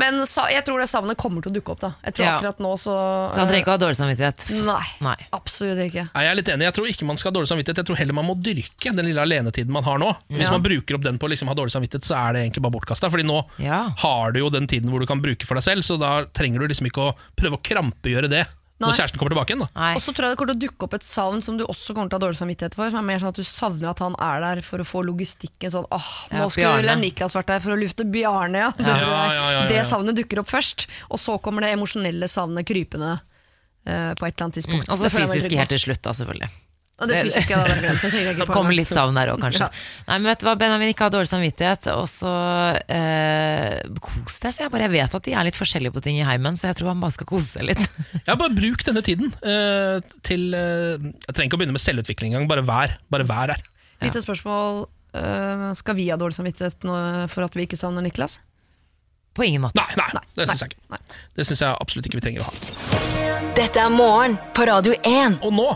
Men 0.00 0.20
sa, 0.30 0.48
jeg 0.52 0.64
tror 0.66 0.82
det 0.82 0.88
savnet 0.90 1.18
kommer 1.20 1.44
til 1.44 1.52
å 1.52 1.56
dukke 1.58 1.74
opp. 1.76 1.80
da 1.84 1.92
Jeg 2.06 2.14
tror 2.18 2.26
Ja. 2.26 2.34
akkurat 2.38 2.58
nå 2.64 2.72
så 2.80 2.94
Så 3.34 3.38
han 3.40 3.48
trenger 3.50 3.62
ikke 3.64 3.72
å 3.72 3.76
ha 3.78 3.82
dårlig 3.84 3.98
samvittighet. 4.00 4.46
Nei, 4.66 4.84
Nei. 5.06 5.16
absolutt 5.36 5.82
ikke. 5.86 6.06
Nei, 6.14 6.24
Jeg 6.26 6.30
er 6.34 6.38
litt 6.40 6.52
enig, 6.54 6.66
jeg 6.68 6.74
tror 6.80 6.90
ikke 6.92 7.06
man 7.06 7.16
skal 7.20 7.30
ha 7.32 7.38
dårlig 7.40 7.52
samvittighet. 7.52 7.82
Jeg 7.82 7.86
tror 7.90 8.00
heller 8.02 8.18
man 8.20 8.26
må 8.30 8.36
dyrke 8.42 8.94
den 8.96 9.06
lille 9.06 9.22
alenetiden 9.24 9.70
man 9.72 9.84
har 9.86 9.98
nå. 10.02 10.10
Hvis 10.30 10.48
Ja. 10.48 10.52
man 10.56 10.62
bruker 10.66 10.94
opp 10.98 11.02
den 11.06 11.18
på 11.18 11.26
å 11.28 11.30
liksom 11.30 11.48
ha 11.48 11.54
dårlig 11.54 11.72
samvittighet, 11.72 12.04
så 12.04 12.16
er 12.18 12.32
det 12.34 12.42
egentlig 12.44 12.62
bare 12.62 12.72
bortkasta. 12.78 13.10
Fordi 13.10 13.24
nå 13.26 13.44
Ja. 13.58 13.88
har 13.98 14.32
du 14.32 14.40
jo 14.40 14.50
den 14.50 14.66
tiden 14.66 14.90
hvor 14.90 15.00
du 15.00 15.06
kan 15.06 15.20
bruke 15.22 15.44
for 15.46 15.54
deg 15.54 15.62
selv, 15.64 15.82
så 15.86 15.98
da 15.98 16.24
trenger 16.34 16.60
du 16.60 16.68
liksom 16.68 16.86
ikke 16.90 17.10
å 17.12 17.16
prøve 17.36 17.56
å 17.58 17.62
krampegjøre 17.62 18.28
det 18.28 18.46
Nei. 18.80 18.88
når 18.88 18.96
kjæresten 18.96 19.20
kommer 19.20 19.34
tilbake 19.34 19.52
igjen. 19.52 19.62
da 19.66 19.80
Nei. 19.80 19.92
Og 19.98 20.02
så 20.02 20.14
tror 20.16 20.26
jeg 20.26 20.32
det 20.32 20.40
kommer 20.40 20.52
til 20.54 20.58
å 20.58 20.64
dukke 20.64 20.86
opp 20.86 20.94
et 20.96 21.06
savn 21.06 21.42
som 21.44 21.58
du 21.60 21.64
også 21.66 21.94
kommer 21.96 22.08
til 22.08 22.16
å 22.16 22.20
ha 22.20 22.24
dårlig 22.26 22.40
samvittighet 22.40 22.76
for. 22.78 22.92
Som 22.92 23.02
er 23.02 23.08
mer 23.10 23.22
sånn 23.22 23.32
at 23.34 23.40
Du 23.40 23.44
savner 23.44 23.90
at 23.92 24.00
han 24.04 24.16
er 24.16 24.44
der 24.46 24.62
for 24.64 24.82
å 24.82 24.88
få 24.88 25.04
logistikken 25.04 25.74
sånn 25.74 25.88
åh, 25.92 26.10
nå 26.32 26.46
Ja, 26.46 26.50
skulle 26.54 26.96
Niklas 27.00 27.36
vært 27.36 27.52
der 27.52 27.64
for 27.64 27.76
å 27.76 27.80
lufte 27.80 28.08
Bjarne, 28.08 28.66
ja. 28.66 28.70
Det, 28.76 28.88
Ja, 28.88 29.00
ja, 29.04 29.32
ja, 29.36 29.48
ja. 29.58 29.66
det 29.68 29.84
savnet 29.88 30.16
dukker 30.16 30.40
opp 30.42 30.48
først. 30.50 30.88
Og 31.10 31.20
så 31.20 31.36
kommer 31.44 31.66
det 31.66 31.74
emosjonelle 31.76 32.28
savnet 32.30 32.68
krypende 32.68 33.18
Uh, 33.80 34.12
på 34.12 34.26
et 34.28 34.34
eller 34.34 34.44
annet 34.44 34.58
tidspunkt. 34.58 34.90
Og 34.92 34.98
så 35.00 35.08
fysiske 35.08 35.56
helt 35.56 35.70
til 35.72 35.80
slutt, 35.80 36.02
da, 36.04 36.12
selvfølgelig. 36.12 36.50
Og 37.00 37.08
det 37.08 37.22
fysiske 37.24 37.56
da, 37.56 37.64
det 37.70 37.78
glemte 37.80 38.10
jeg, 38.12 38.36
Det 38.36 38.46
kommer 38.50 38.76
litt 38.76 38.90
savn 38.90 39.16
der 39.16 39.32
òg, 39.32 39.40
kanskje. 39.40 39.68
Ja. 39.70 40.04
Nei, 40.10 40.18
men 40.18 40.30
vet 40.30 40.42
du 40.42 40.46
hva, 40.48 40.54
Benjamin 40.60 40.92
ikke 40.92 41.06
har 41.06 41.14
dårlig 41.14 41.30
samvittighet, 41.30 41.88
og 41.94 42.04
så 42.12 42.32
eh, 42.92 43.80
kos 44.04 44.40
deg. 44.44 44.60
Jeg, 44.60 44.72
bare, 44.74 44.86
jeg 44.86 44.94
vet 44.98 45.16
at 45.20 45.26
de 45.26 45.36
er 45.36 45.48
litt 45.48 45.58
forskjellige 45.58 45.96
på 45.96 46.04
ting 46.04 46.20
i 46.20 46.26
heimen, 46.28 46.60
så 46.60 46.70
jeg 46.70 46.80
tror 46.80 46.92
han 46.92 47.02
bare 47.02 47.16
skal 47.16 47.30
kose 47.30 47.56
seg 47.56 47.70
litt. 47.72 47.84
Ja, 48.28 48.36
bare 48.36 48.52
bruk 48.54 48.82
denne 48.86 49.00
tiden 49.02 49.30
eh, 49.42 49.98
til 50.26 50.52
eh, 50.54 51.00
Jeg 51.00 51.32
trenger 51.32 51.48
ikke 51.48 51.56
å 51.56 51.60
begynne 51.62 51.74
med 51.74 51.82
selvutvikling 51.82 52.34
engang, 52.34 52.50
bare 52.50 52.64
vær. 52.66 52.94
Bare 53.10 53.26
vær 53.26 53.54
der. 53.54 53.64
Lite 54.04 54.22
spørsmål. 54.22 54.84
Uh, 55.10 55.72
skal 55.74 55.96
vi 55.98 56.04
ha 56.12 56.14
dårlig 56.20 56.36
samvittighet 56.36 56.84
nå 56.86 56.94
for 57.32 57.42
at 57.42 57.56
vi 57.58 57.64
ikke 57.66 57.78
savner 57.80 58.04
Niklas? 58.04 58.38
På 59.34 59.46
ingen 59.46 59.64
måte. 59.64 59.78
Nei, 59.78 60.10
nei, 60.14 60.22
det 60.38 60.46
syns 60.50 60.64
jeg 60.64 60.74
ikke. 60.74 61.00
Det 61.38 61.46
syns 61.48 61.64
jeg 61.64 61.74
absolutt 61.82 62.10
ikke 62.10 62.20
vi 62.20 62.26
trenger 62.28 62.44
å 62.44 62.50
ha. 62.50 63.40
Dette 63.58 63.82
er 63.82 63.90
morgen 63.94 64.36
på 64.54 64.66
Radio 64.66 64.94
1. 65.06 65.40
Og 65.46 65.54
nå 65.54 65.66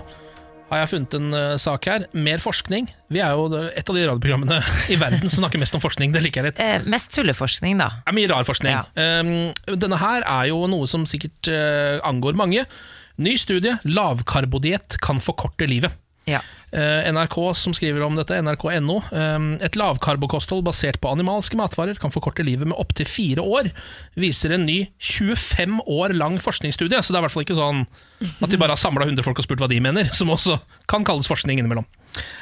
har 0.74 0.82
jeg 0.82 0.90
funnet 0.92 1.16
en 1.18 1.36
eh, 1.38 1.54
sak 1.62 1.88
her. 1.90 2.06
Mer 2.26 2.42
forskning. 2.42 2.88
Vi 3.14 3.22
er 3.22 3.34
jo 3.36 3.46
et 3.64 3.90
av 3.90 3.96
de 3.96 4.06
radioprogrammene 4.10 4.60
i 4.92 4.98
verden 5.00 5.24
som 5.28 5.44
snakker 5.44 5.62
mest 5.62 5.76
om 5.78 5.82
forskning. 5.82 6.14
Det 6.14 6.22
liker 6.24 6.42
jeg 6.42 6.52
litt. 6.52 6.62
Eh, 6.62 6.88
mest 6.90 7.12
tulleforskning, 7.14 7.78
da. 7.80 7.90
Det 8.02 8.12
er 8.12 8.18
mye 8.18 8.32
rar 8.32 8.48
forskning. 8.48 8.74
Ja. 8.74 9.08
Um, 9.22 9.78
denne 9.80 10.00
her 10.02 10.26
er 10.26 10.50
jo 10.50 10.64
noe 10.70 10.90
som 10.90 11.06
sikkert 11.08 11.50
uh, 11.52 12.02
angår 12.06 12.36
mange. 12.38 12.66
Ny 13.22 13.36
studie. 13.38 13.76
Lavkarbodiett 13.86 14.98
kan 15.04 15.22
forkorte 15.22 15.68
livet. 15.70 15.94
Ja. 16.28 16.40
Eh, 16.74 17.06
NRK 17.14 17.36
som 17.54 17.74
skriver 17.76 18.02
om 18.02 18.16
dette, 18.18 18.34
nrk.no. 18.42 18.96
Um, 19.14 19.52
et 19.62 19.76
lavkarbokosthold 19.78 20.64
basert 20.66 20.98
på 20.98 21.12
animalske 21.14 21.54
matvarer 21.58 22.00
kan 22.02 22.10
forkorte 22.10 22.42
livet 22.42 22.66
med 22.66 22.78
opptil 22.82 23.06
fire 23.06 23.44
år, 23.46 23.68
viser 24.18 24.56
en 24.56 24.66
ny 24.66 24.80
25 24.98 25.78
år 25.86 26.16
lang 26.18 26.40
forskningsstudie. 26.42 26.98
Så 26.98 27.14
det 27.14 27.20
er 27.20 27.22
i 27.22 27.26
hvert 27.28 27.36
fall 27.36 27.46
ikke 27.46 27.58
sånn 27.60 27.84
at 28.42 28.50
de 28.50 28.58
bare 28.58 28.74
har 28.74 28.80
samla 28.80 29.06
100 29.06 29.22
folk 29.26 29.38
og 29.38 29.46
spurt 29.46 29.62
hva 29.62 29.68
de 29.70 29.78
mener, 29.84 30.10
som 30.18 30.32
også 30.34 30.58
kan 30.90 31.06
kalles 31.06 31.30
forskning 31.30 31.62
innimellom. 31.62 31.86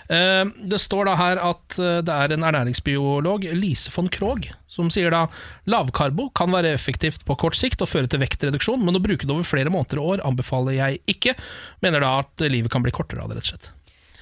Eh, 0.08 0.48
Det 0.72 0.80
står 0.80 1.10
da 1.10 1.18
her 1.20 1.42
at 1.42 1.76
eh, 1.76 2.00
det 2.00 2.16
er 2.16 2.32
en 2.32 2.48
ernæringsbiolog, 2.48 3.44
Lise 3.58 3.92
von 3.92 4.08
Krogh, 4.12 4.48
som 4.72 4.88
sier 4.92 5.12
da 5.12 5.26
lavkarbo 5.68 6.30
kan 6.32 6.52
være 6.56 6.72
effektivt 6.72 7.26
på 7.28 7.36
kort 7.36 7.58
sikt 7.60 7.84
og 7.84 7.92
føre 7.92 8.08
til 8.08 8.24
vektreduksjon, 8.24 8.80
men 8.80 8.96
å 8.96 9.04
bruke 9.04 9.28
det 9.28 9.36
over 9.36 9.44
flere 9.44 9.72
måneder 9.72 10.00
og 10.00 10.16
år 10.16 10.26
anbefaler 10.32 10.78
jeg 10.78 11.04
ikke. 11.18 11.36
Mener 11.84 12.00
da 12.00 12.16
at 12.24 12.48
livet 12.48 12.72
kan 12.72 12.84
bli 12.84 12.96
kortere 12.96 13.20
av 13.20 13.28
det, 13.28 13.42
rett 13.42 13.50
og 13.50 13.54
slett. 13.56 13.72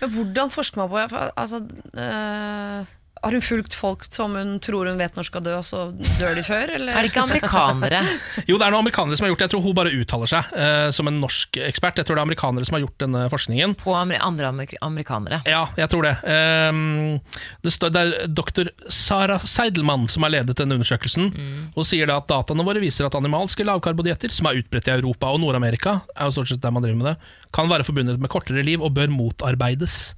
Men 0.00 0.14
hvordan 0.14 0.50
forsker 0.50 0.86
man 0.86 1.08
på? 1.08 1.16
Altså, 1.36 1.56
øh, 1.94 2.99
har 3.22 3.36
hun 3.36 3.42
fulgt 3.44 3.74
folk 3.76 4.06
som 4.08 4.34
hun 4.38 4.54
tror 4.64 4.88
hun 4.88 4.98
vet 5.00 5.16
når 5.16 5.26
skal 5.28 5.42
dø, 5.44 5.56
og 5.60 5.66
så 5.66 5.90
dør 6.20 6.38
de 6.38 6.44
før? 6.46 6.72
Eller? 6.76 6.94
Er 6.94 7.04
det 7.04 7.10
ikke 7.12 7.24
amerikanere? 7.26 8.00
Jo, 8.48 8.56
det 8.56 8.66
er 8.66 8.72
noen 8.72 8.80
amerikanere 8.80 9.18
som 9.18 9.26
har 9.26 9.32
gjort 9.34 9.42
det. 9.42 9.46
Jeg 9.48 9.52
tror 9.54 9.64
hun 9.66 9.76
bare 9.76 9.92
uttaler 9.92 10.30
seg 10.30 10.54
uh, 10.56 10.88
som 10.94 11.10
en 11.10 11.20
norsk 11.22 11.58
ekspert. 11.66 12.00
Jeg 12.00 12.08
tror 12.08 12.16
det 12.16 12.22
er 12.22 12.28
amerikanere 12.28 12.66
som 12.68 12.78
har 12.78 12.84
gjort 12.86 13.04
denne 13.04 13.26
forskningen. 13.32 13.76
På 13.80 13.94
amer 13.98 14.22
andre 14.24 14.48
amer 14.48 14.74
amerikanere? 14.86 15.42
Ja, 15.48 15.66
jeg 15.78 15.92
tror 15.92 16.08
det. 16.08 16.14
Um, 16.24 17.20
det, 17.64 17.74
står, 17.76 17.92
det 17.94 18.02
er 18.02 18.32
doktor 18.32 18.72
Sara 18.88 19.38
Seidelmann 19.44 20.08
som 20.10 20.24
har 20.26 20.34
ledet 20.38 20.56
denne 20.58 20.78
undersøkelsen. 20.80 21.30
Og 21.76 21.86
sier 21.88 22.08
da 22.08 22.18
at 22.22 22.28
dataene 22.30 22.66
våre 22.66 22.82
viser 22.82 23.08
at 23.08 23.16
animalske 23.18 23.66
lavkarbodietter, 23.68 24.32
som 24.34 24.48
er 24.48 24.62
utbredt 24.62 24.88
i 24.88 24.96
Europa 24.96 25.30
og 25.34 25.42
Nord-Amerika, 25.44 26.00
er 26.16 26.28
jo 26.28 26.38
stort 26.38 26.52
sett 26.52 26.64
der 26.64 26.72
man 26.74 26.84
driver 26.86 27.02
med 27.02 27.12
det, 27.12 27.16
kan 27.54 27.68
være 27.70 27.86
forbundet 27.86 28.20
med 28.20 28.32
kortere 28.32 28.64
liv 28.64 28.80
og 28.80 28.94
bør 28.96 29.12
motarbeides. 29.12 30.14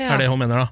Ja. 0.00 0.14
Er 0.14 0.22
det 0.22 0.30
hun 0.32 0.40
mener 0.40 0.64
da. 0.64 0.70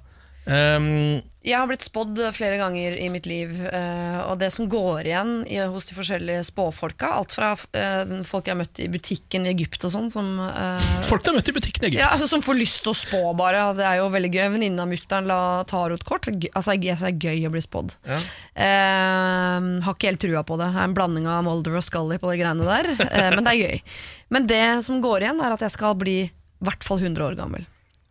Um, 0.50 1.20
Jeg 1.40 1.56
har 1.56 1.68
blitt 1.70 1.86
spådd 1.86 2.18
flere 2.36 2.58
ganger 2.60 2.98
i 3.00 3.06
mitt 3.08 3.24
liv, 3.24 3.54
eh, 3.64 4.18
og 4.26 4.34
det 4.42 4.50
som 4.52 4.66
går 4.68 5.06
igjen 5.08 5.30
hos 5.72 5.86
de 5.88 5.94
forskjellige 5.96 6.42
spåfolka, 6.50 7.14
alt 7.16 7.32
fra 7.32 7.54
eh, 7.72 8.12
folk 8.28 8.44
jeg 8.44 8.52
har 8.52 8.58
møtt 8.60 8.82
i 8.84 8.88
butikken 8.92 9.46
i 9.48 9.54
Egypt 9.54 9.86
og 9.88 9.94
sånn, 9.94 10.10
som 10.12 10.28
eh, 10.44 10.90
folk 11.08 11.24
du 11.24 11.30
har 11.30 11.38
møtt 11.38 11.48
i 11.48 11.54
butikken 11.56 11.86
i 11.86 11.88
Egypt. 11.88 12.02
ja, 12.02 12.10
altså, 12.12 12.28
som 12.28 12.44
får 12.44 12.58
lyst 12.60 12.82
til 12.84 12.92
å 12.92 12.98
spå, 13.00 13.22
bare. 13.40 13.62
Det 13.78 13.86
er 13.88 14.02
jo 14.02 14.10
veldig 14.12 14.32
gøy. 14.34 14.42
Venninnen 14.58 14.84
av 14.84 14.92
mutter'n 14.92 15.30
la 15.32 15.40
tarotkort. 15.70 16.28
Altså, 16.52 16.76
det 16.76 16.98
er 16.98 17.16
gøy 17.16 17.48
å 17.48 17.54
bli 17.56 17.64
spådd. 17.64 17.96
Eh, 18.10 19.72
har 19.86 19.96
ikke 19.96 20.12
helt 20.12 20.24
trua 20.26 20.44
på 20.44 20.60
det. 20.60 20.68
Det 20.74 20.84
er 20.84 20.90
en 20.90 20.98
blanding 21.00 21.30
av 21.30 21.40
Molder 21.48 21.80
og 21.80 21.88
Scully 21.88 22.20
på 22.20 22.34
de 22.34 22.40
greiene 22.42 22.68
der, 22.68 22.92
eh, 23.08 23.32
men 23.32 23.48
det 23.48 23.56
er 23.56 23.64
gøy. 23.64 23.82
Men 24.28 24.52
det 24.52 24.64
som 24.84 25.00
går 25.00 25.24
igjen, 25.24 25.40
er 25.40 25.56
at 25.56 25.64
jeg 25.64 25.72
skal 25.72 25.96
bli 25.96 26.18
i 26.28 26.32
hvert 26.68 26.84
fall 26.84 27.00
100 27.00 27.30
år 27.30 27.40
gammel. 27.40 27.64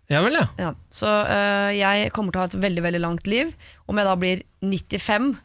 Ja 0.10 0.24
vel, 0.26 0.34
ja. 0.40 0.48
Ja, 0.58 0.70
så 0.90 1.06
øh, 1.30 1.72
jeg 1.78 2.10
kommer 2.16 2.34
til 2.34 2.42
å 2.42 2.46
ha 2.48 2.50
et 2.50 2.58
veldig 2.64 2.82
veldig 2.82 3.02
langt 3.04 3.28
liv. 3.30 3.52
Om 3.86 4.00
jeg 4.02 4.08
da 4.10 4.16
blir 4.18 4.42
95 4.66 5.36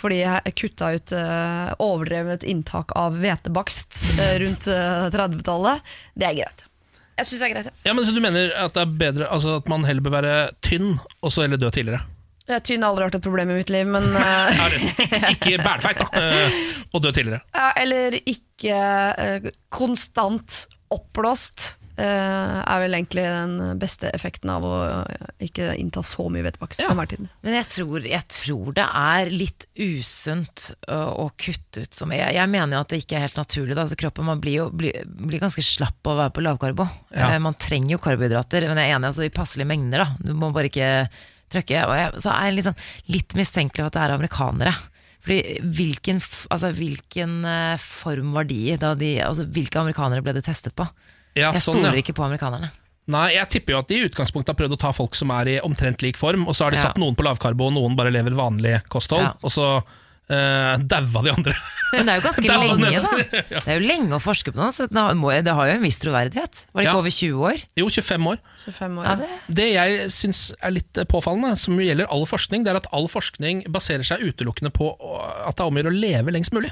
fordi 0.00 0.20
jeg 0.22 0.52
kutta 0.56 0.90
ut 0.96 1.12
øh, 1.12 1.70
overdrevet 1.82 2.44
inntak 2.48 2.92
av 2.96 3.16
hvetebakst 3.20 3.96
øh, 4.14 4.34
rundt 4.44 4.68
øh, 4.70 5.08
30-tallet, 5.12 5.90
det 6.16 6.28
er 6.28 6.36
greit. 6.38 6.62
Jeg 7.20 7.28
syns 7.28 7.40
det 7.42 7.48
er 7.48 7.52
greit. 7.56 7.68
ja. 7.72 7.74
ja 7.90 7.96
men 7.96 8.06
Så 8.08 8.14
du 8.16 8.20
mener 8.24 8.52
at 8.56 8.76
det 8.76 8.80
er 8.86 8.94
bedre 9.02 9.26
Altså 9.28 9.58
at 9.60 9.66
man 9.68 9.84
heller 9.84 10.04
bør 10.06 10.14
være 10.20 10.36
tynn, 10.64 10.94
og 11.20 11.32
så 11.34 11.44
heller 11.44 11.60
dø 11.60 11.68
tidligere? 11.74 12.04
Jeg 12.50 12.64
Tynn 12.66 12.82
har 12.82 12.90
aldri 12.92 13.04
vært 13.08 13.18
et 13.20 13.26
problem 13.26 13.50
i 13.52 13.58
mitt 13.60 13.68
liv, 13.70 13.86
men 13.86 14.08
ikke 15.34 15.60
bælfeit, 15.62 16.00
da. 16.00 16.24
Og 16.90 17.04
dø 17.04 17.12
tidligere. 17.14 17.44
ja, 17.54 17.68
Eller 17.78 18.16
ikke 18.18 18.80
konstant 19.70 20.64
oppblåst. 20.90 21.76
Øh, 22.00 22.54
er 22.64 22.80
vel 22.82 22.96
egentlig 22.96 23.24
den 23.28 23.78
beste 23.80 24.08
effekten 24.16 24.50
av 24.52 24.64
å 24.66 24.72
ikke 25.44 25.70
innta 25.80 26.02
så 26.06 26.26
mye 26.32 26.42
hvetebakst 26.46 26.80
Ja. 26.80 26.88
til 26.88 26.94
enhver 26.96 27.10
tid. 27.12 27.28
Men 27.46 27.56
jeg 27.58 27.68
tror, 27.74 28.06
jeg 28.08 28.26
tror 28.32 28.72
det 28.78 28.86
er 29.02 29.30
litt 29.34 29.66
usunt 29.76 30.70
å, 30.88 31.00
å 31.24 31.26
kutte 31.40 31.84
ut 31.84 31.94
som 31.96 32.12
Jeg, 32.14 32.34
jeg 32.36 32.50
mener 32.52 32.76
jo 32.78 32.82
at 32.84 32.92
det 32.92 33.02
ikke 33.04 33.18
er 33.20 33.26
helt 33.28 33.38
naturlig. 33.40 33.76
Da. 33.76 33.84
Altså, 33.86 33.98
kroppen 34.00 34.26
man 34.28 34.40
blir 34.42 34.56
jo 34.62 34.68
blir, 34.74 35.02
blir 35.06 35.42
ganske 35.42 35.64
slapp 35.64 36.00
av 36.06 36.14
å 36.16 36.20
være 36.24 36.34
på 36.36 36.44
lavkarbo. 36.46 36.86
Ja. 37.14 37.32
Eh, 37.34 37.42
Man 37.42 37.58
trenger 37.60 37.96
jo 37.96 38.02
karbohydrater, 38.04 38.66
men 38.70 38.80
jeg 38.82 38.90
er 38.92 38.96
enig 38.98 39.10
altså, 39.12 39.26
i 39.28 39.34
passelige 39.34 39.70
mengder. 39.70 40.04
Da. 40.06 40.30
Du 40.30 40.32
må 40.38 40.50
bare 40.54 40.70
ikke 40.72 40.90
trøkke. 41.50 41.84
Og 41.86 41.94
jeg, 41.98 42.22
så 42.24 42.32
er 42.34 42.48
jeg 42.50 42.58
litt, 42.60 42.68
sånn, 42.70 42.82
litt 43.16 43.36
mistenkelig 43.38 43.84
av 43.84 43.90
at 43.92 43.96
det 43.98 44.02
er 44.06 44.16
amerikanere. 44.16 44.74
Fordi 45.20 45.38
hvilken, 45.76 46.20
altså, 46.48 46.70
hvilken 46.72 47.32
eh, 47.44 47.74
form 47.82 48.30
var 48.32 48.46
de 48.48 48.60
i? 48.72 48.76
De, 48.80 49.10
altså, 49.26 49.44
hvilke 49.52 49.82
amerikanere 49.82 50.22
ble 50.24 50.32
det 50.38 50.46
testet 50.46 50.72
på? 50.78 50.86
Ja, 51.36 51.52
Jeg 51.52 51.62
sånn, 51.62 51.78
stoler 51.80 51.94
ja. 51.94 52.02
ikke 52.02 52.14
på 52.16 52.24
amerikanerne. 52.26 52.70
Nei, 53.10 53.32
jeg 53.34 53.48
tipper 53.50 53.72
jo 53.74 53.78
at 53.80 53.88
de 53.90 53.96
i 53.98 54.04
utgangspunktet 54.06 54.52
har 54.52 54.58
prøvd 54.60 54.76
å 54.76 54.78
ta 54.78 54.90
folk 54.94 55.16
som 55.18 55.30
er 55.34 55.48
i 55.48 55.60
omtrent 55.66 56.02
lik 56.04 56.18
form, 56.20 56.44
og 56.46 56.54
så 56.54 56.64
har 56.68 56.70
de 56.70 56.78
Ja. 56.78 56.88
satt 56.90 56.98
noen 57.00 57.16
på 57.18 57.24
lavkarbo, 57.26 57.66
og 57.70 57.74
noen 57.74 57.96
bare 57.98 58.10
lever 58.14 58.30
vanlig 58.38 58.82
kosthold, 58.88 59.22
Ja. 59.24 59.32
og 59.42 59.50
så 59.50 59.82
uh, 60.30 60.76
daua 60.78 61.22
de 61.26 61.30
andre. 61.32 61.54
Men 61.92 62.06
det 62.06 62.12
er 62.12 62.20
jo 62.20 62.24
ganske 62.28 62.46
lenge, 62.62 63.00
da. 63.02 63.40
Det 63.64 63.66
er 63.66 63.80
jo 63.80 63.86
lenge 63.88 64.14
å 64.14 64.20
forske 64.22 64.52
på 64.54 64.60
noe, 64.60 64.70
så 64.70 64.86
det 64.86 65.54
har 65.56 65.66
jo 65.70 65.74
en 65.74 65.82
viss 65.82 65.98
troverdighet. 65.98 66.66
Var 66.70 66.82
det 66.82 66.86
ikke 66.86 66.92
Ja. 66.92 66.98
over 67.00 67.10
20 67.10 67.42
år? 67.48 67.64
Jo, 67.80 67.88
25 67.90 68.28
år. 68.30 68.38
25 68.68 68.98
år. 69.00 69.04
Ja, 69.08 69.14
det. 69.16 69.28
Det 69.58 69.68
jeg 69.72 70.10
syns 70.14 70.52
er 70.62 70.70
litt 70.70 70.98
eh, 71.02 71.08
påfallende, 71.10 71.56
som 71.58 71.74
gjelder 71.82 72.06
all 72.14 72.22
forskning, 72.30 72.62
det 72.62 72.70
er 72.70 72.76
at 72.78 72.86
all 72.94 73.08
forskning 73.10 73.64
baserer 73.74 74.06
seg 74.06 74.22
utelukkende 74.22 74.70
på 74.70 74.92
at 75.48 75.56
det 75.56 75.64
er 75.64 75.66
om 75.66 75.74
å 75.74 75.82
gjøre 75.82 75.90
å 75.96 75.98
leve 75.98 76.30
lengst 76.30 76.54
mulig. 76.54 76.70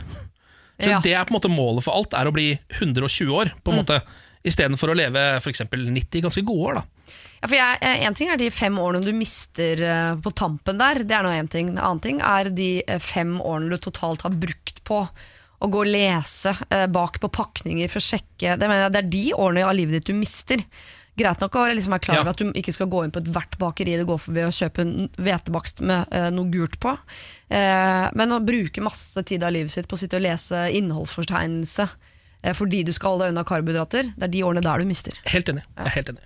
Så 0.78 0.86
Ja. 0.86 1.00
Det 1.02 1.14
er 1.18 1.24
på 1.26 1.34
en 1.34 1.40
måte 1.40 1.50
målet 1.50 1.82
for 1.82 1.98
alt, 1.98 2.14
er 2.14 2.26
å 2.30 2.32
bli 2.32 2.60
120 2.78 3.34
år, 3.34 3.50
på 3.66 3.72
en 3.74 3.80
måte, 3.82 3.98
istedenfor 4.46 4.92
å 4.92 4.96
leve 4.98 5.24
f.eks. 5.38 5.64
90 5.70 6.24
ganske 6.26 6.44
gode 6.46 6.68
år. 6.70 6.80
da 6.80 7.14
Ja, 7.40 7.48
for 7.48 7.56
jeg, 7.56 7.78
eh, 7.82 8.04
En 8.06 8.14
ting 8.14 8.30
er 8.30 8.36
de 8.40 8.50
fem 8.50 8.78
årene 8.78 9.04
du 9.04 9.12
mister 9.16 9.82
eh, 9.82 10.14
på 10.22 10.34
tampen 10.34 10.78
der, 10.78 11.02
det 11.04 11.16
er 11.16 11.26
nå 11.26 11.32
én 11.34 11.50
ting. 11.50 11.72
En 11.74 11.78
annen 11.78 12.04
ting 12.04 12.20
er 12.20 12.50
de 12.50 12.70
eh, 12.86 12.98
fem 13.02 13.38
årene 13.40 13.70
du 13.70 13.78
totalt 13.78 14.22
har 14.22 14.30
brukt 14.34 14.82
på 14.84 15.02
å 15.58 15.66
gå 15.66 15.80
og 15.82 15.90
lese 15.90 16.52
bak 16.94 17.16
på 17.18 17.28
pakninger 17.34 17.88
for 17.90 17.98
å 17.98 18.04
sjekke 18.06 18.52
Det, 18.54 18.68
mener 18.70 18.84
jeg, 18.84 18.92
det 18.94 19.00
er 19.00 19.08
de 19.10 19.22
årene 19.34 19.64
av 19.66 19.74
livet 19.74 19.96
ditt 19.98 20.12
du 20.12 20.14
mister. 20.14 20.62
Greit 21.18 21.40
nok 21.42 21.56
å 21.58 21.64
liksom 21.72 21.94
være 21.96 22.04
klar 22.04 22.20
over 22.20 22.30
Ja. 22.30 22.34
at 22.36 22.38
du 22.38 22.52
ikke 22.60 22.74
skal 22.76 22.86
gå 22.86 23.02
inn 23.02 23.10
på 23.10 23.18
ethvert 23.18 23.56
bakeri 23.58 23.96
du 23.98 24.04
går 24.06 24.20
forbi 24.22 24.44
og 24.46 24.54
kjøpe 24.54 24.84
en 24.84 25.08
hvetebakst 25.18 25.82
med 25.82 26.14
uh, 26.14 26.28
noe 26.30 26.46
gult 26.52 26.78
på. 26.78 26.92
uh, 26.94 28.06
men 28.14 28.34
å 28.34 28.38
bruke 28.44 28.84
masse 28.84 29.18
tid 29.26 29.42
av 29.42 29.50
livet 29.56 29.74
sitt 29.74 29.88
på 29.90 29.98
å 29.98 29.98
sitte 29.98 30.20
og 30.20 30.22
lese 30.22 30.68
innholdsfortegnelse 30.78 31.88
fordi 32.54 32.84
du 32.86 32.92
skal 32.94 33.14
holde 33.16 33.26
deg 33.28 33.34
unna 33.36 33.44
karbohydrater, 33.48 34.12
det 34.16 34.28
er 34.28 34.34
de 34.36 34.44
årene 34.46 34.62
der 34.64 34.78
du 34.84 34.88
mister. 34.90 35.16
Helt 35.32 35.48
enig. 35.52 35.64
Er 35.76 35.90
helt 35.96 36.12
enig. 36.14 36.22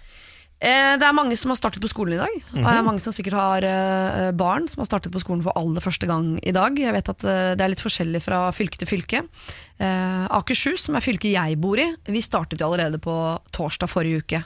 Eh, 0.62 0.92
Det 0.94 1.02
er 1.08 1.14
mange 1.16 1.34
som 1.34 1.50
har 1.50 1.56
startet 1.58 1.82
på 1.82 1.88
skolen 1.90 2.14
i 2.14 2.20
dag. 2.20 2.34
Og 2.52 2.58
det 2.62 2.74
er 2.76 2.84
mange 2.86 3.00
som 3.02 3.10
sikkert 3.16 3.34
har 3.34 3.64
eh, 3.66 4.28
barn 4.38 4.68
som 4.70 4.78
har 4.84 4.86
startet 4.86 5.10
på 5.10 5.18
skolen 5.18 5.40
for 5.42 5.56
aller 5.58 5.82
første 5.82 6.06
gang 6.06 6.36
i 6.38 6.52
dag. 6.54 6.76
Jeg 6.78 6.94
vet 6.94 7.08
at 7.10 7.24
eh, 7.26 7.54
det 7.58 7.64
er 7.64 7.72
litt 7.72 7.82
forskjellig 7.82 8.20
fra 8.22 8.44
fylke 8.54 8.78
til 8.78 8.86
fylke. 8.86 9.24
Eh, 9.82 10.28
Akershus, 10.38 10.84
som 10.86 10.94
er 10.94 11.02
fylket 11.02 11.32
jeg 11.34 11.58
bor 11.58 11.82
i, 11.82 11.88
vi 12.06 12.22
startet 12.22 12.62
jo 12.62 12.68
allerede 12.68 13.00
på 13.02 13.16
torsdag 13.50 13.90
forrige 13.90 14.22
uke. 14.22 14.42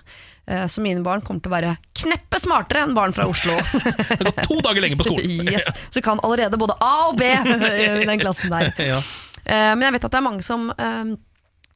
Eh, 0.49 0.65
så 0.73 0.81
mine 0.81 1.05
barn 1.05 1.21
kommer 1.21 1.45
til 1.45 1.53
å 1.53 1.57
være 1.59 1.75
kneppe 2.01 2.41
smartere 2.41 2.87
enn 2.87 2.97
barn 2.97 3.13
fra 3.13 3.29
Oslo. 3.29 3.59
Det 4.17 4.23
går 4.31 4.41
to 4.49 4.57
dager 4.65 4.81
lenger 4.87 5.03
på 5.03 5.11
skolen. 5.11 5.37
yes. 5.53 5.69
Så 5.93 6.01
kan 6.01 6.23
allerede 6.25 6.57
både 6.57 6.79
A 6.81 7.11
og 7.11 7.21
B 7.21 7.29
i 7.29 8.09
den 8.09 8.21
klassen 8.25 8.57
der. 8.57 8.73
Ja. 8.81 9.03
Eh, 9.45 9.73
men 9.77 9.85
jeg 9.91 9.99
vet 9.99 10.09
at 10.09 10.17
det 10.17 10.23
er 10.25 10.29
mange 10.33 10.47
som 10.49 10.71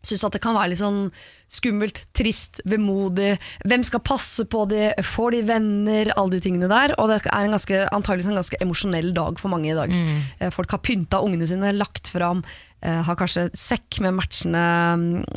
syns 0.06 0.24
at 0.24 0.32
det 0.36 0.40
kan 0.44 0.56
være 0.56 0.72
litt 0.72 0.80
sånn 0.80 1.10
skummelt, 1.50 2.04
trist, 2.16 2.60
vemodig. 2.70 3.34
Hvem 3.66 3.82
skal 3.84 4.02
passe 4.06 4.44
på 4.48 4.62
de? 4.70 4.90
Får 5.04 5.34
de 5.34 5.42
venner? 5.48 6.12
Alle 6.16 6.36
de 6.38 6.42
tingene 6.44 6.70
der. 6.70 6.94
Og 7.02 7.10
det 7.10 7.20
er 7.26 7.44
en 7.44 7.56
ganske, 7.56 7.82
antageligvis 7.90 8.30
en 8.30 8.38
ganske 8.38 8.60
emosjonell 8.62 9.10
dag 9.16 9.40
for 9.42 9.52
mange 9.52 9.72
i 9.72 9.76
dag. 9.76 9.90
Mm. 9.90 10.50
folk 10.54 10.70
har 10.76 10.82
pynta 10.86 11.20
ungene 11.26 11.48
sine, 11.50 11.72
lagt 11.76 12.08
fram. 12.14 12.44
eh, 12.82 13.02
har 13.04 13.16
kanskje 13.18 13.50
sekk 13.52 13.98
med 14.00 14.14
matchende 14.16 14.62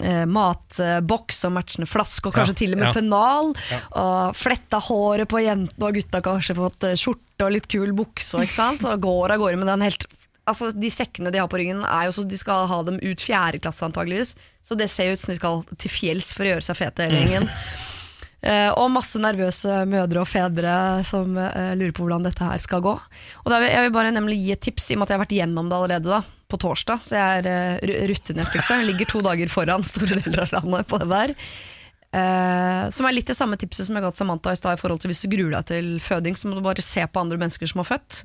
eh, 0.06 0.24
matboks 0.30 1.44
og 1.50 1.56
matchende 1.58 1.90
flaske, 1.90 2.30
og 2.30 2.38
kanskje 2.38 2.54
Ja, 2.56 2.60
til 2.62 2.76
og 2.78 2.80
med 2.80 2.88
ja. 2.88 2.94
pennal. 2.96 3.54
Og 4.00 4.38
fletta 4.38 4.80
håret 4.80 5.28
på 5.28 5.42
jentene, 5.44 5.90
og 5.90 5.98
gutta 5.98 6.22
kanskje 6.24 6.56
fått 6.56 6.88
eh, 6.88 6.96
skjorte 7.00 7.48
og 7.48 7.52
litt 7.58 7.68
kul 7.68 7.92
bukse. 7.98 8.38
Og 8.38 9.02
går 9.02 9.34
av 9.36 9.42
gårde 9.42 9.60
med 9.60 9.68
den 9.74 9.82
helt 9.90 10.08
Altså, 10.50 10.72
De 10.76 10.90
sekkene 10.92 11.32
de 11.32 11.40
har 11.40 11.48
på 11.48 11.60
ryggen, 11.62 11.86
er 11.88 12.10
jo 12.10 12.16
så 12.18 12.26
de 12.28 12.38
skal 12.40 12.66
ha 12.68 12.82
dem 12.84 12.98
ut 13.00 13.22
fjerde 13.24 13.62
klasse 13.64 13.86
antageligvis. 13.88 14.36
Så 14.64 14.76
det 14.80 14.90
ser 14.92 15.14
ut 15.14 15.20
som 15.22 15.32
de 15.32 15.40
skal 15.40 15.64
til 15.80 15.92
fjells 15.92 16.34
for 16.36 16.44
å 16.44 16.54
gjøre 16.54 16.66
seg 16.68 16.80
fete 16.82 17.08
hele 17.08 17.22
gjengen. 17.24 17.50
Uh, 18.44 18.76
og 18.76 18.90
masse 18.92 19.16
nervøse 19.24 19.72
mødre 19.88 20.20
og 20.20 20.28
fedre 20.28 20.72
som 21.08 21.32
uh, 21.40 21.72
lurer 21.80 21.94
på 21.96 22.04
hvordan 22.04 22.26
dette 22.28 22.44
her 22.44 22.60
skal 22.60 22.82
gå. 22.84 22.92
Og 23.46 23.48
da 23.48 23.60
vil 23.64 23.72
jeg 23.72 23.86
vil 23.86 23.94
bare 23.96 24.12
nemlig 24.12 24.36
gi 24.42 24.50
et 24.52 24.64
tips, 24.68 24.90
i 24.92 24.98
og 24.98 25.00
med 25.00 25.08
at 25.08 25.14
jeg 25.14 25.16
har 25.16 25.24
vært 25.24 25.36
gjennom 25.38 25.70
det 25.72 25.78
allerede 25.78 26.12
da, 26.12 26.20
på 26.52 26.60
torsdag. 26.60 27.06
Så 27.08 27.16
jeg 27.16 27.38
er 27.46 27.48
uh, 27.48 27.86
ru- 27.88 28.02
rutinert, 28.12 28.52
liksom. 28.52 28.82
Jeg 28.84 28.90
ligger 28.92 29.12
to 29.14 29.22
dager 29.24 29.54
foran 29.54 29.88
store 29.88 30.20
deler 30.26 30.44
av 30.44 30.58
landet 30.58 30.92
på 30.92 31.00
det 31.06 31.08
der. 31.14 31.36
Uh, 32.14 32.92
som 32.94 33.08
er 33.08 33.16
litt 33.16 33.32
det 33.32 33.38
samme 33.40 33.56
tipset 33.58 33.88
som 33.88 33.96
jeg 33.96 34.04
ga 34.04 34.12
til 34.12 34.26
Samantha 34.26 34.52
i 34.52 34.60
stad. 34.60 34.76
i 34.76 34.82
forhold 34.84 35.00
til 35.02 35.14
Hvis 35.14 35.24
du 35.24 35.32
gruer 35.32 35.56
deg 35.56 35.72
til 35.72 35.90
føding, 36.04 36.36
så 36.36 36.52
må 36.52 36.60
du 36.60 36.68
bare 36.68 36.84
se 36.84 37.08
på 37.08 37.24
andre 37.24 37.40
mennesker 37.40 37.72
som 37.72 37.80
har 37.86 37.94
født. 37.96 38.20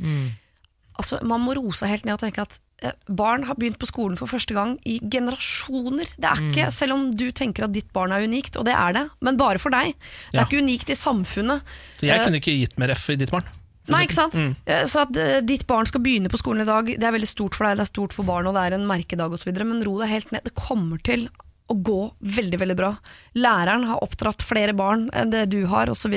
Altså, 0.98 1.20
man 1.22 1.40
må 1.44 1.54
roe 1.54 1.70
seg 1.78 1.92
helt 1.92 2.04
ned 2.08 2.16
og 2.16 2.22
tenke 2.24 2.42
at 2.42 2.56
eh, 2.82 2.92
barn 3.08 3.44
har 3.46 3.54
begynt 3.54 3.78
på 3.78 3.86
skolen 3.86 4.16
for 4.18 4.26
første 4.26 4.54
gang 4.56 4.72
i 4.84 4.98
generasjoner. 5.10 6.10
Det 6.18 6.26
er 6.30 6.42
ikke, 6.48 6.70
Selv 6.74 6.96
om 6.96 7.04
du 7.14 7.28
tenker 7.32 7.64
at 7.68 7.72
ditt 7.76 7.92
barn 7.94 8.10
er 8.12 8.26
unikt, 8.26 8.56
og 8.58 8.66
det 8.66 8.74
er 8.74 8.96
det, 8.96 9.04
men 9.22 9.38
bare 9.38 9.58
for 9.62 9.70
deg. 9.70 9.94
Det 10.32 10.40
er 10.40 10.42
Ja. 10.42 10.46
ikke 10.48 10.58
unikt 10.64 10.90
i 10.90 10.98
samfunnet. 10.98 11.62
Så 12.00 12.06
jeg 12.10 12.18
Eh, 12.18 12.24
kunne 12.26 12.40
ikke 12.42 12.58
gitt 12.58 12.78
mer 12.78 12.90
F 12.96 13.10
i 13.10 13.16
ditt 13.16 13.30
barn. 13.30 13.44
Nei, 13.88 14.02
ikke 14.04 14.12
sant? 14.18 14.34
Mm. 14.34 14.52
Så 14.86 15.00
at 15.00 15.16
eh, 15.16 15.40
ditt 15.40 15.66
barn 15.66 15.86
skal 15.86 16.02
begynne 16.04 16.28
på 16.28 16.36
skolen 16.36 16.60
i 16.60 16.68
dag, 16.68 16.84
det 16.84 17.02
er 17.08 17.14
veldig 17.14 17.28
stort 17.30 17.54
for 17.56 17.64
deg, 17.64 17.78
det 17.78 17.86
er 17.86 17.92
stort 17.94 18.12
for 18.12 18.22
barn, 18.28 18.46
og 18.46 18.52
det 18.58 18.66
er 18.66 18.74
en 18.76 18.84
merkedag 18.86 19.32
osv., 19.32 19.48
men 19.64 19.80
ro 19.86 19.94
deg 20.02 20.10
helt 20.10 20.32
ned. 20.34 20.44
Det 20.44 20.52
kommer 20.54 20.98
til 21.02 21.28
å 21.68 21.76
gå 21.84 21.98
veldig, 22.24 22.58
veldig 22.62 22.76
bra. 22.78 22.90
Læreren 23.36 23.84
har 23.90 24.02
oppdratt 24.04 24.44
flere 24.44 24.72
barn 24.76 25.08
enn 25.16 25.32
det 25.34 25.46
du 25.52 25.60
har, 25.68 25.90
osv. 25.92 26.14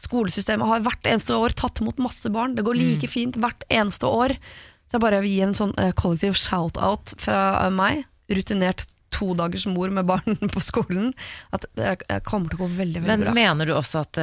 Skolesystemet 0.00 0.68
har 0.68 0.84
hvert 0.84 1.08
eneste 1.08 1.36
år 1.38 1.54
tatt 1.56 1.80
imot 1.80 2.00
masse 2.02 2.28
barn. 2.32 2.56
Det 2.58 2.64
går 2.66 2.76
like 2.78 3.08
fint 3.08 3.38
hvert 3.40 3.64
eneste 3.72 4.08
år. 4.08 4.36
Så 4.88 4.98
jeg 4.98 5.04
bare 5.06 5.22
vil 5.24 5.32
gi 5.32 5.44
en 5.46 5.54
sånn 5.56 5.72
eh, 5.80 5.94
kollektiv 5.96 6.36
shout-out 6.36 7.14
fra 7.22 7.38
eh, 7.62 7.70
meg, 7.72 8.02
rutinert 8.28 8.84
to 9.12 9.30
dagers 9.36 9.64
mor 9.68 9.88
med 9.92 10.04
barn 10.08 10.36
på 10.54 10.60
skolen, 10.64 11.14
at 11.56 11.64
det 11.76 11.94
eh, 12.08 12.20
kommer 12.28 12.52
til 12.52 12.60
å 12.60 12.66
gå 12.66 12.68
veldig, 12.76 13.00
veldig 13.00 13.08
Men 13.08 13.24
bra. 13.24 13.32
mener 13.36 13.68
du 13.68 13.72
også 13.76 14.04
at 14.04 14.20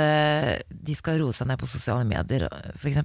de 0.69 0.97
skal 0.97 1.17
roe 1.21 1.33
seg 1.33 1.49
ned 1.49 1.57
på 1.61 1.69
sosiale 1.69 2.05
medier, 2.05 2.45
f.eks.? 2.77 3.01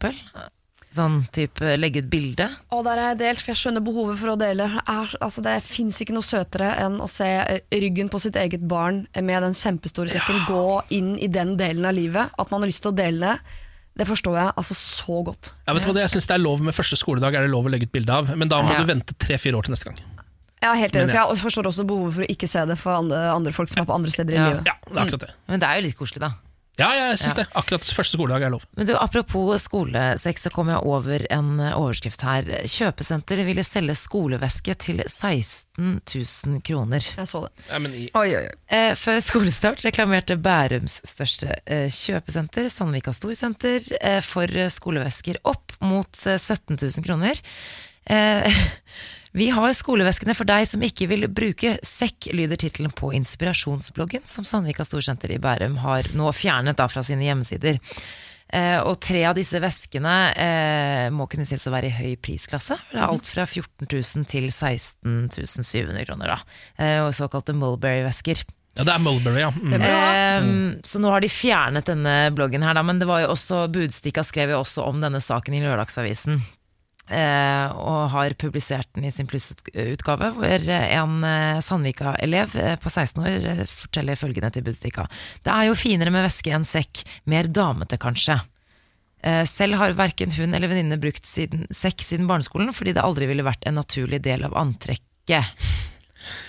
Sånn 0.95 1.25
type 1.35 1.73
legge 1.81 2.05
ut 2.05 2.11
bilde? 2.13 2.47
Og 2.71 2.85
der 2.87 3.01
er 3.03 3.09
jeg 3.13 3.19
delt, 3.25 3.41
for 3.43 3.51
jeg 3.51 3.61
skjønner 3.65 3.83
behovet 3.83 4.19
for 4.21 4.31
å 4.31 4.37
dele. 4.39 4.69
Er, 4.87 5.15
altså 5.25 5.43
det 5.43 5.57
fins 5.67 5.99
ikke 6.05 6.15
noe 6.15 6.23
søtere 6.27 6.69
enn 6.85 7.01
å 7.03 7.09
se 7.11 7.27
eh, 7.27 7.59
ryggen 7.83 8.11
på 8.13 8.21
sitt 8.23 8.37
eget 8.39 8.63
barn 8.71 9.05
med 9.19 9.43
den 9.43 9.57
kjempestore 9.59 10.13
sekken 10.13 10.45
gå 10.47 10.63
inn 10.95 11.17
i 11.19 11.27
den 11.27 11.57
delen 11.59 11.89
av 11.91 11.97
livet. 11.99 12.31
At 12.39 12.53
man 12.55 12.63
har 12.63 12.71
lyst 12.71 12.85
til 12.87 12.93
å 12.93 12.99
dele 13.01 13.33
det. 13.35 13.61
Det 13.95 14.07
forstår 14.09 14.39
jeg 14.39 14.53
altså 14.59 14.75
så 14.75 15.21
godt. 15.27 15.53
Ja, 15.69 15.75
det, 15.75 15.83
jeg 16.03 16.11
synes 16.11 16.27
det 16.31 16.35
er 16.35 16.43
lov 16.43 16.63
med 16.67 16.75
første 16.75 16.97
skoledag, 16.99 17.35
er 17.39 17.47
det 17.47 17.53
lov 17.53 17.67
å 17.69 17.71
legge 17.71 17.87
ut 17.87 17.93
bilde 17.95 18.11
av, 18.15 18.33
men 18.37 18.51
da 18.51 18.59
må 18.63 18.73
Ja. 18.75 18.81
du 18.83 18.89
vente 18.91 19.15
tre-fire 19.23 19.55
år 19.59 19.67
til 19.69 19.75
neste 19.75 19.87
gang. 19.91 20.01
Er 20.65 20.75
helt 20.81 20.97
enig, 20.97 21.11
for 21.13 21.21
jeg 21.35 21.43
forstår 21.43 21.69
også 21.69 21.85
behovet 21.87 22.15
for 22.17 22.25
å 22.25 22.31
ikke 22.33 22.49
se 22.49 22.65
det 22.67 22.79
for 22.81 22.97
andre, 22.97 23.19
andre 23.35 23.53
folk 23.53 23.69
som 23.71 23.83
er 23.83 23.87
på 23.87 23.95
andre 23.95 24.11
steder 24.11 24.35
i 24.35 24.39
Ja. 24.39 24.47
livet. 24.49 24.67
Ja, 24.67 24.75
det 24.89 24.97
er 24.97 25.03
akkurat 25.05 25.21
det. 25.27 25.31
Men 25.47 25.61
det 25.61 25.69
er 25.69 25.75
jo 25.77 25.87
litt 25.87 25.99
koselig, 25.99 26.21
da. 26.25 26.31
Ja, 26.75 26.89
jeg 26.99 27.19
syns 27.23 27.37
det. 27.39 27.45
Akkurat 27.55 27.85
første 27.87 28.17
skoledag 28.17 28.43
er 28.49 28.51
lov. 28.51 28.65
Men 28.75 28.89
du, 28.89 28.95
Apropos 28.99 29.63
skolesex, 29.63 30.43
så 30.43 30.51
kom 30.51 30.73
jeg 30.73 30.83
over 30.83 31.23
en 31.31 31.53
eh, 31.63 31.77
overskrift 31.79 32.25
her. 32.27 32.49
Kjøpesenter 32.67 33.45
ville 33.47 33.63
selge 33.67 33.95
skoleveske 33.99 34.75
til 34.83 35.05
16 35.07 36.01
000 36.03 36.59
kroner. 36.67 37.07
Jeg 37.15 37.31
så 37.31 37.45
det. 37.47 37.53
Ja, 37.69 37.79
men 37.85 37.95
i, 37.95 38.09
Oi, 38.19 38.27
oi, 38.35 38.43
oi. 38.49 38.57
Eh, 38.75 38.91
før 38.99 39.21
skolestart 39.23 39.85
reklamerte 39.87 40.35
Bærums 40.41 40.99
største 41.07 41.61
eh, 41.63 41.87
kjøpesenter, 41.95 42.67
Sandvika 42.73 43.15
Storsenter, 43.15 43.87
for 44.27 44.51
skolevesker 44.75 45.39
opp 45.47 45.77
mot 45.85 46.27
eh, 46.27 46.41
17 46.41 46.81
000 46.81 47.07
kroner. 47.07 47.39
Vi 49.35 49.49
har 49.51 49.73
skoleveskene 49.75 50.35
for 50.39 50.47
deg 50.47 50.67
som 50.71 50.83
ikke 50.87 51.09
vil 51.11 51.27
bruke 51.27 51.73
sekk, 51.83 52.29
lyder 52.39 52.59
tittelen 52.61 52.93
på 52.95 53.11
inspirasjonsbloggen 53.19 54.23
som 54.31 54.47
Sandvika 54.47 54.87
Storsenter 54.87 55.33
i 55.35 55.41
Bærum 55.43 55.75
har 55.83 56.07
nå 56.15 56.31
fjernet 56.39 56.79
da 56.79 56.87
fra 56.87 57.03
sine 57.03 57.27
hjemmesider. 57.27 57.81
Eh, 58.55 58.79
og 58.87 59.01
tre 59.03 59.25
av 59.27 59.35
disse 59.35 59.59
veskene 59.59 60.15
eh, 60.39 61.09
må 61.11 61.27
kunne 61.27 61.49
sies 61.49 61.67
å 61.67 61.73
være 61.75 61.91
i 61.91 61.97
høy 61.97 62.13
prisklasse. 62.23 62.79
Det 62.93 63.01
er 63.01 63.09
alt 63.09 63.27
fra 63.27 63.43
14 63.49 63.89
000 63.91 64.29
til 64.31 64.47
16 64.55 65.33
700 65.67 66.07
kroner, 66.07 66.37
da. 66.37 66.59
Eh, 66.79 67.01
og 67.03 67.11
såkalte 67.19 67.57
Mulberry-vesker. 67.59 68.45
ja, 68.79 68.85
det 68.87 68.95
er 68.95 69.03
Mulberry, 69.03 69.43
ja. 69.43 69.51
Mm. 69.51 69.75
Eh, 69.81 70.79
Så 70.87 71.03
nå 71.03 71.11
har 71.11 71.25
de 71.27 71.33
fjernet 71.33 71.91
denne 71.91 72.31
bloggen 72.37 72.63
her, 72.63 72.79
da, 72.79 72.87
men 72.87 73.03
det 73.03 73.11
var 73.11 73.25
jo 73.27 73.33
også 73.35 73.65
Budstikka 73.75 74.23
skrev 74.23 74.55
jo 74.55 74.63
også 74.63 74.87
om 74.87 75.03
denne 75.03 75.19
saken 75.19 75.59
i 75.59 75.65
Lørdagsavisen. 75.67 76.39
Eh, 77.05 77.73
og 77.85 78.09
har 78.15 78.33
publisert 78.41 78.89
den 78.97 79.05
i 79.05 79.13
sin 79.13 79.29
plussutgave, 79.29 80.31
hvor 80.39 80.69
en 80.73 81.27
eh, 81.29 81.61
Sandvika-elev 81.61 82.57
eh, 82.57 82.77
på 82.81 82.89
16 82.89 83.21
år 83.21 83.65
forteller 83.69 84.17
følgende 84.17 84.49
til 84.55 84.65
Budstikka. 84.65 85.05
Det 85.45 85.53
er 85.53 85.69
jo 85.69 85.77
finere 85.77 86.15
med 86.15 86.25
veske 86.25 86.55
enn 86.55 86.65
sekk, 86.65 87.05
mer 87.29 87.51
damete 87.53 88.01
kanskje. 88.01 88.41
Selv 89.49 89.79
har 89.81 89.95
verken 89.97 90.35
hun 90.37 90.53
eller 90.53 90.69
venninne 90.69 90.99
brukt 91.01 91.25
sekk 91.25 92.03
siden 92.05 92.27
barneskolen, 92.29 92.75
fordi 92.77 92.93
det 92.93 93.01
aldri 93.01 93.25
ville 93.31 93.47
vært 93.47 93.65
en 93.65 93.79
naturlig 93.81 94.19
del 94.27 94.45
av 94.45 94.57
antrekket. 94.61 95.49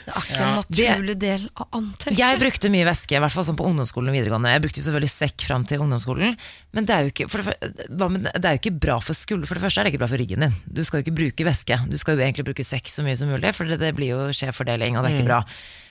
Det 0.05 0.13
er 0.13 0.25
ikke 0.25 0.39
en 0.39 0.57
naturlig 0.59 1.15
del 1.21 1.45
av 1.53 1.77
antrekket. 1.79 2.19
Jeg 2.19 2.41
brukte 2.41 2.71
mye 2.73 2.87
væske, 2.87 3.17
i 3.17 3.21
hvert 3.23 3.35
fall 3.35 3.47
sånn 3.47 3.59
på 3.59 3.67
ungdomsskolen 3.69 4.11
og 4.11 4.17
videregående. 4.17 4.53
Jeg 4.55 4.63
brukte 4.65 4.81
jo 4.81 4.87
selvfølgelig 4.87 5.13
sekk 5.13 5.45
fram 5.47 5.67
til 5.69 5.83
ungdomsskolen, 5.85 6.35
men 6.75 6.89
det 6.89 6.95
er 6.95 7.11
ikke, 7.11 7.29
for 7.31 7.45
det, 7.45 7.55
det 7.63 8.43
er 8.43 8.57
jo 8.57 8.61
ikke 8.63 8.75
bra 8.87 8.99
for 9.03 9.17
skulder. 9.17 9.49
For 9.49 9.59
det 9.59 9.65
første 9.65 9.81
er 9.81 9.87
det 9.87 9.95
ikke 9.95 10.03
bra 10.03 10.11
for 10.11 10.21
ryggen 10.21 10.45
din. 10.45 10.59
Du 10.65 10.83
skal 10.87 11.01
jo 11.01 11.07
ikke 11.07 11.17
bruke 11.21 11.47
væske. 11.49 11.79
Du 11.91 11.97
skal 12.01 12.17
jo 12.17 12.25
egentlig 12.25 12.47
bruke 12.49 12.67
sekk 12.67 12.91
så 12.91 13.05
mye 13.05 13.17
som 13.19 13.31
mulig, 13.31 13.53
for 13.57 13.69
det, 13.69 13.79
det 13.83 13.93
blir 13.97 14.13
jo 14.15 14.29
skjevfordeling, 14.35 14.97
og 14.97 15.05
det 15.05 15.11
er 15.11 15.19
ikke 15.19 15.29
bra. 15.31 15.41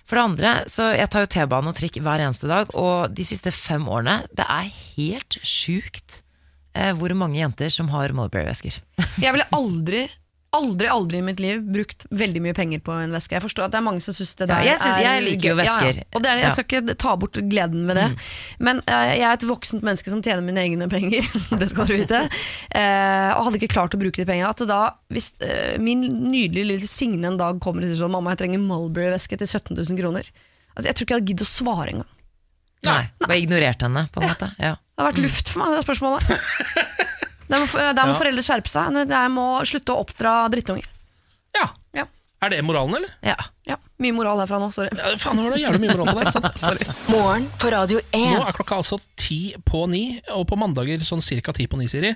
For 0.05 0.19
det 0.21 0.25
andre, 0.29 0.51
så 0.69 0.91
jeg 0.93 1.09
tar 1.13 1.25
jo 1.25 1.31
T-bane 1.33 1.71
og 1.71 1.79
trikk 1.79 1.97
hver 2.05 2.21
eneste 2.27 2.51
dag, 2.51 2.73
og 2.77 3.15
de 3.17 3.25
siste 3.25 3.53
fem 3.55 3.87
årene, 3.89 4.21
det 4.37 4.45
er 4.45 4.69
helt 4.99 5.39
sjukt 5.41 6.21
eh, 6.77 6.93
hvor 6.99 7.15
mange 7.17 7.41
jenter 7.41 7.73
som 7.73 7.89
har 7.95 8.13
Mulberry-vesker. 8.17 8.77
Jeg 9.23 9.33
ville 9.33 9.49
aldri 9.57 10.05
Aldri 10.55 10.87
aldri 10.87 11.19
i 11.19 11.25
mitt 11.27 11.41
liv 11.43 11.63
brukt 11.75 12.05
veldig 12.15 12.41
mye 12.45 12.55
penger 12.55 12.79
på 12.87 12.95
en 12.95 13.11
veske. 13.17 13.35
Jeg 13.35 13.43
forstår 13.43 13.65
at 13.67 13.73
det 13.75 13.79
er 13.81 13.85
mange 13.87 14.03
som 14.05 14.15
syns 14.15 14.35
det 14.39 14.47
der 14.51 14.61
Ja, 14.63 14.69
jeg 14.75 14.79
synes- 14.85 14.99
er 15.01 15.03
jeg 15.09 15.23
liker 15.27 15.49
jo 15.51 15.57
vesker. 15.59 15.89
Ja, 15.91 16.05
ja. 16.05 16.05
Og 16.15 16.23
det 16.23 16.31
er, 16.31 16.37
Mm. 16.37 16.43
jeg 16.45 16.53
skal 16.53 16.65
ikke 16.69 16.97
ta 17.05 17.17
bort 17.17 17.33
gleden 17.51 17.87
ved 17.91 17.97
det. 17.99 18.07
Men 18.61 18.79
uh, 18.87 19.05
jeg 19.11 19.25
er 19.27 19.33
et 19.35 19.47
voksent 19.49 19.83
menneske 19.83 20.11
som 20.15 20.23
tjener 20.23 20.43
mine 20.47 20.63
egne 20.63 20.89
penger. 20.89 21.27
det 21.61 21.71
skal 21.71 21.87
du 21.91 21.95
vite. 21.97 22.21
Uh, 22.71 23.31
og 23.35 23.45
hadde 23.51 23.59
ikke 23.61 23.73
klart 23.75 23.95
å 23.97 24.01
bruke 24.01 24.17
de 24.23 24.25
pengene. 24.31 24.49
At 24.55 24.63
da, 24.71 24.81
hvis 25.11 25.33
uh, 25.43 25.77
min 25.83 26.01
nydelige 26.31 26.67
lille 26.71 26.87
Signe 26.87 27.27
en 27.27 27.37
dag 27.41 27.59
kommer 27.61 27.83
og 27.83 27.91
sier 27.91 27.99
sånn 28.05 28.15
Mamma, 28.15 28.37
jeg 28.37 28.45
trenger 28.47 28.63
Mulberry-veske 28.63 29.37
til 29.41 29.47
17 29.51 29.75
000 29.77 29.99
kroner. 29.99 30.31
Altså, 30.77 30.87
jeg 30.91 30.95
tror 30.95 31.05
ikke 31.07 31.15
jeg 31.15 31.21
hadde 31.23 31.31
giddet 31.35 31.47
å 31.47 31.51
svare 31.51 31.89
engang. 31.95 32.11
Nei, 32.85 33.03
bare 33.25 33.41
ignorert 33.41 33.81
henne, 33.81 34.07
på 34.13 34.21
en 34.21 34.29
måte. 34.29 34.51
Ja. 34.61 34.75
Det 34.77 35.01
har 35.03 35.07
vært 35.11 35.19
Mm. 35.19 35.25
luft 35.25 35.49
for 35.49 35.59
meg, 35.65 35.73
det 35.79 35.85
spørsmålet. 35.87 36.23
Der 37.49 37.61
må, 37.61 37.67
der 37.97 38.09
må 38.09 38.17
foreldre 38.19 38.45
skjerpe 38.47 38.71
seg. 38.73 39.01
Jeg 39.11 39.33
må 39.35 39.47
slutte 39.69 39.95
å 39.95 40.05
oppdra 40.05 40.37
drittunger. 40.53 40.87
Ja. 41.55 41.69
Ja. 41.95 42.07
Er 42.45 42.53
det 42.53 42.63
moralen, 42.67 42.99
eller? 42.99 43.13
Ja. 43.25 43.37
Ja, 43.65 43.79
Mye 44.03 44.13
moral 44.13 44.41
herfra 44.43 44.59
nå, 44.61 44.67
sorry. 44.75 44.91
Ja, 44.99 45.15
faen, 45.17 45.39
nå 45.39 45.45
var 45.47 45.55
det 45.55 45.63
jævlig 45.63 45.79
mye 45.85 45.95
moral 45.95 46.11
på 46.19 46.25
det. 46.27 46.33
Sant? 46.35 46.59
Sorry. 46.61 46.87
Morgen 47.15 47.47
på 47.63 47.71
Radio 47.73 48.01
Nå 48.03 48.21
1. 48.21 48.43
er 48.51 48.57
klokka 48.59 48.81
altså 48.83 48.99
ti 49.17 49.39
på 49.65 49.85
ni, 49.89 50.03
og 50.35 50.43
på 50.51 50.59
mandager 50.61 51.05
sånn 51.09 51.23
cirka 51.25 51.55
ti 51.57 51.65
på 51.71 51.79
ni, 51.81 51.87
Siri, 51.89 52.11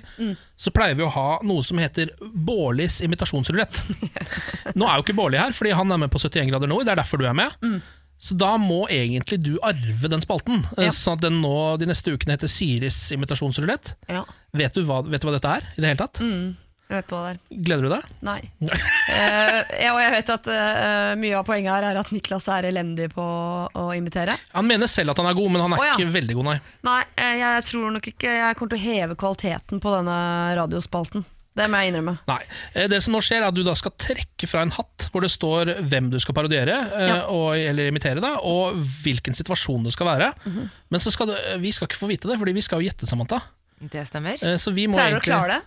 så 0.59 0.73
pleier 0.75 0.99
vi 0.99 1.05
å 1.07 1.09
ha 1.15 1.27
noe 1.47 1.63
som 1.65 1.79
heter 1.81 2.11
Bårlis 2.19 2.99
imitasjonsrulett. 3.07 3.79
Nå 4.77 4.85
er 4.85 4.99
jo 4.99 5.07
ikke 5.07 5.17
Bårli 5.17 5.39
her, 5.41 5.55
fordi 5.55 5.73
han 5.79 5.95
er 5.95 6.03
med 6.03 6.13
på 6.13 6.21
71 6.21 6.51
grader 6.51 6.69
nord, 6.69 6.85
det 6.85 6.93
er 6.93 7.01
derfor 7.01 7.23
du 7.23 7.25
er 7.29 7.39
med. 7.39 7.55
Så 8.19 8.35
da 8.35 8.55
må 8.59 8.83
egentlig 8.91 9.39
du 9.41 9.53
arve 9.63 10.09
den 10.11 10.21
spalten, 10.21 10.65
eh, 10.77 10.89
Ja. 10.89 10.91
sånn 10.91 11.15
at 11.15 11.21
den 11.23 11.41
nå 11.41 11.77
de 11.79 11.87
neste 11.87 12.11
ukene 12.11 12.35
heter 12.35 12.51
Siris 12.51 13.11
imitasjonsrulett. 13.15 13.95
Ja, 14.09 14.25
Vet 14.51 14.75
vet 14.75 14.75
du 14.75 14.83
hva 14.83 15.03
dette 15.07 15.47
er 15.47 15.63
i 15.77 15.81
det 15.81 15.87
hele 15.87 16.03
tatt? 16.03 16.19
jeg 16.89 17.03
vet 17.03 17.11
hva 17.13 17.19
det 17.21 17.31
er. 17.31 17.39
Gleder 17.63 17.85
du 17.85 17.89
deg? 17.93 18.05
Nei. 18.25 18.39
uh, 18.65 19.61
ja, 19.83 19.91
og 19.93 19.99
jeg 20.01 20.11
vet 20.15 20.31
at 20.33 20.47
uh, 20.49 21.15
mye 21.21 21.37
av 21.37 21.45
poenget 21.45 21.71
her 21.71 21.85
er 21.91 21.99
at 22.01 22.11
Niklas 22.11 22.47
er 22.49 22.65
elendig 22.71 23.11
på 23.13 23.21
å 23.23 23.83
imitere. 23.95 24.35
Han 24.55 24.65
mener 24.65 24.89
selv 24.89 25.13
at 25.13 25.21
han 25.21 25.29
er 25.29 25.37
god, 25.37 25.51
men 25.53 25.61
han 25.61 25.75
er 25.77 25.83
oh, 25.83 25.85
ja. 25.85 25.93
ikke 25.95 26.15
veldig 26.17 26.37
god, 26.39 26.49
nei. 26.49 26.59
Nei, 26.89 27.01
jeg 27.39 27.67
tror 27.69 27.93
nok 27.93 28.09
ikke 28.09 28.33
jeg 28.41 28.57
kommer 28.57 28.73
til 28.73 28.81
å 28.81 28.87
heve 28.89 29.19
kvaliteten 29.21 29.83
på 29.83 29.93
denne 29.99 30.17
radiospalten. 30.59 31.27
Det 31.55 31.65
må 31.69 31.79
jeg 31.81 31.91
innrømme. 31.93 32.13
Nei. 32.29 32.39
Eh, 32.75 32.87
Det 32.87 33.01
som 33.03 33.13
nå 33.13 33.19
skjer 33.25 33.41
er 33.41 33.47
at 33.49 33.53
du 33.57 33.63
da 33.63 33.73
skal 33.75 33.91
trekke 33.99 34.47
fra 34.47 34.61
en 34.61 34.71
hatt 34.71 35.09
hvor 35.11 35.21
det 35.25 35.31
står 35.33 35.73
hvem 35.89 36.09
du 36.13 36.19
skal 36.19 36.35
parodiere, 36.37 36.75
eh, 36.93 37.07
Ja. 37.07 37.21
og, 37.27 37.57
eller 37.57 37.89
imitere, 37.89 38.21
da, 38.21 38.35
og 38.37 38.75
hvilken 39.03 39.33
situasjon 39.35 39.83
det 39.83 39.93
skal 39.93 40.07
være. 40.07 40.33
Mhm. 40.45 40.69
Men 40.91 40.99
så 40.99 41.11
skal 41.11 41.27
det, 41.27 41.39
vi 41.59 41.71
skal 41.71 41.87
ikke 41.87 41.97
få 41.99 42.07
vite 42.07 42.27
det, 42.29 42.37
fordi 42.39 42.53
vi 42.53 42.61
skal 42.61 42.79
jo 42.81 42.87
gjette, 42.89 43.07
Samantha. 43.09 43.41
Det 43.81 44.05
stemmer. 44.07 44.33
Eh, 44.43 44.57
Så 44.57 44.73
vi 44.73 44.87
må 44.87 44.95
Pleier 44.97 45.11
du 45.11 45.19
å 45.19 45.21
klare 45.23 45.47
det? 45.47 45.61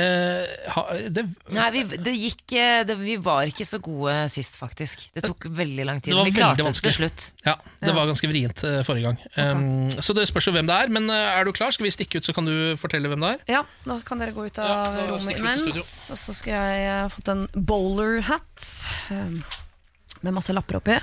Eh, 0.00 0.70
ha, 0.74 0.82
det, 1.10 1.24
Nei, 1.56 1.66
vi, 1.74 1.82
det 2.06 2.14
gikk, 2.14 2.44
eh, 2.56 2.82
det, 2.88 2.96
vi 3.00 3.16
var 3.22 3.48
ikke 3.50 3.66
så 3.68 3.80
gode 3.82 4.14
sist, 4.32 4.58
faktisk. 4.60 5.06
Det 5.16 5.24
tok 5.26 5.48
veldig 5.56 5.86
lang 5.88 6.02
tid. 6.02 6.12
Det 6.12 6.18
var 6.18 6.28
vi 6.28 6.34
klarte 6.36 6.66
det 6.66 6.74
til 6.78 6.96
slutt. 6.98 7.26
Ja, 7.46 7.56
det 7.82 7.96
var 7.96 8.10
ganske 8.10 8.30
vrient 8.30 8.64
eh, 8.68 8.80
forrige 8.86 9.10
gang. 9.10 9.18
Um, 9.36 9.90
så 9.98 10.16
det 10.16 10.28
spørs 10.30 10.50
jo 10.50 10.54
hvem 10.56 10.68
det 10.68 10.78
er, 10.84 10.92
men 10.92 11.10
er 11.12 11.48
du 11.48 11.52
klar? 11.56 11.74
Skal 11.74 11.88
vi 11.88 11.94
stikke 11.96 12.20
ut, 12.20 12.28
så 12.28 12.36
kan 12.36 12.48
du 12.48 12.76
fortelle 12.80 13.10
hvem 13.12 13.24
det 13.26 13.34
er? 13.36 13.44
Ja, 13.58 13.64
da 13.88 13.98
kan 14.06 14.22
dere 14.22 14.36
gå 14.36 14.46
ut 14.46 14.62
av 14.62 14.72
Ja, 14.72 15.10
rommet 15.12 15.40
imens. 15.40 15.84
Og 16.12 16.20
så 16.20 16.36
skal 16.36 16.56
jeg 16.56 16.88
ha 16.92 17.06
fått 17.12 17.32
en 17.32 17.46
bowler-hat 17.56 18.72
um, 19.10 19.38
med 20.22 20.36
masse 20.36 20.54
lapper 20.56 20.80
oppi. 20.80 21.00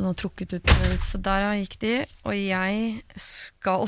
Og 0.00 0.06
nå 0.06 0.14
trukket 0.16 0.54
ut 0.56 0.70
Så 1.04 1.20
der 1.20 1.50
gikk 1.60 1.76
de. 1.82 1.92
Og 2.24 2.32
jeg 2.32 3.02
skal 3.20 3.84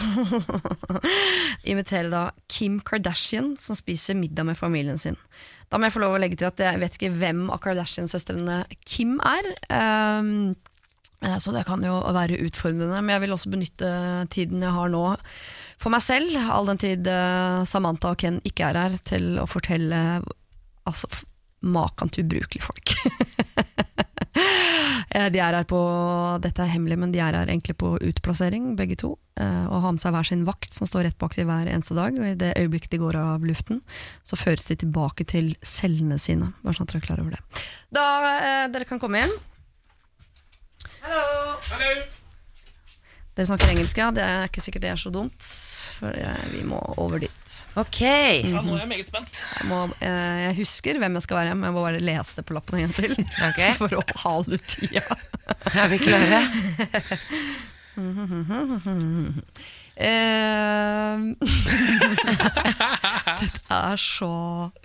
imitere 1.73 2.13
da 2.13 2.27
Kim 2.53 2.83
Kardashian, 2.85 3.55
som 3.57 3.79
spiser 3.79 4.19
middag 4.19 4.45
med 4.51 4.61
familien 4.61 5.01
sin. 5.01 5.17
Da 5.73 5.81
må 5.81 5.89
jeg 5.89 5.97
få 5.97 6.03
lov 6.05 6.19
å 6.19 6.21
legge 6.21 6.37
til 6.37 6.51
at 6.51 6.61
jeg 6.61 6.83
vet 6.83 6.99
ikke 6.99 7.15
hvem 7.17 7.47
av 7.49 7.63
Kardashian-søstrene 7.65 8.67
Kim 8.85 9.17
er. 9.25 9.49
Um, 9.73 10.53
Så 11.41 11.55
det 11.55 11.65
kan 11.65 11.81
jo 11.81 12.01
være 12.13 12.41
utfordrende, 12.45 13.01
men 13.01 13.15
jeg 13.15 13.23
vil 13.25 13.33
også 13.33 13.53
benytte 13.53 13.91
tiden 14.35 14.61
jeg 14.61 14.75
har 14.75 14.93
nå 14.93 15.05
for 15.83 15.91
meg 15.91 16.03
selv, 16.05 16.37
all 16.39 16.69
den 16.71 16.79
tid 16.79 17.09
eh, 17.11 17.65
Samantha 17.67 18.13
og 18.15 18.21
Ken 18.23 18.39
ikke 18.47 18.69
er 18.69 18.79
her, 18.79 18.99
til 19.03 19.39
å 19.43 19.49
fortelle 19.51 19.99
altså, 20.87 21.11
makan 21.63 22.13
til 22.13 22.29
ubrukelige 22.29 22.67
folk. 22.69 22.95
Eh, 25.13 25.27
de 25.29 25.41
er 25.45 25.53
her 25.59 25.67
på, 25.69 25.79
dette 26.41 26.63
er 26.65 26.71
hemmelig, 26.73 26.97
men 27.03 27.11
de 27.13 27.21
er 27.21 27.35
her 27.37 27.51
egentlig 27.51 27.75
på 27.81 27.91
utplassering, 28.01 28.71
begge 28.79 28.97
to. 28.97 29.11
eh, 29.37 29.67
Og 29.69 29.83
har 29.85 29.93
med 29.93 30.01
seg 30.01 30.15
hver 30.15 30.25
sin 30.29 30.45
vakt 30.49 30.73
som 30.73 30.87
står 30.89 31.05
rett 31.09 31.19
bak 31.21 31.37
dem 31.37 31.51
hver 31.51 31.69
eneste 31.69 31.95
dag. 31.99 32.17
Og 32.17 32.25
i 32.31 32.35
det 32.41 32.55
øyeblikket 32.57 32.91
de 32.95 33.01
går 33.03 33.19
av 33.21 33.45
luften, 33.45 33.83
så 34.25 34.39
føres 34.41 34.65
de 34.71 34.77
tilbake 34.85 35.27
til 35.29 35.53
cellene 35.63 36.17
sine. 36.23 36.53
Bare 36.63 36.79
sånn 36.79 36.89
at 36.89 36.95
dere 36.95 37.03
er 37.03 37.07
klar 37.11 37.21
over 37.21 37.37
det. 37.37 37.43
Da 37.93 38.07
eh, 38.39 38.67
dere 38.73 38.89
kan 38.89 39.03
komme 39.03 39.21
inn. 39.27 39.37
Dere 43.33 43.47
snakker 43.49 43.71
engelsk, 43.73 43.97
ja. 43.97 44.11
Det 44.13 44.21
er 44.25 44.43
ikke 44.51 44.61
sikkert 44.61 44.83
det 44.85 44.91
er 44.93 44.99
så 45.01 45.09
dumt. 45.13 45.41
For 45.97 46.13
vi 46.53 46.61
må 46.69 46.77
over 47.01 47.23
dit. 47.23 47.55
Ok, 47.81 48.01
Ja, 48.05 48.61
nå 48.61 48.75
er 48.77 48.83
jeg 48.83 48.91
meget 48.91 49.09
spent. 49.09 49.41
Jeg, 49.57 49.69
må, 49.71 49.79
eh, 50.05 50.41
jeg 50.49 50.57
husker 50.61 51.01
hvem 51.01 51.17
jeg 51.17 51.25
skal 51.25 51.39
være, 51.41 51.55
men 51.57 51.65
jeg 51.71 51.77
må 51.79 51.85
bare 51.87 52.03
lese 52.05 52.37
det 52.41 52.45
på 52.49 52.57
lappen 52.59 52.77
en 52.83 52.85
gang 52.89 52.95
til. 52.99 53.13
Ok. 53.49 53.61
For 53.81 53.97
å 53.97 54.03
hale 54.27 54.59
ut 54.61 54.67
tida. 54.75 55.05
er 55.81 55.89
vi 55.95 55.99
klare? 56.05 56.43
Eh, 59.93 61.19
Dette 63.43 63.77
er 63.77 63.99
så 64.01 64.31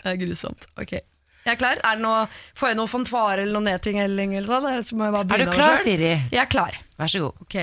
eh, 0.03 0.18
grusomt. 0.19 0.68
Ok. 0.76 0.91
Jeg 0.98 1.53
er 1.53 1.60
klar. 1.61 1.80
Er 1.80 1.95
det 1.95 2.03
noe, 2.03 2.26
får 2.60 2.74
jeg 2.74 2.78
noe 2.82 2.91
fanfare 2.91 3.45
eller 3.45 3.56
noe 3.56 3.64
nedtinghelling? 3.69 4.36
Eller 4.36 4.49
sånn? 4.52 4.68
Eller 4.68 4.84
så 4.88 4.98
må 4.99 5.07
jeg 5.07 5.15
bare 5.15 5.24
Er 5.24 5.28
du 5.30 5.34
begynne 5.38 5.56
klar, 5.56 5.78
selv? 5.80 5.88
Siri? 5.88 6.11
Jeg 6.36 6.41
er 6.44 6.49
klar. 6.52 6.76
Vær 6.99 7.14
så 7.14 7.24
god. 7.24 7.40
Ok. 7.48 7.56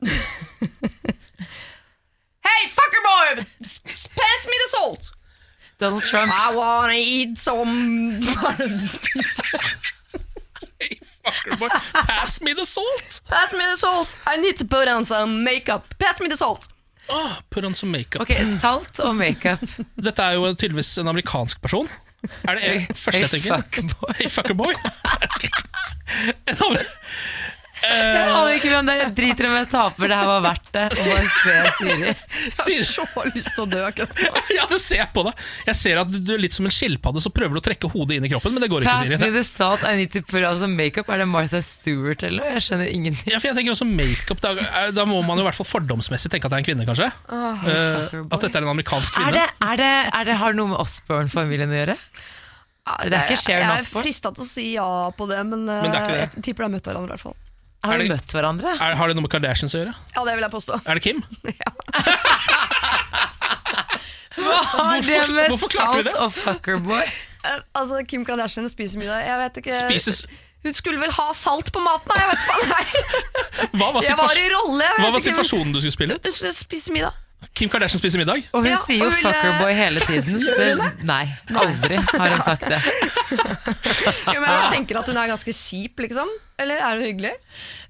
hey, 2.44 2.62
fucker 2.68 3.02
boy! 3.04 3.42
Pass 3.60 4.46
me 4.46 4.52
the 4.64 4.68
salt! 4.68 5.10
Donald 5.78 6.02
Trump. 6.02 6.32
I 6.34 6.54
wanna 6.54 6.94
eat 6.94 7.38
some 7.38 8.20
Hey, 10.80 10.98
fucker 11.24 11.58
boy. 11.58 11.68
Pass 11.92 12.40
me 12.40 12.52
the 12.52 12.64
salt! 12.66 13.20
Pass 13.28 13.52
me 13.52 13.64
the 13.70 13.76
salt! 13.76 14.16
I 14.26 14.36
need 14.36 14.56
to 14.58 14.64
put 14.64 14.88
on 14.88 15.04
some 15.04 15.42
makeup. 15.44 15.94
Pass 15.98 16.20
me 16.20 16.28
the 16.28 16.36
salt! 16.36 16.68
Oh, 17.10 17.38
put 17.50 17.64
on 17.64 17.74
some 17.74 17.90
makeup. 17.90 18.20
Ok, 18.22 18.34
Salt 18.44 19.00
og 19.00 19.14
makeup. 19.16 19.62
Dette 19.96 20.22
er 20.22 20.32
jo 20.36 20.50
tydeligvis 20.52 20.90
en 21.00 21.08
amerikansk 21.08 21.60
person. 21.64 21.88
Er 22.44 22.54
det 22.58 22.62
Hey, 22.62 22.82
det 22.88 22.98
første 22.98 23.20
jeg 23.20 23.28
hey, 23.30 23.40
tenker? 23.40 23.62
fuckboy. 23.62 24.12
Hey, 24.18 24.28
fuckerboy. 24.28 24.74
En 26.48 26.56
Jeg 27.82 28.28
aner 28.34 28.52
ikke 28.56 28.70
hvem 28.72 28.88
det 28.88 28.94
er. 28.94 29.00
Jeg 29.04 29.12
driter 29.18 29.46
i 29.46 29.48
om 29.50 29.56
jeg 29.58 29.68
taper. 29.72 30.10
Det 30.10 30.16
her 30.18 30.28
var 30.28 30.42
verdt 30.44 30.68
det. 30.74 30.84
Å 30.88 31.04
bare 31.08 31.28
se 31.34 31.54
Siri. 31.78 32.12
Sier- 32.62 32.88
Så 32.88 33.04
lyst 33.34 33.52
til 33.54 33.64
å 33.64 33.68
dø 33.70 33.82
akkurat 33.86 34.22
nå. 34.24 34.42
Ja, 34.58 34.64
det 34.70 34.80
ser 34.82 35.00
jeg 35.02 35.10
på 35.14 35.22
deg. 35.28 35.42
Jeg 35.68 35.78
ser 35.78 36.00
at 36.02 36.10
du 36.12 36.32
er 36.34 36.40
litt 36.42 36.56
som 36.56 36.66
en 36.68 36.74
skilpadde, 36.74 37.22
så 37.22 37.30
prøver 37.34 37.58
du 37.58 37.60
å 37.60 37.64
trekke 37.68 37.90
hodet 37.92 38.18
inn 38.18 38.26
i 38.26 38.30
kroppen, 38.32 38.54
men 38.56 38.64
det 38.64 38.70
går 38.72 38.82
ikke, 38.86 38.94
Pass 38.98 39.08
me 39.12 39.18
Siri. 39.20 39.30
the 39.36 39.44
salt, 39.46 39.84
I 39.86 39.94
need 40.00 40.10
to 40.16 40.22
put 40.26 40.42
on 40.48 40.58
some 40.60 40.74
makeup. 40.78 41.08
Er 41.14 41.22
det 41.22 41.28
Martha 41.30 41.60
Stewart 41.64 42.24
eller 42.26 42.42
noe? 42.42 42.54
Jeg 42.58 42.64
skjønner 42.66 42.90
ingenting. 42.92 43.32
Ja, 43.34 43.38
for 43.42 43.50
jeg 43.52 43.58
tenker 43.60 43.76
også 43.76 43.88
makeup 43.88 44.42
da, 44.44 44.54
er- 44.82 44.94
da 44.96 45.06
må 45.08 45.20
man 45.26 45.38
jo 45.38 45.44
i 45.44 45.48
hvert 45.50 45.58
fall 45.60 45.68
fordomsmessig 45.70 46.32
tenke 46.34 46.48
at 46.48 46.54
det 46.54 46.58
er 46.58 46.64
en 46.64 46.68
kvinne, 46.70 46.88
kanskje. 46.88 47.08
Eh, 47.08 47.62
fuckerboy. 47.68 48.32
at 48.38 48.46
dette 48.48 48.58
er 48.58 48.66
en 48.66 48.72
amerikansk 48.74 49.14
Er 49.14 49.28
kvinne. 49.28 49.36
det, 49.38 49.46
er 49.70 49.80
det, 49.84 49.92
er 50.18 50.28
det, 50.32 50.38
har 50.42 50.54
det 50.56 50.60
noe 50.62 50.72
med 50.74 50.82
Osborne-familien 50.82 51.74
å 51.74 51.78
gjøre? 51.82 51.98
Det 53.04 53.12
er 53.12 53.26
ikke 53.28 53.36
Sharon 53.36 53.60
Jeg 53.60 53.68
er 53.68 53.82
Osbourne? 53.82 54.04
frista 54.06 54.30
til 54.32 54.44
å 54.46 54.48
si 54.48 54.62
ja 54.78 54.88
på 55.12 55.26
det, 55.28 55.42
men, 55.44 55.66
Men 55.68 55.90
det 55.92 55.92
er 55.92 55.98
ikke 55.98 56.14
eh, 56.14 56.16
det. 56.16 56.30
jeg 56.38 56.44
tipper 56.48 56.64
de 56.64 56.68
har 56.70 56.72
møtt 56.78 56.88
hverandre. 56.88 57.10
i 57.10 57.16
hvert 57.18 57.26
fall 57.26 57.36
Har 57.86 58.00
de 58.02 58.08
møtt 58.10 58.32
hverandre? 58.34 58.72
Er, 58.74 58.96
har 58.98 59.10
det 59.10 59.14
noe 59.16 59.24
med 59.24 59.30
Kardashians 59.32 59.74
å 59.76 59.82
gjøre? 59.82 59.94
Ja, 60.16 60.24
det 60.26 60.34
vil 60.34 60.44
jeg 60.46 60.52
påstå. 60.54 60.80
Er 60.84 60.98
det 60.98 61.04
Kim? 61.06 61.22
Ja. 61.62 61.70
Hva 64.38 64.58
har 64.70 65.00
det 65.02 65.22
med 65.34 65.56
salt 65.70 66.12
og 66.18 66.36
fuckerboy? 66.36 67.06
Eh, 67.38 67.60
altså, 67.78 68.00
Kim 68.02 68.24
Kardashian 68.26 68.66
spiser 68.66 68.98
middag. 68.98 69.20
Jeg 69.22 69.38
vet 69.38 69.58
ikke 69.60 69.74
Spises 69.78 70.24
Hun 70.66 70.74
skulle 70.74 70.98
vel 70.98 71.12
ha 71.14 71.26
salt 71.38 71.68
på 71.70 71.78
maten, 71.78 72.10
jeg 72.18 72.24
i 72.26 72.30
hvert 72.32 72.42
fall. 72.48 72.64
Nei. 72.72 73.68
Hva 73.78 73.92
var, 73.94 74.02
Jeg 74.02 74.16
var 74.18 74.40
i 74.42 74.48
rolle. 74.50 74.88
Jeg 74.88 75.04
hva 75.04 75.12
var 75.14 75.22
situasjonen 75.22 75.70
du 75.70 75.78
skulle 75.78 75.94
spille? 75.94 76.16
Hun 76.24 76.34
skulle 76.34 76.50
spise 76.58 76.90
middag. 76.96 77.14
Kim 77.58 77.70
Kardashian 77.70 77.98
spiser 77.98 78.20
middag? 78.22 78.44
Og 78.54 78.62
hun 78.62 78.70
Ja, 78.70 78.78
sier 78.86 79.02
jo 79.02 79.08
vil, 79.10 79.18
eh, 79.18 79.32
fuckerboy 79.32 79.72
hele 79.74 80.02
tiden. 80.04 80.38
Det, 80.58 80.68
nei, 81.06 81.24
aldri 81.54 81.98
har 81.98 82.34
hun 82.34 82.42
sagt 82.46 82.66
det. 82.70 82.78
Jo, 84.28 84.40
men 84.40 84.48
jeg 84.48 84.70
tenker 84.72 84.98
at 85.00 85.08
hun 85.10 85.18
er 85.20 85.28
ganske 85.30 85.52
kjip, 85.54 86.00
liksom. 86.04 86.30
Eller 86.60 86.80
er 86.82 86.96
hun 86.98 87.04
hyggelig? 87.06 87.32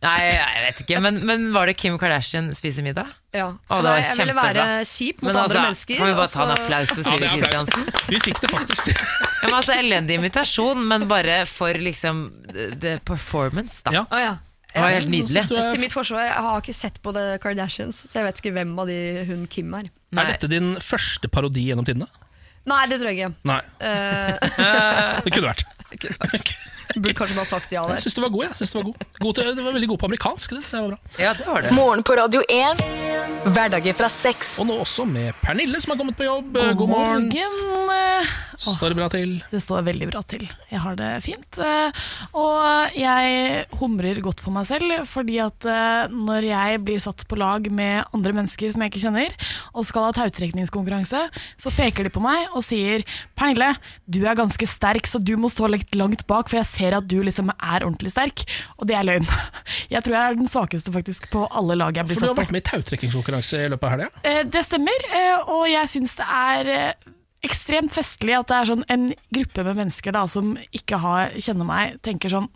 Nei, 0.04 0.16
jeg 0.28 0.62
vet 0.64 0.80
ikke, 0.84 1.00
men, 1.04 1.20
men 1.26 1.46
var 1.54 1.68
det 1.70 1.76
Kim 1.80 1.96
Kardashian 2.00 2.50
spiser 2.56 2.84
middag? 2.86 3.08
Ja. 3.34 3.48
Å, 3.68 3.78
det 3.82 3.92
var 3.92 4.00
jeg 4.02 4.18
ville 4.22 4.36
være 4.38 4.66
kjip 4.88 5.22
mot 5.22 5.28
Men 5.28 5.36
andre 5.36 5.44
altså, 5.44 5.62
mennesker. 5.66 6.00
kan 6.00 6.10
vi 6.10 6.16
bare 6.18 6.32
ta 6.32 6.44
en 6.46 6.54
applaus 6.56 6.92
for 6.94 7.08
Siri 7.08 7.30
Kristiansen? 7.34 7.86
Ja. 7.88 8.04
Vi 8.12 8.20
fikk 8.28 8.42
det 8.44 8.52
faktisk 8.54 8.90
til. 8.90 9.00
Ja, 9.38 9.46
men 9.46 9.54
altså, 9.60 9.74
Elendig 9.78 10.16
invitasjon, 10.18 10.80
men 10.90 11.04
bare 11.10 11.42
for 11.46 11.76
liksom 11.78 12.24
the 12.82 12.96
performance, 13.06 13.82
da. 13.86 13.92
Ja. 13.94 14.06
Oh, 14.10 14.18
ja. 14.18 14.32
Det 14.68 14.82
var 14.84 14.92
helt 14.92 15.08
nydelig. 15.10 15.44
Til 15.48 15.80
mitt 15.80 15.94
forsvar, 15.96 16.26
jeg 16.28 16.44
har 16.44 16.62
ikke 16.62 16.76
sett 16.76 16.98
på 17.02 17.12
The 17.16 17.38
Kardashians, 17.42 18.02
så 18.10 18.20
jeg 18.20 18.28
vet 18.28 18.40
ikke 18.42 18.52
hvem 18.58 18.74
av 18.78 18.90
de 18.90 18.98
hun 19.28 19.46
Kim 19.48 19.72
er. 19.78 19.88
Nei. 20.12 20.24
er 20.24 20.34
dette 20.34 20.50
din 20.52 20.74
første 20.84 21.30
parodi 21.32 21.64
gjennom 21.70 21.86
tidene? 21.88 22.08
Nei, 22.68 22.82
det 22.90 22.98
tror 23.00 23.12
jeg 23.12 23.20
ikke. 23.22 23.32
Nei, 23.48 23.60
Eh, 23.80 25.20
det 25.24 25.32
kunne 25.32 25.48
vært. 25.54 25.64
burde 26.96 27.14
kanskje 27.18 27.36
bare 27.36 27.50
sagt 27.50 27.72
ja 27.72 27.82
Jeg 27.84 27.96
der. 27.98 28.02
syns 28.04 28.14
det 28.18 28.22
var 28.24 28.32
god. 28.34 28.44
jeg 28.48 28.56
synes 28.60 28.70
det 28.72 28.78
var, 28.80 28.86
god. 28.88 29.06
god 29.20 29.34
til, 29.38 29.50
det 29.56 29.64
var 29.64 29.72
veldig 29.76 29.88
god 29.92 29.98
på 29.98 30.06
amerikansk. 30.10 30.50
Det, 30.56 30.62
det 30.70 30.80
var 30.80 30.88
bra. 30.88 30.98
Ja, 31.18 31.32
det 31.38 31.46
var 31.46 31.62
det. 31.62 31.72
Morgen 31.76 32.02
på 32.08 32.16
Radio 32.18 32.42
1. 32.48 32.82
Hverdager 33.54 33.94
fra 33.98 34.08
seks. 34.12 34.54
Og 34.62 34.66
nå 34.70 34.78
også 34.82 35.04
med 35.08 35.32
Pernille, 35.42 35.80
som 35.80 35.92
har 35.94 36.00
kommet 36.00 36.16
på 36.18 36.26
jobb. 36.26 36.56
God, 36.78 36.88
morgen. 36.88 37.28
morgen. 37.28 38.26
Står 38.58 38.90
det 38.90 38.96
bra 38.98 39.06
til? 39.12 39.36
Det 39.52 39.60
står 39.62 39.84
veldig 39.86 40.08
bra 40.10 40.20
til. 40.26 40.42
Jeg 40.72 40.80
har 40.82 40.96
det 40.98 41.10
fint. 41.22 41.58
eh, 41.62 41.92
Og 42.34 42.96
jeg 42.98 43.66
humrer 43.78 44.18
godt 44.24 44.40
for 44.42 44.50
meg 44.56 44.66
selv, 44.66 45.04
fordi 45.06 45.36
at 45.44 45.64
eh, 45.70 46.08
når 46.10 46.48
jeg 46.48 46.80
blir 46.84 46.98
satt 47.04 47.22
på 47.30 47.38
lag 47.38 47.68
med 47.70 48.02
andre 48.12 48.32
mennesker 48.34 48.72
som 48.74 48.82
jeg 48.82 48.90
ikke 48.92 49.04
kjenner, 49.06 49.36
og 49.78 49.86
skal 49.86 50.08
ha 50.08 50.16
tautrekningskonkurranse, 50.18 51.22
så 51.62 51.70
peker 51.76 52.08
de 52.08 52.10
på 52.10 52.22
meg 52.24 52.48
og 52.50 52.64
sier 52.66 53.04
Pernille, 53.38 53.70
du 54.10 54.24
er 54.26 54.34
ganske 54.38 54.66
sterk, 54.66 55.06
så 55.06 55.22
du 55.22 55.36
må 55.38 55.48
stå 55.52 55.70
litt 55.70 55.94
langt 55.94 56.26
bak, 56.26 56.50
for 56.50 56.58
jeg 56.58 56.66
ser 56.66 56.77
at 56.98 57.08
du 57.10 57.18
liksom 57.26 57.50
er 57.54 57.84
ordentlig 57.84 58.12
sterk. 58.14 58.44
Og 58.78 58.88
det 58.90 58.96
er 58.98 59.06
løgn. 59.06 59.28
Jeg 59.94 60.04
tror 60.04 60.14
jeg 60.14 60.22
er 60.22 60.38
den 60.38 60.50
svakeste 60.50 60.92
faktisk 60.92 61.28
på 61.32 61.46
alle 61.56 61.74
lag 61.78 61.96
jeg 61.96 62.06
blir 62.08 62.18
satt 62.18 62.22
på. 62.22 62.28
For 62.28 62.34
du 62.34 62.38
har 62.38 62.44
vært 62.44 62.54
med 62.54 62.62
i 62.62 62.68
tautrekkingskonkurranse 62.68 63.60
i 63.64 63.70
løpet 63.72 63.86
av 63.86 63.94
helga. 63.94 64.08
Ja? 64.24 64.42
Det 64.52 64.62
stemmer, 64.66 65.06
eh, 65.16 65.50
og 65.54 65.64
jeg 65.70 65.90
syns 65.92 66.16
det 66.18 66.26
er 66.28 66.70
eh, 66.74 67.08
ekstremt 67.46 67.94
festlig 67.94 68.36
at 68.36 68.50
det 68.50 68.58
er 68.58 68.68
sånn 68.72 68.84
en 68.92 69.08
gruppe 69.34 69.64
med 69.66 69.80
mennesker 69.80 70.14
da, 70.16 70.24
som 70.30 70.56
ikke 70.76 71.00
har, 71.02 71.34
kjenner 71.38 71.68
meg, 71.68 71.98
tenker 72.04 72.32
sånn 72.32 72.48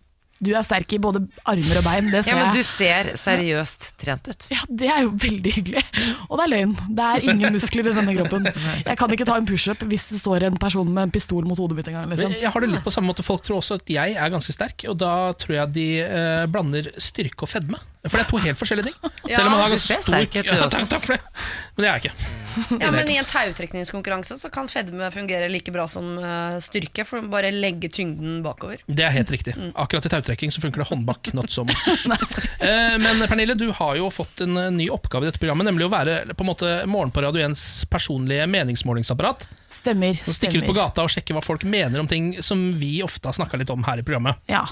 Du 0.42 0.50
er 0.58 0.64
sterk 0.66 0.90
i 0.90 0.98
både 1.02 1.20
armer 1.46 1.78
og 1.78 1.84
bein, 1.86 2.08
det 2.10 2.24
ser 2.26 2.34
Ja, 2.34 2.38
men 2.40 2.56
du 2.56 2.62
ser 2.66 3.12
seriøst 3.20 3.92
trent 4.02 4.26
ut. 4.26 4.46
Ja, 4.50 4.64
Det 4.68 4.88
er 4.90 5.04
jo 5.04 5.12
veldig 5.22 5.52
hyggelig. 5.54 5.84
Og 6.28 6.40
det 6.40 6.46
er 6.48 6.52
løgn. 6.56 6.74
Det 6.98 7.06
er 7.12 7.28
ingen 7.30 7.54
muskler 7.54 7.90
i 7.92 7.94
denne 7.94 8.16
kroppen. 8.18 8.50
Jeg 8.82 8.98
kan 8.98 9.14
ikke 9.14 9.28
ta 9.28 9.36
en 9.38 9.46
pushup 9.46 9.84
hvis 9.86 10.08
det 10.10 10.18
står 10.22 10.48
en 10.48 10.58
person 10.58 10.88
med 10.90 11.08
en 11.08 11.14
pistol 11.14 11.46
mot 11.46 11.58
hodet 11.62 11.78
mitt 11.78 11.92
en 11.92 12.00
gang. 12.00 12.10
Liksom. 12.10 12.34
Jeg 12.42 12.50
har 12.50 12.64
det 12.66 12.72
litt 12.74 12.84
på 12.86 12.94
samme 12.94 13.12
måte 13.12 13.22
Folk 13.22 13.46
tror 13.46 13.60
også 13.60 13.78
at 13.78 13.90
jeg 13.92 14.16
er 14.18 14.34
ganske 14.34 14.52
sterk, 14.54 14.82
og 14.90 14.98
da 14.98 15.14
tror 15.38 15.60
jeg 15.60 15.74
de 15.76 15.88
eh, 16.02 16.44
blander 16.50 16.90
styrke 16.98 17.46
og 17.46 17.52
fedme. 17.54 17.78
For 18.02 18.18
det 18.18 18.24
er 18.24 18.30
to 18.32 18.38
helt 18.42 18.58
forskjellige 18.58 18.90
ting. 18.90 19.10
Selv 19.30 19.46
om 19.46 19.52
man 19.54 19.60
har 19.62 19.76
stor 19.78 20.16
ja, 20.18 20.64
takk, 20.66 20.88
takk 20.90 21.04
for 21.04 21.14
det. 21.14 21.42
Men 21.76 21.84
det 21.84 21.88
er 21.88 21.92
jeg 21.92 22.02
ikke. 22.02 22.40
Ja, 22.82 22.90
men 22.92 23.08
I 23.08 23.16
en 23.16 23.28
tautrekningskonkurranse 23.30 24.36
så 24.36 24.50
kan 24.52 24.66
fedme 24.68 25.06
fungere 25.14 25.46
like 25.48 25.72
bra 25.72 25.86
som 25.88 26.18
uh, 26.18 26.58
styrke, 26.60 27.06
for 27.08 27.22
å 27.22 27.30
bare 27.32 27.52
legge 27.54 27.88
tyngden 27.94 28.40
bakover. 28.44 28.82
Det 28.90 29.06
er 29.06 29.14
helt 29.14 29.30
riktig. 29.32 29.54
Mm. 29.56 29.70
Akkurat 29.78 30.08
i 30.08 30.12
tautrekking 30.12 30.52
så 30.52 30.60
funker 30.64 30.82
det 30.82 30.88
håndbak, 30.90 31.30
not 31.38 31.54
so 31.54 31.64
much. 31.64 31.80
uh, 32.10 32.98
Men 33.00 33.22
Pernille, 33.30 33.56
du 33.56 33.68
har 33.78 33.96
jo 34.00 34.10
fått 34.12 34.42
en 34.44 34.58
uh, 34.58 34.68
ny 34.74 34.90
oppgave 34.92 35.28
i 35.28 35.30
dette 35.30 35.40
programmet, 35.40 35.70
nemlig 35.70 35.86
å 35.86 35.94
være 35.94 36.18
på 36.34 36.44
en 36.44 36.50
måte 36.50 36.74
Morgen 36.90 37.14
på 37.14 37.22
Radio 37.22 37.46
1s 37.46 37.86
personlige 37.92 38.50
meningsmålingsapparat. 38.50 39.46
Stemmer. 39.72 40.18
Som 40.26 40.36
stikker 40.36 40.60
ut 40.60 40.68
på 40.68 40.76
gata 40.76 41.06
og 41.06 41.14
sjekker 41.14 41.38
hva 41.38 41.44
folk 41.44 41.64
mener 41.64 42.02
om 42.02 42.10
ting 42.10 42.34
som 42.44 42.60
vi 42.76 42.98
ofte 43.06 43.30
har 43.30 43.38
snakka 43.38 43.62
litt 43.62 43.70
om 43.72 43.86
her 43.86 44.02
i 44.02 44.04
programmet. 44.04 44.42
Ja, 44.50 44.66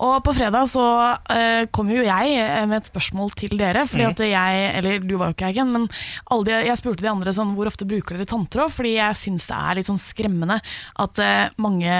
og 0.00 0.22
på 0.24 0.32
fredag 0.38 0.70
så 0.72 0.86
kom 1.74 1.90
jo 1.92 2.00
jeg 2.06 2.38
eh, 2.40 2.64
med 2.76 2.84
et 2.84 2.90
spørsmål 2.92 3.32
til 3.40 3.56
dere, 3.58 3.86
fordi 3.88 4.06
at 4.10 4.22
jeg, 4.28 4.66
eller 4.78 5.04
du 5.04 5.16
var 5.16 5.30
jo 5.30 5.36
ikke 5.36 5.48
her 5.48 5.56
igjen, 5.56 5.72
men 5.74 5.88
alle 6.30 6.48
de, 6.48 6.56
jeg 6.68 6.80
spurte 6.80 7.04
de 7.04 7.10
andre 7.10 7.34
sånn, 7.36 7.54
hvor 7.56 7.70
ofte 7.70 7.88
bruker 7.88 8.18
dere 8.18 8.28
tanntråd, 8.28 8.74
fordi 8.76 8.96
jeg 8.98 9.20
synes 9.24 9.48
det 9.48 9.58
er 9.58 9.80
litt 9.80 9.90
sånn 9.90 10.02
skremmende 10.02 10.60
at 11.06 11.22
uh, 11.22 11.56
mange 11.62 11.96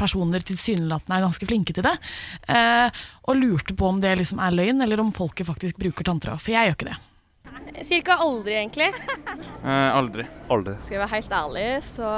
personer 0.00 0.44
tilsynelatende 0.46 1.18
er 1.18 1.26
ganske 1.28 1.48
flinke 1.48 1.76
til 1.76 1.86
det, 1.88 1.96
Uh, 2.52 2.88
og 3.30 3.38
lurte 3.38 3.74
på 3.78 3.86
om 3.86 4.00
det 4.02 4.16
liksom 4.18 4.40
er 4.42 4.54
løgn, 4.54 4.82
eller 4.84 5.00
om 5.00 5.12
folket 5.14 5.46
faktisk 5.48 5.78
bruker 5.80 6.06
tanntråd, 6.06 6.42
for 6.42 6.54
jeg 6.54 6.68
gjør 6.68 6.76
ikke 6.76 6.90
det. 6.90 6.98
Cirka 7.80 8.18
aldri, 8.20 8.52
egentlig. 8.58 8.90
Eh, 9.64 9.96
aldri. 9.96 10.26
Aldri. 10.52 10.74
Skal 10.84 10.96
jeg 10.98 11.00
være 11.00 11.12
helt 11.14 11.32
ærlig, 11.32 11.66
så 11.86 12.08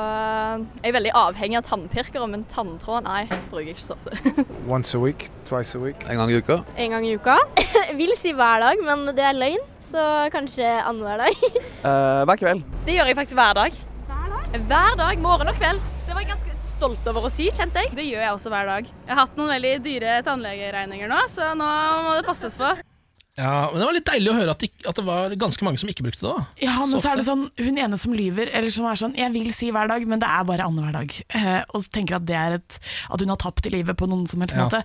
jeg 0.82 0.88
er 0.90 0.94
veldig 0.96 1.12
avhengig 1.20 1.58
av 1.60 1.66
tannpirkere, 1.68 2.26
men 2.32 2.42
tanntråd, 2.50 3.04
nei, 3.06 3.22
bruker 3.52 3.68
jeg 3.68 3.76
ikke 3.76 3.84
så 3.86 3.96
ofte. 3.96 4.44
Once 4.74 4.96
a 4.96 5.00
week, 5.00 5.28
twice 5.48 5.78
a 5.78 5.82
week. 5.82 6.02
En 6.10 6.18
gang 6.20 6.32
i 6.32 6.40
uka. 6.40 6.58
En 6.76 6.96
gang 6.96 7.06
i 7.06 7.14
uka. 7.14 7.38
Vil 8.00 8.14
si 8.18 8.34
hver 8.34 8.64
dag, 8.64 8.82
men 8.84 9.06
det 9.14 9.24
er 9.28 9.38
løgn, 9.38 9.62
så 9.92 10.06
kanskje 10.34 10.68
annenhver 10.82 11.26
dag. 11.26 11.46
Eh, 11.84 12.22
hver 12.24 12.38
kveld. 12.40 12.62
Det 12.86 12.94
gjør 12.96 13.10
jeg 13.10 13.16
faktisk 13.18 13.36
hver 13.36 13.56
dag. 13.58 13.74
Hver 14.08 14.30
dag? 14.32 14.54
Hver 14.70 14.94
dag, 14.96 15.18
morgen 15.20 15.50
og 15.52 15.58
kveld. 15.58 15.82
Det 16.06 16.14
var 16.16 16.24
jeg 16.24 16.30
ganske 16.30 16.54
stolt 16.70 17.10
over 17.12 17.28
å 17.28 17.32
si, 17.32 17.50
kjente 17.52 17.82
jeg. 17.84 17.92
Det 17.98 18.06
gjør 18.08 18.24
jeg 18.24 18.32
også 18.38 18.52
hver 18.54 18.70
dag. 18.70 18.88
Jeg 18.88 19.12
har 19.12 19.20
hatt 19.20 19.36
noen 19.36 19.52
veldig 19.52 19.74
dyre 19.84 20.14
tannlegeregninger 20.24 21.12
nå, 21.12 21.20
så 21.28 21.52
nå 21.58 21.68
må 22.08 22.16
det 22.16 22.24
passes 22.24 22.56
på. 22.56 22.72
Ja, 23.34 23.68
men 23.72 23.80
Det 23.80 23.86
var 23.88 23.96
litt 23.96 24.06
deilig 24.06 24.30
å 24.30 24.36
høre 24.36 24.52
at, 24.54 24.60
det, 24.62 24.68
at 24.86 24.94
det 24.94 25.04
var 25.06 25.32
ganske 25.42 25.66
mange 25.66 25.80
som 25.82 25.88
ikke 25.90 26.04
brukte 26.06 26.22
det. 26.22 26.30
da 26.30 26.66
Ja, 26.68 26.74
men 26.86 26.94
Så 26.94 27.00
så 27.02 27.10
er 27.10 27.18
det 27.18 27.26
sånn, 27.26 27.48
hun 27.58 27.80
ene 27.82 27.98
som 27.98 28.14
lyver, 28.14 28.52
eller 28.54 28.70
som 28.70 28.86
er 28.86 29.00
sånn, 29.00 29.16
jeg 29.18 29.34
vil 29.34 29.50
si 29.56 29.72
hver 29.74 29.90
dag, 29.90 30.06
men 30.06 30.22
det 30.22 30.28
er 30.30 30.46
bare 30.46 30.68
annenhver 30.68 30.94
dag, 30.94 31.16
eh, 31.34 31.64
og 31.74 31.88
tenker 31.90 32.20
at 32.20 32.28
det 32.28 32.36
er 32.38 32.56
et, 32.60 32.78
at 33.10 33.24
hun 33.24 33.32
har 33.34 33.40
tapt 33.42 33.66
i 33.66 33.74
livet 33.74 33.98
på 33.98 34.06
noen 34.10 34.28
som 34.30 34.44
helst 34.44 34.54
Ja. 34.54 34.68
måte, 34.68 34.84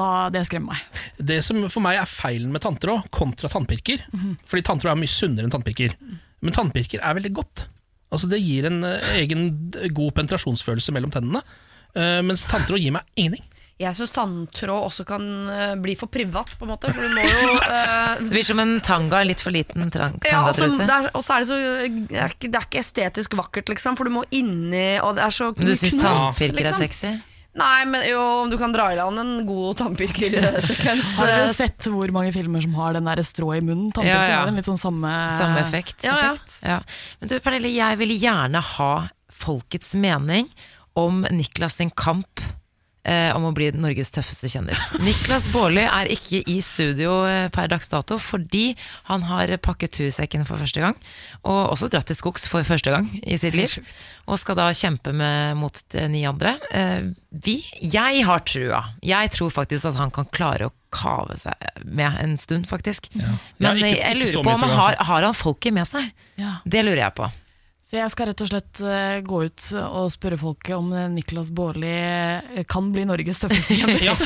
da, 0.00 0.08
det 0.32 0.46
skremmer 0.48 0.72
meg. 0.72 1.02
Det 1.20 1.38
som 1.44 1.60
for 1.68 1.84
meg 1.84 2.00
er 2.00 2.08
feilen 2.08 2.56
med 2.56 2.64
tanntråd 2.64 3.10
kontra 3.12 3.52
tannpirker 3.52 4.00
Fordi 4.48 4.64
tanntråd 4.64 4.94
er 4.94 5.00
mye 5.02 5.12
sunnere 5.12 5.44
enn 5.44 5.52
tannpirker. 5.52 5.92
Men 6.40 6.56
tannpirker 6.56 7.04
er 7.04 7.20
veldig 7.20 7.32
godt. 7.36 7.66
Altså 8.14 8.28
Det 8.30 8.40
gir 8.40 8.64
en 8.70 8.80
eh, 8.88 9.12
egen 9.20 9.48
god 9.92 10.14
penetrasjonsfølelse 10.16 10.92
mellom 10.94 11.12
tennene. 11.12 11.44
Uh, 11.94 12.18
mens 12.26 12.42
tanntråd 12.50 12.80
gir 12.82 12.90
meg 12.96 13.04
ingenting. 13.14 13.44
Jeg 13.82 13.96
syns 13.98 14.12
tanntråd 14.14 14.84
også 14.86 15.02
kan 15.08 15.24
uh, 15.50 15.72
bli 15.82 15.96
for 15.98 16.06
privat, 16.06 16.52
på 16.60 16.62
en 16.66 16.70
måte. 16.70 16.92
For 16.94 17.02
du 17.02 17.10
må 17.16 17.24
jo 17.26 17.56
uh, 17.58 18.14
Det 18.22 18.30
blir 18.30 18.46
som 18.46 18.60
en 18.62 18.76
tanga, 18.86 19.24
litt 19.26 19.42
for 19.42 19.50
liten 19.54 19.90
trang- 19.90 20.20
ja, 20.22 20.44
og 20.46 20.54
så- 20.54 20.68
tangatruse. 20.70 20.86
er- 20.86 21.10
Og 21.14 21.24
så 21.26 21.34
er 21.34 21.42
det 21.42 21.48
så 21.48 21.58
det 21.58 22.18
er, 22.22 22.34
ikke, 22.36 22.50
det 22.54 22.60
er 22.60 22.66
ikke 22.68 22.82
estetisk 22.84 23.34
vakkert, 23.40 23.72
liksom, 23.74 23.96
for 23.98 24.06
du 24.06 24.14
må 24.14 24.22
inni, 24.30 25.00
og 25.02 25.16
det 25.18 25.24
er 25.26 25.34
så 25.34 25.50
Men 25.56 25.66
du 25.72 25.74
syns 25.74 25.98
tannpirker 25.98 26.06
tannpirker 26.06 26.60
er 26.60 26.70
liksom. 26.70 26.84
sexy? 26.86 27.14
Nei, 27.54 27.84
men 27.86 28.02
jo, 28.08 28.18
om 28.42 28.48
du 28.50 28.56
kan 28.58 28.72
dra 28.74 28.88
i 28.90 28.96
land 28.98 29.18
en 29.22 29.28
god 29.46 29.76
tannpirkersekvens 29.78 31.12
Har 31.20 31.28
dere 31.30 31.44
eh, 31.46 31.52
sett 31.54 31.86
hvor 31.86 32.10
mange 32.14 32.32
filmer 32.34 32.62
som 32.64 32.74
har 32.74 32.96
den 32.96 33.06
der 33.06 33.22
strå 33.22 33.52
i 33.54 33.60
munnen? 33.62 33.92
Ja, 33.92 34.00
Tannpirker 34.00 34.32
ja. 34.32 34.40
har 34.40 34.50
en 34.50 34.58
litt 34.58 34.66
sånn 34.70 34.80
samme, 34.82 35.12
Samme 35.38 35.60
effekt. 35.62 36.02
Ja, 36.02 36.16
ja. 36.18 36.32
Ja. 36.66 36.78
Men 37.20 37.30
du, 37.30 37.36
Pernille, 37.44 37.70
jeg 37.74 38.00
vil 38.00 38.14
gjerne 38.18 38.62
ha 38.74 38.90
folkets 39.30 39.94
mening 39.98 40.50
om 40.98 41.22
Niklas 41.30 41.78
sin 41.78 41.90
kamp 41.94 42.42
om 43.36 43.44
å 43.48 43.52
bli 43.56 43.70
Norges 43.76 44.10
tøffeste 44.14 44.48
kjendis. 44.48 44.80
Niklas 45.06 45.50
Baarli 45.52 45.84
er 45.84 46.10
ikke 46.14 46.40
i 46.50 46.58
studio 46.64 47.20
eh, 47.28 47.48
per 47.54 47.68
dags 47.72 47.90
dato 47.92 48.18
fordi 48.22 48.70
han 49.10 49.26
har 49.28 49.52
pakket 49.64 49.98
tursekken 49.98 50.46
for 50.48 50.60
første 50.60 50.80
gang, 50.84 50.96
og 51.44 51.74
også 51.74 51.90
dratt 51.92 52.08
til 52.08 52.18
skogs 52.18 52.48
for 52.50 52.64
første 52.66 52.94
gang 52.94 53.10
i 53.22 53.36
sitt 53.40 53.56
liv, 53.58 53.76
og 54.24 54.40
skal 54.40 54.56
da 54.58 54.70
kjempe 54.74 55.12
med, 55.16 55.58
mot 55.60 55.98
ni 56.08 56.24
andre. 56.28 56.56
Eh, 56.72 57.10
vi, 57.44 57.58
jeg 57.80 58.24
har 58.24 58.44
trua. 58.48 58.82
Jeg 59.04 59.32
tror 59.34 59.52
faktisk 59.52 59.90
at 59.90 60.00
han 60.00 60.12
kan 60.14 60.28
klare 60.32 60.70
å 60.70 60.74
kave 60.94 61.36
seg 61.42 61.84
med 61.84 62.20
en 62.22 62.36
stund, 62.38 62.68
faktisk. 62.70 63.10
Ja, 63.18 63.34
Men 63.58 63.80
ikke- 63.82 63.96
jeg, 63.98 64.16
lurer 64.20 64.44
på 64.44 64.50
om 64.54 64.60
han 64.60 64.70
har, 64.70 64.92
altså. 64.94 65.08
har 65.10 65.22
han 65.28 65.34
folket 65.34 65.74
med 65.74 65.88
seg. 65.90 66.12
Ja. 66.38 66.58
Det 66.64 66.84
lurer 66.86 67.02
jeg 67.08 67.14
på. 67.18 67.30
Så 67.94 68.00
jeg 68.00 68.10
skal 68.10 68.26
rett 68.26 68.40
og 68.42 68.48
slett 68.50 68.80
eh, 68.82 69.20
gå 69.22 69.36
ut 69.46 69.64
og 69.78 70.08
spørre 70.10 70.34
folket 70.40 70.72
om 70.74 70.88
eh, 70.98 71.04
Niklas 71.12 71.52
Baarli 71.54 71.92
eh, 71.94 72.64
kan 72.66 72.88
bli 72.90 73.04
Norges 73.06 73.38
tøffeste 73.44 73.76
kjendis. 73.78 74.02
Ja, 74.02 74.16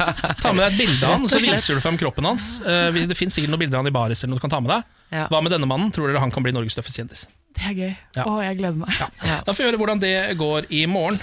ta 0.40 0.55
med 0.57 0.62
deg 0.65 0.70
et 0.73 0.78
bilde 0.78 1.05
av 1.05 1.19
han, 1.19 1.27
så 1.28 1.36
viser 1.43 1.77
du 1.77 1.82
frem 1.85 1.99
kroppen 2.01 2.24
hans. 2.31 2.47
Eh, 2.65 2.89
Det 3.11 3.19
finnes 3.19 3.36
sikkert 3.36 3.53
noen 3.53 3.61
bilder 3.66 3.77
av 3.77 3.85
han 3.85 3.93
i 3.93 3.97
baris 3.99 4.24
eller 4.24 4.32
noe 4.32 4.40
du 4.40 4.47
kan 4.47 4.55
ta 4.57 4.62
med 4.65 4.73
deg. 4.73 4.89
Ja. 5.12 5.27
Hva 5.28 5.43
med 5.45 5.53
denne 5.53 5.69
mannen? 5.69 5.93
Tror 5.93 6.09
dere 6.09 6.24
han 6.24 6.32
kan 6.32 6.47
bli 6.49 6.55
Norges 6.57 6.78
tøffeste 6.81 7.03
kjendis? 7.03 7.27
Det 7.59 7.66
er 7.69 7.77
gøy. 7.77 7.93
Ja. 8.16 8.24
Å, 8.24 8.39
jeg 8.47 8.57
gleder 8.62 8.81
meg. 8.81 9.05
Da 9.45 9.53
får 9.53 9.61
vi 9.61 9.69
høre 9.69 9.82
hvordan 9.85 10.01
det 10.01 10.15
går 10.40 10.73
i 10.73 10.86
morgen. 10.89 11.20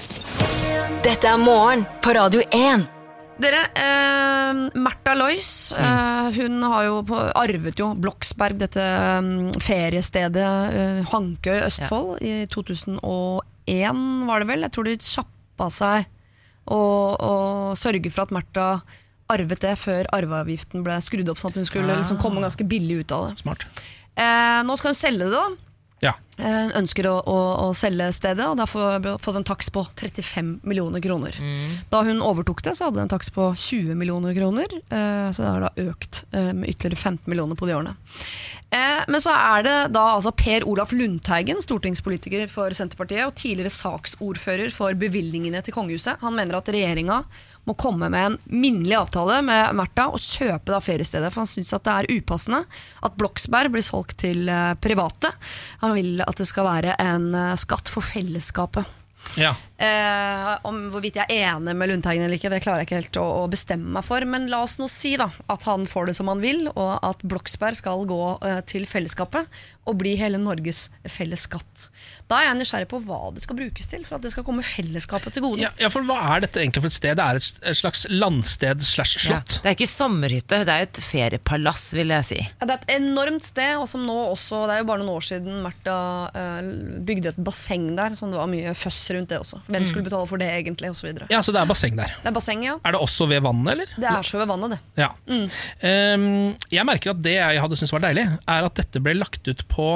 Dette 1.06 1.34
er 1.34 1.42
morgen 1.42 1.88
på 2.06 2.14
Radio 2.14 2.46
1. 2.54 2.86
Dere, 3.36 3.66
eh, 3.76 4.60
Märtha 4.80 5.14
Lois 5.20 5.74
eh, 5.76 6.28
hun 6.38 6.62
har 6.64 6.86
jo 6.88 7.02
på, 7.04 7.18
arvet 7.36 7.80
jo 7.82 7.90
Bloksberg, 8.00 8.56
dette 8.62 8.80
mm, 9.26 9.58
feriestedet 9.60 10.46
eh, 10.72 11.02
Hankøy, 11.12 11.58
Østfold, 11.66 12.22
i 12.24 12.46
2001 12.54 14.30
var 14.30 14.40
det 14.40 14.48
vel. 14.54 14.64
Jeg 14.64 14.72
tror 14.78 14.88
de 14.88 14.96
kjappa 15.04 15.68
seg 15.74 16.08
og, 16.72 17.20
og 17.20 17.76
sørge 17.78 18.10
for 18.14 18.24
at 18.24 18.34
Märtha 18.34 18.70
arvet 19.36 19.62
det 19.66 19.76
før 19.82 20.08
arveavgiften 20.16 20.86
ble 20.86 20.96
skrudd 21.04 21.28
opp, 21.34 21.40
sånn 21.42 21.52
at 21.52 21.60
hun 21.60 21.68
skulle 21.68 21.92
Ah. 21.92 22.00
liksom 22.00 22.20
komme 22.22 22.40
ganske 22.46 22.64
billig 22.70 23.02
ut 23.04 23.12
av 23.18 23.28
det. 23.30 23.40
Smart. 23.44 23.66
Eh, 24.16 24.62
nå 24.64 24.78
skal 24.80 24.94
hun 24.94 25.00
selge 25.02 25.28
det, 25.28 25.34
da. 25.36 25.48
Ja. 26.06 26.14
Eh, 26.36 26.72
ønsker 26.76 27.08
å, 27.08 27.14
å, 27.32 27.38
å 27.64 27.68
selge 27.78 28.10
stedet, 28.16 28.44
og 28.44 28.58
derfor 28.60 28.90
har 28.90 29.22
fått 29.24 29.40
en 29.40 29.48
takst 29.48 29.72
på 29.76 29.86
35 29.96 30.58
millioner 30.68 31.04
kroner. 31.04 31.38
Da 31.92 32.02
hun 32.08 32.20
overtok 32.24 32.64
det, 32.66 32.76
så 32.76 32.90
hadde 32.90 33.00
den 33.00 33.08
en 33.08 33.14
takst 33.14 33.32
på 33.36 33.48
20 33.56 33.96
millioner 34.00 34.36
kroner, 34.36 34.76
eh, 34.90 35.30
så 35.32 35.46
det 35.46 35.54
har 35.54 35.66
da 35.68 35.88
økt 35.88 36.26
eh, 36.36 36.52
med 36.52 36.74
ytterligere 36.74 37.00
15 37.00 37.32
millioner 37.32 37.60
på 37.60 37.70
de 37.70 37.78
årene. 37.78 37.96
Eh, 38.76 39.04
Men 39.08 39.22
så 39.24 39.32
er 39.32 39.66
det 39.66 39.76
da 39.96 40.04
altså 40.18 40.34
Per 40.36 40.66
Olaf 40.68 40.92
Lundteigen, 40.96 41.62
stortingspolitiker 41.64 42.50
for 42.52 42.76
Senterpartiet, 42.76 43.24
og 43.28 43.36
tidligere 43.40 43.74
saksordfører 43.74 44.74
for 44.76 44.96
bevilgningene 45.00 45.62
til 45.64 45.76
kongehuset. 45.76 46.20
Han 46.26 46.36
mener 46.36 46.60
at 46.60 46.72
regjeringa 46.74 47.22
må 47.66 47.74
komme 47.82 48.10
med 48.14 48.28
en 48.28 48.36
minnelig 48.52 48.98
avtale 49.00 49.40
med 49.46 49.78
Märtha 49.78 50.10
og 50.14 50.22
kjøpe 50.22 50.74
da 50.74 50.82
feriestedet. 50.84 51.32
For 51.34 51.42
han 51.42 51.50
syns 51.50 51.74
det 51.74 51.94
er 51.94 52.10
upassende 52.14 52.62
at 53.06 53.16
Bloksberg 53.18 53.74
blir 53.74 53.86
solgt 53.86 54.20
til 54.26 54.50
eh, 54.52 54.76
private. 54.82 55.32
Han 55.82 55.96
vil 55.98 56.22
at 56.26 56.38
det 56.42 56.50
skal 56.50 56.68
være 56.70 57.00
en 57.02 57.32
eh, 57.34 57.56
skatt 57.62 57.90
for 57.92 58.06
fellesskapet. 58.06 58.86
Ja. 59.40 59.56
Eh, 59.76 60.52
om 60.64 60.78
hvorvidt 60.94 61.18
jeg 61.20 61.28
er 61.36 61.50
enig 61.58 61.74
med 61.76 61.90
Lundteigen 61.92 62.24
eller 62.24 62.38
ikke, 62.40 62.52
det 62.54 62.62
klarer 62.64 62.84
jeg 62.84 62.88
ikke 62.88 63.00
helt 63.02 63.18
å, 63.20 63.26
å 63.44 63.48
bestemme 63.52 63.92
meg 63.98 64.06
for. 64.08 64.24
Men 64.30 64.48
la 64.52 64.62
oss 64.64 64.78
nå 64.80 64.88
si 64.92 65.16
da 65.20 65.28
at 65.52 65.66
han 65.68 65.84
får 65.92 66.12
det 66.12 66.16
som 66.20 66.32
han 66.32 66.44
vil, 66.44 66.70
og 66.72 66.94
at 67.04 67.24
Bloksberg 67.28 67.76
skal 67.82 68.06
gå 68.08 68.22
eh, 68.48 68.62
til 68.72 68.88
fellesskapet 68.88 69.52
og 69.86 70.00
bli 70.00 70.16
hele 70.18 70.40
Norges 70.42 70.88
felles 71.12 71.44
skatt. 71.46 71.90
Da 72.26 72.40
er 72.40 72.48
jeg 72.48 72.58
nysgjerrig 72.58 72.88
på 72.90 72.98
hva 73.06 73.20
det 73.36 73.44
skal 73.44 73.58
brukes 73.60 73.86
til, 73.92 74.02
for 74.08 74.18
at 74.18 74.24
det 74.26 74.32
skal 74.34 74.46
komme 74.48 74.64
fellesskapet 74.66 75.36
til 75.36 75.44
gode. 75.46 75.62
Ja, 75.62 75.70
ja, 75.78 75.92
for 75.94 76.02
Hva 76.08 76.16
er 76.34 76.42
dette 76.48 76.58
egentlig 76.64 76.82
for 76.82 76.90
et 76.90 76.96
sted? 76.98 77.20
Det 77.20 77.26
er 77.26 77.38
et, 77.38 77.60
et 77.70 77.78
slags 77.78 78.06
landsted 78.10 78.82
slash 78.86 79.20
Ja. 79.20 79.22
slott. 79.28 79.60
Det 79.62 79.70
er 79.70 79.76
ikke 79.78 79.90
sommerhytte, 79.92 80.62
det 80.66 80.74
er 80.74 80.88
et 80.88 81.02
feriepalass, 81.06 81.84
vil 82.00 82.16
jeg 82.16 82.26
si. 82.32 82.40
Ja, 82.42 82.66
Det 82.66 82.74
er 82.74 82.82
et 82.82 82.96
enormt 82.96 83.46
sted, 83.46 83.76
og 83.78 83.86
som 83.92 84.08
nå 84.08 84.16
også 84.32 84.64
Det 84.66 84.74
er 84.78 84.82
jo 84.82 84.88
bare 84.90 85.04
noen 85.04 85.14
år 85.20 85.28
siden 85.28 85.62
Märtha 85.66 86.00
eh, 86.34 86.72
bygde 87.06 87.34
et 87.36 87.44
basseng 87.46 87.92
der, 88.00 88.16
som 88.18 88.34
det 88.34 88.40
var 88.42 88.50
mye 88.50 88.74
føss 88.78 89.04
rundt 89.14 89.30
det 89.30 89.42
også. 89.44 89.62
Hvem 89.68 89.86
skulle 89.90 90.04
betale 90.06 90.28
for 90.30 90.38
det 90.38 90.48
egentlig, 90.52 90.92
så 90.96 91.08
videre 91.08 91.26
Ja, 91.32 91.40
Så 91.42 91.52
det 91.52 91.62
er 91.62 91.66
basseng 91.70 91.96
der. 91.98 92.12
er 92.24 92.32
basseng, 92.36 92.62
ja. 92.64 92.76
Er 92.86 92.92
det 92.94 93.02
også 93.02 93.28
ved 93.28 93.42
vannet, 93.42 93.72
eller? 93.74 93.86
Det 93.98 94.10
er 94.12 94.22
så 94.22 94.38
ved 94.38 94.48
vannet, 94.48 94.76
det. 94.76 94.80
Ja. 95.02 95.10
Um, 96.16 96.56
jeg 96.72 96.86
merker 96.88 97.12
at 97.16 97.24
det 97.26 97.34
jeg 97.38 97.62
hadde 97.64 97.78
syntes 97.80 97.94
var 97.96 98.04
deilig, 98.06 98.26
er 98.48 98.68
at 98.68 98.78
dette 98.80 99.02
ble 99.04 99.16
lagt 99.18 99.48
ut 99.50 99.66
på 99.72 99.88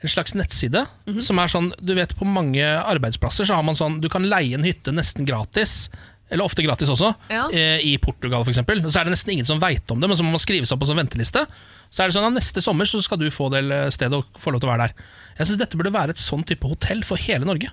en 0.00 0.08
slags 0.08 0.32
nettside. 0.38 0.86
Som 1.20 1.38
er 1.42 1.50
sånn, 1.52 1.72
du 1.84 1.92
vet 1.98 2.14
På 2.16 2.24
mange 2.24 2.62
arbeidsplasser 2.64 3.44
så 3.44 3.58
har 3.58 3.66
man 3.66 3.76
sånn 3.76 3.98
du 4.00 4.08
kan 4.08 4.24
leie 4.24 4.54
en 4.56 4.64
hytte 4.64 4.94
nesten 4.96 5.26
gratis. 5.28 5.90
Eller 6.30 6.46
ofte 6.46 6.62
gratis 6.62 6.88
også, 6.88 7.10
Ja. 7.28 7.48
eh, 7.50 7.80
i 7.84 7.96
Portugal 7.98 8.44
f.eks. 8.46 8.62
Så 8.62 9.00
er 9.00 9.04
det 9.04 9.12
nesten 9.16 9.32
ingen 9.34 9.44
som 9.48 9.58
veit 9.58 9.90
om 9.90 9.98
det, 10.00 10.08
men 10.08 10.16
så 10.16 10.22
må 10.22 10.30
man 10.30 10.38
skrive 10.38 10.64
seg 10.64 10.76
opp 10.78 10.84
på 10.84 10.86
sånn 10.92 11.00
venteliste. 11.02 11.42
Så 11.90 12.04
er 12.04 12.06
det 12.08 12.14
sånn 12.14 12.28
at 12.28 12.36
Neste 12.38 12.62
sommer 12.62 12.86
så 12.86 13.02
skal 13.02 13.18
du 13.18 13.26
få 13.34 13.50
det 13.50 13.64
stedet 13.92 14.14
og 14.14 14.24
få 14.38 14.52
lov 14.54 14.60
til 14.62 14.70
å 14.70 14.72
være 14.76 14.86
der. 14.86 14.94
Jeg 15.40 15.46
synes 15.48 15.58
Dette 15.58 15.76
burde 15.76 15.92
være 15.92 16.10
et 16.14 16.22
sånn 16.22 16.46
type 16.46 16.62
hotell 16.70 17.02
for 17.02 17.16
hele 17.18 17.44
Norge. 17.44 17.72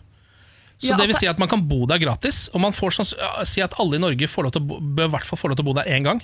Så 0.77 0.91
Ja, 0.91 0.97
det 0.97 1.07
vil 1.09 1.15
si 1.17 1.25
at 1.27 1.39
man 1.41 1.49
kan 1.49 1.63
bo 1.67 1.85
der 1.89 1.97
gratis, 1.97 2.49
og 2.53 2.61
man 2.61 2.71
får 2.71 2.91
sånn, 2.99 3.07
si 3.49 3.61
at 3.65 3.73
alle 3.81 3.97
i 3.97 3.99
Norge 3.99 4.27
får 4.29 4.43
lov 4.45 4.51
til 4.53 4.61
å 4.61 4.67
bo, 4.67 4.79
bør 4.79 5.07
i 5.09 5.13
hvert 5.15 5.25
fall 5.25 5.39
få 5.41 5.49
lov 5.49 5.57
til 5.57 5.65
å 5.65 5.69
bo 5.71 5.73
der 5.73 5.89
én 5.89 6.03
gang. 6.05 6.21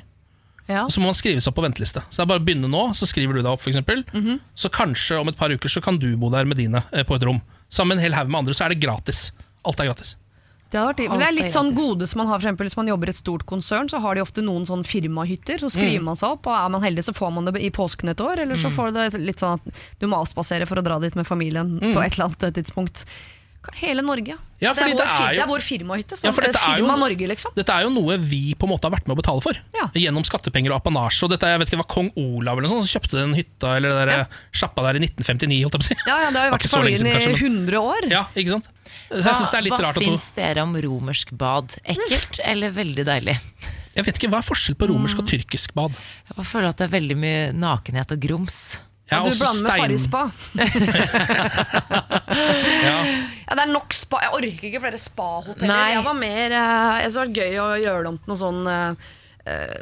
Ja. 0.70 0.86
Og 0.86 0.92
så 0.94 1.02
må 1.02 1.10
man 1.10 1.18
skrive 1.18 1.42
seg 1.44 1.52
opp 1.52 1.58
på 1.60 1.66
venteliste. 1.66 2.04
Så 2.10 2.22
det 2.22 2.24
er 2.24 2.30
bare 2.32 2.40
å 2.40 2.46
begynne 2.46 2.70
nå, 2.72 2.84
så 2.96 3.08
skriver 3.10 3.34
du 3.36 3.42
deg 3.42 3.52
opp, 3.52 3.62
For 3.62 3.70
eksempel 3.74 4.04
-hmm. 4.14 4.40
Så 4.56 4.70
kanskje 4.70 5.20
om 5.20 5.28
et 5.28 5.36
par 5.38 5.50
uker 5.50 5.68
så 5.70 5.82
kan 5.82 5.98
du 5.98 6.16
bo 6.18 6.30
der 6.30 6.46
med 6.46 6.58
dine 6.58 6.84
eh, 6.94 7.04
på 7.04 7.16
et 7.16 7.24
rom. 7.24 7.42
Sammen 7.70 7.98
med 7.98 7.98
en 7.98 8.04
hel 8.12 8.14
haug 8.14 8.30
med 8.30 8.40
andre, 8.40 8.54
så 8.54 8.66
er 8.66 8.70
det 8.70 8.80
gratis. 8.80 9.32
Alt 9.66 9.80
er 9.80 9.86
gratis. 9.86 10.16
Det, 10.72 10.80
har 10.80 10.94
vært, 10.94 11.10
men 11.10 11.20
det 11.20 11.26
er 11.28 11.30
er 11.30 11.44
litt 11.44 11.52
sånn 11.54 11.76
gode 11.76 12.08
som 12.08 12.18
man 12.18 12.28
har 12.28 12.40
for 12.40 12.48
eksempel, 12.48 12.66
Hvis 12.66 12.78
man 12.78 12.88
jobber 12.88 13.08
i 13.08 13.10
et 13.10 13.16
stort 13.16 13.46
konsern, 13.46 13.90
så 13.90 14.00
har 14.02 14.16
de 14.16 14.22
ofte 14.22 14.42
noen 14.42 14.66
sånn 14.66 14.84
firmahytter. 14.84 15.60
Så 15.60 15.70
skriver 15.70 16.00
Mm. 16.00 16.04
man 16.04 16.16
seg 16.16 16.30
opp, 16.32 16.48
og 16.48 16.54
er 16.54 16.70
man 16.70 16.82
heldig 16.82 17.04
så 17.04 17.14
får 17.14 17.32
man 17.34 17.46
det 17.46 17.62
i 17.62 17.70
påsken 17.70 18.10
et 18.10 18.18
år. 18.18 18.40
Eller 18.40 18.56
så 18.56 18.72
får 18.72 18.92
du 18.92 18.94
det 18.94 19.22
litt 19.22 19.38
sånn 19.40 19.54
at 19.60 19.74
du 20.00 20.08
må 20.08 20.18
avspasere 20.26 20.66
for 20.66 20.76
å 20.78 20.84
dra 20.84 21.00
dit 21.00 21.16
med 21.16 21.28
familien 21.28 21.80
Mm. 21.80 21.94
på 21.94 22.04
et 22.04 22.14
eller 22.14 22.26
annet 22.26 22.56
tidspunkt. 22.56 23.06
Hele 23.80 24.02
Norge. 24.04 24.36
Ja, 24.64 24.72
det, 24.74 24.82
er 24.84 24.90
vår, 24.94 24.98
det 24.98 25.04
er 25.04 25.20
jo- 25.20 25.36
det 25.36 25.44
er 25.44 25.48
vår 25.48 25.64
firmahytte. 25.64 26.18
Ja, 26.24 26.32
dette 26.32 26.50
er 26.60 26.76
firma 26.78 26.96
Norge, 27.00 27.28
liksom. 27.28 27.52
Dette 27.56 27.70
er 27.74 27.84
jo 27.84 27.90
noe 27.90 28.18
vi 28.18 28.54
på 28.56 28.64
en 28.68 28.72
måte 28.72 28.84
har 28.88 28.92
vært 28.92 29.08
med 29.08 29.16
å 29.18 29.22
betale 29.22 29.42
for. 29.44 29.54
Ja. 29.76 29.88
Gjennom 29.96 30.24
skattepenger 30.24 30.72
og 30.72 30.82
apanasje. 30.82 31.24
Og 31.24 31.30
dette, 31.32 31.44
er- 31.44 31.58
jeg 31.58 31.60
vet 31.60 31.68
ikke, 31.68 31.78
det 31.78 31.84
var 31.84 31.92
kong 31.96 32.12
Olav 32.16 32.58
eller 32.58 32.68
noe 32.70 32.76
sånt 32.76 32.88
som 32.88 33.00
kjøpte 33.02 33.18
den 33.20 33.34
hytta 33.36 33.76
eller 33.78 33.90
det 33.90 33.98
der 34.08 34.18
Ja. 34.20 34.26
sjappa 34.52 34.84
der 34.88 34.96
i 34.96 35.04
1959. 35.04 35.64
Holdt 35.64 35.74
jeg 35.74 35.82
på 35.82 35.84
å 35.84 35.90
si. 35.90 35.96
Ja, 36.08 36.18
ja, 36.22 36.32
Det 36.32 36.40
har 36.40 36.48
jo 36.50 36.56
vært 36.58 36.70
familien 36.70 37.08
i 37.08 37.36
100 37.36 37.80
år. 37.80 38.10
Ja, 38.10 38.24
ikke 38.36 38.50
sant? 38.50 38.66
Så 39.14 39.24
jeg 39.24 39.36
synes 39.36 39.52
det 39.52 39.58
er 39.60 39.62
litt 39.64 39.74
hva 39.74 39.84
rart 39.84 39.98
at 39.98 40.04
syns 40.04 40.32
dere 40.34 40.62
om 40.64 40.74
romersk 40.76 41.38
bad? 41.38 41.76
Ekkelt 41.86 42.40
eller 42.44 42.72
veldig 42.72 43.06
deilig? 43.06 43.38
Jeg 43.96 44.06
vet 44.06 44.18
ikke, 44.18 44.30
Hva 44.32 44.38
er 44.40 44.48
forskjell 44.48 44.76
på 44.76 44.88
romersk 44.90 45.20
og 45.20 45.28
tyrkisk 45.28 45.74
bad? 45.76 45.92
Jeg 46.36 46.46
føler 46.46 46.70
at 46.70 46.78
det 46.78 46.88
er 46.90 47.00
veldig 47.00 47.18
mye 47.18 47.52
nakenhet 47.54 48.12
og 48.12 48.20
grums. 48.20 48.80
Ja, 49.12 49.20
du 49.24 49.34
blander 49.36 49.64
med 49.64 49.72
Farris-spa. 49.82 50.24
Ja. 52.84 53.00
Ja, 53.48 53.56
det 53.56 53.64
er 53.66 53.70
nok 53.72 53.94
spa. 53.94 54.22
Jeg 54.24 54.34
orker 54.40 54.68
ikke 54.70 54.80
flere 54.82 55.00
spahoteller. 55.00 55.82
Jeg 55.94 56.06
var 56.06 56.16
mer 56.18 56.56
eh, 56.58 57.02
Jeg 57.04 57.12
synes 57.12 57.18
det 57.18 57.22
var 57.22 57.34
gøy 57.44 57.60
å 57.62 57.68
gjøre 57.84 58.00
det 58.06 58.10
om 58.14 58.18
til 58.24 58.32
noe 58.32 58.40
sånn 58.40 58.62
eh, 58.72 59.04
eh, 59.54 59.74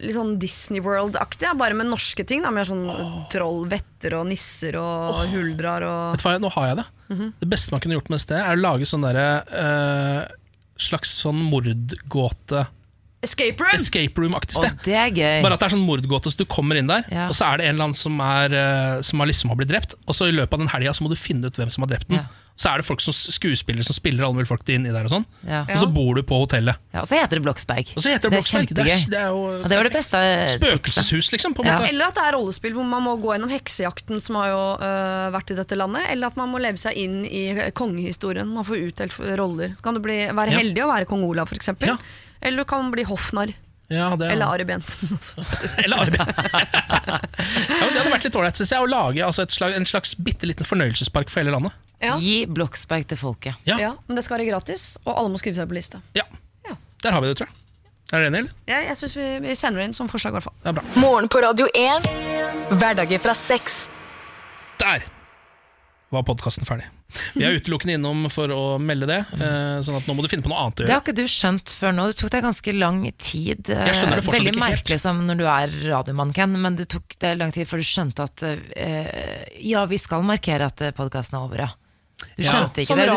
Litt 0.00 0.16
sånn 0.16 0.32
Disney 0.40 0.80
World-aktig, 0.84 1.44
ja, 1.50 1.52
bare 1.58 1.76
med 1.78 1.90
norske 1.90 2.24
ting. 2.28 2.44
Da. 2.46 2.52
Mer 2.54 2.68
sånn 2.68 2.86
troll, 3.32 3.66
vetter 3.70 4.16
og 4.20 4.28
nisser 4.30 4.78
og 4.80 5.20
huldrar 5.34 5.84
og 5.88 6.14
Vet 6.16 6.24
du 6.24 6.28
hva, 6.30 6.36
Nå 6.46 6.52
har 6.56 6.70
jeg 6.70 6.80
det. 6.82 6.86
Mhm. 7.12 7.32
Det 7.42 7.50
beste 7.52 7.74
man 7.74 7.84
kunne 7.84 7.98
gjort 7.98 8.08
med 8.12 8.20
det 8.20 8.24
stedet, 8.26 8.44
er 8.46 8.56
å 8.56 8.62
lage 8.62 8.88
sånn 8.88 9.04
derre 9.04 9.26
uh, 9.52 10.22
slags 10.80 11.12
sånn 11.22 11.42
mordgåte 11.52 12.64
Escape 13.22 13.60
Room! 13.62 13.74
Escape 13.78 14.18
room-aktig 14.18 14.56
Og 14.58 14.64
sted. 14.64 14.78
det 14.84 14.94
er 14.98 15.10
gøy. 15.14 15.42
Bare 15.46 15.54
at 15.54 15.60
det 15.62 15.68
er 15.70 15.76
sånn 15.76 15.86
mordgåte, 15.86 16.30
så 16.32 16.36
du 16.36 16.44
kommer 16.44 16.76
inn 16.76 16.88
der, 16.90 17.04
Ja. 17.10 17.28
og 17.28 17.34
så 17.38 17.46
er 17.52 17.58
det 17.58 17.66
en 17.68 17.74
eller 17.76 17.84
annen 17.84 17.94
som, 17.94 18.18
er, 18.20 18.52
eh, 18.52 19.02
som 19.02 19.20
har 19.20 19.26
liksom 19.30 19.48
har 19.50 19.56
blitt 19.56 19.68
drept, 19.70 19.94
og 20.06 20.14
så 20.14 20.26
i 20.28 20.32
løpet 20.34 20.52
av 20.54 20.58
den 20.58 20.68
helga 20.74 20.90
så 20.92 21.02
må 21.06 21.08
du 21.08 21.14
finne 21.16 21.46
ut 21.46 21.54
hvem 21.54 21.70
som 21.70 21.82
har 21.86 21.92
drept 21.94 22.08
den. 22.08 22.18
Ja. 22.18 22.26
Så 22.58 22.68
er 22.68 22.76
det 22.82 22.84
folk 22.84 23.00
som 23.00 23.14
skuespiller 23.14 23.82
som 23.82 23.94
spiller 23.96 24.24
alle 24.26 24.34
mulige 24.36 24.48
folk 24.50 24.66
inni 24.68 24.90
der, 24.92 25.06
og 25.06 25.10
sånn. 25.10 25.24
Ja. 25.48 25.62
Og 25.70 25.78
så 25.80 25.86
bor 25.94 26.14
du 26.18 26.22
på 26.22 26.36
hotellet. 26.44 26.76
Ja, 26.92 27.00
og 27.00 27.06
så 27.08 27.16
heter 27.16 27.38
det 27.38 27.42
Bloksberg. 27.46 27.94
Og 27.96 28.02
så 28.04 28.10
heter 28.12 28.28
det 28.28 28.32
Bloksberg. 28.36 28.68
Det 28.68 28.78
er, 28.78 28.90
kjempegøy. 28.90 29.10
det 29.10 29.18
er 29.22 29.28
jo 29.32 29.68
det 29.68 29.76
var 29.78 29.84
det 29.88 29.92
beste 29.94 30.18
spøkelseshus, 30.58 31.30
liksom. 31.32 31.54
På 31.54 31.64
en 31.64 31.66
Ja. 31.70 31.78
måte. 31.78 31.88
Eller 31.88 32.06
at 32.10 32.14
det 32.14 32.22
er 32.26 32.32
rollespill 32.36 32.74
hvor 32.74 32.84
man 32.84 33.02
må 33.02 33.16
gå 33.22 33.32
gjennom 33.38 33.50
heksejakten 33.50 34.20
som 34.20 34.36
har 34.36 34.48
jo 34.52 34.62
øh, 34.84 35.30
vært 35.32 35.50
i 35.50 35.54
dette 35.62 35.76
landet. 35.78 36.02
Eller 36.10 36.26
at 36.26 36.36
man 36.36 36.50
må 36.52 36.60
leve 36.60 36.76
seg 36.78 36.92
inn 36.94 37.24
i 37.24 37.70
kongehistorien. 37.72 38.46
Man 38.52 38.64
får 38.64 38.82
utdelt 38.92 39.16
roller. 39.38 39.72
Så 39.78 39.82
kan 39.82 39.94
du 39.94 40.00
bli, 40.00 40.26
være 40.28 40.50
Ja. 40.52 40.58
heldig 40.58 40.82
å 40.84 40.92
være 40.92 41.06
kong 41.06 41.24
Olav, 41.24 41.48
f.eks. 41.48 41.70
Ja. 42.42 42.48
Eller 42.48 42.64
du 42.64 42.68
kan 42.68 42.90
bli 42.90 43.06
hoffnarr. 43.06 43.54
Ja, 43.92 44.16
det, 44.16 44.30
Eller 44.32 44.46
Ari 44.46 44.64
Bensen. 44.64 45.18
Eller 45.84 45.96
arbeid. 46.06 46.20
ja, 46.20 47.18
det 47.28 47.98
hadde 47.98 48.12
vært 48.12 48.24
litt 48.24 48.36
ålreit, 48.40 48.60
å 48.78 48.86
lage 48.88 49.24
altså, 49.26 49.44
et 49.44 49.52
slag, 49.52 49.74
en 49.76 49.86
slags 49.86 50.14
bitte 50.16 50.48
liten 50.48 50.64
fornøyelsespark 50.66 51.30
for 51.30 51.42
hele 51.42 51.52
landet. 51.52 51.76
Ja. 52.02 52.16
Gi 52.18 52.46
Bloksberg 52.50 53.04
til 53.10 53.20
folket. 53.20 53.58
Ja, 53.68 53.76
ja, 53.78 53.90
Men 54.08 54.18
det 54.18 54.24
skal 54.26 54.40
være 54.40 54.48
gratis, 54.48 54.94
og 55.04 55.12
alle 55.12 55.34
må 55.34 55.38
skrive 55.42 55.60
seg 55.60 55.68
på 55.70 55.76
lista. 55.78 56.00
ja. 56.18 56.26
Der 57.02 57.10
har 57.10 57.20
vi 57.20 57.32
det, 57.32 57.34
tror 57.34 57.48
jeg. 57.50 57.56
Er 58.12 58.20
dere 58.20 58.28
enig, 58.30 58.38
eller? 58.44 58.52
Ja, 58.70 58.76
jeg 58.86 58.98
synes 59.00 59.16
vi, 59.18 59.24
vi 59.42 59.54
sender 59.58 59.82
det 59.82 59.88
inn 59.88 59.96
som 59.96 60.10
forslag, 60.10 60.30
i 60.30 60.38
hvert 60.38 60.46
fall. 60.46 60.54
Det 60.62 60.70
er 60.70 60.76
bra. 60.76 60.84
Morgen 61.02 61.26
på 61.32 61.40
Radio 61.42 61.66
1. 61.74 62.06
Hverdager 62.78 63.22
fra 63.24 63.34
sex. 63.34 63.86
Der! 64.78 65.02
var 66.12 66.22
podkasten 66.28 66.68
ferdig. 66.68 66.86
Vi 67.34 67.44
er 67.44 67.56
utelukkende 67.58 67.94
innom 67.98 68.26
for 68.32 68.48
å 68.48 68.78
melde 68.80 69.06
det, 69.10 69.18
eh, 69.36 69.80
sånn 69.84 69.96
at 69.98 70.06
nå 70.08 70.14
må 70.16 70.22
du 70.24 70.28
finne 70.32 70.42
på 70.44 70.48
noe 70.52 70.58
annet 70.64 70.80
å 70.80 70.82
gjøre. 70.82 70.86
Det 70.86 70.94
har 70.96 71.02
ikke 71.04 71.14
du 71.18 71.24
skjønt 71.28 71.74
før 71.76 71.92
nå. 71.96 72.06
Det 72.08 72.16
tok 72.22 72.30
deg 72.30 72.42
ganske 72.46 72.74
lang 72.78 73.02
tid. 73.18 73.70
eh, 73.70 73.84
Jeg 73.86 73.94
skjønner 74.00 74.16
det 74.16 74.24
fortsatt 74.24 74.40
Veldig 74.40 74.54
ikke 74.54 74.62
helt. 74.64 74.78
merkelig 74.78 75.00
som 75.00 75.26
når 75.26 75.36
du 75.38 75.44
er 75.44 75.76
radiomann, 75.92 76.32
Ken, 76.32 76.56
men 76.62 76.76
det 76.76 76.88
tok 76.88 77.18
deg 77.18 77.38
lang 77.38 77.52
tid 77.52 77.66
før 77.68 77.76
du 77.78 77.84
skjønte 77.84 78.22
at 78.24 78.42
eh, 78.76 79.44
ja, 79.60 79.84
vi 79.86 79.98
skal 79.98 80.22
markere 80.22 80.66
at 80.72 80.76
podkasten 80.96 81.36
er 81.38 81.44
over, 81.46 81.58
ja. 81.66 81.70
Du 82.36 82.42
Ja, 82.44 82.52
skjønte 82.52 82.84
ikke 82.86 82.96
det. 82.96 83.06
Som 83.08 83.16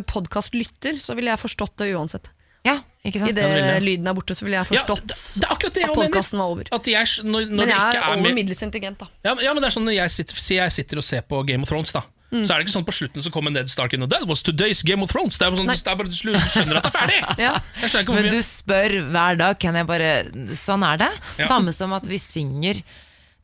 radio-podkast-lytter 0.00 1.00
så 1.02 1.14
ville 1.18 1.32
jeg 1.32 1.40
forstått 1.42 1.76
det 1.82 1.90
uansett. 1.96 2.30
Ja, 2.64 2.74
ikke 3.08 3.22
sant? 3.22 3.30
I 3.32 3.32
det 3.38 3.82
lyden 3.82 4.06
er 4.10 4.14
borte, 4.14 4.34
så 4.36 4.44
ville 4.44 4.58
jeg 4.60 4.66
Ja, 4.76 4.82
forstått 4.84 5.06
det 5.08 5.16
er 5.48 5.70
det 5.70 5.80
jeg 5.80 5.88
at 5.90 5.96
podkasten 5.96 6.38
var 6.42 6.50
over. 6.52 6.64
At 6.76 6.84
jeg, 6.92 7.06
når, 7.24 7.46
når 7.48 7.56
Men 7.64 7.68
jeg 7.72 7.80
er 7.80 7.96
er 8.02 8.18
over 8.20 8.34
middels 8.36 8.62
intelligent, 8.62 8.98
da. 9.00 9.06
ja, 9.24 9.34
men- 9.34 9.44
ja, 9.44 9.54
men 9.54 9.62
det 9.62 9.68
er 9.70 9.80
sånn 9.80 9.86
når 9.88 9.94
jeg 9.96 10.10
sitter, 10.10 10.34
jeg 10.54 10.72
sitter 10.72 10.96
og 10.98 11.04
ser 11.04 11.22
på 11.22 11.46
Game 11.46 11.62
of 11.62 11.68
Thrones, 11.68 11.92
da. 11.92 12.02
Mm. 12.30 12.44
Så 12.46 12.54
er 12.54 12.60
det 12.60 12.68
ikke 12.68 12.76
sånn 12.76 12.86
på 12.86 12.94
slutten 12.94 13.24
så 13.26 13.32
kommer 13.34 13.50
Ned 13.54 13.70
Stark 13.72 13.94
inn 13.96 14.06
og 14.06 14.10
That 14.12 14.26
was 14.30 14.44
today's 14.46 14.84
Game 14.86 15.02
of 15.02 15.10
Thrones. 15.10 15.38
Det 15.40 15.48
er, 15.48 15.58
sånn, 15.58 15.70
det 15.70 15.82
er 15.82 15.98
bare 15.98 16.10
du 16.10 16.16
skjønner 16.16 16.78
at 16.78 16.86
det 16.86 16.92
er 16.92 16.96
ferdig. 16.96 17.20
Ja. 17.46 17.52
Jeg 17.80 18.04
ikke 18.04 18.16
Men 18.16 18.30
du 18.30 18.38
spør 18.44 18.96
hver 19.10 19.38
dag, 19.40 19.60
kan 19.60 19.78
jeg 19.78 19.88
bare 19.88 20.10
Sånn 20.58 20.84
er 20.86 21.00
det. 21.00 21.12
Ja. 21.40 21.48
Samme 21.48 21.74
som 21.74 21.94
at 21.96 22.06
vi 22.06 22.20
synger, 22.22 22.82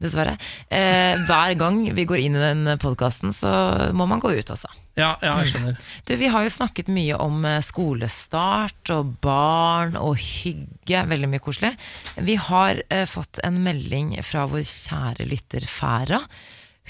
dessverre. 0.02 0.36
Eh, 0.70 1.18
hver 1.26 1.56
gang 1.58 1.80
vi 1.96 2.04
går 2.08 2.22
inn 2.22 2.36
i 2.38 2.42
den 2.42 2.74
podkasten, 2.82 3.32
så 3.34 3.50
må 3.96 4.06
man 4.10 4.22
gå 4.22 4.34
ut 4.36 4.52
også. 4.54 4.70
Ja, 4.96 5.10
ja, 5.20 5.34
jeg 5.42 5.50
skjønner. 5.50 5.80
Du, 6.08 6.14
Vi 6.16 6.28
har 6.32 6.44
jo 6.46 6.52
snakket 6.52 6.88
mye 6.88 7.18
om 7.20 7.42
eh, 7.44 7.58
skolestart 7.64 8.92
og 8.94 9.16
barn 9.24 9.96
og 10.00 10.16
hygge. 10.20 11.02
Veldig 11.10 11.28
mye 11.34 11.42
koselig. 11.44 11.74
Vi 12.16 12.38
har 12.40 12.80
eh, 12.88 13.04
fått 13.08 13.42
en 13.44 13.58
melding 13.64 14.14
fra 14.24 14.46
vår 14.48 14.64
kjære 14.64 15.28
lytter 15.28 15.68
Færa. 15.68 16.22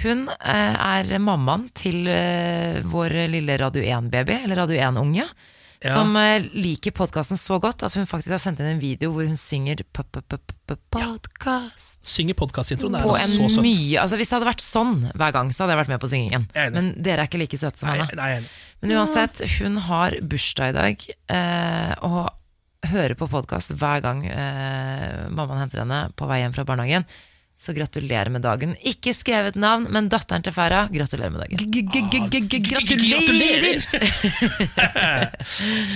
Hun 0.02 0.28
eh, 0.28 0.77
er 0.77 1.18
mammaen 1.23 1.68
til 1.77 2.06
eh, 2.10 2.82
vår 2.85 3.14
lille 3.32 3.56
Radio 3.60 3.82
1-baby, 3.82 4.43
eller 4.44 4.56
Radio 4.64 4.77
1-unge. 4.90 5.27
Ja. 5.85 5.93
Som 5.93 6.14
eh, 6.16 6.44
liker 6.56 6.93
podkasten 6.97 7.36
så 7.40 7.59
godt 7.60 7.82
at 7.85 7.94
hun 7.97 8.06
faktisk 8.09 8.32
har 8.35 8.40
sendt 8.43 8.60
inn 8.62 8.70
en 8.74 8.81
video 8.81 9.10
hvor 9.14 9.27
hun 9.28 9.36
synger 9.40 9.82
podkast. 9.94 11.98
Synger 12.06 12.36
podkastintroen. 12.39 12.97
Det 12.97 13.02
er 13.02 13.10
altså 13.10 13.27
en 13.27 13.35
så 13.36 13.48
søtt. 13.56 13.66
mye 13.66 14.01
altså 14.02 14.18
Hvis 14.20 14.31
det 14.31 14.36
hadde 14.39 14.48
vært 14.48 14.64
sånn 14.64 14.94
hver 15.12 15.35
gang, 15.36 15.52
så 15.52 15.64
hadde 15.64 15.77
jeg 15.77 15.82
vært 15.82 15.93
med 15.93 16.02
på 16.02 16.10
syngingen. 16.12 16.48
Men 16.77 16.90
dere 16.97 17.24
er 17.24 17.28
ikke 17.31 17.43
like 17.44 17.60
søte 17.60 17.82
som 17.82 17.93
Nei, 17.93 17.98
henne. 18.01 18.16
nei, 18.18 18.31
er. 18.40 18.48
Men 18.82 18.97
uansett, 19.01 19.44
hun 19.60 19.78
har 19.86 20.16
bursdag 20.32 20.73
i 20.73 20.77
dag, 20.77 21.06
eh, 21.36 21.93
og 22.09 22.24
hører 22.86 23.16
på 23.18 23.28
podkast 23.31 23.73
hver 23.77 24.02
gang 24.05 24.20
eh, 24.28 25.27
mammaen 25.32 25.62
henter 25.64 25.82
henne 25.82 26.01
på 26.16 26.28
vei 26.31 26.43
hjem 26.43 26.55
fra 26.56 26.66
barnehagen. 26.68 27.06
Så 27.57 27.73
gratulerer 27.73 28.28
med 28.28 28.43
dagen. 28.45 28.74
Ikke 28.85 29.15
skrevet 29.16 29.57
navn, 29.57 29.87
men 29.93 30.11
datteren 30.12 30.45
til 30.45 30.53
Farah, 30.53 30.91
gratulerer 30.93 31.33
med 31.33 31.41
dagen. 31.41 31.57
Gratulerer! 32.69 33.87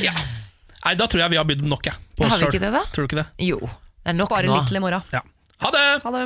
ja. 0.07 0.15
Nei, 0.81 0.95
da 0.97 1.05
tror 1.05 1.20
jeg 1.20 1.35
vi 1.35 1.37
har 1.37 1.45
bydd 1.51 1.66
nok, 1.69 1.91
jeg. 1.91 2.01
Har 2.24 2.39
vi 2.41 2.49
ikke 2.49 2.62
det, 2.62 2.73
da? 2.73 2.81
Tror 2.95 3.05
du 3.05 3.11
ikke 3.11 3.20
det? 3.20 3.27
Jo, 3.45 3.59
det 3.61 4.15
er 4.15 4.16
nok 4.16 4.32
Spare 4.32 4.49
nå. 4.49 4.57
litt 4.57 4.73
til 4.73 4.81
i 4.81 4.82
morgen. 4.87 5.12
Ja. 5.12 5.20
Ha 5.61 5.73
det! 5.77 5.85
Ha 6.07 6.15
det. 6.16 6.24